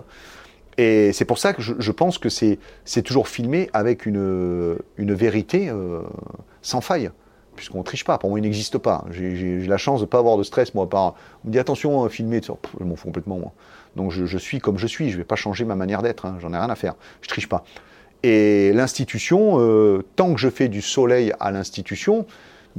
Et 0.79 1.13
c'est 1.13 1.25
pour 1.25 1.39
ça 1.39 1.53
que 1.53 1.61
je, 1.61 1.93
pense 1.93 2.19
que 2.19 2.29
c'est 2.29 2.59
toujours 3.03 3.29
filmé 3.29 3.69
avec 3.73 4.07
une, 4.07 4.77
une 4.97 5.15
vérité 5.15 5.71
sans 6.63 6.81
faille, 6.81 7.11
puisqu'on 7.55 7.79
ne 7.79 7.85
triche 7.85 8.05
pas. 8.05 8.19
Pour 8.19 8.31
moi, 8.31 8.39
il 8.39 8.43
n'existe 8.43 8.79
pas. 8.79 9.05
J'ai 9.11 9.67
la 9.67 9.77
chance 9.77 10.01
de 10.01 10.05
ne 10.05 10.09
pas 10.09 10.19
avoir 10.19 10.37
de 10.37 10.43
stress, 10.43 10.75
moi. 10.75 10.89
Par, 10.89 11.15
on 11.45 11.49
me 11.49 11.53
dit 11.53 11.59
attention, 11.59 12.05
euh, 12.05 12.09
filmer, 12.09 12.41
je 12.43 12.85
m'en 12.85 12.97
fous 12.97 13.07
complètement, 13.07 13.39
moi. 13.39 13.53
Donc 13.97 14.11
je, 14.11 14.39
suis 14.39 14.59
comme 14.59 14.79
je 14.79 14.87
suis. 14.87 15.09
Je 15.09 15.15
ne 15.15 15.19
vais 15.19 15.25
pas 15.25 15.37
changer 15.37 15.65
ma 15.65 15.77
manière 15.77 16.03
d'être. 16.03 16.27
hein. 16.27 16.37
J'en 16.41 16.53
ai 16.53 16.59
rien 16.59 16.71
à 16.71 16.75
faire. 16.75 16.95
Je 17.23 17.29
triche 17.29 17.49
pas. 17.49 17.65
Et 18.23 18.73
l'institution, 18.73 19.61
euh, 19.61 20.03
tant 20.17 20.33
que 20.33 20.41
je 20.41 20.49
fais 20.49 20.69
du 20.69 20.81
soleil 20.81 21.33
à 21.41 21.51
l'institution, 21.51 22.25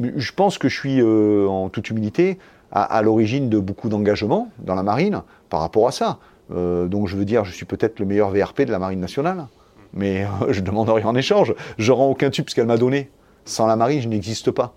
je 0.02 0.32
pense 0.32 0.58
que 0.58 0.68
je 0.70 0.76
suis, 0.76 1.00
euh, 1.00 1.48
en 1.48 1.70
toute 1.70 1.90
humilité, 1.90 2.40
à, 2.72 3.02
l'origine 3.04 3.48
de 3.48 3.60
beaucoup 3.60 3.88
d'engagements 3.88 4.50
dans 4.58 4.76
la 4.76 4.84
marine 4.84 5.22
par 5.50 5.62
rapport 5.62 5.88
à 5.88 5.92
ça. 5.92 6.18
Euh, 6.52 6.88
donc 6.88 7.08
je 7.08 7.16
veux 7.16 7.24
dire, 7.24 7.46
je 7.46 7.54
suis 7.54 7.66
peut-être 7.66 8.00
le 8.00 8.06
meilleur 8.06 8.32
VRP 8.32 8.64
de 8.64 8.72
la 8.72 8.80
marine 8.80 9.00
nationale, 9.00 9.46
mais 9.94 10.26
je 10.50 10.62
demande 10.62 10.90
rien 10.90 11.06
en 11.06 11.16
échange. 11.16 11.54
Je 11.78 11.92
rends 11.92 12.10
aucun 12.10 12.32
tube 12.32 12.50
ce 12.50 12.56
qu'elle 12.56 12.66
m'a 12.66 12.78
donné. 12.78 13.12
Sans 13.46 13.68
la 13.68 13.76
marine, 13.76 14.02
je 14.02 14.08
n'existe 14.08 14.52
pas. 14.52 14.74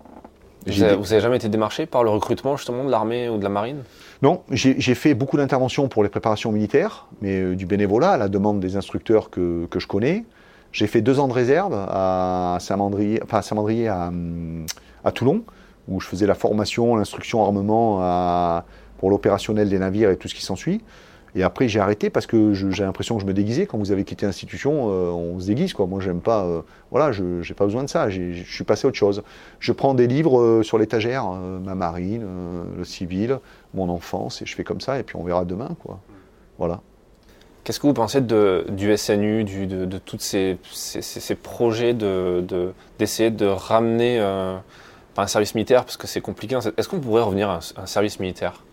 Vous 0.65 0.73
J'ai 0.73 0.83
avez, 0.83 0.95
des- 0.95 1.01
vous 1.01 1.11
avez 1.13 1.21
jamais 1.21 1.37
été 1.37 1.49
démarché 1.49 1.85
par 1.85 2.03
le 2.03 2.09
recrutement 2.09 2.55
justement 2.57 2.83
de 2.83 2.91
l'armée 2.91 3.29
ou 3.29 3.37
de 3.37 3.43
la 3.43 3.49
marine? 3.49 3.83
Non, 4.21 4.41
j'ai 4.51 4.95
fait 4.95 5.13
beaucoup 5.13 5.37
d'interventions 5.37 5.87
pour 5.87 6.03
les 6.03 6.09
préparations 6.09 6.51
militaires, 6.51 7.07
mais 7.21 7.39
euh, 7.41 7.55
du 7.55 7.65
bénévolat 7.65 8.11
à 8.11 8.17
la 8.17 8.27
demande 8.27 8.59
des 8.59 8.75
instructeurs 8.75 9.29
que, 9.29 9.65
que 9.67 9.79
je 9.79 9.87
connais. 9.87 10.25
J'ai 10.71 10.85
fait 10.87 11.01
deux 11.01 11.19
ans 11.19 11.27
de 11.27 11.33
réserve 11.33 11.73
à 11.73 12.57
Saint-Mandrier, 12.59 13.21
enfin 13.23 13.37
à, 13.37 13.41
Saint-Mandrier, 13.41 13.87
à, 13.87 14.07
hum, 14.09 14.65
à 15.03 15.11
Toulon, 15.11 15.43
où 15.87 15.99
je 15.99 16.07
faisais 16.07 16.27
la 16.27 16.35
formation, 16.35 16.95
l'instruction 16.95 17.41
armement 17.43 17.99
à- 18.01 18.65
pour 18.99 19.09
l'opérationnel 19.09 19.69
des 19.69 19.79
navires 19.79 20.11
et 20.11 20.17
tout 20.17 20.27
ce 20.27 20.35
qui 20.35 20.43
s'ensuit. 20.43 20.81
Et 21.35 21.43
après, 21.43 21.67
j'ai 21.67 21.79
arrêté 21.79 22.09
parce 22.09 22.25
que 22.25 22.53
j'ai 22.53 22.83
l'impression 22.83 23.15
que 23.15 23.21
je 23.21 23.27
me 23.27 23.33
déguisais. 23.33 23.65
Quand 23.65 23.77
vous 23.77 23.91
avez 23.91 24.03
quitté 24.03 24.25
l'institution, 24.25 24.89
euh, 24.89 25.11
on 25.11 25.39
se 25.39 25.47
déguise. 25.47 25.73
Quoi. 25.73 25.85
Moi, 25.85 25.99
j'aime 26.01 26.21
pas. 26.21 26.43
euh, 26.43 26.61
voilà, 26.91 27.11
je 27.11 27.23
n'ai 27.23 27.55
pas 27.55 27.65
besoin 27.65 27.83
de 27.83 27.89
ça. 27.89 28.09
Je 28.09 28.43
suis 28.43 28.63
passé 28.63 28.87
à 28.87 28.89
autre 28.89 28.97
chose. 28.97 29.23
Je 29.59 29.71
prends 29.71 29.93
des 29.93 30.07
livres 30.07 30.39
euh, 30.39 30.63
sur 30.63 30.77
l'étagère, 30.77 31.25
ma 31.29 31.75
marine, 31.75 32.25
le 32.77 32.83
civil, 32.83 33.39
mon 33.73 33.89
enfance, 33.89 34.41
et 34.41 34.45
je 34.45 34.55
fais 34.55 34.63
comme 34.63 34.81
ça. 34.81 34.99
Et 34.99 35.03
puis 35.03 35.15
on 35.15 35.23
verra 35.23 35.45
demain. 35.45 35.75
Quoi. 35.83 35.99
Voilà. 36.57 36.81
Qu'est-ce 37.63 37.79
que 37.79 37.85
vous 37.85 37.93
pensez 37.93 38.21
du 38.21 38.97
SNU, 38.97 39.43
de, 39.43 39.97
tous 39.99 40.17
ces, 40.19 40.57
projets 41.43 41.93
d'essayer 41.93 43.29
de, 43.29 43.37
de 43.37 43.45
ramener 43.45 44.19
un 44.19 45.27
service 45.27 45.53
militaire? 45.53 45.85
Parce 45.85 45.97
que 45.97 46.07
c'est 46.07 46.21
compliqué. 46.21 46.57
Est-ce 46.77 46.89
qu'on 46.89 46.99
pourrait 46.99 47.21
revenir 47.21 47.49
à 47.49 47.59
un, 47.75 47.85
service 47.85 48.19
militaire? 48.19 48.63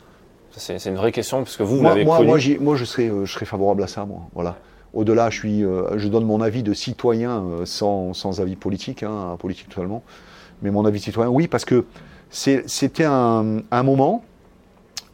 C'est 0.57 0.85
une 0.87 0.97
vraie 0.97 1.13
question 1.13 1.39
parce 1.39 1.57
que 1.57 1.63
vous, 1.63 1.77
vous 1.77 1.83
moi, 1.83 1.95
moi, 2.05 2.23
moi, 2.23 2.39
moi, 2.61 2.77
je, 2.77 2.85
serais, 2.85 3.09
euh, 3.09 3.27
je 3.27 3.33
serais 3.33 3.47
favorable 3.47 3.83
à 3.83 3.87
ça. 3.87 4.05
Moi. 4.05 4.21
Voilà. 4.35 4.57
Au-delà, 4.95 5.29
je, 5.31 5.39
suis, 5.39 5.65
euh, 5.65 5.99
je 5.99 6.09
donne 6.09 6.25
mon 6.25 6.41
avis 6.41 6.63
de 6.63 6.73
citoyen 6.73 7.45
euh, 7.45 7.67
sans, 7.67 8.15
sans 8.15 8.41
avis 8.41 8.57
politique, 8.57 9.03
hein, 9.03 9.37
politique 9.39 9.69
totalement. 9.69 10.03
Mais 10.63 10.71
mon 10.71 10.85
avis 10.87 10.99
de 10.99 11.05
citoyen, 11.05 11.31
oui, 11.31 11.49
parce 11.49 11.65
que 11.65 11.85
c'était 12.31 13.05
un, 13.05 13.59
un 13.71 13.83
moment, 13.83 14.25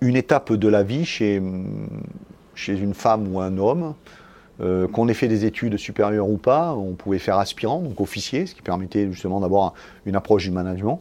une 0.00 0.16
étape 0.16 0.52
de 0.52 0.68
la 0.68 0.82
vie 0.82 1.04
chez, 1.04 1.42
chez 2.54 2.78
une 2.78 2.94
femme 2.94 3.34
ou 3.34 3.40
un 3.40 3.58
homme 3.58 3.94
Euh, 4.60 4.86
qu'on 4.86 5.08
ait 5.08 5.14
fait 5.14 5.28
des 5.28 5.44
études 5.44 5.78
supérieures 5.78 6.28
ou 6.28 6.36
pas, 6.36 6.74
on 6.74 6.92
pouvait 6.92 7.18
faire 7.18 7.38
aspirant, 7.38 7.80
donc 7.80 8.00
officier, 8.00 8.46
ce 8.46 8.54
qui 8.54 8.60
permettait 8.60 9.10
justement 9.10 9.40
d'avoir 9.40 9.72
une 10.04 10.14
approche 10.14 10.44
du 10.44 10.50
management. 10.50 11.00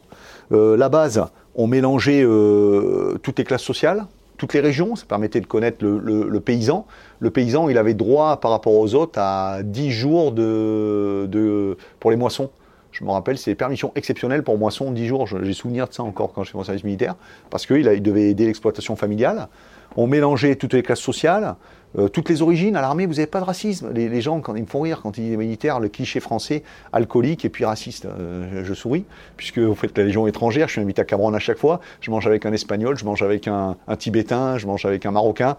Euh, 0.51 0.77
la 0.77 0.87
base, 0.87 1.25
on 1.53 1.67
mélangeait 1.67 2.23
euh, 2.23 3.19
toutes 3.21 3.37
les 3.37 3.43
classes 3.43 3.61
sociales, 3.61 4.05
toutes 4.41 4.55
les 4.55 4.59
régions, 4.59 4.95
ça 4.95 5.05
permettait 5.05 5.39
de 5.39 5.45
connaître 5.45 5.85
le, 5.85 6.39
paysan. 6.39 6.87
Le 7.19 7.29
paysan, 7.29 7.69
il 7.69 7.77
avait 7.77 7.93
droit 7.93 8.39
par 8.39 8.49
rapport 8.49 8.73
aux 8.73 8.95
autres 8.95 9.19
à 9.19 9.61
10 9.61 9.91
jours 9.91 10.31
de, 10.31 11.77
pour 11.99 12.09
les 12.09 12.17
moissons. 12.17 12.49
Je 12.91 13.03
me 13.03 13.11
rappelle, 13.11 13.37
c'est 13.37 13.51
des 13.51 13.55
permissions 13.55 13.91
exceptionnelles 13.93 14.41
pour 14.41 14.57
moisson, 14.57 14.91
10 14.91 15.05
jours. 15.05 15.27
J'ai 15.27 15.53
souvenir 15.53 15.87
de 15.87 15.93
ça 15.93 16.01
encore 16.01 16.33
quand 16.33 16.43
je 16.43 16.57
mon 16.57 16.63
service 16.63 16.83
militaire, 16.83 17.17
parce 17.51 17.67
qu'il 17.67 17.85
il 17.85 18.01
devait 18.01 18.31
aider 18.31 18.47
l'exploitation 18.47 18.95
familiale. 18.95 19.47
On 19.95 20.07
mélangeait 20.07 20.55
toutes 20.55 20.73
les 20.73 20.83
classes 20.83 20.99
sociales. 20.99 21.55
Euh, 21.97 22.07
toutes 22.07 22.29
les 22.29 22.41
origines, 22.41 22.75
à 22.77 22.81
l'armée, 22.81 23.05
vous 23.05 23.15
n'avez 23.15 23.27
pas 23.27 23.39
de 23.39 23.45
racisme. 23.45 23.91
Les, 23.93 24.21
gens, 24.21 24.39
quand 24.39 24.55
ils 24.55 24.61
me 24.61 24.67
font 24.67 24.81
rire, 24.81 25.01
quand 25.03 25.17
ils 25.17 25.25
disent 25.25 25.37
militaire, 25.37 25.79
le 25.79 25.89
cliché 25.89 26.19
français, 26.19 26.63
alcoolique 26.93 27.43
et 27.43 27.49
puis 27.49 27.65
raciste, 27.65 28.05
euh, 28.05 28.63
je 28.63 28.73
souris, 28.73 29.03
puisque 29.35 29.59
vous 29.59 29.75
faites 29.75 29.97
la 29.97 30.05
Légion 30.05 30.25
étrangère, 30.25 30.67
je 30.67 30.73
suis 30.73 30.81
invité 30.81 31.01
à 31.01 31.05
Cameroun 31.05 31.35
à 31.35 31.39
chaque 31.39 31.57
fois, 31.57 31.81
je 31.99 32.09
mange 32.09 32.25
avec 32.27 32.45
un 32.45 32.53
Espagnol, 32.53 32.97
je 32.97 33.03
mange 33.03 33.21
avec 33.23 33.47
un, 33.47 33.75
Tibétain, 33.97 34.57
je 34.57 34.67
mange 34.67 34.85
avec 34.85 35.05
un 35.05 35.11
Marocain. 35.11 35.57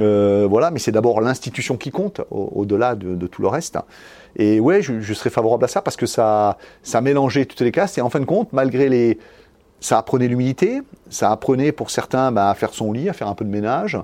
Euh, 0.00 0.46
voilà, 0.48 0.70
mais 0.70 0.78
c'est 0.78 0.92
d'abord 0.92 1.20
l'institution 1.20 1.76
qui 1.76 1.90
compte, 1.90 2.22
au-delà 2.30 2.94
de, 2.94 3.26
tout 3.26 3.42
le 3.42 3.48
reste. 3.48 3.78
Et 4.36 4.60
ouais, 4.60 4.80
je, 4.80 5.00
je, 5.00 5.14
serais 5.14 5.30
favorable 5.30 5.64
à 5.64 5.68
ça, 5.68 5.82
parce 5.82 5.96
que 5.96 6.06
ça, 6.06 6.56
ça 6.82 7.02
mélangeait 7.02 7.44
toutes 7.44 7.60
les 7.60 7.72
classes, 7.72 7.98
et 7.98 8.00
en 8.00 8.08
fin 8.08 8.20
de 8.20 8.24
compte, 8.24 8.52
malgré 8.52 8.88
les... 8.88 9.18
Ça 9.80 9.98
apprenait 9.98 10.28
l'humilité, 10.28 10.80
ça 11.10 11.30
apprenait 11.30 11.72
pour 11.72 11.90
certains 11.90 12.32
bah, 12.32 12.50
à 12.50 12.54
faire 12.54 12.72
son 12.72 12.92
lit, 12.92 13.08
à 13.08 13.12
faire 13.12 13.28
un 13.28 13.34
peu 13.34 13.44
de 13.44 13.50
ménage, 13.50 13.98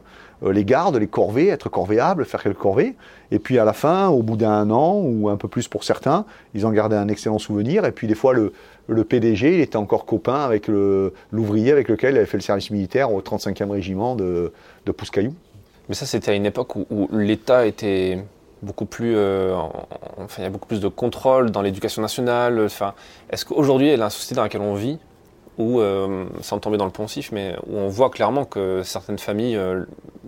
euh, 0.44 0.52
les 0.52 0.64
gardes, 0.64 0.96
les 0.96 1.06
corvées, 1.06 1.48
être 1.48 1.68
corvéable, 1.68 2.24
faire 2.24 2.42
quelques 2.42 2.58
corvées. 2.58 2.94
Et 3.30 3.38
puis 3.38 3.58
à 3.58 3.64
la 3.64 3.72
fin, 3.72 4.08
au 4.08 4.22
bout 4.22 4.36
d'un 4.36 4.70
an, 4.70 5.00
ou 5.02 5.28
un 5.28 5.36
peu 5.36 5.48
plus 5.48 5.68
pour 5.68 5.84
certains, 5.84 6.24
ils 6.54 6.66
en 6.66 6.70
gardaient 6.70 6.96
un 6.96 7.08
excellent 7.08 7.38
souvenir. 7.38 7.84
Et 7.84 7.92
puis 7.92 8.06
des 8.06 8.14
fois, 8.14 8.34
le, 8.34 8.52
PDG, 9.04 9.54
il 9.54 9.60
était 9.60 9.76
encore 9.76 10.04
copain 10.04 10.44
avec 10.44 10.68
l'ouvrier 10.68 11.72
avec 11.72 11.88
lequel 11.88 12.14
il 12.14 12.16
avait 12.18 12.26
fait 12.26 12.36
le 12.36 12.42
service 12.42 12.70
militaire 12.70 13.12
au 13.12 13.20
35e 13.22 13.70
régiment 13.70 14.14
de, 14.16 14.52
de 14.84 14.92
Pouscaillou. 14.92 15.34
Mais 15.88 15.94
ça, 15.94 16.06
c'était 16.06 16.32
à 16.32 16.34
une 16.34 16.46
époque 16.46 16.76
où, 16.76 17.08
l'État 17.12 17.66
était 17.66 18.22
beaucoup 18.62 18.86
plus, 18.86 19.14
euh, 19.16 19.54
enfin, 20.18 20.36
il 20.38 20.42
y 20.44 20.46
a 20.46 20.50
beaucoup 20.50 20.68
plus 20.68 20.80
de 20.80 20.88
contrôle 20.88 21.50
dans 21.50 21.62
l'éducation 21.62 22.02
nationale. 22.02 22.60
Enfin, 22.64 22.94
est-ce 23.30 23.44
qu'aujourd'hui, 23.44 23.96
la 23.96 24.10
société 24.10 24.36
dans 24.36 24.42
laquelle 24.42 24.60
on 24.60 24.74
vit, 24.74 24.98
où, 25.58 25.80
euh, 25.80 26.24
sans 26.40 26.58
tomber 26.58 26.78
dans 26.78 26.86
le 26.86 26.90
poncif, 26.90 27.30
mais 27.32 27.54
où 27.66 27.76
on 27.76 27.88
voit 27.88 28.10
clairement 28.10 28.44
que 28.44 28.82
certaines 28.82 29.18
familles 29.18 29.56
euh, 29.56 29.84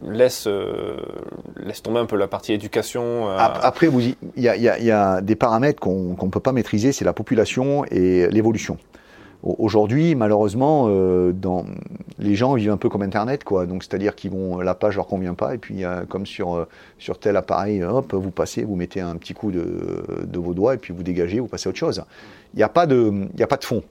laissent, 0.07 0.47
euh, 0.47 0.97
laissent, 1.57 1.83
tomber 1.83 2.01
un 2.01 2.07
peu 2.07 2.17
la 2.17 2.29
partie 2.29 2.53
éducation. 2.53 3.29
Après, 3.29 3.89
il 3.89 4.43
y, 4.43 4.91
a 4.91 5.21
des 5.23 5.37
paramètres 5.37 5.81
qu'on 5.81 6.17
ne 6.21 6.31
peut 6.31 6.41
pas 6.41 6.53
maîtriser, 6.53 6.93
c'est 6.93 7.05
la 7.05 7.13
population 7.13 7.85
et 7.87 8.29
l'évolution. 8.29 8.77
Aujourd'hui, 9.43 10.15
malheureusement, 10.15 10.89
les 12.19 12.35
gens 12.35 12.55
vivent 12.55 12.71
un 12.71 12.79
peu 12.79 12.89
comme 12.89 13.03
Internet. 13.03 13.43
Donc, 13.69 13.85
c'est-à-dire 13.85 14.15
qu'ils 14.15 14.31
vont, 14.31 14.59
la 14.61 14.75
page 14.75 14.97
leur 14.97 15.07
convient 15.07 15.35
pas, 15.35 15.55
et 15.55 15.59
puis 15.59 15.83
comme 16.09 16.25
sur 16.25 16.67
sur 16.99 17.19
tel 17.19 17.37
appareil, 17.37 17.85
hop, 17.85 18.15
vous 18.15 18.31
passez, 18.31 18.65
vous 18.65 18.75
mettez 18.75 19.03
un 19.03 19.17
petit 19.17 19.35
coup 19.35 19.51
de, 19.51 20.39
vos 20.39 20.55
doigts, 20.55 20.75
et 20.75 20.79
puis 20.79 20.95
vous 20.95 21.03
dégagez, 21.03 21.41
vous 21.41 21.49
passez 21.49 21.69
à 21.69 21.71
autre 21.71 21.79
chose. 21.79 22.03
Il 22.55 22.57
n'y 22.57 22.63
a 22.63 22.69
pas 22.71 22.87
de 22.87 23.29
fond 23.61 23.83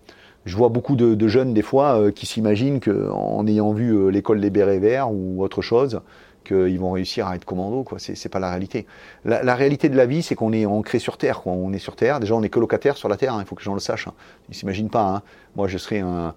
je 0.46 0.58
vois 0.58 0.70
beaucoup 0.70 0.96
de, 0.96 1.28
jeunes 1.28 1.54
des 1.54 1.62
fois 1.62 2.00
euh, 2.00 2.12
qui 2.12 2.26
s'imaginent 2.26 2.80
qu'en 2.80 3.48
ayant 3.48 3.72
vu 3.72 3.92
euh, 3.92 4.10
l'école 4.10 4.42
des 4.42 4.50
bérets 4.50 4.80
verts 4.80 5.12
ou 5.12 5.42
autre 5.42 5.62
chose, 5.62 6.02
qu'ils 6.44 6.78
vont 6.80 6.92
réussir 6.92 7.28
à 7.28 7.36
être 7.36 7.46
commando. 7.46 7.84
Quoi. 7.84 7.98
C'est, 8.00 8.30
pas 8.30 8.40
la 8.40 8.50
réalité. 8.50 8.86
La, 9.24 9.56
réalité 9.56 9.88
de 9.88 9.96
la 9.96 10.06
vie, 10.06 10.22
c'est 10.22 10.36
qu'on 10.36 10.52
est 10.52 10.66
ancré 10.66 11.00
sur 11.00 11.18
Terre. 11.18 11.48
On 11.48 11.72
est 11.72 11.80
sur 11.80 11.96
Terre. 11.96 12.20
Déjà, 12.20 12.36
on 12.36 12.44
est 12.44 12.50
que 12.50 12.60
locataire 12.60 12.98
sur 12.98 13.08
la 13.08 13.16
Terre. 13.16 13.34
Hein. 13.34 13.40
Il 13.42 13.46
faut 13.46 13.56
que 13.56 13.62
les 13.62 13.66
gens 13.66 13.74
le 13.74 13.80
sachent. 13.80 14.10
Hein. 14.10 14.14
Ils 14.50 14.56
s'imaginent 14.56 14.90
pas. 14.90 15.08
Hein. 15.08 15.22
Moi, 15.56 15.70
je 15.70 15.78
serais 15.78 16.00
un, 16.00 16.34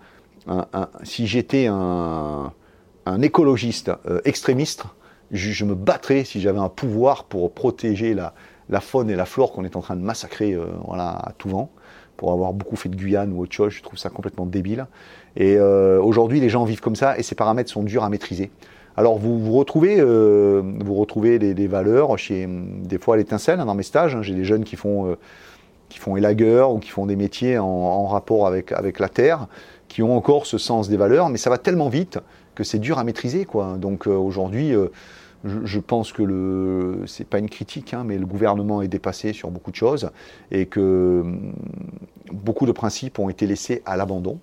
si 1.03 1.27
j'étais 1.27 1.67
un, 1.67 2.53
écologiste 3.21 3.91
euh, 4.09 4.21
extrémiste, 4.25 4.85
je, 5.33 5.65
me 5.65 5.75
battrais 5.75 6.23
si 6.23 6.41
j'avais 6.41 6.61
un 6.61 6.69
pouvoir 6.69 7.25
pour 7.25 7.53
protéger 7.53 8.15
la, 8.15 8.33
faune 8.81 9.11
et 9.11 9.17
la 9.17 9.27
flore 9.27 9.51
qu'on 9.51 9.65
est 9.65 9.75
en 9.75 9.81
train 9.81 9.97
de 9.97 10.03
massacrer 10.03 10.57
à 10.93 11.33
tout 11.37 11.49
vent 11.49 11.73
pour 12.17 12.33
avoir 12.33 12.53
beaucoup 12.53 12.77
fait 12.77 12.89
de 12.89 12.97
Guyane 12.97 13.33
ou 13.33 13.41
autre 13.41 13.53
chose. 13.53 13.73
Je 13.73 13.83
trouve 13.83 13.99
ça 13.99 14.11
complètement 14.11 14.47
débile. 14.47 14.87
Et 15.37 15.57
euh, 15.57 16.01
aujourd'hui, 16.01 16.41
les 16.41 16.49
gens 16.49 16.64
vivent 16.64 16.81
comme 16.81 16.97
ça 16.97 17.19
et 17.19 17.23
ces 17.23 17.35
paramètres 17.35 17.71
sont 17.71 17.83
durs 17.83 18.05
à 18.05 18.09
maîtriser. 18.09 18.51
Alors 18.97 19.19
vous, 19.19 19.39
vous 19.39 19.53
retrouvez, 19.53 19.97
euh, 19.99 20.62
vous 20.81 20.95
retrouvez 20.95 21.39
des, 21.39 21.67
valeurs 21.67 22.17
chez 22.19 22.49
des 22.49 22.99
fois 22.99 23.14
à 23.14 23.17
l'étincelle 23.19 23.61
hein, 23.61 23.67
dans 23.67 23.75
mes 23.75 23.83
stages. 23.83 24.17
Hein. 24.17 24.23
J'ai 24.23 24.35
des 24.35 24.45
jeunes 24.45 24.64
qui 24.64 24.77
font 24.77 25.11
euh, 25.11 25.17
qui 25.91 25.99
font 25.99 26.17
élagueurs 26.17 26.73
ou 26.73 26.79
qui 26.79 26.89
font 26.89 27.07
des 27.07 27.14
métiers 27.14 27.59
en, 27.59 28.07
rapport 28.07 28.47
avec 28.47 28.73
avec 28.73 28.99
la 28.99 29.09
terre, 29.09 29.47
qui 29.89 30.03
ont 30.03 30.17
encore 30.17 30.47
ce 30.47 30.59
sens 30.59 30.89
des 30.89 30.97
valeurs, 30.97 31.29
mais 31.29 31.39
ça 31.39 31.51
va 31.51 31.59
tellement 31.59 31.91
vite 31.91 32.19
que 32.55 32.64
c'est 32.64 32.79
dur 32.79 32.99
à 32.99 33.05
maîtriser 33.05 33.45
quoi. 33.45 33.77
Donc 33.79 34.07
aujourd'hui 34.07 34.73
je, 35.45 35.78
pense 35.78 36.12
que 36.12 36.22
le, 36.22 37.03
c'est 37.07 37.26
pas 37.26 37.39
une 37.39 37.49
critique, 37.49 37.95
hein, 37.95 38.05
mais 38.05 38.18
le 38.18 38.26
gouvernement 38.26 38.82
est 38.82 38.89
dépassé 38.89 39.32
sur 39.32 39.51
beaucoup 39.51 39.70
de 39.70 39.76
choses 39.76 40.11
et 40.51 40.66
que 40.66 41.20
hum, 41.22 41.53
beaucoup 42.32 42.66
de 42.66 42.72
principes 42.72 43.18
ont 43.18 43.28
été 43.28 43.47
laissés 43.47 43.82
à 43.84 43.97
l'abandon. 43.97 44.39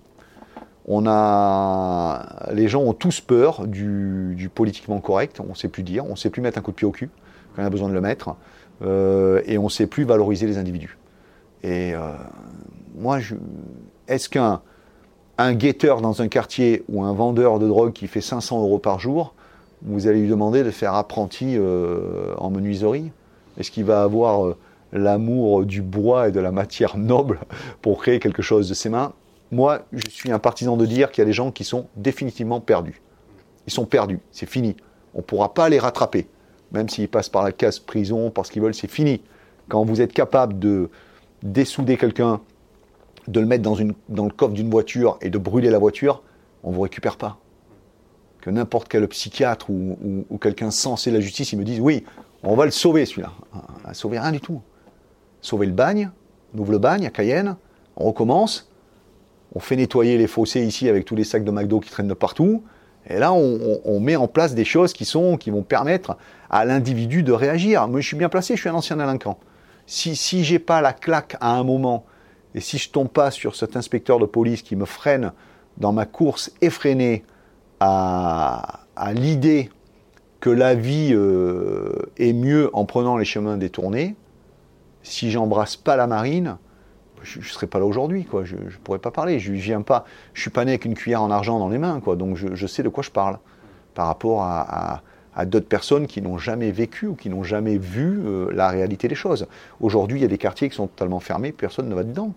On 0.86 1.06
a, 1.06 2.50
les 2.52 2.68
gens 2.68 2.82
ont 2.82 2.92
tous 2.92 3.20
peur 3.20 3.66
du, 3.66 4.50
politiquement 4.54 5.00
correct. 5.00 5.40
On 5.40 5.50
ne 5.50 5.54
sait 5.54 5.68
plus 5.68 5.82
dire, 5.82 6.04
on 6.04 6.10
ne 6.10 6.16
sait 6.16 6.30
plus 6.30 6.42
mettre 6.42 6.58
un 6.58 6.62
coup 6.62 6.72
de 6.72 6.76
pied 6.76 6.86
au 6.86 6.90
cul 6.90 7.10
quand 7.54 7.62
on 7.62 7.66
a 7.66 7.70
besoin 7.70 7.88
de 7.88 7.94
le 7.94 8.00
mettre, 8.00 8.34
euh, 8.82 9.40
et 9.46 9.58
on 9.58 9.64
ne 9.64 9.68
sait 9.68 9.86
plus 9.86 10.04
valoriser 10.04 10.46
les 10.46 10.58
individus. 10.58 10.98
Et 11.62 11.94
euh, 11.94 12.12
moi, 12.96 13.18
est-ce 14.08 14.28
qu'un 14.28 14.60
un 15.38 15.54
guetteur 15.54 16.00
dans 16.00 16.22
un 16.22 16.28
quartier 16.28 16.84
ou 16.88 17.02
un 17.02 17.12
vendeur 17.12 17.58
de 17.58 17.66
drogue 17.66 17.92
qui 17.92 18.06
fait 18.06 18.20
500 18.20 18.60
euros 18.60 18.78
par 18.78 19.00
jour 19.00 19.34
vous 19.84 20.06
allez 20.06 20.20
lui 20.20 20.28
demander 20.28 20.62
de 20.62 20.70
faire 20.70 20.94
apprenti 20.94 21.56
euh, 21.56 22.34
en 22.38 22.50
menuiserie 22.50 23.12
Est-ce 23.58 23.70
qu'il 23.70 23.84
va 23.84 24.02
avoir 24.02 24.46
euh, 24.46 24.56
l'amour 24.92 25.64
du 25.64 25.82
bois 25.82 26.28
et 26.28 26.32
de 26.32 26.40
la 26.40 26.52
matière 26.52 26.96
noble 26.96 27.40
pour 27.82 28.00
créer 28.00 28.18
quelque 28.18 28.42
chose 28.42 28.68
de 28.68 28.74
ses 28.74 28.88
mains? 28.88 29.12
Moi, 29.52 29.82
je 29.92 30.08
suis 30.08 30.32
un 30.32 30.38
partisan 30.38 30.76
de 30.76 30.86
dire 30.86 31.10
qu'il 31.10 31.20
y 31.20 31.22
a 31.22 31.26
des 31.26 31.34
gens 31.34 31.50
qui 31.50 31.64
sont 31.64 31.86
définitivement 31.96 32.60
perdus. 32.60 33.02
Ils 33.66 33.72
sont 33.72 33.84
perdus, 33.84 34.20
c'est 34.32 34.48
fini. 34.48 34.74
On 35.14 35.18
ne 35.18 35.22
pourra 35.22 35.54
pas 35.54 35.68
les 35.68 35.78
rattraper. 35.78 36.26
Même 36.72 36.88
s'ils 36.88 37.08
passent 37.08 37.28
par 37.28 37.44
la 37.44 37.52
case 37.52 37.78
prison, 37.78 38.30
parce 38.30 38.50
qu'ils 38.50 38.62
veulent, 38.62 38.74
c'est 38.74 38.90
fini. 38.90 39.22
Quand 39.68 39.84
vous 39.84 40.00
êtes 40.00 40.12
capable 40.12 40.58
de 40.58 40.90
dessouder 41.42 41.96
quelqu'un, 41.96 42.40
de 43.28 43.40
le 43.40 43.46
mettre 43.46 43.62
dans, 43.62 43.76
le 43.76 44.30
coffre 44.30 44.52
d'une 44.52 44.70
voiture 44.70 45.18
et 45.20 45.30
de 45.30 45.38
brûler 45.38 45.70
la 45.70 45.78
voiture, 45.78 46.22
on 46.62 46.70
ne 46.70 46.74
vous 46.74 46.82
récupère 46.82 47.16
pas 47.16 47.38
que 48.44 48.50
n'importe 48.50 48.88
quel 48.88 49.08
psychiatre 49.08 49.70
ou, 49.70 50.38
quelqu'un 50.38 50.70
censé 50.70 51.10
la 51.10 51.20
justice, 51.20 51.52
il 51.52 51.58
me 51.58 51.64
dise 51.64 51.80
oui, 51.80 52.04
on 52.42 52.54
va 52.56 52.66
le 52.66 52.70
sauver 52.70 53.06
celui-là. 53.06 53.32
À 53.86 53.94
sauver 53.94 54.18
rien 54.18 54.32
du 54.32 54.40
tout. 54.40 54.60
Sauver 55.40 55.64
le 55.64 55.72
bagne, 55.72 56.10
on 56.54 56.58
ouvre 56.58 56.72
le 56.72 56.78
bagne 56.78 57.06
à 57.06 57.10
Cayenne, 57.10 57.56
on 57.96 58.04
recommence, 58.04 58.70
on 59.54 59.60
fait 59.60 59.76
nettoyer 59.76 60.18
les 60.18 60.26
fossés 60.26 60.62
ici 60.62 60.90
avec 60.90 61.06
tous 61.06 61.16
les 61.16 61.24
sacs 61.24 61.42
de 61.42 61.50
McDo 61.50 61.80
qui 61.80 61.88
traînent 61.90 62.08
de 62.08 62.12
partout, 62.12 62.62
et 63.06 63.18
là 63.18 63.32
on, 63.32 64.00
met 64.00 64.16
en 64.16 64.28
place 64.28 64.54
des 64.54 64.66
choses 64.66 64.92
qui 64.92 65.06
vont 65.50 65.62
permettre 65.62 66.18
à 66.50 66.66
l'individu 66.66 67.22
de 67.22 67.32
réagir. 67.32 67.88
Moi 67.88 68.02
je 68.02 68.08
suis 68.08 68.16
bien 68.16 68.28
placé, 68.28 68.56
je 68.56 68.60
suis 68.60 68.68
un 68.68 68.74
ancien 68.74 68.98
délinquant. 68.98 69.38
Si, 69.86 70.16
si 70.16 70.44
j'ai 70.44 70.58
pas 70.58 70.82
la 70.82 70.92
claque 70.92 71.38
à 71.40 71.52
un 71.52 71.64
moment, 71.64 72.04
et 72.54 72.60
si 72.60 72.76
je 72.76 72.90
tombe 72.90 73.08
pas 73.08 73.30
sur 73.30 73.56
cet 73.56 73.74
inspecteur 73.74 74.18
de 74.18 74.26
police 74.26 74.60
qui 74.60 74.76
me 74.76 74.84
freine 74.84 75.32
dans 75.78 75.92
ma 75.92 76.04
course 76.04 76.52
effrénée 76.60 77.24
à, 77.84 79.12
l'idée 79.12 79.70
que 80.40 80.50
la 80.50 80.74
vie 80.74 81.10
euh, 81.12 81.92
est 82.16 82.32
mieux 82.32 82.70
en 82.72 82.84
prenant 82.84 83.16
les 83.16 83.24
chemins 83.24 83.56
détournés, 83.56 84.14
si 85.02 85.30
j'embrasse 85.30 85.76
pas 85.76 85.96
la 85.96 86.06
marine, 86.06 86.56
je 87.22 87.38
ne 87.38 87.44
serais 87.44 87.66
pas 87.66 87.78
là 87.78 87.86
aujourd'hui, 87.86 88.24
quoi. 88.24 88.44
Je, 88.44 88.56
ne 88.56 88.70
pourrais 88.82 88.98
pas 88.98 89.10
parler. 89.10 89.38
Je 89.38 89.52
viens 89.52 89.82
pas. 89.82 90.04
Je 90.34 90.42
suis 90.42 90.50
pas 90.50 90.64
né 90.64 90.72
avec 90.72 90.84
une 90.84 90.94
cuillère 90.94 91.22
en 91.22 91.30
argent 91.30 91.58
dans 91.58 91.68
les 91.68 91.78
mains, 91.78 92.00
quoi. 92.00 92.16
Donc 92.16 92.36
je, 92.36 92.66
sais 92.66 92.82
de 92.82 92.88
quoi 92.88 93.02
je 93.02 93.10
parle 93.10 93.38
par 93.94 94.06
rapport 94.06 94.42
à, 94.42 95.02
d'autres 95.46 95.68
personnes 95.68 96.06
qui 96.06 96.22
n'ont 96.22 96.38
jamais 96.38 96.70
vécu 96.70 97.06
ou 97.06 97.14
qui 97.14 97.28
n'ont 97.28 97.42
jamais 97.42 97.76
vu 97.76 98.20
euh, 98.24 98.50
la 98.52 98.68
réalité 98.68 99.08
des 99.08 99.14
choses. 99.14 99.46
Aujourd'hui, 99.80 100.20
il 100.20 100.22
y 100.22 100.24
a 100.24 100.28
des 100.28 100.38
quartiers 100.38 100.68
qui 100.68 100.76
sont 100.76 100.86
totalement 100.86 101.20
fermés, 101.20 101.50
personne 101.52 101.88
ne 101.88 101.94
va 101.94 102.04
dedans. 102.04 102.32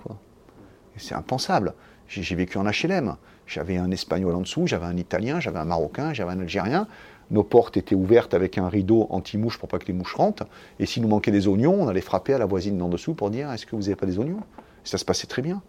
C'est 0.97 1.15
impensable. 1.15 1.73
J'ai 2.07 2.35
vécu 2.35 2.57
en 2.57 2.63
HLM. 2.63 3.15
J'avais 3.47 3.77
un 3.77 3.91
Espagnol 3.91 4.35
en 4.35 4.41
dessous, 4.41 4.67
j'avais 4.67 4.85
un 4.85 4.97
Italien, 4.97 5.39
j'avais 5.39 5.59
un 5.59 5.65
Marocain, 5.65 6.13
j'avais 6.13 6.31
un 6.31 6.39
Algérien. 6.39 6.87
Nos 7.31 7.43
portes 7.43 7.77
étaient 7.77 7.95
ouvertes 7.95 8.33
avec 8.33 8.57
un 8.57 8.69
rideau 8.69 9.07
anti-mouche 9.09 9.57
pour 9.57 9.69
pas 9.69 9.79
que 9.79 9.87
les 9.87 9.93
mouches 9.93 10.15
rentrent. 10.15 10.45
Et 10.79 10.85
s'il 10.85 11.01
nous 11.01 11.09
manquait 11.09 11.31
des 11.31 11.47
oignons, 11.47 11.81
on 11.81 11.87
allait 11.87 12.01
frapper 12.01 12.33
à 12.33 12.37
la 12.37 12.45
voisine 12.45 12.77
d'en 12.77 12.89
dessous 12.89 13.13
pour 13.13 13.29
dire 13.29 13.51
Est-ce 13.51 13.65
que 13.65 13.75
vous 13.75 13.83
n'avez 13.83 13.95
pas 13.95 14.05
des 14.05 14.19
oignons? 14.19 14.41
Ça 14.83 14.97
se 14.97 15.05
passait 15.05 15.27
très 15.27 15.41
bien. 15.41 15.61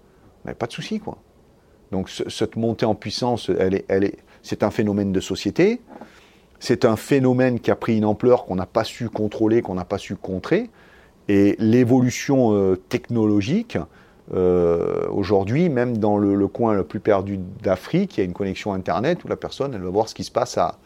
Mais 0.44 0.54
pas 0.54 0.66
de 0.66 0.72
souci, 0.72 1.00
quoi. 1.00 1.18
Donc 1.90 2.10
cette 2.10 2.56
montée 2.56 2.84
en 2.84 2.94
puissance, 2.94 3.50
elle 3.58 3.74
est, 3.74 3.84
elle 3.88 4.04
est, 4.04 4.18
c'est 4.42 4.62
un 4.62 4.70
phénomène 4.70 5.12
de 5.12 5.20
société. 5.20 5.80
c'est 6.60 6.84
un 6.84 6.96
phénomène 6.96 7.60
qui 7.60 7.70
a 7.70 7.76
pris 7.76 7.96
une 7.96 8.04
ampleur 8.04 8.44
qu'on 8.44 8.56
n'a 8.56 8.66
pas 8.66 8.84
su 8.84 9.08
contrôler, 9.08 9.62
qu'on 9.62 9.74
n'a 9.74 9.84
pas 9.84 9.98
su 9.98 10.16
contrer. 10.16 10.70
Et 11.28 11.56
l'évolution 11.58 12.54
euh, 12.54 12.76
technologique, 12.76 13.78
euh, 14.34 15.06
aujourd'hui, 15.10 15.68
même 15.68 15.98
dans 15.98 16.18
le, 16.18 16.46
coin 16.48 16.74
le 16.74 16.84
plus 16.84 17.00
perdu 17.00 17.38
d'Afrique, 17.62 18.16
il 18.16 18.20
y 18.20 18.22
a 18.22 18.24
une 18.24 18.32
connexion 18.32 18.72
Internet 18.72 19.24
où 19.24 19.28
la 19.28 19.36
personne, 19.36 19.74
elle 19.74 19.82
va 19.82 19.90
voir 19.90 20.08
ce 20.08 20.14
qui 20.14 20.24
se 20.24 20.30
passe 20.30 20.58
à, 20.58 20.78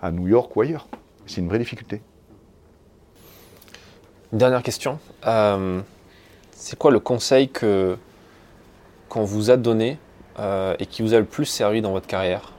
à 0.00 0.10
New 0.10 0.28
York 0.28 0.54
ou 0.56 0.60
ailleurs. 0.60 0.86
C'est 1.26 1.40
une 1.40 1.48
vraie 1.48 1.58
difficulté. 1.58 2.02
Une 4.32 4.38
dernière 4.38 4.62
question. 4.62 4.98
Euh, 5.26 5.80
c'est 6.52 6.78
quoi 6.78 6.90
le 6.90 7.00
conseil 7.00 7.48
que 7.48 7.96
qu'on 9.08 9.24
vous 9.24 9.50
a 9.50 9.56
donné 9.56 9.98
et 10.78 10.86
qui 10.86 11.02
vous 11.02 11.14
a 11.14 11.18
le 11.18 11.24
plus 11.24 11.44
servi 11.44 11.80
dans 11.80 11.92
votre 11.92 12.08
carrière? 12.08 12.54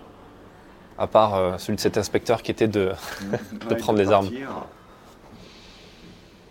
À 0.98 1.08
part 1.08 1.36
euh, 1.36 1.58
celui 1.58 1.76
de 1.76 1.82
cet 1.82 1.98
inspecteur 1.98 2.42
qui 2.42 2.52
était 2.52 2.70
de, 2.70 2.92
de 3.70 3.76
prendre 3.76 4.00
les 4.00 4.12
armes. 4.12 4.30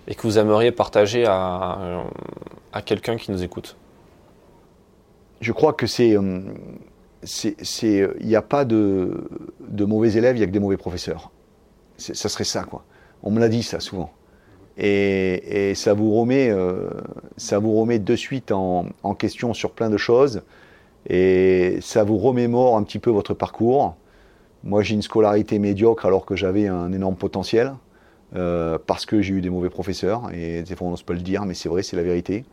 Et 0.06 0.14
que 0.14 0.22
vous 0.22 0.38
aimeriez 0.38 0.72
partager 0.72 1.24
à, 1.26 2.04
à 2.72 2.82
quelqu'un 2.82 3.16
qui 3.16 3.30
nous 3.30 3.42
écoute 3.42 3.76
Je 5.40 5.52
crois 5.52 5.72
que 5.72 5.86
c'est. 5.86 6.16
Euh, 6.16 6.40
il 7.82 8.26
n'y 8.26 8.36
a 8.36 8.42
pas 8.42 8.64
de, 8.66 9.28
de, 9.60 9.84
mauvais 9.84 10.12
élèves, 10.12 10.36
il 10.36 10.40
n'y 10.40 10.44
a 10.44 10.46
que 10.46 10.52
des 10.52 10.60
mauvais 10.60 10.76
professeurs. 10.76 11.30
Ça 11.96 12.28
serait 12.28 12.44
ça, 12.44 12.64
quoi. 12.64 12.84
On 13.22 13.30
me 13.30 13.40
l'a 13.40 13.48
dit, 13.48 13.62
ça, 13.62 13.80
souvent. 13.80 14.10
Et, 14.76 15.70
et 15.70 15.74
ça, 15.74 15.94
vous 15.94 16.12
remet, 16.12 16.50
euh, 16.50 16.90
ça 17.36 17.58
vous 17.58 17.72
remet 17.80 17.98
de 17.98 18.16
suite 18.16 18.52
en, 18.52 18.86
en 19.02 19.14
question 19.14 19.54
sur 19.54 19.70
plein 19.70 19.88
de 19.88 19.96
choses. 19.96 20.42
Et 21.08 21.78
ça 21.80 22.04
vous 22.04 22.18
remémore 22.18 22.76
un 22.76 22.82
petit 22.82 22.98
peu 22.98 23.10
votre 23.10 23.32
parcours. 23.32 23.94
Moi, 24.64 24.82
j'ai 24.82 24.94
une 24.94 25.02
scolarité 25.02 25.58
médiocre 25.58 26.06
alors 26.06 26.26
que 26.26 26.36
j'avais 26.36 26.66
un 26.66 26.92
énorme 26.92 27.16
potentiel, 27.16 27.74
euh, 28.34 28.78
parce 28.84 29.06
que 29.06 29.22
j'ai 29.22 29.34
eu 29.34 29.40
des 29.40 29.50
mauvais 29.50 29.70
professeurs, 29.70 30.30
et 30.32 30.62
des 30.62 30.76
fois 30.76 30.88
on 30.88 30.90
n'ose 30.90 31.02
pas 31.02 31.14
le 31.14 31.20
dire, 31.20 31.44
mais 31.44 31.54
c'est 31.54 31.68
vrai, 31.68 31.82
c'est 31.82 31.96
la 31.96 32.02
vérité. 32.02 32.44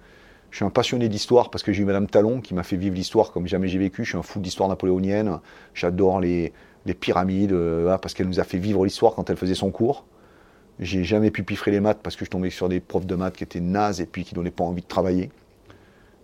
Je 0.52 0.58
suis 0.58 0.66
un 0.66 0.70
passionné 0.70 1.08
d'histoire 1.08 1.50
parce 1.50 1.64
que 1.64 1.72
j'ai 1.72 1.82
eu 1.82 1.86
Madame 1.86 2.08
Talon 2.08 2.42
qui 2.42 2.54
m'a 2.54 2.64
fait 2.64 2.76
vivre 2.76 2.94
l'histoire 2.94 3.32
comme 3.32 3.48
jamais 3.48 3.70
j'ai 3.70 3.80
vécu. 3.80 4.04
Je 4.04 4.10
suis 4.10 4.18
un 4.18 4.22
fou 4.22 4.42
d'histoire 4.42 4.68
napoléonienne. 4.68 5.40
J'adore 5.74 6.20
les, 6.20 6.52
pyramides 7.00 7.54
euh, 7.54 7.98
parce 7.98 8.14
qu'elle 8.14 8.28
nous 8.28 8.42
a 8.42 8.44
fait 8.44 8.58
vivre 8.58 8.84
l'histoire 8.84 9.16
quand 9.16 9.30
elle 9.30 9.38
faisait 9.38 9.56
son 9.56 9.72
cours. 9.72 10.04
J'ai 10.80 11.06
jamais 11.06 11.32
pu 11.32 11.44
piffrer 11.44 11.72
les 11.72 11.80
maths 11.80 12.00
parce 12.04 12.18
que 12.18 12.26
je 12.26 12.30
tombais 12.30 12.50
sur 12.50 12.68
des 12.68 12.82
profs 12.82 13.06
de 13.06 13.16
maths 13.16 13.38
qui 13.38 13.46
étaient 13.46 13.62
nazes 13.62 14.02
et 14.02 14.06
puis 14.06 14.26
qui 14.26 14.36
donnaient 14.36 14.52
pas 14.52 14.66
envie 14.66 14.82
de 14.82 14.88
travailler. 14.88 15.30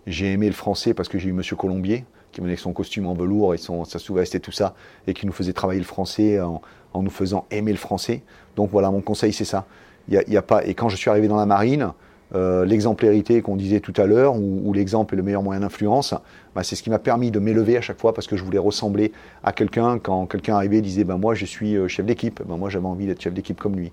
J'ai 0.06 0.32
aimé 0.32 0.46
le 0.46 0.52
français 0.52 0.92
parce 0.92 1.08
que 1.08 1.18
j'ai 1.18 1.30
eu 1.30 1.32
Monsieur 1.32 1.56
Colombier 1.56 2.04
qui 2.38 2.40
venait 2.40 2.52
avec 2.52 2.60
son 2.60 2.72
costume 2.72 3.06
en 3.06 3.14
velours 3.14 3.52
et 3.54 3.58
son, 3.58 3.84
sa 3.84 3.98
sous-veste 3.98 4.36
et 4.36 4.40
tout 4.40 4.52
ça, 4.52 4.74
et 5.08 5.14
qui 5.14 5.26
nous 5.26 5.32
faisait 5.32 5.52
travailler 5.52 5.80
le 5.80 5.86
français 5.86 6.40
en, 6.40 6.62
nous 6.94 7.10
faisant 7.10 7.46
aimer 7.50 7.72
le 7.72 7.78
français. 7.78 8.22
Donc 8.54 8.70
voilà, 8.70 8.90
mon 8.90 9.00
conseil, 9.00 9.32
c'est 9.32 9.44
ça. 9.44 9.66
Y 10.08 10.36
a, 10.36 10.42
pas, 10.42 10.64
et 10.64 10.74
quand 10.74 10.88
je 10.88 10.96
suis 10.96 11.10
arrivé 11.10 11.26
dans 11.26 11.36
la 11.36 11.46
marine, 11.46 11.92
euh, 12.34 12.64
l'exemplarité 12.64 13.42
qu'on 13.42 13.56
disait 13.56 13.80
tout 13.80 13.92
à 13.96 14.06
l'heure, 14.06 14.36
où, 14.36 14.72
l'exemple 14.72 15.14
est 15.14 15.16
le 15.16 15.22
meilleur 15.24 15.42
moyen 15.42 15.60
d'influence, 15.60 16.14
bah, 16.54 16.62
c'est 16.62 16.76
ce 16.76 16.82
qui 16.82 16.90
m'a 16.90 17.00
permis 17.00 17.32
de 17.32 17.40
m'élever 17.40 17.76
à 17.76 17.80
chaque 17.80 18.00
fois 18.00 18.14
parce 18.14 18.28
que 18.28 18.36
je 18.36 18.44
voulais 18.44 18.58
ressembler 18.58 19.12
à 19.42 19.52
quelqu'un. 19.52 19.98
Quand 19.98 20.26
quelqu'un 20.26 20.54
arrivait 20.54 20.78
et 20.78 20.82
disait 20.82 21.04
ben, 21.04 21.18
Moi, 21.18 21.34
je 21.34 21.44
suis 21.44 21.76
euh, 21.76 21.88
chef 21.88 22.06
d'équipe, 22.06 22.40
ben, 22.46 22.56
moi, 22.56 22.70
j'avais 22.70 22.86
envie 22.86 23.06
d'être 23.06 23.20
chef 23.20 23.34
d'équipe 23.34 23.58
comme 23.58 23.74
lui. 23.74 23.92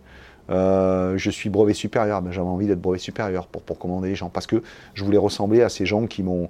Euh, 0.52 1.18
je 1.18 1.32
suis 1.32 1.50
brevet 1.50 1.74
supérieur, 1.74 2.22
j'avais 2.30 2.48
envie 2.48 2.68
d'être 2.68 2.82
brevet 2.82 3.00
supérieur 3.00 3.48
pour, 3.48 3.64
pour 3.64 3.80
commander 3.80 4.10
les 4.10 4.16
gens 4.16 4.30
parce 4.30 4.46
que 4.46 4.62
je 4.94 5.04
voulais 5.04 5.18
ressembler 5.18 5.64
à 5.64 5.70
ces 5.70 5.88
gens 5.88 6.06
qui 6.06 6.22
m'ont 6.22 6.50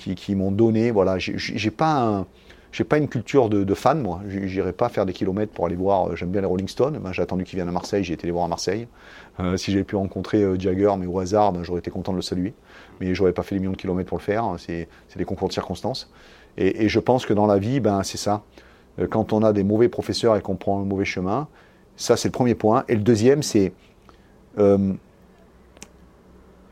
qui, 0.00 0.34
m'ont 0.34 0.50
donné. 0.50 0.90
Voilà, 0.90 1.18
j'ai 1.18 1.70
pas 1.70 2.26
j'ai 2.72 2.84
pas 2.84 2.98
une 2.98 3.08
culture 3.08 3.48
de, 3.48 3.74
fan, 3.74 4.00
moi. 4.00 4.20
J'irai 4.28 4.72
pas 4.72 4.88
faire 4.88 5.04
des 5.04 5.12
kilomètres 5.12 5.52
pour 5.52 5.66
aller 5.66 5.74
voir. 5.74 6.08
Euh, 6.08 6.16
j'aime 6.16 6.30
bien 6.30 6.40
les 6.40 6.46
Rolling 6.46 6.68
Stones. 6.68 6.98
Ben, 6.98 7.12
j'ai 7.12 7.22
attendu 7.22 7.44
qu'ils 7.44 7.56
viennent 7.56 7.68
à 7.68 7.72
Marseille. 7.72 8.04
J'ai 8.04 8.14
été 8.14 8.26
les 8.26 8.32
voir 8.32 8.44
à 8.44 8.48
Marseille. 8.48 8.86
Euh, 9.40 9.56
si 9.56 9.72
j'avais 9.72 9.84
pu 9.84 9.96
rencontrer 9.96 10.42
euh, 10.42 10.58
Jagger, 10.58 10.92
mais 10.98 11.06
au 11.06 11.18
hasard, 11.18 11.52
ben, 11.52 11.64
j'aurais 11.64 11.80
été 11.80 11.90
content 11.90 12.12
de 12.12 12.16
le 12.16 12.22
saluer. 12.22 12.54
Mais 13.00 13.12
j'aurais 13.14 13.32
pas 13.32 13.42
fait 13.42 13.56
les 13.56 13.60
millions 13.60 13.72
de 13.72 13.76
kilomètres 13.76 14.08
pour 14.08 14.18
le 14.18 14.22
faire. 14.22 14.54
C'est 14.58 14.86
des 15.16 15.24
concours 15.24 15.48
de 15.48 15.52
circonstances. 15.52 16.12
Et, 16.56 16.88
je 16.88 17.00
pense 17.00 17.26
que 17.26 17.32
dans 17.32 17.46
la 17.46 17.58
vie, 17.58 17.80
ben, 17.80 18.02
c'est 18.04 18.18
ça. 18.18 18.42
Quand 19.08 19.32
on 19.32 19.42
a 19.42 19.52
des 19.52 19.64
mauvais 19.64 19.88
professeurs 19.88 20.36
et 20.36 20.42
qu'on 20.42 20.56
prend 20.56 20.78
le 20.78 20.84
mauvais 20.84 21.04
chemin, 21.04 21.48
ça 21.96 22.16
c'est 22.16 22.28
le 22.28 22.32
premier 22.32 22.54
point. 22.54 22.84
Et 22.88 22.94
le 22.94 23.02
deuxième, 23.02 23.42
c'est 23.42 23.72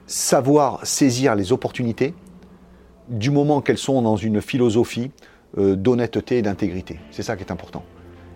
savoir 0.07 0.85
saisir 0.85 1.35
les 1.35 1.53
opportunités 1.53 2.15
du 3.09 3.31
moment 3.31 3.61
qu'elles 3.61 3.79
sont 3.79 4.03
dans 4.03 4.17
une 4.17 4.41
philosophie 4.41 5.11
euh, 5.57 5.77
d'honnêteté 5.77 6.39
et 6.39 6.43
d'intégrité. 6.43 6.99
C'est 7.11 7.23
ça 7.23 7.37
qui 7.37 7.43
est 7.43 7.53
important. 7.53 7.83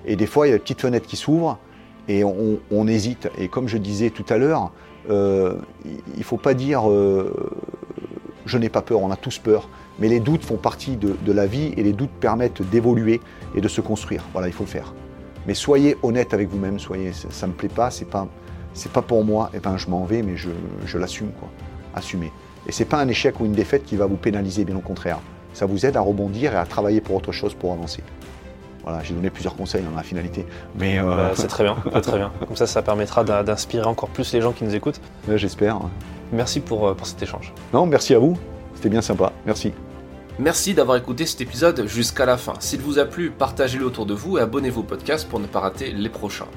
Et 0.06 0.16
des 0.16 0.26
fois, 0.26 0.46
il 0.46 0.50
y 0.50 0.52
a 0.52 0.56
une 0.56 0.62
petite 0.62 0.80
fenêtre 0.80 1.06
qui 1.06 1.16
s'ouvre 1.16 1.58
et 2.08 2.24
on, 2.24 2.86
hésite. 2.88 3.28
Et 3.38 3.48
comme 3.48 3.68
je 3.68 3.78
disais 3.78 4.10
tout 4.10 4.24
à 4.28 4.38
l'heure, 4.38 4.72
euh, 5.10 5.54
il 5.84 6.18
ne 6.18 6.24
faut 6.24 6.36
pas 6.36 6.54
dire 6.54 6.90
euh, 6.90 7.52
je 8.46 8.58
n'ai 8.58 8.68
pas 8.68 8.82
peur, 8.82 9.00
on 9.00 9.10
a 9.10 9.16
tous 9.16 9.38
peur. 9.38 9.68
Mais 9.98 10.08
les 10.08 10.20
doutes 10.20 10.44
font 10.44 10.56
partie 10.56 10.96
de, 10.96 11.32
la 11.32 11.46
vie 11.46 11.72
et 11.76 11.82
les 11.82 11.92
doutes 11.92 12.10
permettent 12.10 12.62
d'évoluer 12.62 13.20
et 13.54 13.60
de 13.60 13.68
se 13.68 13.80
construire. 13.80 14.24
Voilà, 14.32 14.48
il 14.48 14.52
faut 14.52 14.64
le 14.64 14.68
faire. 14.68 14.94
Mais 15.46 15.54
soyez 15.54 15.96
honnête 16.02 16.34
avec 16.34 16.48
vous-même, 16.48 16.78
soyez, 16.78 17.12
ça 17.12 17.46
ne 17.46 17.52
me 17.52 17.56
plaît 17.56 17.68
pas, 17.68 17.90
c'est 17.90 18.08
pas, 18.08 18.26
pas 18.92 19.02
pour 19.02 19.24
moi, 19.24 19.50
et 19.52 19.58
eh 19.58 19.60
ben 19.60 19.76
je 19.76 19.88
m'en 19.88 20.04
vais, 20.04 20.22
mais 20.22 20.36
je, 20.36 20.50
je 20.86 20.98
l'assume, 20.98 21.30
quoi. 21.38 21.48
Assumez. 21.94 22.32
Et 22.66 22.72
ce 22.72 22.80
n'est 22.80 22.88
pas 22.88 23.00
un 23.00 23.08
échec 23.08 23.40
ou 23.40 23.44
une 23.44 23.52
défaite 23.52 23.84
qui 23.84 23.96
va 23.96 24.06
vous 24.06 24.16
pénaliser, 24.16 24.64
bien 24.64 24.76
au 24.76 24.80
contraire. 24.80 25.18
Ça 25.52 25.66
vous 25.66 25.84
aide 25.84 25.96
à 25.96 26.00
rebondir 26.00 26.54
et 26.54 26.56
à 26.56 26.64
travailler 26.64 27.00
pour 27.00 27.16
autre 27.16 27.32
chose 27.32 27.54
pour 27.54 27.72
avancer. 27.72 28.02
Voilà, 28.84 29.02
j'ai 29.02 29.14
donné 29.14 29.30
plusieurs 29.30 29.54
conseils 29.54 29.82
dans 29.82 29.94
la 29.94 30.02
finalité. 30.02 30.44
Mais 30.76 30.98
euh, 30.98 31.16
bah, 31.16 31.30
c'est 31.34 31.46
très 31.46 31.64
bien, 31.64 31.76
très 32.02 32.18
bien. 32.18 32.32
Comme 32.46 32.56
ça, 32.56 32.66
ça 32.66 32.82
permettra 32.82 33.22
d'inspirer 33.22 33.86
encore 33.86 34.08
plus 34.08 34.32
les 34.32 34.40
gens 34.40 34.52
qui 34.52 34.64
nous 34.64 34.74
écoutent. 34.74 35.00
J'espère. 35.34 35.80
Merci 36.32 36.60
pour, 36.60 36.88
euh, 36.88 36.94
pour 36.94 37.06
cet 37.06 37.22
échange. 37.22 37.52
Non, 37.72 37.86
merci 37.86 38.14
à 38.14 38.18
vous. 38.18 38.36
C'était 38.74 38.88
bien 38.88 39.02
sympa. 39.02 39.32
Merci. 39.46 39.72
Merci 40.38 40.74
d'avoir 40.74 40.96
écouté 40.96 41.26
cet 41.26 41.42
épisode 41.42 41.86
jusqu'à 41.86 42.24
la 42.24 42.38
fin. 42.38 42.54
S'il 42.58 42.80
vous 42.80 42.98
a 42.98 43.04
plu, 43.04 43.30
partagez-le 43.30 43.84
autour 43.84 44.06
de 44.06 44.14
vous 44.14 44.38
et 44.38 44.40
abonnez-vous 44.40 44.80
au 44.80 44.84
podcast 44.84 45.28
pour 45.28 45.38
ne 45.38 45.46
pas 45.46 45.60
rater 45.60 45.92
les 45.92 46.08
prochains. 46.08 46.48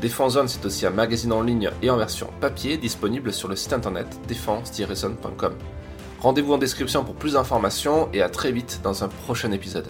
Défense 0.00 0.38
c'est 0.46 0.64
aussi 0.66 0.86
un 0.86 0.90
magazine 0.90 1.32
en 1.32 1.42
ligne 1.42 1.70
et 1.82 1.90
en 1.90 1.96
version 1.96 2.28
papier 2.40 2.76
disponible 2.76 3.32
sur 3.32 3.48
le 3.48 3.56
site 3.56 3.72
internet 3.72 4.06
défense-zone.com. 4.28 5.54
Rendez-vous 6.20 6.52
en 6.52 6.58
description 6.58 7.04
pour 7.04 7.14
plus 7.14 7.32
d'informations 7.32 8.08
et 8.12 8.22
à 8.22 8.28
très 8.28 8.52
vite 8.52 8.80
dans 8.82 9.04
un 9.04 9.08
prochain 9.08 9.52
épisode. 9.52 9.86